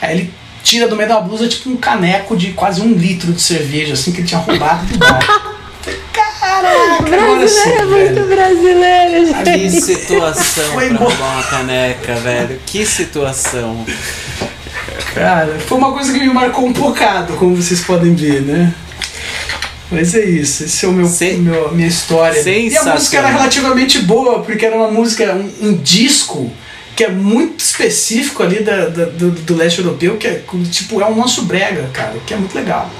Aí 0.00 0.18
ele 0.18 0.34
tira 0.64 0.88
do 0.88 0.96
meio 0.96 1.08
da 1.08 1.20
blusa 1.20 1.48
tipo 1.48 1.70
um 1.70 1.76
caneco 1.76 2.36
de 2.36 2.52
quase 2.52 2.80
um 2.80 2.92
litro 2.92 3.32
de 3.32 3.40
cerveja, 3.40 3.92
assim, 3.92 4.12
que 4.12 4.20
ele 4.20 4.26
tinha 4.26 4.40
roubado 4.40 4.86
do 4.86 4.98
bar. 4.98 5.52
Caraca, 6.12 7.02
brasileiro 7.02 7.80
é 7.80 7.84
muito 7.84 8.28
brasileiro, 8.28 9.26
gente. 9.26 9.70
Que 9.70 9.80
situação 9.80 10.72
foi 10.72 10.88
pra 10.88 10.98
roubar 10.98 11.34
uma 11.34 11.42
caneca, 11.44 12.14
velho. 12.16 12.60
Que 12.66 12.84
situação. 12.84 13.84
Cara, 15.14 15.58
foi 15.60 15.78
uma 15.78 15.92
coisa 15.92 16.12
que 16.12 16.20
me 16.20 16.32
marcou 16.32 16.66
um 16.66 16.72
bocado, 16.72 17.34
como 17.34 17.54
vocês 17.54 17.80
podem 17.82 18.14
ver, 18.14 18.42
né? 18.42 18.72
Mas 19.90 20.14
é 20.14 20.24
isso, 20.24 20.64
esse 20.64 20.84
é 20.86 20.88
o 20.88 20.92
meu, 20.92 21.06
Se... 21.06 21.34
meu 21.34 21.70
minha 21.72 21.86
história. 21.86 22.40
E 22.40 22.76
a 22.76 22.84
música 22.84 23.18
era 23.18 23.28
relativamente 23.28 23.98
boa, 24.00 24.42
porque 24.42 24.64
era 24.64 24.74
uma 24.74 24.90
música, 24.90 25.34
um, 25.34 25.68
um 25.68 25.74
disco 25.74 26.50
que 26.96 27.04
é 27.04 27.08
muito 27.10 27.60
específico 27.60 28.42
ali 28.42 28.62
da, 28.62 28.88
da 28.88 29.04
do, 29.04 29.30
do, 29.30 29.54
leste 29.54 29.80
europeu, 29.80 30.16
que 30.16 30.26
é 30.26 30.42
tipo, 30.70 31.00
é 31.00 31.06
o 31.06 31.14
nosso 31.14 31.42
brega, 31.42 31.88
cara, 31.92 32.14
que 32.26 32.32
é 32.32 32.36
muito 32.36 32.54
legal. 32.54 32.90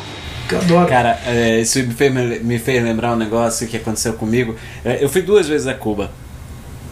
Que 0.48 0.54
eu 0.54 0.58
adoro. 0.58 0.88
Cara, 0.88 1.18
é, 1.26 1.60
isso 1.60 1.78
me 1.78 1.94
fez, 1.94 2.42
me 2.42 2.58
fez 2.58 2.82
lembrar 2.82 3.12
um 3.12 3.16
negócio 3.16 3.66
que 3.66 3.76
aconteceu 3.76 4.12
comigo. 4.14 4.54
É, 4.84 5.02
eu 5.02 5.08
fui 5.08 5.22
duas 5.22 5.48
vezes 5.48 5.66
a 5.66 5.74
Cuba. 5.74 6.10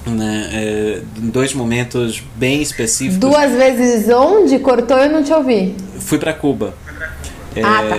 Né, 0.07 0.51
é, 0.53 1.03
em 1.19 1.29
dois 1.29 1.53
momentos 1.53 2.23
bem 2.37 2.63
específicos. 2.63 3.19
Duas 3.19 3.53
vezes 3.53 4.09
onde? 4.09 4.59
Cortou 4.59 4.97
eu 4.99 5.11
não 5.11 5.23
te 5.23 5.33
ouvi. 5.33 5.77
Fui 5.99 6.19
para 6.19 6.33
Cuba. 6.33 6.75
É, 7.55 7.63
ah, 7.63 7.85
tá. 7.89 7.97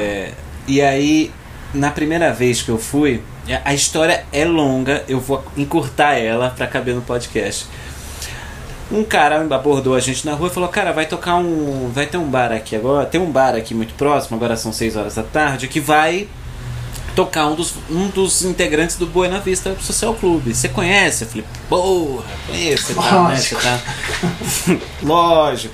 E 0.68 0.82
aí, 0.82 1.32
na 1.74 1.92
primeira 1.92 2.34
vez 2.34 2.62
que 2.62 2.70
eu 2.70 2.80
fui, 2.80 3.22
a 3.64 3.74
história 3.74 4.26
é 4.34 4.44
longa, 4.46 5.04
eu 5.08 5.20
vou 5.20 5.44
encurtar 5.56 6.16
ela 6.16 6.50
para 6.50 6.66
caber 6.66 6.96
no 6.96 7.02
podcast 7.02 7.68
um 8.92 9.04
cara 9.04 9.48
abordou 9.56 9.96
a 9.96 10.00
gente 10.00 10.26
na 10.26 10.34
rua 10.34 10.48
e 10.50 10.52
falou: 10.52 10.70
Cara, 10.70 10.92
vai 10.92 11.06
tocar 11.06 11.36
um. 11.36 11.90
Vai 11.94 12.06
ter 12.06 12.18
um 12.18 12.30
bar 12.30 12.52
aqui 12.52 12.76
agora. 12.76 13.06
Tem 13.06 13.20
um 13.20 13.32
bar 13.32 13.56
aqui 13.56 13.74
muito 13.74 13.94
próximo, 13.94 14.36
agora 14.36 14.56
são 14.56 14.74
6 14.74 14.96
horas 14.96 15.16
da 15.16 15.24
tarde, 15.24 15.68
que 15.68 15.80
vai 15.80 16.28
tocar 17.16 17.48
um 17.48 17.56
dos, 17.56 17.74
um 17.90 18.08
dos 18.08 18.44
integrantes 18.44 18.96
do 18.96 19.06
Buena 19.06 19.40
Vista 19.40 19.76
Social 19.80 20.14
Clube. 20.16 20.54
Você 20.54 20.70
conhece? 20.70 21.24
Eu 21.24 21.30
falei: 21.30 21.46
Porra, 21.70 22.24
conheço. 22.48 22.96
Tá, 22.96 23.30
né? 23.30 23.36
Você 23.36 23.56
tá... 23.56 23.80
Lógico. 25.04 25.74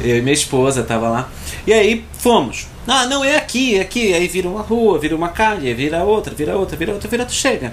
Eu 0.00 0.18
e 0.18 0.22
minha 0.22 0.34
esposa 0.34 0.82
tava 0.82 1.08
lá. 1.08 1.28
E 1.66 1.72
aí 1.72 2.04
fomos. 2.18 2.66
Ah, 2.86 3.06
não, 3.06 3.24
é 3.24 3.36
aqui, 3.36 3.76
é 3.76 3.80
aqui. 3.80 4.12
Aí 4.12 4.26
vira 4.26 4.48
uma 4.48 4.62
rua, 4.62 4.98
vira 4.98 5.14
uma 5.14 5.28
calha, 5.28 5.74
vira 5.74 6.02
outra, 6.02 6.34
vira 6.34 6.56
outra, 6.56 6.76
vira 6.76 6.92
outra, 6.92 7.08
vira 7.08 7.22
outra, 7.22 7.36
chega. 7.36 7.72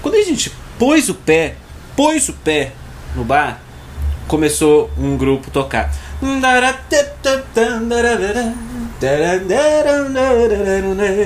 Quando 0.00 0.14
a 0.14 0.22
gente 0.22 0.52
pôs 0.78 1.08
o 1.08 1.14
pé, 1.14 1.56
pôs 1.96 2.28
o 2.28 2.32
pé 2.32 2.72
no 3.16 3.24
bar, 3.24 3.60
começou 4.28 4.90
um 4.96 5.16
grupo 5.16 5.50
tocar. 5.50 5.92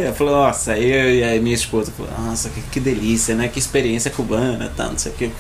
Eu 0.07 0.15
falei, 0.15 0.35
nossa, 0.35 0.79
eu 0.79 1.15
e 1.15 1.25
a 1.25 1.41
minha 1.41 1.55
esposa 1.55 1.93
falou, 1.97 2.11
nossa, 2.21 2.49
que, 2.49 2.61
que 2.63 2.81
delícia, 2.81 3.35
né? 3.35 3.49
Que 3.49 3.59
experiência 3.59 4.11
cubana, 4.11 4.73
tal, 4.77 4.91
não 4.91 4.99
sei 4.99 5.13
o 5.13 5.15
que. 5.15 5.31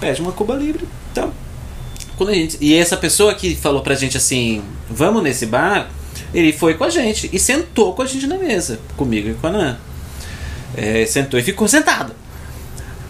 Pede 0.00 0.20
uma 0.20 0.32
Cuba 0.32 0.54
Livre, 0.54 0.86
então. 1.10 1.32
Quando 2.16 2.30
a 2.30 2.34
gente, 2.34 2.58
e 2.60 2.74
essa 2.74 2.96
pessoa 2.96 3.34
que 3.34 3.54
falou 3.54 3.82
pra 3.82 3.94
gente 3.94 4.16
assim, 4.16 4.62
vamos 4.90 5.22
nesse 5.22 5.46
bar, 5.46 5.90
ele 6.34 6.52
foi 6.52 6.74
com 6.74 6.84
a 6.84 6.90
gente 6.90 7.30
e 7.32 7.38
sentou 7.38 7.94
com 7.94 8.02
a 8.02 8.06
gente 8.06 8.26
na 8.26 8.36
mesa, 8.36 8.78
comigo 8.96 9.30
e 9.30 9.34
com 9.34 9.46
a 9.46 9.50
Nan. 9.50 9.78
É, 10.76 11.06
sentou 11.06 11.38
e 11.40 11.42
ficou 11.42 11.66
sentado. 11.68 12.12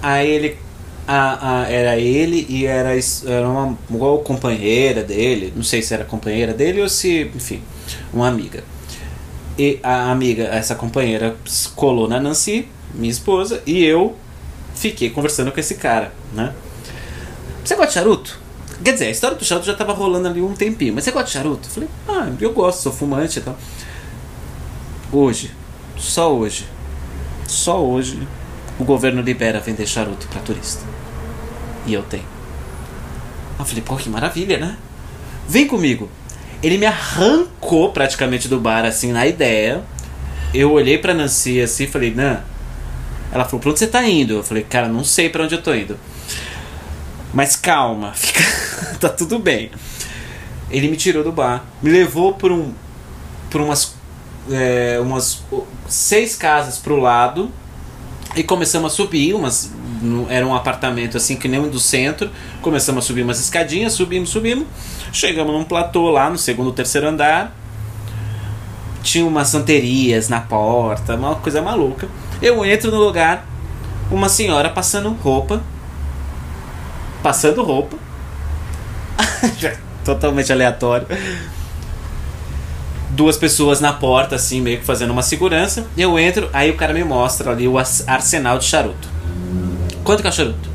Aí 0.02 0.28
ele. 0.28 0.58
A, 1.08 1.60
a, 1.60 1.70
era 1.70 1.96
ele 1.96 2.46
e 2.48 2.66
era, 2.66 2.90
era 3.26 3.48
uma, 3.48 3.78
uma 3.88 4.18
companheira 4.18 5.04
dele, 5.04 5.52
não 5.54 5.62
sei 5.62 5.80
se 5.80 5.94
era 5.94 6.04
companheira 6.04 6.52
dele 6.52 6.80
ou 6.82 6.88
se, 6.88 7.30
enfim, 7.34 7.62
uma 8.12 8.26
amiga. 8.26 8.64
E 9.58 9.78
a 9.82 10.10
amiga, 10.10 10.44
essa 10.44 10.74
companheira, 10.74 11.36
colou 11.74 12.08
na 12.08 12.20
Nancy, 12.20 12.68
minha 12.92 13.10
esposa, 13.10 13.62
e 13.64 13.84
eu 13.84 14.16
fiquei 14.74 15.08
conversando 15.08 15.52
com 15.52 15.60
esse 15.60 15.76
cara, 15.76 16.12
né? 16.34 16.52
Você 17.64 17.74
gosta 17.74 17.88
de 17.88 17.94
charuto? 17.94 18.38
Quer 18.84 18.92
dizer, 18.92 19.06
a 19.06 19.10
história 19.10 19.36
do 19.36 19.44
charuto 19.44 19.66
já 19.66 19.72
estava 19.72 19.92
rolando 19.92 20.28
ali 20.28 20.42
um 20.42 20.54
tempinho, 20.54 20.94
mas 20.94 21.04
você 21.04 21.10
gosta 21.10 21.26
de 21.26 21.32
charuto? 21.32 21.66
Eu 21.68 21.72
falei, 21.72 21.88
ah, 22.08 22.30
eu 22.40 22.52
gosto, 22.52 22.82
sou 22.82 22.92
fumante 22.92 23.38
e 23.38 23.42
tal. 23.42 23.56
Hoje, 25.10 25.50
só 25.96 26.34
hoje, 26.34 26.66
só 27.46 27.82
hoje, 27.82 28.26
o 28.78 28.84
governo 28.84 29.22
libera 29.22 29.60
vender 29.60 29.86
charuto 29.86 30.26
para 30.28 30.40
turista. 30.40 30.84
E 31.86 31.94
eu 31.94 32.02
tenho. 32.02 32.24
Eu 33.58 33.64
falei, 33.64 33.82
pô, 33.82 33.96
que 33.96 34.08
maravilha, 34.08 34.58
né? 34.58 34.76
Vem 35.48 35.66
comigo. 35.66 36.10
Ele 36.62 36.78
me 36.78 36.86
arrancou 36.86 37.92
praticamente 37.92 38.48
do 38.48 38.60
bar, 38.60 38.84
assim, 38.84 39.12
na 39.12 39.26
ideia. 39.26 39.82
Eu 40.52 40.72
olhei 40.72 40.98
pra 40.98 41.14
Nancy 41.14 41.60
assim 41.60 41.84
e 41.84 41.86
falei, 41.86 42.14
Nan. 42.14 42.40
Ela 43.32 43.44
falou, 43.44 43.60
pra 43.60 43.70
onde 43.70 43.78
você 43.78 43.86
tá 43.86 44.06
indo? 44.06 44.34
Eu 44.34 44.42
falei, 44.42 44.62
cara, 44.62 44.88
não 44.88 45.04
sei 45.04 45.28
para 45.28 45.44
onde 45.44 45.54
eu 45.54 45.62
tô 45.62 45.74
indo. 45.74 45.98
Mas 47.32 47.56
calma, 47.56 48.12
fica, 48.16 48.40
tá 48.98 49.08
tudo 49.08 49.38
bem. 49.38 49.70
Ele 50.70 50.88
me 50.88 50.96
tirou 50.96 51.22
do 51.22 51.32
bar, 51.32 51.64
me 51.82 51.90
levou 51.90 52.34
por 52.34 52.50
um, 52.50 52.72
por 53.50 53.60
umas, 53.60 53.94
é, 54.50 54.98
umas 55.00 55.42
seis 55.88 56.34
casas 56.34 56.78
pro 56.78 56.96
lado 56.96 57.50
e 58.36 58.42
começamos 58.42 58.92
a 58.92 58.94
subir 58.94 59.34
umas 59.34 59.72
era 60.28 60.46
um 60.46 60.54
apartamento 60.54 61.16
assim 61.16 61.36
que 61.36 61.48
nem 61.48 61.58
um 61.58 61.68
do 61.68 61.80
centro. 61.80 62.30
Começamos 62.60 63.04
a 63.04 63.06
subir 63.06 63.22
umas 63.22 63.40
escadinhas 63.40 63.94
subimos 63.94 64.28
subimos. 64.28 64.66
Chegamos 65.12 65.52
num 65.54 65.64
platô 65.64 66.10
lá 66.10 66.28
no 66.28 66.36
segundo 66.36 66.70
terceiro 66.72 67.08
andar. 67.08 67.56
Tinha 69.02 69.24
umas 69.24 69.48
santerias 69.48 70.28
na 70.28 70.40
porta 70.40 71.16
uma 71.16 71.36
coisa 71.36 71.62
maluca. 71.62 72.08
Eu 72.42 72.64
entro 72.64 72.90
no 72.90 72.98
lugar 72.98 73.46
uma 74.10 74.28
senhora 74.28 74.68
passando 74.68 75.08
roupa. 75.10 75.62
Passando 77.22 77.62
roupa. 77.62 77.96
Totalmente 80.04 80.52
aleatório. 80.52 81.06
Duas 83.16 83.36
pessoas 83.36 83.80
na 83.80 83.92
porta, 83.92 84.36
assim, 84.36 84.60
meio 84.60 84.78
que 84.78 84.84
fazendo 84.84 85.10
uma 85.10 85.22
segurança. 85.22 85.86
Eu 85.96 86.18
entro, 86.18 86.50
aí 86.52 86.70
o 86.70 86.76
cara 86.76 86.92
me 86.92 87.02
mostra 87.02 87.50
ali 87.50 87.66
o 87.66 87.76
arsenal 87.78 88.58
de 88.58 88.66
charuto. 88.66 89.08
Quanto 90.04 90.20
que 90.20 90.26
é 90.26 90.30
o 90.30 90.32
charuto? 90.32 90.68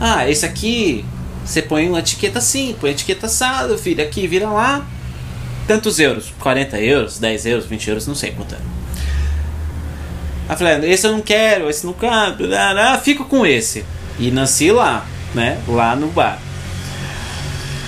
Ah, 0.00 0.28
esse 0.30 0.46
aqui 0.46 1.04
você 1.44 1.60
põe 1.60 1.88
uma 1.88 1.98
etiqueta 1.98 2.38
assim, 2.38 2.76
põe 2.80 2.90
etiqueta 2.90 3.26
assado, 3.26 3.76
filho. 3.76 4.02
Aqui, 4.02 4.26
vira 4.26 4.48
lá. 4.48 4.86
Tantos 5.66 5.98
euros? 5.98 6.32
40 6.38 6.78
euros, 6.78 7.18
10 7.18 7.46
euros, 7.46 7.66
20 7.66 7.88
euros, 7.88 8.06
não 8.06 8.14
sei 8.14 8.30
quanto 8.30 8.54
é. 8.54 8.58
Aí 10.48 10.56
falei, 10.56 10.92
esse 10.92 11.06
eu 11.06 11.12
não 11.12 11.20
quero, 11.20 11.68
esse 11.68 11.84
não 11.84 11.92
quero, 11.92 12.48
fico 13.02 13.24
com 13.24 13.44
esse. 13.44 13.84
E 14.18 14.30
nasci 14.30 14.70
lá 14.70 15.04
né? 15.36 15.60
Lá 15.68 15.94
no 15.94 16.08
bar. 16.08 16.38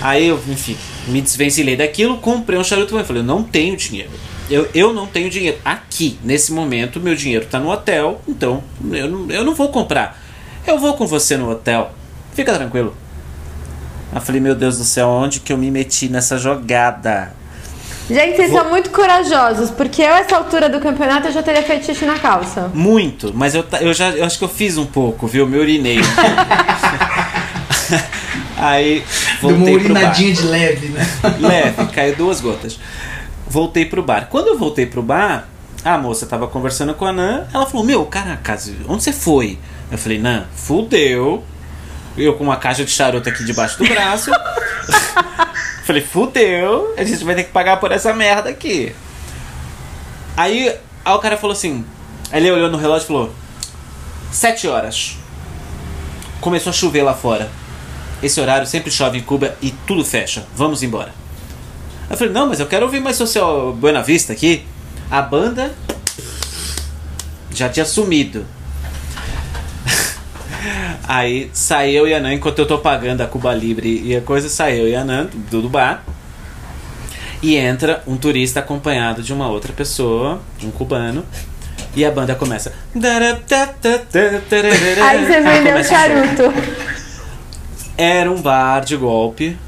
Aí 0.00 0.28
eu, 0.28 0.40
enfim, 0.48 0.76
me 1.09 1.20
desvencilhei 1.20 1.76
daquilo, 1.76 2.18
comprei 2.18 2.59
um 2.59 2.64
charuto 2.64 2.98
e 2.98 3.05
falei, 3.05 3.22
eu 3.22 3.26
não 3.26 3.43
tenho 3.43 3.76
dinheiro. 3.76 4.10
Eu, 4.51 4.68
eu 4.74 4.93
não 4.93 5.06
tenho 5.06 5.28
dinheiro. 5.28 5.59
Aqui, 5.64 6.18
nesse 6.24 6.52
momento, 6.52 7.01
meu 7.01 7.14
dinheiro 7.14 7.44
está 7.44 7.59
no 7.59 7.70
hotel, 7.70 8.20
então 8.26 8.62
eu 8.90 9.09
não, 9.09 9.30
eu 9.30 9.44
não 9.44 9.55
vou 9.55 9.68
comprar. 9.68 10.18
Eu 10.66 10.78
vou 10.78 10.94
com 10.94 11.06
você 11.06 11.36
no 11.36 11.51
hotel. 11.51 11.93
Fica 12.35 12.55
tranquilo. 12.55 12.97
Eu 14.14 14.20
falei, 14.20 14.40
meu 14.40 14.55
Deus 14.55 14.78
do 14.78 14.85
céu, 14.85 15.09
onde 15.09 15.40
que 15.40 15.52
eu 15.52 15.59
me 15.59 15.70
meti 15.70 16.09
nessa 16.09 16.39
jogada? 16.39 17.32
Gente, 18.10 18.36
vocês 18.36 18.51
Vou... 18.51 18.60
são 18.60 18.70
muito 18.70 18.89
corajosos, 18.90 19.70
porque 19.70 20.01
eu, 20.01 20.09
essa 20.09 20.36
altura 20.36 20.70
do 20.70 20.80
campeonato, 20.80 21.28
eu 21.28 21.32
já 21.32 21.43
teria 21.43 21.62
feito 21.62 21.85
xixi 21.85 22.06
na 22.06 22.18
calça. 22.18 22.70
Muito, 22.72 23.32
mas 23.35 23.55
eu, 23.55 23.62
eu 23.80 23.93
já 23.93 24.10
eu 24.10 24.24
acho 24.24 24.39
que 24.39 24.44
eu 24.44 24.48
fiz 24.48 24.78
um 24.78 24.86
pouco, 24.86 25.26
viu? 25.26 25.47
Me 25.47 25.59
urinei. 25.59 25.98
Aí 28.59 29.05
voltei 29.40 29.59
Deu 29.59 29.74
uma 29.74 29.85
urinadinha 29.85 30.32
de 30.35 30.43
leve, 30.43 30.89
né? 30.89 31.06
Leve, 31.39 31.86
caiu 31.93 32.16
duas 32.16 32.40
gotas. 32.40 32.78
Voltei 33.47 33.85
pro 33.85 34.02
bar. 34.02 34.26
Quando 34.28 34.48
eu 34.48 34.59
voltei 34.59 34.85
pro 34.85 35.01
bar, 35.01 35.48
a 35.85 35.97
moça 35.97 36.26
tava 36.26 36.48
conversando 36.48 36.93
com 36.94 37.06
a 37.06 37.12
Nan, 37.12 37.47
ela 37.55 37.66
falou: 37.66 37.86
Meu, 37.86 38.05
caraca, 38.06 38.59
onde 38.89 39.02
você 39.02 39.12
foi? 39.12 39.59
Eu 39.90 39.97
falei: 39.97 40.18
Nan, 40.18 40.47
fudeu. 40.55 41.44
Eu 42.16 42.35
com 42.35 42.43
uma 42.43 42.56
caixa 42.56 42.85
de 42.85 42.90
charuto 42.90 43.28
aqui 43.28 43.44
debaixo 43.44 43.78
do 43.78 43.89
braço. 43.89 44.30
falei: 45.86 46.02
Fudeu, 46.02 46.94
a 46.97 47.05
gente 47.05 47.24
vai 47.24 47.36
ter 47.36 47.44
que 47.44 47.52
pagar 47.52 47.78
por 47.78 47.93
essa 47.93 48.12
merda 48.12 48.51
aqui. 48.51 48.93
Aí, 50.36 50.74
aí 51.05 51.14
o 51.14 51.18
cara 51.20 51.36
falou 51.36 51.55
assim: 51.55 51.85
Ele 52.32 52.51
olhou 52.51 52.68
no 52.68 52.76
relógio 52.76 53.05
e 53.05 53.06
falou: 53.06 53.35
Sete 54.32 54.66
horas. 54.66 55.16
Começou 56.40 56.70
a 56.70 56.74
chover 56.74 57.02
lá 57.02 57.14
fora. 57.14 57.48
Esse 58.22 58.40
horário 58.40 58.66
sempre 58.66 58.90
chove 58.90 59.18
em 59.18 59.22
Cuba 59.22 59.56
e 59.62 59.70
tudo 59.86 60.04
fecha. 60.04 60.44
Vamos 60.54 60.82
embora. 60.82 61.12
Eu 62.10 62.16
falei, 62.16 62.32
não, 62.32 62.48
mas 62.48 62.58
eu 62.58 62.66
quero 62.66 62.84
ouvir 62.84 63.00
mais 63.00 63.16
social 63.16 63.72
Buena 63.72 64.02
Vista 64.02 64.32
aqui. 64.32 64.64
A 65.10 65.22
banda 65.22 65.72
já 67.50 67.68
tinha 67.68 67.84
sumido. 67.84 68.44
Aí 71.06 71.50
saiu 71.52 72.08
e 72.08 72.14
a 72.14 72.20
Nan, 72.20 72.34
enquanto 72.34 72.58
eu 72.58 72.66
tô 72.66 72.78
pagando 72.78 73.20
a 73.20 73.26
Cuba 73.26 73.54
Libre 73.54 74.02
e 74.04 74.16
a 74.16 74.20
coisa, 74.20 74.48
saiu 74.48 74.88
e 74.88 74.96
a 74.96 75.04
Nan 75.04 75.28
do, 75.50 75.62
do 75.62 75.68
bar. 75.68 76.02
E 77.40 77.56
entra 77.56 78.02
um 78.06 78.16
turista 78.16 78.60
acompanhado 78.60 79.22
de 79.22 79.32
uma 79.32 79.48
outra 79.48 79.72
pessoa, 79.72 80.40
de 80.58 80.66
um 80.66 80.70
cubano. 80.70 81.24
E 81.94 82.04
a 82.04 82.10
banda 82.10 82.34
começa. 82.34 82.72
Aí 85.02 85.24
você 85.24 85.40
vendeu 85.40 85.76
o 85.76 85.84
charuto. 85.84 86.97
Era 87.98 88.30
um 88.30 88.40
bar 88.40 88.84
de 88.84 88.96
golpe 88.96 89.58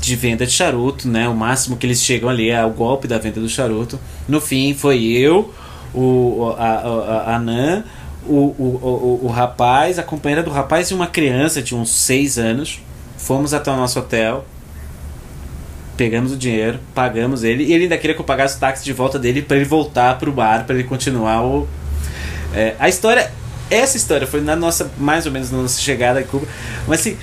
de 0.00 0.16
venda 0.16 0.46
de 0.46 0.52
charuto, 0.52 1.06
né? 1.06 1.28
O 1.28 1.34
máximo 1.34 1.76
que 1.76 1.84
eles 1.84 2.02
chegam 2.02 2.26
ali 2.26 2.48
é 2.48 2.64
o 2.64 2.70
golpe 2.70 3.06
da 3.06 3.18
venda 3.18 3.38
do 3.38 3.50
charuto. 3.50 4.00
No 4.26 4.40
fim, 4.40 4.72
foi 4.72 5.04
eu, 5.04 5.52
o, 5.92 6.54
a, 6.56 6.64
a, 6.64 7.34
a 7.34 7.38
Nan, 7.38 7.84
o, 8.26 8.34
o, 8.34 9.20
o, 9.20 9.20
o 9.24 9.28
rapaz, 9.28 9.98
a 9.98 10.02
companheira 10.02 10.42
do 10.42 10.50
rapaz 10.50 10.90
e 10.90 10.94
uma 10.94 11.06
criança 11.06 11.60
de 11.60 11.74
uns 11.74 11.90
6 11.90 12.38
anos. 12.38 12.80
Fomos 13.18 13.52
até 13.52 13.70
o 13.70 13.76
nosso 13.76 13.98
hotel, 13.98 14.46
pegamos 15.98 16.32
o 16.32 16.36
dinheiro, 16.36 16.78
pagamos 16.94 17.44
ele, 17.44 17.64
e 17.64 17.74
ele 17.74 17.82
ainda 17.84 17.98
queria 17.98 18.14
que 18.14 18.20
eu 18.22 18.24
pagasse 18.24 18.56
o 18.56 18.60
táxi 18.60 18.84
de 18.84 18.94
volta 18.94 19.18
dele 19.18 19.42
para 19.42 19.56
ele 19.56 19.66
voltar 19.66 20.18
pro 20.18 20.32
bar, 20.32 20.64
para 20.64 20.74
ele 20.74 20.84
continuar 20.84 21.44
o. 21.44 21.68
É, 22.54 22.74
a 22.78 22.88
história 22.88 23.30
essa 23.70 23.96
história 23.96 24.26
foi 24.26 24.40
na 24.40 24.56
nossa, 24.56 24.90
mais 24.98 25.26
ou 25.26 25.32
menos 25.32 25.50
na 25.50 25.58
nossa 25.58 25.80
chegada 25.80 26.20
a 26.20 26.24
Cuba. 26.24 26.46
Mas 26.86 27.00
assim, 27.00 27.16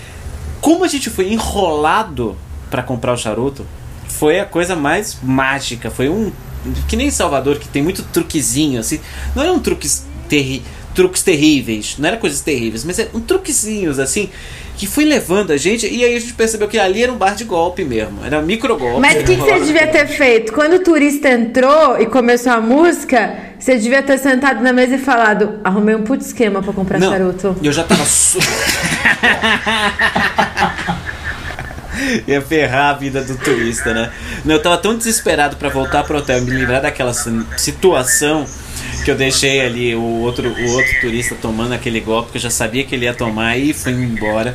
como 0.61 0.83
a 0.83 0.87
gente 0.87 1.09
foi 1.09 1.31
enrolado 1.31 2.37
para 2.69 2.83
comprar 2.83 3.13
o 3.13 3.17
charuto, 3.17 3.65
foi 4.07 4.39
a 4.39 4.45
coisa 4.45 4.75
mais 4.75 5.17
mágica. 5.21 5.89
Foi 5.89 6.09
um. 6.09 6.31
Que 6.87 6.95
nem 6.95 7.11
Salvador, 7.11 7.59
que 7.59 7.67
tem 7.67 7.81
muito 7.81 8.03
truquezinho, 8.03 8.79
assim. 8.79 8.99
Não 9.35 9.43
eram 9.43 9.59
truques, 9.59 10.05
terri, 10.29 10.63
truques 10.95 11.21
terríveis, 11.21 11.95
não 11.97 12.07
eram 12.07 12.17
coisas 12.17 12.39
terríveis, 12.41 12.85
mas 12.85 12.99
eram 12.99 13.19
truquezinhos, 13.19 13.99
assim 13.99 14.29
que 14.77 14.87
foi 14.87 15.05
levando 15.05 15.51
a 15.51 15.57
gente, 15.57 15.87
e 15.87 16.03
aí 16.03 16.15
a 16.15 16.19
gente 16.19 16.33
percebeu 16.33 16.67
que 16.67 16.79
ali 16.79 17.03
era 17.03 17.11
um 17.11 17.15
bar 17.15 17.35
de 17.35 17.43
golpe 17.43 17.83
mesmo, 17.83 18.25
era 18.25 18.39
um 18.39 18.41
micro 18.41 18.75
golpe. 18.75 18.99
Mas 18.99 19.21
o 19.21 19.25
que, 19.25 19.35
que 19.35 19.41
você 19.41 19.59
devia 19.59 19.87
ter 19.87 20.07
feito? 20.07 20.51
Quando 20.51 20.73
o 20.73 20.79
turista 20.79 21.29
entrou 21.29 21.99
e 21.99 22.07
começou 22.07 22.53
a 22.53 22.59
música, 22.59 23.35
você 23.63 23.77
devia 23.77 24.03
ter 24.03 24.17
sentado 24.17 24.61
na 24.61 24.73
mesa 24.73 24.95
e 24.95 24.97
falado: 24.97 25.57
arrumei 25.63 25.95
um 25.95 26.03
puto 26.03 26.21
esquema 26.21 26.61
pra 26.61 26.73
comprar 26.73 26.99
Não, 26.99 27.09
charuto. 27.09 27.55
Eu 27.63 27.71
já 27.71 27.85
tava. 27.85 28.03
Su... 28.03 28.37
Ia 32.27 32.41
ferrar 32.41 32.89
a 32.89 32.93
vida 32.97 33.23
do 33.23 33.37
turista, 33.37 33.93
né? 33.93 34.11
Eu 34.45 34.61
tava 34.61 34.77
tão 34.77 34.97
desesperado 34.97 35.55
para 35.55 35.69
voltar 35.69 36.03
pro 36.03 36.17
hotel 36.17 36.39
e 36.39 36.41
me 36.41 36.51
livrar 36.51 36.81
daquela 36.81 37.13
situação 37.13 38.45
que 39.05 39.11
eu 39.11 39.15
deixei 39.15 39.61
ali 39.61 39.95
o 39.95 40.01
outro, 40.01 40.49
o 40.49 40.71
outro 40.71 40.99
turista 40.99 41.33
tomando 41.41 41.73
aquele 41.73 42.01
golpe 42.01 42.31
que 42.31 42.37
eu 42.37 42.41
já 42.41 42.49
sabia 42.49 42.83
que 42.83 42.93
ele 42.93 43.05
ia 43.05 43.13
tomar 43.13 43.57
e 43.57 43.71
fui 43.73 43.93
embora. 43.93 44.53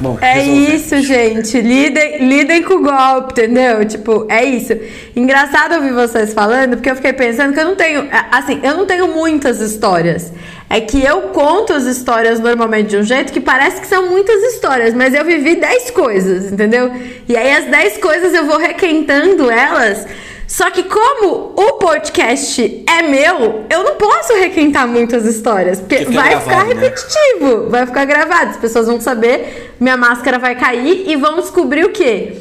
Bom, 0.00 0.16
É 0.22 0.42
isso, 0.42 1.00
gente. 1.02 1.60
Lidem, 1.60 2.26
lidem 2.26 2.62
com 2.62 2.74
o 2.74 2.82
golpe, 2.82 3.32
entendeu? 3.32 3.84
Tipo, 3.84 4.26
é 4.30 4.42
isso. 4.42 4.72
Engraçado 5.14 5.74
ouvir 5.74 5.92
vocês 5.92 6.32
falando, 6.32 6.76
porque 6.76 6.90
eu 6.90 6.96
fiquei 6.96 7.12
pensando 7.12 7.52
que 7.52 7.60
eu 7.60 7.66
não 7.66 7.76
tenho. 7.76 8.08
Assim, 8.32 8.60
eu 8.62 8.76
não 8.78 8.86
tenho 8.86 9.08
muitas 9.08 9.60
histórias. 9.60 10.32
É 10.70 10.80
que 10.80 11.04
eu 11.04 11.22
conto 11.32 11.74
as 11.74 11.84
histórias 11.84 12.40
normalmente 12.40 12.90
de 12.90 12.96
um 12.96 13.02
jeito 13.02 13.32
que 13.32 13.40
parece 13.40 13.80
que 13.80 13.86
são 13.86 14.08
muitas 14.08 14.40
histórias, 14.54 14.94
mas 14.94 15.12
eu 15.12 15.24
vivi 15.24 15.56
10 15.56 15.90
coisas, 15.90 16.50
entendeu? 16.50 16.92
E 17.28 17.36
aí 17.36 17.52
as 17.52 17.66
10 17.66 17.98
coisas 17.98 18.32
eu 18.32 18.46
vou 18.46 18.56
requentando 18.56 19.50
elas. 19.50 20.06
Só 20.50 20.68
que 20.68 20.82
como 20.82 21.52
o 21.56 21.72
podcast 21.74 22.82
é 22.84 23.02
meu, 23.02 23.66
eu 23.70 23.84
não 23.84 23.94
posso 23.94 24.34
requentar 24.34 24.88
muitas 24.88 25.24
histórias, 25.24 25.78
porque 25.78 25.98
fica 25.98 26.10
vai 26.10 26.30
gravado, 26.30 26.50
ficar 26.50 26.64
né? 26.64 26.74
repetitivo, 26.74 27.70
vai 27.70 27.86
ficar 27.86 28.04
gravado. 28.04 28.50
As 28.50 28.56
pessoas 28.56 28.88
vão 28.88 29.00
saber, 29.00 29.76
minha 29.78 29.96
máscara 29.96 30.40
vai 30.40 30.56
cair 30.56 31.08
e 31.08 31.14
vão 31.14 31.36
descobrir 31.36 31.84
o 31.84 31.90
quê? 31.90 32.32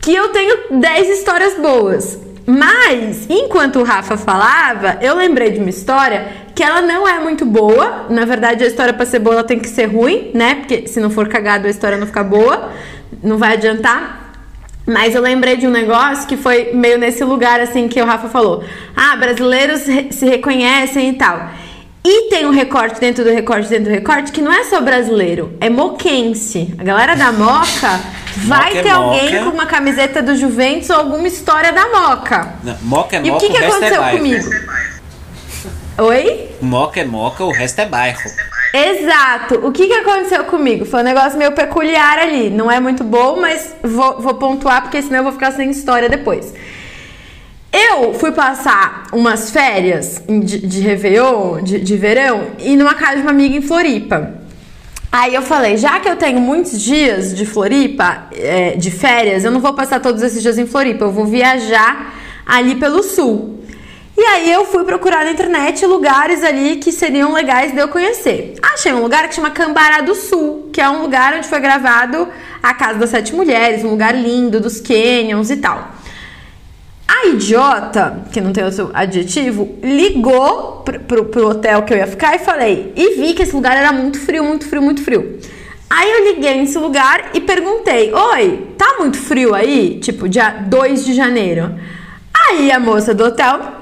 Que 0.00 0.12
eu 0.12 0.30
tenho 0.30 0.80
10 0.80 1.20
histórias 1.20 1.54
boas. 1.54 2.18
Mas, 2.44 3.26
enquanto 3.30 3.78
o 3.78 3.84
Rafa 3.84 4.16
falava, 4.16 4.98
eu 5.00 5.14
lembrei 5.14 5.52
de 5.52 5.60
uma 5.60 5.70
história 5.70 6.32
que 6.56 6.64
ela 6.64 6.82
não 6.82 7.06
é 7.06 7.20
muito 7.20 7.46
boa. 7.46 8.06
Na 8.10 8.24
verdade, 8.24 8.64
a 8.64 8.66
história 8.66 8.92
pra 8.92 9.06
ser 9.06 9.20
boa 9.20 9.36
ela 9.36 9.44
tem 9.44 9.60
que 9.60 9.68
ser 9.68 9.84
ruim, 9.84 10.32
né? 10.34 10.56
Porque 10.56 10.88
se 10.88 10.98
não 10.98 11.10
for 11.10 11.28
cagado, 11.28 11.68
a 11.68 11.70
história 11.70 11.96
não 11.96 12.08
fica 12.08 12.24
boa. 12.24 12.72
Não 13.22 13.38
vai 13.38 13.52
adiantar. 13.52 14.31
Mas 14.86 15.14
eu 15.14 15.22
lembrei 15.22 15.56
de 15.56 15.66
um 15.66 15.70
negócio 15.70 16.26
que 16.26 16.36
foi 16.36 16.72
meio 16.72 16.98
nesse 16.98 17.22
lugar 17.24 17.60
assim 17.60 17.86
que 17.88 18.00
o 18.02 18.04
Rafa 18.04 18.28
falou. 18.28 18.64
Ah, 18.96 19.14
brasileiros 19.16 19.80
se 20.10 20.26
reconhecem 20.26 21.10
e 21.10 21.12
tal. 21.14 21.50
E 22.04 22.28
tem 22.30 22.44
um 22.46 22.50
recorte 22.50 22.98
dentro 22.98 23.22
do 23.22 23.30
recorte 23.30 23.68
dentro 23.68 23.84
do 23.84 23.90
recorte 23.90 24.32
que 24.32 24.42
não 24.42 24.52
é 24.52 24.64
só 24.64 24.80
brasileiro, 24.80 25.56
é 25.60 25.70
moquense. 25.70 26.74
A 26.76 26.82
galera 26.82 27.14
da 27.14 27.30
Moca 27.30 28.00
vai 28.44 28.66
Moca 28.70 28.78
é 28.78 28.82
ter 28.82 28.90
alguém 28.90 29.30
Moca. 29.34 29.44
com 29.44 29.50
uma 29.50 29.66
camiseta 29.66 30.20
do 30.20 30.34
Juventus 30.34 30.90
ou 30.90 30.96
alguma 30.96 31.28
história 31.28 31.72
da 31.72 31.88
Moca. 31.90 32.54
Não, 32.64 32.76
Moca 32.82 33.16
é 33.16 33.20
E 33.20 33.30
o 33.30 33.34
moca, 33.34 33.46
que, 33.46 33.52
que 33.52 33.58
resto 33.58 33.64
é 33.64 33.76
aconteceu 33.76 34.00
bairro. 34.00 34.18
comigo? 34.18 34.50
Oi? 35.98 36.48
Moca 36.60 37.00
é 37.00 37.04
moca, 37.04 37.44
o 37.44 37.52
resto 37.52 37.80
é 37.80 37.86
bairro. 37.86 38.20
Exato. 38.72 39.66
O 39.66 39.70
que, 39.70 39.86
que 39.86 39.92
aconteceu 39.92 40.44
comigo? 40.44 40.84
Foi 40.84 41.00
um 41.00 41.04
negócio 41.04 41.38
meio 41.38 41.52
peculiar 41.52 42.18
ali. 42.18 42.48
Não 42.48 42.70
é 42.70 42.80
muito 42.80 43.04
bom, 43.04 43.38
mas 43.38 43.74
vou, 43.82 44.20
vou 44.20 44.34
pontuar 44.34 44.82
porque 44.82 45.02
senão 45.02 45.18
eu 45.18 45.24
vou 45.24 45.32
ficar 45.32 45.52
sem 45.52 45.70
história 45.70 46.08
depois. 46.08 46.54
Eu 47.72 48.14
fui 48.14 48.32
passar 48.32 49.04
umas 49.12 49.50
férias 49.50 50.22
de, 50.28 50.66
de 50.66 50.80
Réveillon, 50.80 51.62
de, 51.62 51.80
de 51.80 51.96
verão, 51.96 52.48
e 52.58 52.76
numa 52.76 52.94
casa 52.94 53.16
de 53.16 53.22
uma 53.22 53.30
amiga 53.30 53.56
em 53.56 53.62
Floripa. 53.62 54.34
Aí 55.10 55.34
eu 55.34 55.42
falei, 55.42 55.76
já 55.76 56.00
que 56.00 56.08
eu 56.08 56.16
tenho 56.16 56.40
muitos 56.40 56.80
dias 56.80 57.34
de 57.34 57.44
Floripa, 57.44 58.28
é, 58.32 58.76
de 58.76 58.90
férias, 58.90 59.44
eu 59.44 59.50
não 59.50 59.60
vou 59.60 59.74
passar 59.74 60.00
todos 60.00 60.22
esses 60.22 60.42
dias 60.42 60.58
em 60.58 60.66
Floripa, 60.66 61.04
eu 61.04 61.12
vou 61.12 61.26
viajar 61.26 62.14
ali 62.46 62.74
pelo 62.74 63.02
sul. 63.02 63.51
E 64.16 64.22
aí 64.22 64.52
eu 64.52 64.66
fui 64.66 64.84
procurar 64.84 65.24
na 65.24 65.32
internet 65.32 65.84
lugares 65.86 66.44
ali 66.44 66.76
que 66.76 66.92
seriam 66.92 67.32
legais 67.32 67.72
de 67.72 67.78
eu 67.78 67.88
conhecer. 67.88 68.54
Achei 68.62 68.92
um 68.92 69.00
lugar 69.00 69.26
que 69.26 69.34
chama 69.34 69.50
Cambará 69.50 70.02
do 70.02 70.14
Sul, 70.14 70.68
que 70.72 70.80
é 70.80 70.88
um 70.88 71.00
lugar 71.00 71.34
onde 71.34 71.48
foi 71.48 71.60
gravado 71.60 72.28
A 72.62 72.74
Casa 72.74 72.98
das 72.98 73.10
Sete 73.10 73.34
Mulheres, 73.34 73.84
um 73.84 73.90
lugar 73.90 74.14
lindo 74.14 74.60
dos 74.60 74.80
canyons 74.80 75.50
e 75.50 75.56
tal. 75.56 75.92
A 77.08 77.26
idiota, 77.26 78.24
que 78.30 78.40
não 78.40 78.52
tem 78.52 78.64
outro 78.64 78.90
adjetivo, 78.92 79.78
ligou 79.82 80.82
pro, 80.84 81.00
pro, 81.00 81.24
pro 81.26 81.48
hotel 81.48 81.82
que 81.82 81.94
eu 81.94 81.98
ia 81.98 82.06
ficar 82.06 82.36
e 82.36 82.38
falei, 82.38 82.92
e 82.94 83.16
vi 83.16 83.32
que 83.32 83.42
esse 83.42 83.54
lugar 83.54 83.76
era 83.76 83.92
muito 83.92 84.20
frio, 84.20 84.44
muito 84.44 84.68
frio, 84.68 84.82
muito 84.82 85.02
frio. 85.02 85.38
Aí 85.88 86.10
eu 86.10 86.32
liguei 86.32 86.56
nesse 86.56 86.78
lugar 86.78 87.30
e 87.34 87.40
perguntei: 87.40 88.14
Oi, 88.14 88.68
tá 88.78 88.96
muito 88.98 89.18
frio 89.18 89.54
aí? 89.54 90.00
Tipo, 90.00 90.26
dia 90.26 90.48
2 90.66 91.04
de 91.04 91.12
janeiro. 91.12 91.74
Aí 92.32 92.72
a 92.72 92.80
moça 92.80 93.12
do 93.12 93.24
hotel 93.24 93.81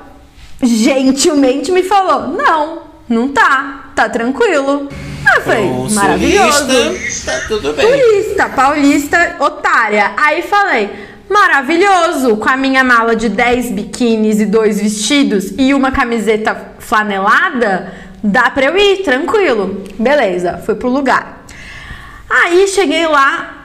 gentilmente 0.63 1.71
me 1.73 1.83
falou: 1.83 2.29
Não, 2.29 2.83
não 3.09 3.29
tá, 3.29 3.91
tá 3.95 4.09
tranquilo. 4.09 4.89
Eu 5.37 5.43
falei: 5.43 5.65
Um 5.65 5.91
Maravilhoso 5.91 6.65
sulista, 6.65 7.33
Tá 7.33 7.41
tudo 7.49 7.73
bem. 7.75 7.87
turista, 7.87 8.49
paulista, 8.49 9.37
otária. 9.39 10.13
Aí 10.17 10.43
falei, 10.43 10.91
maravilhoso, 11.29 12.37
com 12.37 12.49
a 12.49 12.57
minha 12.57 12.83
mala 12.83 13.15
de 13.15 13.29
10 13.29 13.71
biquínis 13.73 14.41
e 14.41 14.47
dois 14.47 14.81
vestidos 14.81 15.53
e 15.59 15.73
uma 15.75 15.91
camiseta 15.93 16.73
flanelada, 16.79 17.93
dá 18.23 18.51
pra 18.51 18.67
eu 18.67 18.77
ir, 18.77 19.03
tranquilo. 19.03 19.85
Beleza, 19.99 20.61
fui 20.65 20.75
pro 20.75 20.89
lugar. 20.89 21.45
Aí 22.29 22.67
cheguei 22.69 23.07
lá, 23.07 23.60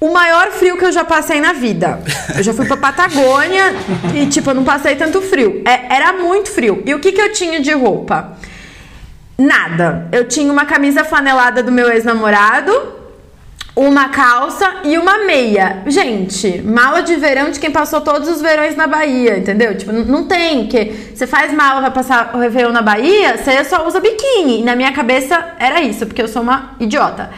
o 0.00 0.10
maior 0.12 0.50
frio 0.50 0.78
que 0.78 0.84
eu 0.84 0.92
já 0.92 1.04
passei 1.04 1.40
na 1.40 1.52
vida. 1.52 2.00
Eu 2.34 2.42
já 2.42 2.54
fui 2.54 2.66
pra 2.66 2.76
Patagônia 2.76 3.74
e, 4.14 4.26
tipo, 4.26 4.48
eu 4.50 4.54
não 4.54 4.64
passei 4.64 4.96
tanto 4.96 5.20
frio. 5.20 5.62
É- 5.66 5.94
era 5.94 6.12
muito 6.14 6.50
frio. 6.50 6.82
E 6.86 6.94
o 6.94 6.98
que, 7.00 7.12
que 7.12 7.20
eu 7.20 7.32
tinha 7.32 7.60
de 7.60 7.72
roupa? 7.72 8.32
Nada. 9.36 10.08
Eu 10.12 10.26
tinha 10.26 10.50
uma 10.52 10.64
camisa 10.64 11.04
flanelada 11.04 11.62
do 11.62 11.70
meu 11.70 11.90
ex-namorado, 11.90 12.72
uma 13.76 14.08
calça 14.08 14.80
e 14.84 14.96
uma 14.98 15.24
meia. 15.24 15.82
Gente, 15.86 16.60
mala 16.62 17.02
de 17.02 17.16
verão 17.16 17.50
de 17.50 17.60
quem 17.60 17.70
passou 17.70 18.00
todos 18.00 18.28
os 18.28 18.40
verões 18.42 18.76
na 18.76 18.86
Bahia, 18.86 19.38
entendeu? 19.38 19.76
Tipo, 19.76 19.92
não 19.92 20.24
tem, 20.24 20.62
porque 20.64 20.92
você 21.14 21.26
faz 21.26 21.52
mala 21.52 21.80
pra 21.82 21.90
passar 21.90 22.30
o 22.34 22.38
Réveillon 22.38 22.72
na 22.72 22.82
Bahia, 22.82 23.36
você 23.36 23.64
só 23.64 23.86
usa 23.86 24.00
biquíni. 24.00 24.62
Na 24.62 24.74
minha 24.74 24.92
cabeça 24.92 25.54
era 25.58 25.80
isso, 25.80 26.06
porque 26.06 26.20
eu 26.22 26.28
sou 26.28 26.42
uma 26.42 26.72
idiota. 26.80 27.30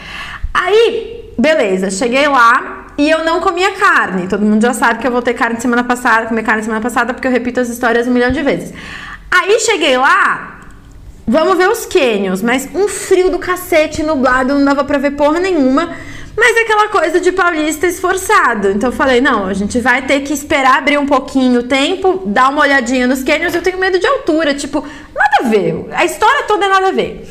Aí, 0.54 1.11
beleza, 1.38 1.90
cheguei 1.90 2.26
lá 2.28 2.86
e 2.98 3.10
eu 3.10 3.24
não 3.24 3.40
comia 3.40 3.72
carne. 3.72 4.28
Todo 4.28 4.44
mundo 4.44 4.62
já 4.62 4.74
sabe 4.74 5.00
que 5.00 5.06
eu 5.06 5.12
voltei 5.12 5.34
carne 5.34 5.60
semana 5.60 5.84
passada, 5.84 6.26
comer 6.26 6.42
carne 6.42 6.62
semana 6.62 6.80
passada, 6.80 7.14
porque 7.14 7.26
eu 7.26 7.32
repito 7.32 7.60
as 7.60 7.68
histórias 7.68 8.06
um 8.06 8.12
milhão 8.12 8.30
de 8.30 8.42
vezes. 8.42 8.72
Aí 9.30 9.58
cheguei 9.60 9.96
lá, 9.96 10.60
Vamos 11.26 11.56
ver 11.56 11.68
os 11.68 11.86
canyons, 11.86 12.42
mas 12.42 12.68
um 12.74 12.88
frio 12.88 13.30
do 13.30 13.38
cacete, 13.38 14.02
nublado, 14.02 14.54
não 14.54 14.64
dava 14.64 14.84
pra 14.84 14.98
ver 14.98 15.12
porra 15.12 15.38
nenhuma. 15.38 15.96
Mas 16.36 16.56
aquela 16.56 16.88
coisa 16.88 17.20
de 17.20 17.30
paulista 17.30 17.86
esforçado. 17.86 18.70
Então 18.70 18.88
eu 18.88 18.94
falei, 18.94 19.20
não, 19.20 19.46
a 19.46 19.54
gente 19.54 19.78
vai 19.78 20.02
ter 20.02 20.20
que 20.20 20.32
esperar 20.32 20.78
abrir 20.78 20.98
um 20.98 21.06
pouquinho 21.06 21.60
o 21.60 21.62
tempo, 21.64 22.22
dar 22.26 22.48
uma 22.48 22.62
olhadinha 22.62 23.06
nos 23.06 23.22
canyons. 23.22 23.54
Eu 23.54 23.62
tenho 23.62 23.78
medo 23.78 23.98
de 23.98 24.06
altura, 24.06 24.54
tipo, 24.54 24.80
nada 25.14 25.36
a 25.40 25.48
ver. 25.48 25.86
A 25.92 26.04
história 26.04 26.44
toda 26.44 26.64
é 26.64 26.68
nada 26.68 26.88
a 26.88 26.92
ver. 26.92 27.30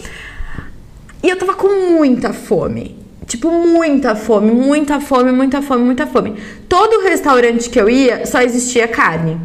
E 1.21 1.29
eu 1.29 1.35
tava 1.35 1.53
com 1.55 1.67
muita 1.91 2.31
fome. 2.31 3.00
Tipo, 3.31 3.49
muita 3.49 4.13
fome, 4.13 4.51
muita 4.51 4.99
fome, 4.99 5.31
muita 5.31 5.61
fome, 5.61 5.85
muita 5.85 6.05
fome. 6.05 6.35
Todo 6.67 7.01
restaurante 7.01 7.69
que 7.69 7.79
eu 7.79 7.89
ia 7.89 8.25
só 8.25 8.41
existia 8.41 8.89
carne. 8.89 9.39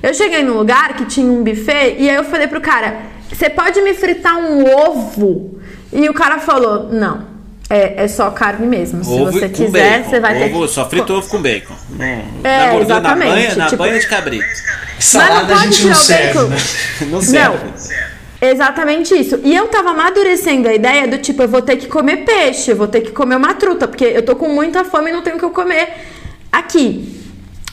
Eu 0.00 0.14
cheguei 0.14 0.44
num 0.44 0.52
lugar 0.56 0.94
que 0.94 1.04
tinha 1.06 1.26
um 1.26 1.42
buffet 1.42 1.96
e 1.98 2.08
aí 2.08 2.14
eu 2.14 2.22
falei 2.22 2.46
pro 2.46 2.60
cara: 2.60 2.98
Você 3.32 3.50
pode 3.50 3.82
me 3.82 3.94
fritar 3.94 4.36
um 4.36 4.64
ovo? 4.64 5.60
E 5.92 6.08
o 6.08 6.14
cara 6.14 6.38
falou: 6.38 6.88
Não, 6.92 7.24
é, 7.68 8.04
é 8.04 8.06
só 8.06 8.30
carne 8.30 8.64
mesmo. 8.64 9.02
Se 9.02 9.10
Ovo 9.10 9.32
você 9.32 9.48
com 9.48 9.54
quiser, 9.54 9.98
bacon. 9.98 10.10
você 10.10 10.20
vai 10.20 10.38
ter 10.38 10.54
ovo, 10.54 10.66
que. 10.68 10.72
Só 10.72 10.88
frito 10.88 11.12
ovo 11.12 11.28
com 11.28 11.42
bacon. 11.42 11.74
Não, 11.90 12.04
É, 12.06 12.22
na 12.44 12.72
gordura, 12.74 12.82
exatamente, 12.84 13.26
Na 13.28 13.34
banha, 13.34 13.54
na 13.56 13.64
tipo- 13.66 13.82
banha 13.82 13.98
de 13.98 14.06
cabrito. 14.06 14.44
Salada 15.00 15.52
a 15.52 15.56
pode 15.58 15.72
gente 15.72 15.86
não 15.88 15.94
tirar 15.94 15.96
o 15.96 16.04
serve, 16.04 16.28
bacon. 16.38 16.48
né? 16.48 16.56
Não 17.10 17.20
serve. 17.20 17.58
Exatamente 18.44 19.14
isso. 19.14 19.38
E 19.44 19.54
eu 19.54 19.68
tava 19.68 19.90
amadurecendo 19.90 20.68
a 20.68 20.74
ideia 20.74 21.06
do 21.06 21.16
tipo, 21.18 21.44
eu 21.44 21.48
vou 21.48 21.62
ter 21.62 21.76
que 21.76 21.86
comer 21.86 22.24
peixe, 22.24 22.72
eu 22.72 22.76
vou 22.76 22.88
ter 22.88 23.00
que 23.00 23.12
comer 23.12 23.36
uma 23.36 23.54
truta, 23.54 23.86
porque 23.86 24.04
eu 24.04 24.24
tô 24.24 24.34
com 24.34 24.48
muita 24.48 24.84
fome 24.84 25.10
e 25.10 25.12
não 25.12 25.22
tenho 25.22 25.36
o 25.36 25.38
que 25.38 25.44
eu 25.44 25.50
comer 25.50 25.88
aqui. 26.50 27.22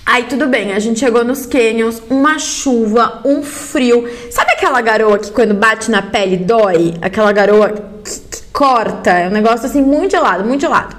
Aí 0.05 0.25
tudo 0.25 0.45
bem, 0.45 0.73
a 0.73 0.79
gente 0.79 0.99
chegou 0.99 1.25
nos 1.25 1.47
canyons, 1.47 2.03
uma 2.07 2.37
chuva, 2.37 3.19
um 3.25 3.41
frio. 3.41 4.07
Sabe 4.29 4.51
aquela 4.51 4.79
garoa 4.79 5.17
que 5.17 5.31
quando 5.31 5.55
bate 5.55 5.89
na 5.89 6.03
pele 6.03 6.37
dói? 6.37 6.93
Aquela 7.01 7.31
garoa 7.31 7.69
que, 8.03 8.19
que 8.19 8.43
corta, 8.53 9.09
é 9.09 9.27
um 9.27 9.31
negócio 9.31 9.65
assim 9.65 9.81
muito 9.81 10.11
gelado, 10.11 10.45
muito 10.45 10.61
gelado. 10.61 10.95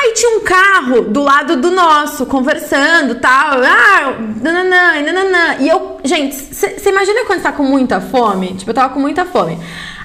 Aí 0.00 0.12
tinha 0.12 0.38
um 0.38 0.40
carro 0.40 1.00
do 1.02 1.20
lado 1.24 1.56
do 1.56 1.72
nosso, 1.72 2.24
conversando 2.24 3.16
tal. 3.16 3.60
Ah, 3.60 4.14
nananã, 4.40 5.02
nananã. 5.02 5.56
E 5.58 5.68
eu, 5.68 5.98
gente, 6.04 6.36
você 6.36 6.88
imagina 6.88 7.24
quando 7.24 7.40
você 7.40 7.44
tá 7.44 7.52
com 7.52 7.64
muita 7.64 8.00
fome? 8.00 8.54
Tipo, 8.54 8.70
eu 8.70 8.74
tava 8.74 8.94
com 8.94 9.00
muita 9.00 9.24
fome. 9.24 9.58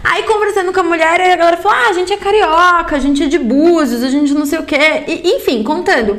Aí 0.03 0.23
conversando 0.23 0.73
com 0.73 0.79
a 0.79 0.83
mulher, 0.83 1.21
a 1.21 1.35
galera 1.35 1.57
falou: 1.57 1.77
ah, 1.77 1.89
a 1.89 1.93
gente 1.93 2.11
é 2.11 2.17
carioca, 2.17 2.95
a 2.95 2.99
gente 2.99 3.21
é 3.21 3.27
de 3.27 3.37
Búzios, 3.37 4.01
a 4.01 4.09
gente 4.09 4.33
não 4.33 4.47
sei 4.47 4.57
o 4.57 4.63
quê. 4.63 5.03
E, 5.07 5.35
enfim, 5.35 5.61
contando. 5.61 6.17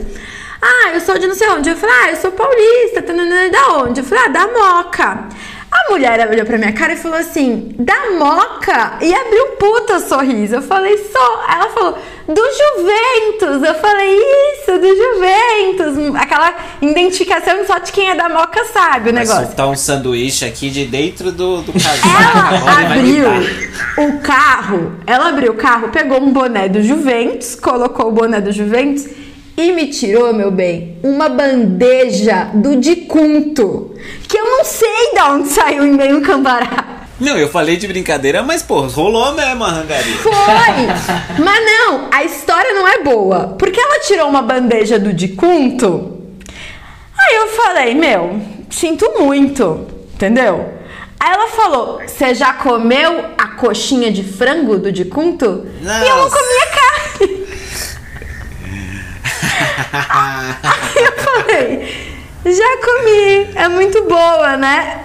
Ah, 0.63 0.93
eu 0.95 1.01
sou 1.01 1.19
de 1.19 1.27
não 1.27 1.35
sei 1.35 1.49
onde. 1.49 1.69
Eu 1.69 1.77
falei, 1.77 1.95
ah, 1.95 2.11
eu 2.13 2.17
sou 2.17 2.31
paulista, 2.31 3.03
da 3.03 3.83
onde? 3.83 4.01
Eu 4.01 4.05
falei, 4.05 4.25
ah, 4.25 4.29
da 4.29 4.47
Moca. 4.47 5.29
A 5.77 5.91
mulher 5.91 6.29
olhou 6.31 6.47
pra 6.47 6.57
minha 6.57 6.73
cara 6.73 6.93
e 6.93 6.97
falou 6.97 7.19
assim: 7.19 7.75
da 7.79 8.11
moca? 8.19 8.99
E 9.03 9.13
abriu 9.13 9.45
um 9.45 9.57
puta 9.57 9.99
sorriso. 9.99 10.55
Eu 10.55 10.63
falei, 10.63 10.97
só. 11.13 11.45
Ela 11.53 11.69
falou, 11.71 11.99
do 12.29 12.43
Juventus. 12.43 13.69
Eu 13.69 13.75
falei, 13.75 14.17
isso, 14.17 14.79
do 14.79 14.87
Juventus. 14.97 16.15
Aquela 16.17 16.55
identificação 16.81 17.67
só 17.67 17.79
de 17.79 17.91
quem 17.93 18.09
é 18.11 18.15
da 18.15 18.29
moca 18.29 18.65
sabe 18.73 19.11
o 19.11 19.13
Vai 19.13 19.25
negócio. 19.25 19.47
soltar 19.47 19.69
um 19.69 19.77
sanduíche 19.77 20.45
aqui 20.45 20.71
de 20.71 20.87
dentro 20.87 21.33
do, 21.33 21.63
do 21.63 21.73
casaco. 21.73 22.09
Ela 22.57 22.93
abriu 22.93 23.29
o 23.99 24.19
carro, 24.21 24.93
ela 25.07 25.29
abriu 25.29 25.53
o 25.53 25.57
carro, 25.57 25.89
pegou 25.89 26.21
um 26.23 26.33
boné 26.33 26.69
do 26.69 26.83
Juventus, 26.83 27.55
colocou 27.57 28.09
o 28.09 28.13
boné 28.13 28.41
do 28.41 28.53
Juventus 28.53 29.07
e 29.57 29.73
me 29.73 29.89
tirou, 29.89 30.33
meu 30.33 30.51
bem, 30.51 30.99
uma 31.03 31.29
bandeja 31.29 32.51
do 32.55 32.77
defunto, 32.77 33.95
que 34.29 34.37
eu 34.37 34.45
não 34.45 34.65
sei 34.65 35.13
de 35.15 35.21
onde 35.21 35.49
saiu 35.49 35.85
em 35.85 35.93
meio 35.93 36.21
cambará. 36.23 37.07
Não, 37.21 37.39
eu 37.39 37.49
falei 37.49 37.77
de 37.77 37.87
brincadeira, 37.87 38.43
mas, 38.43 38.63
pô, 38.63 38.81
rolou 38.81 39.33
mesmo 39.33 39.63
a 39.65 39.71
rangaria. 39.71 40.17
Foi! 40.17 40.33
Mas 41.39 41.65
não, 41.65 42.09
a 42.13 42.25
história 42.25 42.73
não 42.75 42.89
é 42.89 43.05
boa. 43.05 43.55
Porque 43.57 43.81
ela 43.81 44.01
tirou 44.01 44.29
uma 44.29 44.43
bandeja 44.43 44.99
do 44.99 45.13
defunto. 45.13 46.19
Aí 47.17 47.37
eu 47.37 47.49
falei, 47.49 47.95
meu, 47.95 48.41
sinto 48.69 49.15
muito, 49.17 49.87
entendeu? 50.13 50.75
Aí 51.25 51.33
ela 51.33 51.49
falou: 51.49 52.03
Você 52.07 52.35
já 52.35 52.53
comeu 52.53 53.25
a 53.39 53.49
coxinha 53.49 54.13
de 54.13 54.23
frango 54.23 54.77
do 54.77 54.93
defunto? 54.93 55.67
E 55.81 56.09
eu 56.09 56.17
não 56.17 56.31
comia 56.31 56.67
carne. 56.67 57.54
Aí 60.63 61.05
eu 61.05 61.13
falei: 61.23 62.15
Já 62.45 62.77
comi, 62.85 63.49
é 63.55 63.69
muito 63.69 64.05
boa, 64.05 64.57
né? 64.57 65.01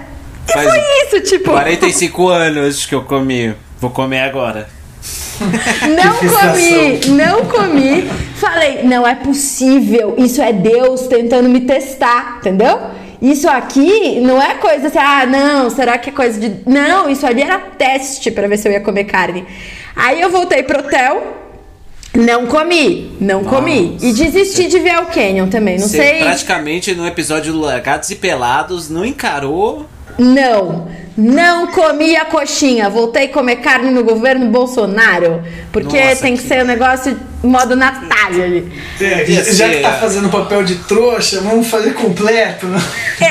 E 0.47 0.53
Faz 0.53 0.67
foi 0.67 0.79
isso, 1.05 1.21
tipo. 1.21 1.51
45 1.51 2.27
anos 2.27 2.85
que 2.85 2.95
eu 2.95 3.03
comi. 3.03 3.55
Vou 3.79 3.89
comer 3.89 4.21
agora. 4.21 4.67
Não 5.39 6.15
comi, 6.15 6.99
não 7.15 7.45
comi. 7.45 8.09
Falei, 8.35 8.83
não 8.83 9.07
é 9.07 9.15
possível. 9.15 10.15
Isso 10.17 10.41
é 10.41 10.51
Deus 10.51 11.07
tentando 11.07 11.47
me 11.47 11.61
testar, 11.61 12.39
entendeu? 12.39 12.77
Isso 13.21 13.49
aqui 13.49 14.19
não 14.21 14.41
é 14.41 14.55
coisa 14.55 14.87
assim, 14.87 14.97
ah, 14.97 15.25
não, 15.25 15.69
será 15.69 15.97
que 15.97 16.09
é 16.09 16.13
coisa 16.13 16.39
de. 16.39 16.69
Não, 16.69 17.09
isso 17.09 17.25
ali 17.25 17.41
era 17.41 17.57
teste 17.57 18.31
pra 18.31 18.47
ver 18.47 18.57
se 18.57 18.67
eu 18.67 18.71
ia 18.71 18.79
comer 18.79 19.05
carne. 19.05 19.45
Aí 19.95 20.21
eu 20.21 20.29
voltei 20.29 20.63
pro 20.63 20.79
hotel, 20.79 21.48
não 22.19 22.45
comi, 22.47 23.15
não 23.19 23.43
comi. 23.43 23.97
E 24.01 24.11
desisti 24.13 24.67
de 24.67 24.79
ver 24.79 24.97
o 24.99 25.05
Canyon 25.07 25.47
também, 25.47 25.77
não 25.79 25.87
Você 25.87 25.97
sei. 25.97 26.19
praticamente 26.23 26.93
no 26.93 27.07
episódio 27.07 27.53
do 27.53 27.59
Largados 27.59 28.09
e 28.09 28.15
Pelados 28.15 28.89
não 28.89 29.05
encarou. 29.05 29.85
Não, 30.17 30.89
não 31.17 31.67
comi 31.67 32.17
a 32.17 32.25
coxinha. 32.25 32.89
Voltei 32.89 33.27
a 33.27 33.29
comer 33.29 33.57
carne 33.57 33.89
no 33.89 34.03
governo 34.03 34.47
Bolsonaro. 34.47 35.41
Porque 35.71 35.97
Nossa, 35.97 36.21
tem 36.23 36.35
que 36.35 36.41
que- 36.41 36.47
ser 36.49 36.61
o 36.61 36.65
negócio 36.65 37.17
modo 37.41 37.73
Natália 37.73 38.43
ali. 38.43 38.69
É, 38.99 39.25
já 39.25 39.69
que 39.69 39.77
tá 39.79 39.93
fazendo 39.93 40.27
papel 40.27 40.61
de 40.63 40.75
trouxa, 40.79 41.39
vamos 41.39 41.67
fazer 41.67 41.93
completo. 41.93 42.65
né? 42.67 42.79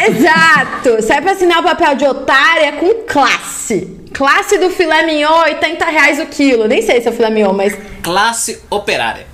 Exato! 0.08 1.02
Se 1.02 1.12
é 1.12 1.20
pra 1.20 1.32
assinar 1.32 1.58
o 1.60 1.62
papel 1.62 1.94
de 1.94 2.06
otária, 2.06 2.66
é 2.68 2.72
com 2.72 2.94
classe. 3.06 3.97
Classe 4.12 4.58
do 4.58 4.70
filé 4.70 5.04
mignon, 5.04 5.42
80 5.42 5.84
reais 5.84 6.20
o 6.20 6.26
quilo. 6.26 6.66
Nem 6.66 6.82
sei 6.82 7.00
se 7.00 7.08
é 7.08 7.10
o 7.10 7.14
filé 7.14 7.30
mignon, 7.30 7.52
mas. 7.52 7.76
Classe 8.02 8.60
operária. 8.70 9.26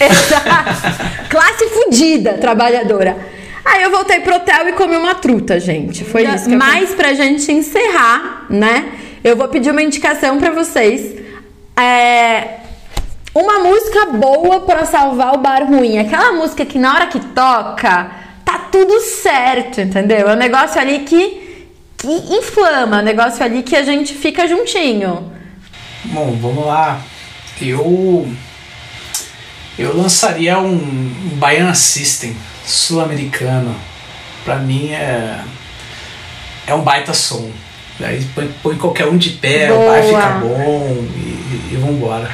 Exato. 0.00 1.28
classe 1.28 1.68
fudida, 1.68 2.34
trabalhadora. 2.34 3.16
Aí 3.64 3.82
eu 3.82 3.90
voltei 3.90 4.20
pro 4.20 4.36
hotel 4.36 4.68
e 4.68 4.72
comi 4.72 4.96
uma 4.96 5.14
truta, 5.14 5.60
gente. 5.60 6.04
Foi 6.04 6.24
isso. 6.24 6.48
Que 6.48 6.56
Mas 6.56 6.94
pra 6.94 7.12
gente 7.12 7.50
encerrar, 7.52 8.46
né? 8.48 8.92
Eu 9.22 9.36
vou 9.36 9.48
pedir 9.48 9.70
uma 9.70 9.82
indicação 9.82 10.38
pra 10.38 10.50
vocês. 10.50 11.16
É. 11.76 12.58
Uma 13.34 13.60
música 13.60 14.06
boa 14.06 14.60
pra 14.62 14.84
salvar 14.84 15.34
o 15.34 15.38
bar 15.38 15.64
ruim. 15.64 15.98
Aquela 15.98 16.32
música 16.32 16.64
que 16.64 16.78
na 16.78 16.94
hora 16.94 17.06
que 17.08 17.20
toca, 17.20 18.10
tá 18.44 18.58
tudo 18.72 19.00
certo, 19.00 19.80
entendeu? 19.80 20.28
É 20.28 20.32
um 20.32 20.36
negócio 20.36 20.80
ali 20.80 21.00
que, 21.00 21.47
que 21.98 22.06
inflama, 22.06 22.98
é 22.98 23.00
um 23.00 23.04
negócio 23.04 23.44
ali 23.44 23.62
que 23.62 23.74
a 23.74 23.82
gente 23.82 24.14
fica 24.14 24.46
juntinho. 24.46 25.32
Bom, 26.04 26.38
vamos 26.40 26.64
lá. 26.64 27.00
Eu. 27.60 28.28
Eu 29.76 29.96
lançaria 29.96 30.58
um, 30.58 30.78
Baiana 31.34 31.74
System 31.74 32.34
sul-americano. 32.64 33.74
Pra 34.44 34.56
mim 34.56 34.92
é. 34.92 35.40
É 36.66 36.74
um 36.74 36.82
baita 36.82 37.12
som. 37.12 37.50
Daí 37.98 38.24
põe, 38.34 38.48
põe 38.62 38.76
qualquer 38.76 39.06
um 39.08 39.16
de 39.16 39.30
pé, 39.30 39.72
o 39.72 39.76
Boa. 39.76 40.02
fica 40.02 40.28
bom 40.40 41.04
e, 41.16 41.74
e 41.74 41.76
vambora. 41.76 42.30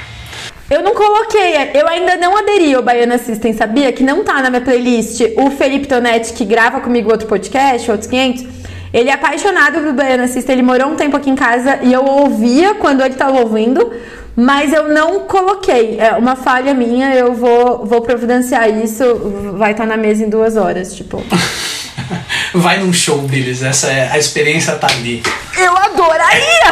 Eu 0.70 0.82
não 0.82 0.94
coloquei, 0.94 1.54
eu 1.74 1.86
ainda 1.86 2.16
não 2.16 2.36
aderi 2.36 2.74
ao 2.74 2.82
Baiana 2.82 3.16
System, 3.16 3.52
sabia? 3.52 3.92
Que 3.92 4.02
não 4.02 4.24
tá 4.24 4.42
na 4.42 4.50
minha 4.50 4.62
playlist. 4.62 5.20
O 5.36 5.50
Felipe 5.50 5.86
Tonetti, 5.86 6.32
que 6.32 6.44
grava 6.44 6.80
comigo 6.80 7.10
outro 7.10 7.26
podcast, 7.26 7.90
outros 7.90 8.08
500, 8.08 8.46
ele 8.94 9.10
é 9.10 9.12
apaixonado 9.12 9.80
pelo 9.80 9.92
Baiana 9.92 10.28
System, 10.28 10.52
ele 10.52 10.62
morou 10.62 10.86
um 10.86 10.94
tempo 10.94 11.16
aqui 11.16 11.28
em 11.28 11.34
casa 11.34 11.80
e 11.82 11.92
eu 11.92 12.04
ouvia 12.04 12.74
quando 12.74 13.02
ele 13.02 13.14
tava 13.14 13.40
ouvindo, 13.40 13.92
mas 14.36 14.72
eu 14.72 14.88
não 14.88 15.20
coloquei. 15.26 15.98
É 15.98 16.12
uma 16.12 16.36
falha 16.36 16.72
minha, 16.72 17.12
eu 17.12 17.34
vou, 17.34 17.84
vou 17.84 18.02
providenciar 18.02 18.70
isso, 18.70 19.02
vai 19.58 19.72
estar 19.72 19.84
na 19.84 19.96
mesa 19.96 20.24
em 20.24 20.28
duas 20.30 20.56
horas, 20.56 20.94
tipo. 20.94 21.20
Vai 22.52 22.78
num 22.78 22.92
show 22.92 23.18
deles, 23.22 23.62
essa 23.62 23.90
é, 23.90 24.08
a 24.10 24.18
experiência 24.18 24.76
tá 24.76 24.86
ali. 24.86 25.22
Eu 25.56 25.76
adoraria! 25.76 26.70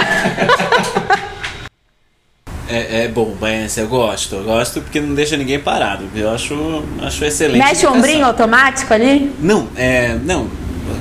É, 2.69 3.05
é 3.05 3.09
bom, 3.09 3.35
Baianense, 3.39 3.81
eu 3.81 3.89
gosto. 3.89 4.37
Eu 4.37 4.45
gosto 4.45 4.81
porque 4.81 5.01
não 5.01 5.15
deixa 5.15 5.37
ninguém 5.37 5.59
parado. 5.59 6.09
Eu 6.15 6.31
acho, 6.31 6.85
acho 7.03 7.25
excelente. 7.25 7.59
Mexe 7.59 7.87
o 7.87 7.93
ombrinho 7.93 8.25
automático 8.25 8.95
ali? 8.95 9.35
Não, 9.41 9.69
é. 9.77 10.17
Não. 10.25 10.49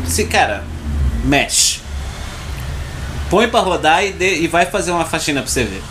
Se, 0.05 0.25
cara, 0.25 0.63
mexe. 1.23 1.79
Põe 3.29 3.47
pra 3.47 3.59
rodar 3.61 4.03
e, 4.05 4.11
dê- 4.11 4.39
e 4.39 4.47
vai 4.47 4.65
fazer 4.65 4.91
uma 4.91 5.05
faxina 5.05 5.41
pra 5.41 5.49
você 5.49 5.63
ver. 5.63 5.81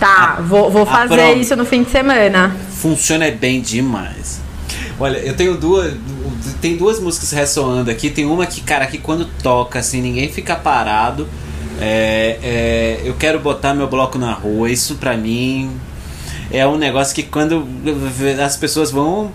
Tá, 0.00 0.40
vou, 0.40 0.70
vou 0.70 0.82
Ah, 0.82 0.86
fazer 0.86 1.34
isso 1.34 1.54
no 1.54 1.64
fim 1.64 1.82
de 1.82 1.90
semana. 1.90 2.56
Funciona 2.80 3.30
bem 3.30 3.60
demais. 3.60 4.40
Olha, 4.98 5.18
eu 5.18 5.34
tenho 5.36 5.56
duas. 5.56 5.94
Tem 6.60 6.76
duas 6.76 6.98
músicas 6.98 7.30
ressoando 7.32 7.90
aqui. 7.90 8.10
Tem 8.10 8.24
uma 8.24 8.46
que, 8.46 8.60
cara, 8.62 8.86
que 8.86 8.98
quando 8.98 9.26
toca, 9.42 9.78
assim, 9.78 10.00
ninguém 10.00 10.30
fica 10.30 10.56
parado. 10.56 11.28
É, 11.80 12.38
é, 12.42 13.00
eu 13.04 13.14
quero 13.14 13.38
botar 13.40 13.74
meu 13.74 13.86
bloco 13.88 14.18
na 14.18 14.32
rua. 14.32 14.70
Isso 14.70 14.96
pra 14.96 15.16
mim 15.16 15.70
é 16.52 16.66
um 16.66 16.76
negócio 16.76 17.14
que 17.14 17.22
quando 17.22 17.66
as 18.44 18.56
pessoas 18.56 18.90
vão. 18.90 19.30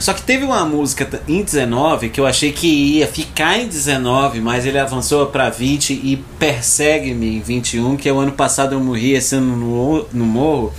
Só 0.00 0.12
que 0.14 0.22
teve 0.22 0.44
uma 0.44 0.64
música 0.64 1.08
em 1.28 1.42
19 1.42 2.08
que 2.08 2.18
eu 2.20 2.26
achei 2.26 2.50
que 2.50 2.66
ia 2.66 3.06
ficar 3.06 3.58
em 3.58 3.66
19, 3.66 4.40
mas 4.40 4.64
ele 4.64 4.78
avançou 4.78 5.26
pra 5.26 5.50
20 5.50 5.90
e 5.92 6.16
persegue-me 6.38 7.36
em 7.36 7.40
21, 7.40 7.96
que 7.96 8.08
é 8.08 8.12
o 8.12 8.18
ano 8.18 8.32
passado 8.32 8.74
eu 8.74 8.80
morri 8.80 9.12
esse 9.12 9.34
ano 9.36 9.54
no, 9.56 10.06
no 10.12 10.24
morro. 10.24 10.72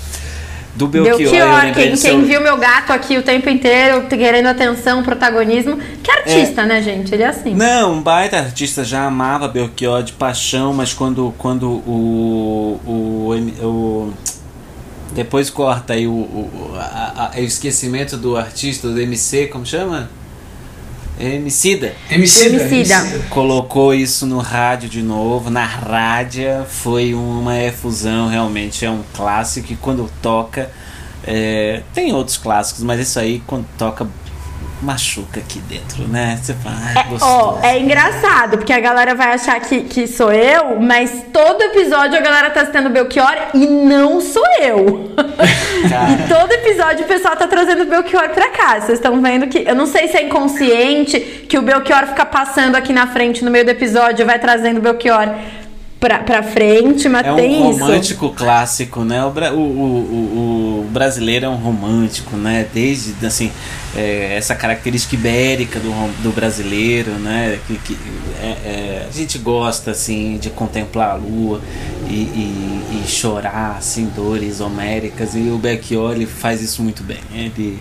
Do 0.76 0.86
Belchior, 0.88 1.18
Belchior, 1.18 1.62
quem, 1.74 1.74
quem 1.88 1.96
seu- 1.96 2.22
viu 2.22 2.40
meu 2.40 2.56
gato 2.56 2.94
aqui 2.94 3.18
o 3.18 3.24
tempo 3.24 3.50
inteiro 3.50 4.04
querendo 4.08 4.46
atenção, 4.46 5.02
protagonismo. 5.02 5.76
Que 6.04 6.12
artista, 6.12 6.68
né, 6.68 6.84
gente? 6.84 7.12
Ele 7.12 7.24
é 7.24 7.28
assim. 7.30 7.56
Não, 7.56 7.94
um 7.94 8.02
baita 8.02 8.38
artista 8.38 8.84
já 8.84 9.06
amava 9.06 9.48
Belchior 9.48 10.04
de 10.04 10.14
paixão, 10.14 10.74
mas 10.76 10.94
quando, 10.94 11.34
quando 11.40 11.68
o, 11.68 12.80
o, 12.86 13.66
o- 13.66 14.14
depois 15.18 15.50
corta 15.50 15.94
aí 15.94 16.06
o, 16.08 16.12
o, 16.12 16.72
a- 16.78 17.32
a- 17.36 17.40
o 17.40 17.44
esquecimento 17.44 18.16
do 18.16 18.38
artista, 18.38 18.88
do 18.88 19.00
MC, 19.02 19.48
como 19.48 19.66
chama? 19.66 20.10
Emicida. 21.20 21.94
Emicida. 22.12 22.64
Emicida. 22.64 23.26
Colocou 23.32 23.94
isso 23.94 24.28
no 24.28 24.38
rádio 24.38 24.88
de 24.88 25.02
novo, 25.02 25.50
na 25.50 25.66
rádia, 25.66 26.64
foi 26.70 27.16
uma 27.16 27.58
efusão, 27.60 28.28
realmente 28.28 28.86
é 28.86 28.92
um 28.92 29.02
clássico 29.16 29.74
e 29.74 29.76
quando 29.76 30.08
toca, 30.22 30.70
é, 31.26 31.82
tem 31.92 32.14
outros 32.14 32.38
clássicos, 32.38 32.84
mas 32.84 33.00
isso 33.00 33.20
aí 33.20 33.42
quando 33.48 33.66
toca 33.80 34.08
machuca 34.82 35.40
aqui 35.40 35.60
dentro, 35.60 36.08
né? 36.08 36.40
Você 36.42 36.54
fala, 36.54 36.76
ai, 36.96 37.06
Ó, 37.06 37.10
gostoso. 37.10 37.60
é 37.64 37.80
engraçado, 37.80 38.58
porque 38.58 38.72
a 38.74 38.80
galera 38.80 39.16
vai 39.16 39.34
achar 39.34 39.60
que, 39.60 39.82
que 39.82 40.08
sou 40.08 40.32
eu, 40.32 40.80
mas 40.80 41.26
todo 41.34 41.62
episódio 41.62 42.18
a 42.18 42.22
galera 42.22 42.50
tá 42.52 42.66
citando 42.66 42.90
Belchior 42.90 43.36
e 43.54 43.66
não 43.66 44.22
sou 44.22 44.46
eu. 44.62 45.12
E 45.78 46.28
todo 46.28 46.52
episódio 46.52 47.06
o 47.06 47.08
pessoal 47.08 47.36
tá 47.36 47.48
trazendo 47.48 47.86
Belchior 47.86 48.30
pra 48.30 48.50
cá. 48.50 48.80
Vocês 48.80 48.98
estão 48.98 49.22
vendo 49.22 49.48
que. 49.48 49.60
Eu 49.60 49.76
não 49.76 49.86
sei 49.86 50.08
se 50.08 50.18
é 50.18 50.24
inconsciente 50.24 51.20
que 51.48 51.58
o 51.58 51.62
Belchior 51.62 52.08
fica 52.08 52.26
passando 52.26 52.76
aqui 52.76 52.92
na 52.92 53.08
frente 53.08 53.46
no 53.46 53.52
meio 53.52 53.64
do 53.64 53.72
episódio 53.72 54.24
e 54.24 54.26
vai 54.26 54.40
trazendo 54.40 54.82
Belchior. 54.82 55.30
Pra, 56.00 56.20
pra 56.20 56.44
frente, 56.44 57.08
mas 57.10 57.26
é 57.26 57.32
um 57.32 57.36
tem 57.36 57.70
isso. 57.70 57.80
romântico 57.80 58.30
clássico, 58.30 59.04
né? 59.04 59.24
O, 59.24 59.30
o, 59.30 59.60
o, 59.60 60.84
o, 60.86 60.88
brasileiro 60.92 61.46
é 61.46 61.50
um 61.50 61.56
romântico, 61.56 62.36
né? 62.36 62.68
Desde 62.74 63.26
assim, 63.26 63.52
é, 63.96 64.36
essa 64.38 64.56
característica 64.56 65.16
ibérica 65.16 65.80
do, 65.80 66.24
do 66.24 66.32
brasileiro, 66.32 67.12
né? 67.12 67.60
Que, 67.68 67.78
que 67.80 67.98
é- 68.42 68.46
é, 68.46 69.08
a 69.08 69.12
gente 69.12 69.38
gosta 69.38 69.92
assim 69.92 70.38
de 70.38 70.50
contemplar 70.50 71.12
a 71.12 71.16
lua 71.16 71.62
e, 72.08 72.14
e, 72.14 73.04
e 73.04 73.08
chorar 73.08 73.78
assim 73.78 74.12
dores 74.16 74.62
homéricas 74.62 75.36
e 75.36 75.50
o 75.50 75.58
Belchior 75.58 76.14
ele 76.14 76.26
faz 76.26 76.62
isso 76.62 76.82
muito 76.82 77.04
bem. 77.04 77.20
Ele 77.34 77.80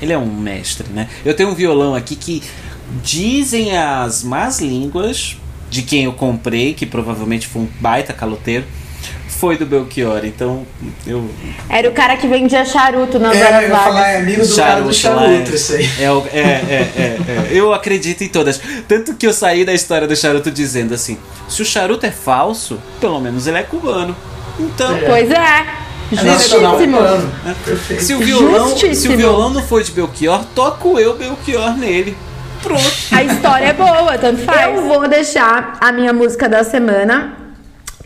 ele 0.00 0.12
é 0.12 0.18
um 0.18 0.32
mestre, 0.32 0.88
né? 0.90 1.08
Eu 1.24 1.34
tenho 1.34 1.48
um 1.48 1.54
violão 1.54 1.92
aqui 1.94 2.14
que 2.14 2.40
dizem 3.02 3.76
as 3.76 4.22
más 4.22 4.60
línguas 4.60 5.36
de 5.70 5.82
quem 5.82 6.04
eu 6.04 6.12
comprei, 6.12 6.74
que 6.74 6.86
provavelmente 6.86 7.46
foi 7.46 7.62
um 7.62 7.68
baita 7.80 8.12
caloteiro, 8.12 8.64
foi 9.28 9.56
do 9.56 9.64
Belchior. 9.64 10.24
Então, 10.24 10.66
eu. 11.06 11.28
Era 11.68 11.88
o 11.88 11.92
cara 11.92 12.16
que 12.16 12.26
vendia 12.26 12.64
charuto 12.64 13.18
nas 13.18 13.36
É, 13.36 13.44
horas 13.46 13.62
eu 13.62 13.68
ia 13.68 13.76
falar, 13.76 14.08
é 14.08 14.16
amigo 14.16 14.46
do 14.46 14.56
cara 14.56 14.80
do 14.80 14.92
Charuto 14.92 14.94
charuto, 14.94 15.54
isso 15.54 15.74
aí. 15.74 15.84
É, 16.00 16.04
é, 16.04 16.40
é, 16.40 16.90
é, 16.96 17.18
é. 17.28 17.48
Eu 17.52 17.72
acredito 17.72 18.22
em 18.24 18.28
todas. 18.28 18.60
Tanto 18.88 19.14
que 19.14 19.26
eu 19.26 19.32
saí 19.32 19.64
da 19.64 19.72
história 19.72 20.08
do 20.08 20.16
charuto 20.16 20.50
dizendo 20.50 20.92
assim: 20.94 21.16
se 21.48 21.62
o 21.62 21.64
charuto 21.64 22.04
é 22.04 22.10
falso, 22.10 22.80
pelo 23.00 23.20
menos 23.20 23.46
ele 23.46 23.58
é 23.58 23.62
cubano. 23.62 24.16
Então, 24.58 24.98
Pois 25.06 25.30
é. 25.30 25.66
É 26.10 26.16
Justíssimo. 26.16 26.98
se 28.00 28.14
o, 28.14 28.18
violão, 28.18 28.68
se 28.68 28.74
o 28.74 28.78
Justíssimo. 28.78 29.16
violão 29.16 29.50
não 29.50 29.62
for 29.62 29.82
de 29.82 29.92
Belchior, 29.92 30.42
toco 30.54 30.98
eu 30.98 31.14
Belchior 31.16 31.76
nele. 31.76 32.16
Pronto. 32.62 32.82
A 33.12 33.22
história 33.22 33.66
é 33.66 33.72
boa, 33.72 34.18
tanto 34.18 34.42
faz. 34.42 34.76
Eu 34.76 34.82
vou 34.82 35.08
deixar 35.08 35.78
a 35.80 35.92
minha 35.92 36.12
música 36.12 36.48
da 36.48 36.64
semana. 36.64 37.36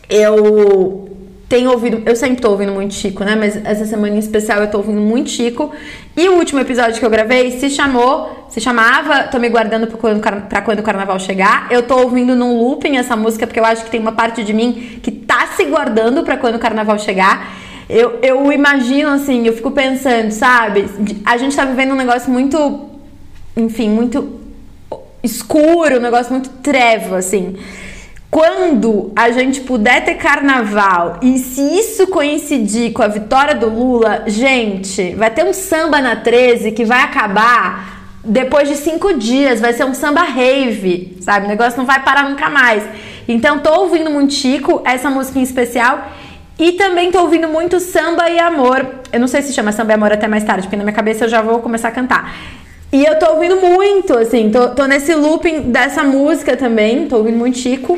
Eu 0.09 1.09
tenho 1.49 1.71
ouvido, 1.71 2.01
eu 2.05 2.15
sempre 2.15 2.41
tô 2.41 2.49
ouvindo 2.49 2.71
muito 2.71 2.93
Chico, 2.93 3.23
né? 3.23 3.35
Mas 3.35 3.55
essa 3.63 3.85
semana 3.85 4.15
em 4.15 4.19
especial 4.19 4.61
eu 4.61 4.71
tô 4.71 4.77
ouvindo 4.79 4.99
muito 4.99 5.29
Chico. 5.29 5.71
E 6.15 6.27
o 6.29 6.33
último 6.33 6.59
episódio 6.59 6.99
que 6.99 7.05
eu 7.05 7.09
gravei 7.09 7.59
se 7.59 7.69
chamou, 7.69 8.47
se 8.49 8.59
chamava 8.59 9.23
Tô 9.23 9.39
me 9.39 9.49
guardando 9.49 9.87
pra 9.87 9.97
quando, 9.97 10.21
pra 10.21 10.61
quando 10.61 10.79
o 10.79 10.83
carnaval 10.83 11.19
chegar. 11.19 11.67
Eu 11.69 11.83
tô 11.83 11.97
ouvindo 11.97 12.35
num 12.35 12.57
looping 12.59 12.97
essa 12.97 13.15
música 13.15 13.45
porque 13.45 13.59
eu 13.59 13.65
acho 13.65 13.85
que 13.85 13.91
tem 13.91 13.99
uma 13.99 14.13
parte 14.13 14.43
de 14.43 14.53
mim 14.53 14.99
que 15.01 15.11
tá 15.11 15.47
se 15.55 15.65
guardando 15.65 16.23
pra 16.23 16.37
quando 16.37 16.55
o 16.55 16.59
carnaval 16.59 16.97
chegar. 16.97 17.53
Eu, 17.89 18.19
eu 18.23 18.51
imagino 18.51 19.09
assim, 19.09 19.45
eu 19.45 19.53
fico 19.53 19.69
pensando, 19.71 20.31
sabe? 20.31 20.87
A 21.25 21.37
gente 21.37 21.55
tá 21.55 21.65
vivendo 21.65 21.91
um 21.91 21.97
negócio 21.97 22.31
muito 22.31 22.93
enfim, 23.55 23.89
muito 23.89 24.41
escuro, 25.23 25.97
um 25.97 26.01
negócio 26.01 26.31
muito 26.31 26.49
treva, 26.49 27.17
assim. 27.17 27.57
Quando 28.29 29.11
a 29.15 29.31
gente 29.31 29.61
puder 29.61 30.03
ter 30.03 30.15
carnaval 30.15 31.19
e 31.21 31.37
se 31.37 31.61
isso 31.61 32.07
coincidir 32.07 32.91
com 32.91 33.03
a 33.03 33.07
vitória 33.07 33.53
do 33.53 33.69
Lula, 33.69 34.23
gente, 34.25 35.13
vai 35.15 35.29
ter 35.29 35.45
um 35.45 35.53
samba 35.53 36.01
na 36.01 36.15
13 36.15 36.71
que 36.71 36.83
vai 36.83 37.03
acabar 37.03 37.93
depois 38.23 38.67
de 38.67 38.75
cinco 38.75 39.13
dias, 39.13 39.59
vai 39.59 39.73
ser 39.73 39.83
um 39.83 39.93
samba 39.93 40.23
rave, 40.23 41.17
sabe? 41.21 41.45
O 41.45 41.49
negócio 41.49 41.77
não 41.77 41.85
vai 41.85 42.01
parar 42.01 42.29
nunca 42.29 42.49
mais. 42.49 42.83
Então, 43.27 43.59
tô 43.59 43.81
ouvindo 43.81 44.09
muito 44.09 44.33
Chico, 44.33 44.81
essa 44.85 45.09
música 45.09 45.39
em 45.39 45.43
especial. 45.43 46.07
E 46.57 46.73
também 46.73 47.11
tô 47.11 47.21
ouvindo 47.21 47.47
muito 47.47 47.79
samba 47.79 48.29
e 48.29 48.39
amor. 48.39 48.85
Eu 49.11 49.19
não 49.19 49.27
sei 49.27 49.41
se 49.41 49.53
chama 49.53 49.71
samba 49.71 49.91
e 49.91 49.95
amor 49.95 50.11
até 50.11 50.27
mais 50.27 50.43
tarde, 50.43 50.63
porque 50.63 50.75
na 50.75 50.83
minha 50.83 50.95
cabeça 50.95 51.25
eu 51.25 51.29
já 51.29 51.41
vou 51.41 51.59
começar 51.59 51.89
a 51.89 51.91
cantar. 51.91 52.33
E 52.93 53.03
eu 53.03 53.17
tô 53.17 53.33
ouvindo 53.33 53.55
muito, 53.55 54.15
assim, 54.15 54.51
tô, 54.51 54.69
tô 54.69 54.85
nesse 54.85 55.15
looping 55.15 55.71
dessa 55.71 56.03
música 56.03 56.55
também, 56.55 57.07
tô 57.07 57.17
ouvindo 57.17 57.39
muito 57.39 57.57
Chico. 57.57 57.97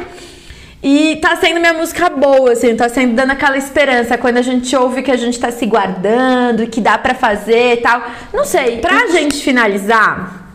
E 0.82 1.18
tá 1.18 1.36
sendo 1.36 1.60
minha 1.60 1.74
música 1.74 2.10
boa, 2.10 2.54
assim, 2.54 2.74
tá 2.78 2.88
sendo 2.88 3.14
dando 3.14 3.32
aquela 3.32 3.58
esperança 3.58 4.18
quando 4.18 4.38
a 4.38 4.42
gente 4.42 4.74
ouve 4.74 5.02
que 5.02 5.12
a 5.12 5.18
gente 5.18 5.38
tá 5.38 5.52
se 5.52 5.66
guardando, 5.66 6.66
que 6.68 6.80
dá 6.80 6.98
pra 6.98 7.14
fazer 7.14 7.74
e 7.74 7.78
tal. 7.82 8.04
Não 8.34 8.46
sei, 8.46 8.78
pra 8.78 9.08
gente 9.08 9.36
finalizar, 9.44 10.48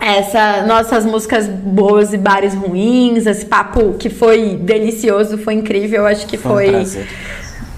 essa 0.00 0.62
nossas 0.66 1.06
músicas 1.06 1.46
boas 1.46 2.12
e 2.12 2.18
bares 2.18 2.52
ruins, 2.52 3.26
esse 3.26 3.46
papo 3.46 3.94
que 3.96 4.10
foi 4.10 4.56
delicioso, 4.60 5.38
foi 5.38 5.54
incrível, 5.54 6.00
eu 6.00 6.06
acho 6.08 6.26
que 6.26 6.36
Foi 6.36 6.84
foi. 6.84 7.06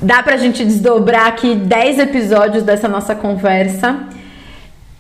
Dá 0.01 0.23
pra 0.23 0.39
gente 0.39 0.65
desdobrar 0.65 1.27
aqui 1.27 1.55
10 1.55 1.99
episódios 1.99 2.63
dessa 2.63 2.89
nossa 2.89 3.15
conversa. 3.15 4.16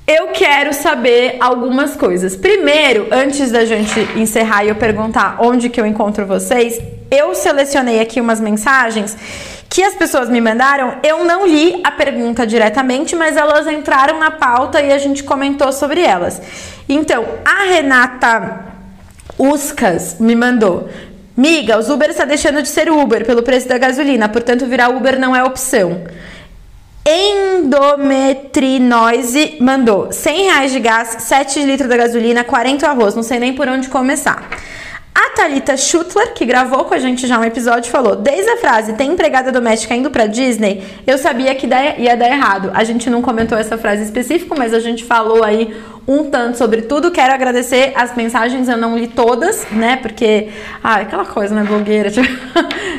Eu 0.06 0.28
quero 0.28 0.72
saber 0.72 1.36
algumas 1.40 1.96
coisas. 1.96 2.36
Primeiro, 2.36 3.08
antes 3.10 3.50
da 3.50 3.64
gente 3.64 3.98
encerrar 4.14 4.64
e 4.64 4.68
eu 4.68 4.76
perguntar 4.76 5.38
onde 5.40 5.68
que 5.68 5.80
eu 5.80 5.84
encontro 5.84 6.24
vocês, 6.24 6.80
eu 7.10 7.34
selecionei 7.34 7.98
aqui 7.98 8.20
umas 8.20 8.40
mensagens 8.40 9.16
que 9.68 9.82
as 9.82 9.94
pessoas 9.94 10.28
me 10.28 10.40
mandaram. 10.40 10.98
Eu 11.02 11.24
não 11.24 11.44
li 11.44 11.80
a 11.82 11.90
pergunta 11.90 12.46
diretamente, 12.46 13.16
mas 13.16 13.36
elas 13.36 13.66
entraram 13.66 14.20
na 14.20 14.30
pauta 14.30 14.80
e 14.80 14.92
a 14.92 14.98
gente 14.98 15.24
comentou 15.24 15.72
sobre 15.72 16.02
elas. 16.02 16.40
Então, 16.88 17.26
a 17.44 17.64
Renata 17.64 18.60
Uscas 19.36 20.20
me 20.20 20.36
mandou. 20.36 20.88
Miga, 21.36 21.78
os 21.78 21.90
Uber 21.90 22.10
está 22.10 22.24
deixando 22.24 22.62
de 22.62 22.68
ser 22.68 22.88
Uber 22.88 23.26
pelo 23.26 23.42
preço 23.42 23.68
da 23.68 23.76
gasolina, 23.76 24.28
portanto 24.28 24.66
virar 24.66 24.88
Uber 24.88 25.18
não 25.18 25.34
é 25.34 25.42
opção. 25.42 26.04
Endometrinose 27.08 29.58
mandou 29.60 30.10
100 30.10 30.42
reais 30.42 30.72
de 30.72 30.80
gás, 30.80 31.18
7 31.20 31.62
litros 31.62 31.88
da 31.88 31.96
gasolina, 31.96 32.42
40 32.42 32.88
arroz. 32.88 33.14
Não 33.14 33.22
sei 33.22 33.38
nem 33.38 33.54
por 33.54 33.68
onde 33.68 33.88
começar. 33.88 34.50
A 35.14 35.30
Thalita 35.36 35.76
Schuttler, 35.76 36.34
que 36.34 36.44
gravou 36.44 36.84
com 36.84 36.94
a 36.94 36.98
gente 36.98 37.28
já 37.28 37.38
um 37.38 37.44
episódio, 37.44 37.92
falou: 37.92 38.16
Desde 38.16 38.50
a 38.50 38.56
frase 38.56 38.94
tem 38.94 39.12
empregada 39.12 39.52
doméstica 39.52 39.94
indo 39.94 40.10
pra 40.10 40.26
Disney, 40.26 40.82
eu 41.06 41.16
sabia 41.16 41.54
que 41.54 41.66
ia 41.66 42.16
dar 42.16 42.28
errado. 42.28 42.72
A 42.74 42.82
gente 42.82 43.08
não 43.08 43.22
comentou 43.22 43.56
essa 43.56 43.78
frase 43.78 44.02
específica, 44.02 44.56
mas 44.58 44.74
a 44.74 44.80
gente 44.80 45.04
falou 45.04 45.44
aí 45.44 45.76
um 46.06 46.30
tanto 46.30 46.56
sobre 46.56 46.82
tudo. 46.82 47.10
Quero 47.10 47.32
agradecer 47.32 47.92
as 47.96 48.14
mensagens, 48.14 48.68
eu 48.68 48.76
não 48.76 48.96
li 48.96 49.08
todas, 49.08 49.66
né? 49.72 49.96
Porque, 49.96 50.48
ah, 50.82 50.96
aquela 50.96 51.24
coisa, 51.24 51.54
né, 51.54 51.64
blogueira? 51.64 52.10
Tipo, 52.16 52.26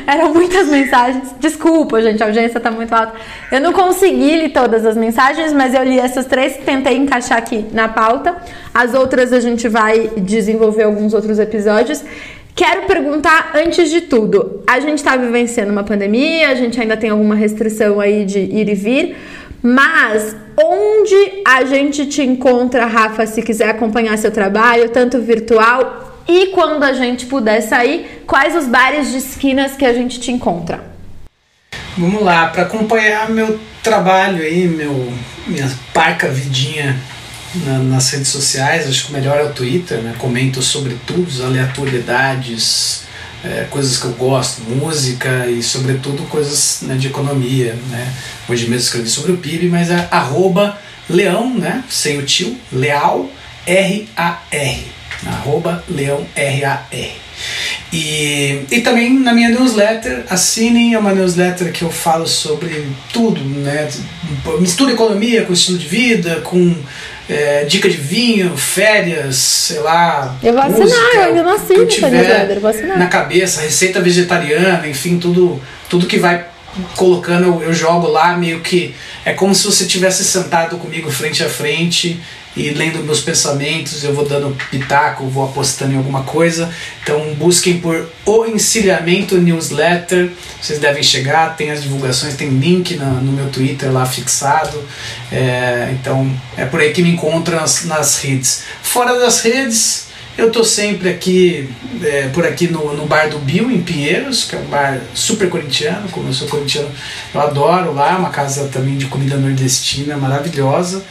eram 0.06 0.32
muitas 0.32 0.68
mensagens. 0.68 1.34
Desculpa, 1.40 2.00
gente, 2.02 2.22
a 2.22 2.26
audiência 2.26 2.60
tá 2.60 2.70
muito 2.70 2.92
alta. 2.92 3.14
Eu 3.50 3.60
não 3.60 3.72
consegui 3.72 4.36
ler 4.36 4.50
todas 4.50 4.84
as 4.84 4.96
mensagens, 4.96 5.52
mas 5.52 5.74
eu 5.74 5.82
li 5.84 5.98
essas 5.98 6.26
três, 6.26 6.56
tentei 6.58 6.96
encaixar 6.96 7.38
aqui 7.38 7.66
na 7.72 7.88
pauta. 7.88 8.36
As 8.74 8.94
outras 8.94 9.32
a 9.32 9.40
gente 9.40 9.68
vai 9.68 10.10
desenvolver 10.16 10.84
alguns 10.84 11.14
outros 11.14 11.38
episódios. 11.38 12.04
Quero 12.58 12.86
perguntar 12.86 13.52
antes 13.54 13.88
de 13.88 14.00
tudo, 14.00 14.64
a 14.66 14.80
gente 14.80 14.98
está 14.98 15.16
vivenciando 15.16 15.70
uma 15.70 15.84
pandemia, 15.84 16.48
a 16.48 16.56
gente 16.56 16.80
ainda 16.80 16.96
tem 16.96 17.08
alguma 17.08 17.36
restrição 17.36 18.00
aí 18.00 18.24
de 18.24 18.40
ir 18.40 18.68
e 18.68 18.74
vir, 18.74 19.16
mas 19.62 20.36
onde 20.56 21.42
a 21.46 21.64
gente 21.64 22.06
te 22.06 22.22
encontra, 22.22 22.86
Rafa, 22.86 23.26
se 23.26 23.42
quiser 23.42 23.70
acompanhar 23.70 24.16
seu 24.18 24.30
trabalho, 24.30 24.88
tanto 24.90 25.20
virtual 25.20 26.22
e 26.28 26.48
quando 26.48 26.82
a 26.84 26.92
gente 26.92 27.26
puder 27.26 27.60
sair, 27.62 28.22
quais 28.26 28.54
os 28.54 28.66
bares 28.66 29.10
de 29.10 29.18
esquinas 29.18 29.72
que 29.76 29.84
a 29.84 29.92
gente 29.94 30.20
te 30.20 30.30
encontra? 30.30 30.84
Vamos 31.96 32.22
lá, 32.22 32.48
para 32.48 32.62
acompanhar 32.62 33.28
meu 33.30 33.58
trabalho 33.82 34.42
aí, 34.42 34.68
meu, 34.68 35.12
minha 35.46 35.68
parca 35.92 36.28
vidinha 36.28 36.96
na- 37.64 37.78
nas 37.78 38.10
redes 38.10 38.28
sociais, 38.28 38.86
acho 38.86 39.06
que 39.06 39.10
o 39.10 39.14
melhor 39.14 39.38
é 39.38 39.44
o 39.44 39.52
Twitter, 39.52 39.98
né? 39.98 40.14
Comento 40.18 40.60
sobre 40.62 40.96
tudo, 41.06 41.28
aleatoriedades, 41.44 43.02
é, 43.44 43.66
coisas 43.70 43.96
que 43.96 44.06
eu 44.06 44.12
gosto, 44.12 44.62
música 44.62 45.46
e 45.46 45.62
sobretudo 45.62 46.22
coisas 46.24 46.80
né, 46.82 46.96
de 46.96 47.08
economia, 47.08 47.76
né? 47.90 48.12
Hoje 48.48 48.64
mesmo 48.64 48.84
escrevi 48.84 49.08
sobre 49.08 49.32
o 49.32 49.36
PIB, 49.36 49.68
mas 49.68 49.90
é 49.90 50.08
arroba 50.10 50.78
leão, 51.08 51.54
né? 51.54 51.84
Sem 51.88 52.18
o 52.18 52.22
tio, 52.22 52.56
leal, 52.72 53.30
R-A-R. 53.66 54.86
Arroba 55.26 55.84
leão, 55.88 56.26
R-A-R. 56.34 57.28
E, 57.92 58.64
e 58.70 58.80
também 58.80 59.18
na 59.18 59.32
minha 59.32 59.48
newsletter, 59.50 60.24
assinem, 60.28 60.94
é 60.94 60.98
uma 60.98 61.14
newsletter 61.14 61.72
que 61.72 61.82
eu 61.82 61.90
falo 61.90 62.26
sobre 62.26 62.88
tudo, 63.12 63.40
né? 63.40 63.88
Mistura 64.60 64.92
economia 64.92 65.44
com 65.44 65.52
estilo 65.52 65.78
de 65.78 65.86
vida, 65.86 66.40
com 66.42 66.74
é, 67.28 67.64
dica 67.64 67.88
de 67.88 67.96
vinho, 67.96 68.56
férias, 68.56 69.36
sei 69.36 69.80
lá. 69.80 70.36
Eu 70.42 70.52
vou 70.54 70.62
assinar, 70.62 70.86
música, 70.86 71.14
eu 71.14 71.22
ainda 71.22 71.42
não 71.42 71.54
assino 71.54 71.86
tiver 71.86 72.50
eu 72.50 72.60
vou 72.60 72.70
assinar. 72.70 72.98
Na 72.98 73.06
cabeça, 73.06 73.60
receita 73.60 74.00
vegetariana, 74.00 74.86
enfim, 74.88 75.18
tudo, 75.18 75.60
tudo 75.88 76.06
que 76.06 76.18
vai 76.18 76.46
colocando, 76.96 77.44
eu, 77.44 77.62
eu 77.64 77.72
jogo 77.72 78.08
lá 78.08 78.36
meio 78.36 78.60
que. 78.60 78.94
É 79.24 79.32
como 79.32 79.54
se 79.54 79.66
você 79.66 79.84
tivesse 79.84 80.24
sentado 80.24 80.78
comigo 80.78 81.10
frente 81.10 81.42
a 81.42 81.48
frente 81.48 82.20
e 82.58 82.70
lendo 82.70 83.04
meus 83.04 83.20
pensamentos, 83.20 84.02
eu 84.02 84.12
vou 84.12 84.26
dando 84.26 84.56
pitaco, 84.70 85.24
vou 85.26 85.44
apostando 85.44 85.92
em 85.92 85.96
alguma 85.96 86.24
coisa. 86.24 86.68
Então 87.02 87.34
busquem 87.34 87.78
por 87.78 88.08
O 88.26 88.44
Encilhamento 88.46 89.38
Newsletter, 89.38 90.30
vocês 90.60 90.80
devem 90.80 91.02
chegar, 91.02 91.56
tem 91.56 91.70
as 91.70 91.82
divulgações, 91.82 92.34
tem 92.34 92.48
link 92.48 92.96
no 92.96 93.32
meu 93.32 93.48
Twitter 93.48 93.92
lá 93.92 94.04
fixado. 94.04 94.82
É, 95.30 95.90
então 95.92 96.28
é 96.56 96.64
por 96.64 96.80
aí 96.80 96.92
que 96.92 97.00
me 97.00 97.10
encontram 97.10 97.60
nas, 97.60 97.84
nas 97.84 98.18
redes. 98.18 98.64
Fora 98.82 99.18
das 99.18 99.40
redes, 99.42 100.08
Eu 100.38 100.52
tô 100.52 100.62
sempre 100.62 101.08
aqui, 101.08 101.68
é, 102.00 102.28
por 102.28 102.46
aqui 102.46 102.68
no, 102.68 102.96
no 102.96 103.06
bar 103.06 103.28
do 103.28 103.40
Bill, 103.40 103.72
em 103.72 103.82
Pinheiros, 103.82 104.44
que 104.44 104.54
é 104.54 104.58
um 104.60 104.66
bar 104.66 105.00
super 105.12 105.48
corintiano, 105.50 106.08
como 106.10 106.28
eu 106.28 106.32
sou 106.32 106.46
corintiano, 106.46 106.88
eu 107.34 107.40
adoro 107.40 107.92
lá, 107.92 108.16
uma 108.16 108.30
casa 108.30 108.68
também 108.68 108.96
de 108.96 109.06
comida 109.06 109.36
nordestina 109.36 110.16
maravilhosa, 110.16 111.04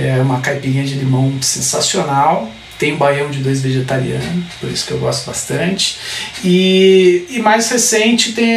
é 0.00 0.20
uma 0.20 0.40
caipirinha 0.40 0.84
de 0.84 0.94
limão 0.94 1.40
sensacional, 1.42 2.50
tem 2.78 2.94
um 2.94 2.96
baião 2.96 3.30
de 3.30 3.40
dois 3.40 3.60
vegetarianos, 3.60 4.44
por 4.58 4.70
isso 4.70 4.86
que 4.86 4.92
eu 4.92 4.98
gosto 4.98 5.26
bastante. 5.26 5.98
E, 6.42 7.26
e 7.28 7.38
mais 7.40 7.68
recente 7.68 8.32
tem, 8.32 8.56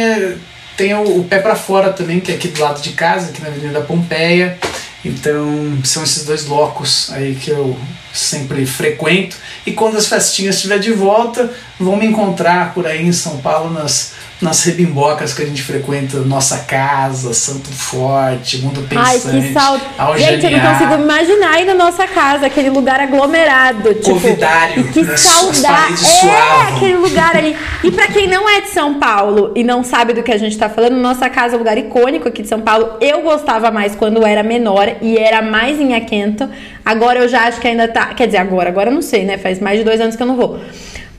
tem 0.76 0.94
o, 0.94 1.20
o 1.20 1.24
Pé 1.24 1.38
para 1.40 1.54
Fora 1.54 1.92
também, 1.92 2.20
que 2.20 2.32
é 2.32 2.34
aqui 2.34 2.48
do 2.48 2.60
lado 2.60 2.80
de 2.80 2.92
casa, 2.92 3.28
aqui 3.30 3.42
na 3.42 3.48
Avenida 3.48 3.80
Pompeia. 3.82 4.58
Então 5.04 5.78
são 5.84 6.02
esses 6.02 6.24
dois 6.24 6.44
blocos 6.44 7.12
aí 7.12 7.34
que 7.34 7.50
eu 7.50 7.78
sempre 8.12 8.64
frequento. 8.64 9.36
E 9.66 9.72
quando 9.72 9.98
as 9.98 10.06
festinhas 10.06 10.56
estiver 10.56 10.78
de 10.78 10.92
volta, 10.92 11.52
vão 11.78 11.96
me 11.96 12.06
encontrar 12.06 12.72
por 12.72 12.86
aí 12.86 13.04
em 13.04 13.12
São 13.12 13.38
Paulo 13.38 13.70
nas 13.70 14.14
nas 14.44 14.62
rebimbocas 14.62 15.32
que 15.32 15.42
a 15.42 15.46
gente 15.46 15.62
frequenta, 15.62 16.18
Nossa 16.18 16.58
Casa, 16.58 17.32
Santo 17.32 17.70
Forte, 17.70 18.58
Mundo 18.58 18.82
Pensante, 18.82 19.26
Ai, 19.34 19.40
que 19.40 19.52
saudade. 19.54 20.22
Gente, 20.22 20.44
eu 20.44 20.50
não 20.50 20.60
consigo 20.60 20.94
imaginar 21.02 21.50
aí 21.54 21.64
na 21.64 21.74
nossa 21.74 22.06
casa, 22.06 22.46
aquele 22.46 22.68
lugar 22.68 23.00
aglomerado. 23.00 23.94
Tipo, 23.94 24.10
Covidário. 24.10 24.84
Que 24.92 25.02
saudade. 25.16 26.04
É, 26.04 26.74
aquele 26.74 26.96
lugar 26.96 27.34
ali. 27.34 27.56
E 27.82 27.90
para 27.90 28.06
quem 28.08 28.28
não 28.28 28.48
é 28.48 28.60
de 28.60 28.68
São 28.68 28.94
Paulo 29.00 29.52
e 29.56 29.64
não 29.64 29.82
sabe 29.82 30.12
do 30.12 30.22
que 30.22 30.30
a 30.30 30.36
gente 30.36 30.58
tá 30.58 30.68
falando, 30.68 30.96
nossa 30.96 31.28
casa 31.30 31.54
é 31.54 31.56
um 31.56 31.60
lugar 31.60 31.78
icônico 31.78 32.28
aqui 32.28 32.42
de 32.42 32.48
São 32.48 32.60
Paulo. 32.60 32.98
Eu 33.00 33.22
gostava 33.22 33.70
mais 33.70 33.96
quando 33.96 34.24
era 34.26 34.42
menor 34.42 34.96
e 35.00 35.16
era 35.16 35.40
mais 35.40 35.80
em 35.80 35.94
Aquento. 35.94 36.48
Agora 36.84 37.20
eu 37.20 37.28
já 37.28 37.46
acho 37.46 37.58
que 37.60 37.66
ainda 37.66 37.88
tá. 37.88 38.08
Quer 38.08 38.26
dizer, 38.26 38.38
agora, 38.38 38.68
agora 38.68 38.90
eu 38.90 38.94
não 38.94 39.02
sei, 39.02 39.24
né? 39.24 39.38
Faz 39.38 39.58
mais 39.58 39.78
de 39.78 39.84
dois 39.84 40.00
anos 40.02 40.14
que 40.14 40.22
eu 40.22 40.26
não 40.26 40.36
vou. 40.36 40.60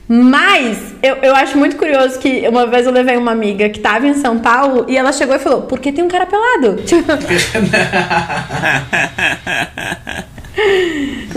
Mas 0.08 0.94
eu, 1.02 1.16
eu 1.16 1.34
acho 1.34 1.58
muito 1.58 1.76
curioso 1.76 2.18
que 2.20 2.46
uma 2.48 2.66
vez 2.66 2.86
eu 2.86 2.92
levei 2.92 3.16
uma 3.16 3.32
amiga 3.32 3.68
que 3.68 3.80
tava 3.80 4.06
em 4.06 4.14
São 4.14 4.38
Paulo 4.38 4.86
e 4.88 4.96
ela 4.96 5.12
chegou 5.12 5.34
e 5.34 5.38
falou: 5.38 5.62
Por 5.62 5.80
que 5.80 5.90
tem 5.90 6.04
um 6.04 6.08
cara 6.08 6.26
pelado? 6.26 6.76
Tipo... 6.86 7.12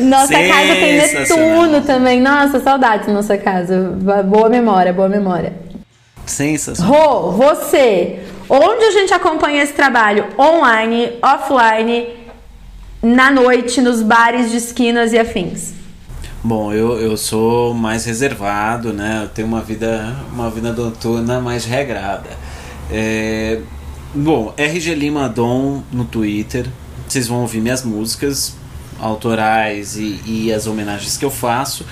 nossa 0.02 0.34
casa 0.34 0.76
tem 0.76 0.98
Netuno 0.98 1.82
também. 1.82 2.22
Nossa, 2.22 2.60
saudades 2.60 3.08
da 3.08 3.14
nossa 3.14 3.38
casa. 3.38 3.98
Boa 4.26 4.50
memória, 4.50 4.94
boa 4.94 5.10
memória. 5.10 5.54
Sensacional. 6.28 6.94
Rô, 6.94 7.32
você, 7.32 8.20
onde 8.48 8.86
a 8.86 8.92
gente 8.92 9.12
acompanha 9.14 9.64
esse 9.64 9.74
trabalho? 9.74 10.28
Online, 10.38 11.14
offline, 11.24 12.08
na 13.02 13.32
noite, 13.32 13.82
nos 13.82 14.04
bares 14.04 14.52
de 14.52 14.58
esquinas 14.58 15.12
e 15.12 15.18
afins? 15.18 15.79
Bom, 16.42 16.72
eu, 16.72 16.98
eu 16.98 17.18
sou 17.18 17.74
mais 17.74 18.06
reservado, 18.06 18.94
né? 18.94 19.24
Eu 19.24 19.28
tenho 19.28 19.46
uma 19.46 19.62
vida, 19.62 20.16
uma 20.32 20.50
vida 20.50 20.72
noturna 20.72 21.42
mais 21.42 21.66
regrada. 21.66 22.30
É, 22.90 23.60
bom, 24.16 24.54
RG 24.56 24.96
Lima 24.96 25.28
Dom 25.28 25.84
no 25.92 26.06
Twitter. 26.06 26.66
Vocês 27.06 27.28
vão 27.28 27.42
ouvir 27.42 27.60
minhas 27.60 27.84
músicas 27.84 28.56
autorais 28.98 29.98
e, 29.98 30.22
e 30.26 30.54
as 30.54 30.66
homenagens 30.66 31.18
que 31.18 31.26
eu 31.26 31.30
faço. 31.30 31.86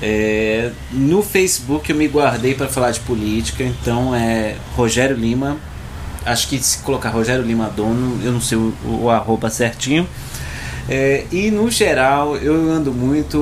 É, 0.00 0.72
no 0.90 1.22
Facebook 1.22 1.90
eu 1.90 1.96
me 1.96 2.08
guardei 2.08 2.54
para 2.54 2.68
falar 2.68 2.92
de 2.92 3.00
política, 3.00 3.62
então 3.62 4.14
é 4.14 4.56
Rogério 4.74 5.14
Lima. 5.14 5.58
Acho 6.24 6.48
que 6.48 6.58
se 6.58 6.78
colocar 6.78 7.10
Rogério 7.10 7.44
Lima 7.44 7.68
Dono, 7.68 8.18
eu 8.24 8.32
não 8.32 8.40
sei 8.40 8.56
o, 8.56 8.74
o 8.86 9.10
arroba 9.10 9.50
certinho. 9.50 10.08
É, 10.88 11.24
e 11.30 11.50
no 11.50 11.70
geral 11.70 12.36
eu 12.36 12.54
ando 12.70 12.92
muito 12.92 13.38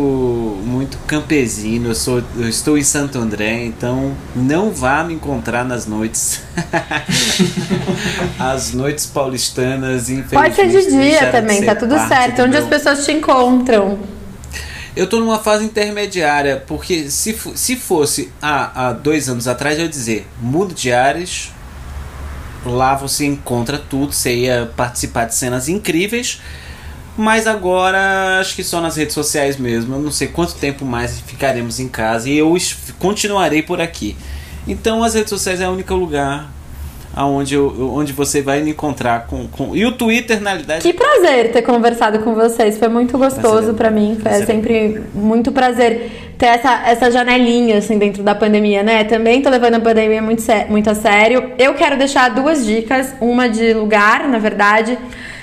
muito 0.63 0.99
campesino, 1.07 1.89
eu, 1.89 1.95
sou, 1.95 2.23
eu 2.37 2.47
estou 2.47 2.77
em 2.77 2.83
Santo 2.83 3.19
André, 3.19 3.65
então 3.65 4.15
não 4.37 4.71
vá 4.71 5.03
me 5.03 5.15
encontrar 5.15 5.65
nas 5.65 5.87
noites. 5.87 6.43
as 8.39 8.75
noites 8.75 9.07
paulistanas, 9.07 10.11
infelizmente. 10.11 10.35
Pode 10.35 10.55
ser 10.55 10.69
de 10.69 10.91
dia 10.91 11.33
também, 11.33 11.65
tá 11.65 11.75
tudo 11.75 11.97
certo. 12.07 12.43
Onde 12.43 12.53
meu... 12.53 12.63
as 12.63 12.69
pessoas 12.69 13.05
te 13.07 13.13
encontram? 13.13 13.99
Eu 14.95 15.05
estou 15.05 15.21
numa 15.21 15.39
fase 15.39 15.65
intermediária, 15.65 16.63
porque 16.67 17.11
se, 17.11 17.35
se 17.55 17.77
fosse 17.77 18.31
há, 18.43 18.89
há 18.89 18.93
dois 18.93 19.31
anos 19.31 19.49
atrás, 19.49 19.79
eu 19.79 19.85
ia 19.85 19.91
dizer 19.91 20.27
Mundo 20.41 20.75
de 20.75 20.93
Ares, 20.93 21.51
lá 22.67 22.95
você 22.97 23.25
encontra 23.25 23.79
tudo, 23.79 24.13
você 24.13 24.35
ia 24.35 24.71
participar 24.77 25.25
de 25.25 25.35
cenas 25.35 25.69
incríveis 25.69 26.41
mas 27.21 27.47
agora 27.47 28.41
acho 28.41 28.57
que 28.57 28.65
só 28.65 28.81
nas 28.81 28.97
redes 28.97 29.15
sociais 29.15 29.57
mesmo. 29.57 29.95
Eu 29.95 30.01
não 30.01 30.11
sei 30.11 30.29
quanto 30.29 30.55
tempo 30.55 30.85
mais 30.85 31.21
ficaremos 31.21 31.79
em 31.79 31.87
casa 31.87 32.29
e 32.29 32.39
eu 32.39 32.57
continuarei 32.99 33.63
por 33.63 33.81
aqui. 33.81 34.17
Então 34.67 35.05
as 35.05 35.15
redes 35.15 35.31
sociais 35.31 35.61
é 35.61 35.69
o 35.69 35.73
único 35.73 35.95
lugar 35.95 36.51
aonde 37.15 37.55
eu, 37.55 37.93
onde 37.93 38.13
você 38.13 38.41
vai 38.41 38.63
me 38.63 38.71
encontrar 38.71 39.27
com, 39.27 39.49
com 39.49 39.75
e 39.75 39.85
o 39.85 39.93
Twitter 39.93 40.41
na 40.41 40.51
realidade 40.51 40.83
que 40.83 40.93
prazer 40.97 41.51
ter 41.51 41.63
conversado 41.63 42.21
com 42.21 42.37
vocês 42.37 42.79
foi 42.79 42.87
muito 42.87 43.19
gostoso 43.19 43.75
para 43.75 43.91
mim 43.91 44.15
foi 44.15 44.23
prazer. 44.23 44.47
sempre 44.47 45.03
muito 45.13 45.51
prazer 45.51 46.35
ter 46.39 46.47
essa, 46.47 46.83
essa 46.87 47.11
janelinha 47.11 47.79
assim 47.79 47.99
dentro 47.99 48.23
da 48.23 48.33
pandemia 48.33 48.85
né 48.85 49.03
também 49.03 49.43
tô 49.43 49.51
levando 49.51 49.75
a 49.75 49.81
pandemia 49.81 50.23
muito 50.23 50.45
muito 50.69 50.89
a 50.89 50.95
sério 50.95 51.51
eu 51.59 51.75
quero 51.75 51.99
deixar 51.99 52.29
duas 52.31 52.65
dicas 52.65 53.13
uma 53.21 53.49
de 53.49 53.73
lugar 53.75 54.29
na 54.29 54.39
verdade 54.39 54.97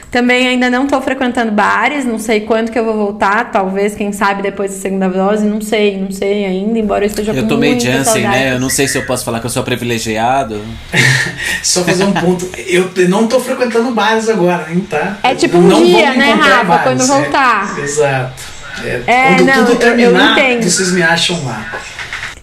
também 0.10 0.48
ainda 0.48 0.70
não 0.70 0.86
estou 0.86 1.02
frequentando 1.02 1.52
bares, 1.52 2.06
não 2.06 2.18
sei 2.18 2.42
quando 2.42 2.72
que 2.72 2.80
eu 2.80 2.86
vou 2.86 2.96
voltar, 2.96 3.52
talvez, 3.52 3.94
quem 3.94 4.14
sabe, 4.14 4.42
depois 4.42 4.72
da 4.72 4.78
segunda 4.78 5.10
dose, 5.10 5.46
não 5.46 5.60
sei, 5.60 5.98
não 5.98 6.12
sei 6.12 6.46
ainda, 6.46 6.80
embora 6.80 7.04
eu 7.04 7.08
esteja 7.08 7.32
eu 7.32 7.36
com 7.36 7.42
Eu 7.42 7.48
tomei 7.48 7.78
Janssen, 7.78 8.24
né? 8.24 8.54
Eu 8.54 8.60
não 8.60 8.70
sei 8.70 8.88
se 8.88 8.98
eu 8.98 9.06
posso 9.06 9.26
falar 9.26 9.40
que 9.42 9.46
eu 9.46 9.50
sou 9.50 9.64
privilegiado. 9.64 10.62
Só 11.62 11.84
fazer 11.84 12.06
um 12.06 12.14
ponto, 12.14 12.50
eu 12.68 12.90
não 13.10 13.26
estou 13.26 13.40
frequentando 13.42 13.92
bares 13.92 14.30
agora, 14.30 14.68
hein, 14.72 14.86
tá? 14.90 15.18
É 15.24 15.36
tipo 15.36 15.58
um 15.58 15.62
não 15.62 15.84
dia, 15.84 16.14
né, 16.14 16.32
Rafa, 16.32 16.64
bares, 16.64 16.84
quando 16.84 17.08
voltar. 17.08 17.78
É, 17.78 17.82
exato. 17.82 18.44
É, 18.86 19.02
é, 19.08 19.36
quando 19.36 19.48
não, 19.48 19.66
tudo 19.66 19.76
terminar, 19.78 20.38
eu, 20.40 20.46
eu 20.46 20.64
vocês 20.64 20.94
me 20.94 21.02
acham 21.02 21.44
lá. 21.44 21.82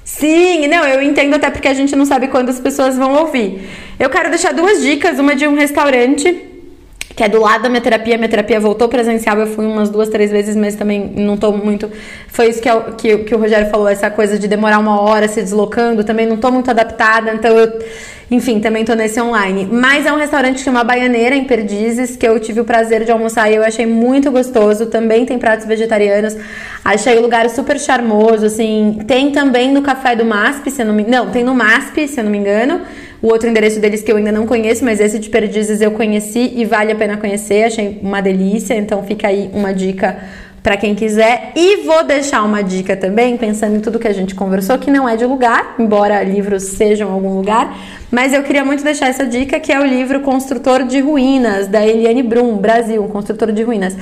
Sim, 0.04 0.68
não, 0.68 0.84
eu 0.84 1.00
entendo 1.00 1.34
até 1.34 1.50
porque 1.50 1.68
a 1.68 1.74
gente 1.74 1.96
não 1.96 2.04
sabe 2.04 2.28
quando 2.28 2.50
as 2.50 2.60
pessoas 2.60 2.96
vão 2.96 3.14
ouvir. 3.14 3.68
Eu 3.98 4.10
quero 4.10 4.28
deixar 4.28 4.52
duas 4.52 4.82
dicas, 4.82 5.18
uma 5.18 5.34
de 5.34 5.46
um 5.46 5.54
restaurante 5.54 6.53
que 7.16 7.22
é 7.22 7.28
do 7.28 7.40
lado 7.40 7.62
da 7.62 7.68
minha 7.68 7.80
terapia. 7.80 8.16
Minha 8.16 8.28
terapia 8.28 8.58
voltou 8.58 8.88
presencial, 8.88 9.38
eu 9.38 9.46
fui 9.46 9.64
umas 9.64 9.88
duas, 9.88 10.08
três 10.08 10.30
vezes, 10.30 10.56
mas 10.56 10.74
também 10.74 11.12
não 11.16 11.36
tô 11.36 11.52
muito. 11.52 11.90
Foi 12.28 12.48
isso 12.48 12.60
que, 12.60 12.68
eu, 12.68 12.82
que, 12.96 13.18
que 13.18 13.34
o 13.34 13.38
Rogério 13.38 13.70
falou, 13.70 13.88
essa 13.88 14.10
coisa 14.10 14.38
de 14.38 14.48
demorar 14.48 14.78
uma 14.78 15.00
hora 15.00 15.28
se 15.28 15.40
deslocando, 15.40 16.02
também 16.02 16.26
não 16.26 16.36
tô 16.36 16.50
muito 16.50 16.70
adaptada, 16.70 17.32
então 17.32 17.56
eu. 17.56 17.72
Enfim, 18.30 18.58
também 18.58 18.86
tô 18.86 18.94
nesse 18.94 19.20
online. 19.20 19.68
Mas 19.70 20.06
é 20.06 20.12
um 20.12 20.16
restaurante 20.16 20.56
que 20.56 20.62
chama 20.62 20.82
Baianeira, 20.82 21.36
em 21.36 21.44
Perdizes, 21.44 22.16
que 22.16 22.26
eu 22.26 22.40
tive 22.40 22.58
o 22.58 22.64
prazer 22.64 23.04
de 23.04 23.12
almoçar 23.12 23.50
e 23.50 23.54
eu 23.54 23.62
achei 23.62 23.84
muito 23.84 24.30
gostoso. 24.30 24.86
Também 24.86 25.26
tem 25.26 25.38
pratos 25.38 25.66
vegetarianos. 25.66 26.34
Achei 26.82 27.18
o 27.18 27.20
lugar 27.20 27.48
super 27.50 27.78
charmoso, 27.78 28.46
assim. 28.46 28.98
Tem 29.06 29.30
também 29.30 29.70
no 29.72 29.82
Café 29.82 30.16
do 30.16 30.24
MASP, 30.24 30.70
se 30.70 30.80
eu 30.80 30.86
não 30.86 30.94
me... 30.94 31.04
Não, 31.04 31.30
tem 31.30 31.44
no 31.44 31.54
MASP, 31.54 32.08
se 32.08 32.18
eu 32.18 32.24
não 32.24 32.32
me 32.32 32.38
engano. 32.38 32.80
O 33.24 33.28
outro 33.28 33.48
endereço 33.48 33.80
deles 33.80 34.02
que 34.02 34.12
eu 34.12 34.18
ainda 34.18 34.30
não 34.30 34.46
conheço, 34.46 34.84
mas 34.84 35.00
esse 35.00 35.18
de 35.18 35.30
Perdizes 35.30 35.80
eu 35.80 35.92
conheci 35.92 36.52
e 36.56 36.66
vale 36.66 36.92
a 36.92 36.94
pena 36.94 37.16
conhecer, 37.16 37.64
achei 37.64 37.98
uma 38.02 38.20
delícia, 38.20 38.74
então 38.74 39.02
fica 39.02 39.28
aí 39.28 39.48
uma 39.54 39.72
dica 39.72 40.18
para 40.62 40.76
quem 40.76 40.94
quiser. 40.94 41.52
E 41.56 41.86
vou 41.86 42.04
deixar 42.04 42.42
uma 42.42 42.62
dica 42.62 42.94
também, 42.94 43.38
pensando 43.38 43.76
em 43.76 43.80
tudo 43.80 43.98
que 43.98 44.06
a 44.06 44.12
gente 44.12 44.34
conversou, 44.34 44.76
que 44.76 44.90
não 44.90 45.08
é 45.08 45.16
de 45.16 45.24
lugar, 45.24 45.74
embora 45.78 46.22
livros 46.22 46.64
sejam 46.64 47.10
algum 47.10 47.34
lugar, 47.34 47.74
mas 48.10 48.34
eu 48.34 48.42
queria 48.42 48.62
muito 48.62 48.84
deixar 48.84 49.08
essa 49.08 49.24
dica, 49.24 49.58
que 49.58 49.72
é 49.72 49.80
o 49.80 49.86
livro 49.86 50.20
Construtor 50.20 50.84
de 50.84 51.00
Ruínas, 51.00 51.66
da 51.66 51.82
Eliane 51.82 52.22
Brum, 52.22 52.58
Brasil, 52.58 53.02
construtor 53.04 53.52
de 53.52 53.62
ruínas. 53.62 53.96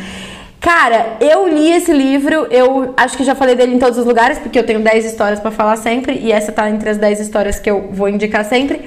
Cara, 0.60 1.18
eu 1.20 1.48
li 1.48 1.72
esse 1.72 1.92
livro, 1.92 2.48
eu 2.50 2.92
acho 2.96 3.16
que 3.16 3.22
já 3.22 3.36
falei 3.36 3.54
dele 3.54 3.74
em 3.74 3.78
todos 3.78 3.98
os 3.98 4.04
lugares, 4.04 4.38
porque 4.38 4.58
eu 4.58 4.64
tenho 4.64 4.80
10 4.80 5.04
histórias 5.04 5.38
para 5.38 5.52
falar 5.52 5.76
sempre, 5.76 6.18
e 6.20 6.32
essa 6.32 6.50
tá 6.50 6.68
entre 6.68 6.90
as 6.90 6.98
10 6.98 7.20
histórias 7.20 7.60
que 7.60 7.70
eu 7.70 7.88
vou 7.92 8.08
indicar 8.08 8.44
sempre 8.44 8.80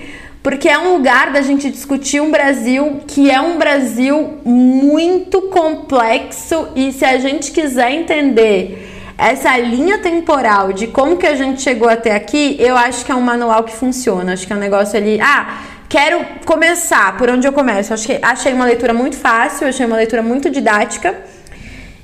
porque 0.46 0.70
é 0.70 0.78
um 0.78 0.94
lugar 0.94 1.32
da 1.32 1.42
gente 1.42 1.72
discutir 1.72 2.22
um 2.22 2.30
Brasil 2.30 3.02
que 3.08 3.32
é 3.32 3.42
um 3.42 3.58
Brasil 3.58 4.38
muito 4.46 5.42
complexo 5.50 6.68
e 6.76 6.94
se 6.94 7.04
a 7.04 7.18
gente 7.18 7.52
quiser 7.52 7.92
entender 7.92 8.88
essa 9.18 9.58
linha 9.58 9.98
temporal 9.98 10.72
de 10.72 10.86
como 10.86 11.18
que 11.18 11.26
a 11.26 11.34
gente 11.34 11.64
chegou 11.64 11.90
até 11.90 12.14
aqui, 12.14 12.58
eu 12.60 12.78
acho 12.78 13.04
que 13.04 13.12
é 13.12 13.16
um 13.16 13.22
manual 13.22 13.64
que 13.64 13.76
funciona. 13.76 14.34
Acho 14.34 14.46
que 14.46 14.54
é 14.54 14.56
um 14.56 14.60
negócio 14.60 14.96
ali, 14.96 15.20
ah, 15.20 15.64
quero 15.90 16.24
começar, 16.46 17.18
por 17.18 17.28
onde 17.28 17.48
eu 17.48 17.52
começo? 17.52 17.92
Acho 17.92 18.06
que 18.06 18.20
achei 18.22 18.54
uma 18.54 18.66
leitura 18.66 18.94
muito 18.94 19.18
fácil, 19.18 19.68
achei 19.68 19.88
uma 19.88 19.96
leitura 19.96 20.22
muito 20.22 20.52
didática. 20.52 21.16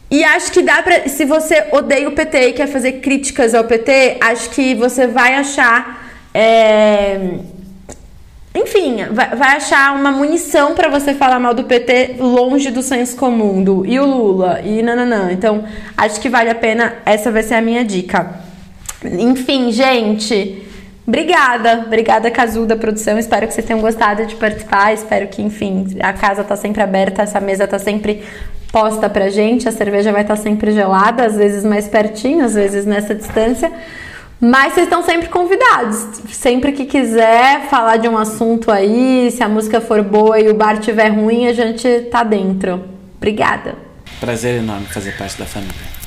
E 0.10 0.24
acho 0.24 0.52
que 0.52 0.64
dá 0.64 0.82
pra. 0.82 1.08
Se 1.08 1.26
você 1.26 1.68
odeia 1.72 2.10
o 2.10 2.14
PT 2.14 2.48
e 2.48 2.54
quer 2.54 2.68
fazer 2.68 2.94
críticas 2.94 3.54
ao 3.54 3.66
PT, 3.66 4.18
acho 4.20 4.50
que 4.50 4.74
você 4.74 5.06
vai 5.06 5.36
achar. 5.36 6.10
É, 6.34 7.38
enfim, 8.54 8.98
vai, 9.12 9.56
achar 9.56 9.96
uma 9.96 10.12
munição 10.12 10.76
para 10.76 10.90
você 10.90 11.14
falar 11.14 11.40
mal 11.40 11.54
do 11.54 11.64
PT 11.64 12.16
longe 12.20 12.70
do 12.70 12.82
senso 12.82 13.16
comum, 13.16 13.64
do 13.64 13.86
e 13.86 13.98
o 13.98 14.06
Lula, 14.06 14.60
e 14.62 14.82
nananã. 14.82 15.32
Então, 15.32 15.64
acho 15.96 16.20
que 16.20 16.28
vale 16.28 16.50
a 16.50 16.56
pena, 16.56 16.96
essa 17.06 17.32
vai 17.32 17.44
ser 17.44 17.56
a 17.56 17.62
minha 17.62 17.86
dica. 17.86 18.42
Enfim, 19.04 19.72
gente, 19.72 20.64
obrigada. 21.08 21.84
Obrigada, 21.86 22.30
Cazu, 22.30 22.66
da 22.66 22.76
produção. 22.76 23.18
Espero 23.18 23.48
que 23.48 23.54
vocês 23.54 23.66
tenham 23.66 23.80
gostado 23.80 24.26
de 24.26 24.36
participar. 24.36 24.94
Espero 24.94 25.28
que, 25.30 25.42
enfim, 25.42 25.98
a 26.02 26.12
casa 26.12 26.44
tá 26.44 26.58
sempre 26.58 26.82
aberta, 26.82 27.22
essa 27.22 27.40
mesa 27.40 27.66
tá 27.66 27.80
sempre 27.80 28.22
posta 28.70 29.10
pra 29.10 29.30
gente, 29.30 29.68
a 29.68 29.72
cerveja 29.72 30.12
vai 30.12 30.22
estar 30.22 30.36
tá 30.36 30.42
sempre 30.42 30.72
gelada, 30.72 31.26
às 31.26 31.36
vezes 31.36 31.64
mais 31.64 31.88
pertinho, 31.88 32.44
às 32.46 32.54
vezes 32.54 32.86
nessa 32.86 33.16
distância. 33.16 33.72
Mas 34.42 34.74
vocês 34.74 34.88
estão 34.88 35.04
sempre 35.04 35.30
convidados. 35.30 35.98
Sempre 36.32 36.72
que 36.72 36.86
quiser 36.86 37.68
falar 37.70 37.98
de 37.98 38.10
um 38.10 38.18
assunto 38.18 38.72
aí, 38.72 39.30
se 39.30 39.44
a 39.44 39.48
música 39.48 39.80
for 39.80 40.02
boa 40.02 40.40
e 40.40 40.50
o 40.50 40.56
bar 40.56 40.80
tiver 40.80 41.10
ruim, 41.10 41.46
a 41.46 41.54
gente 41.54 41.88
tá 42.10 42.24
dentro. 42.24 42.84
Obrigada. 43.18 43.76
Prazer 44.20 44.58
enorme 44.58 44.88
fazer 44.88 45.16
parte 45.16 45.38
da 45.38 45.46
família. 45.46 46.01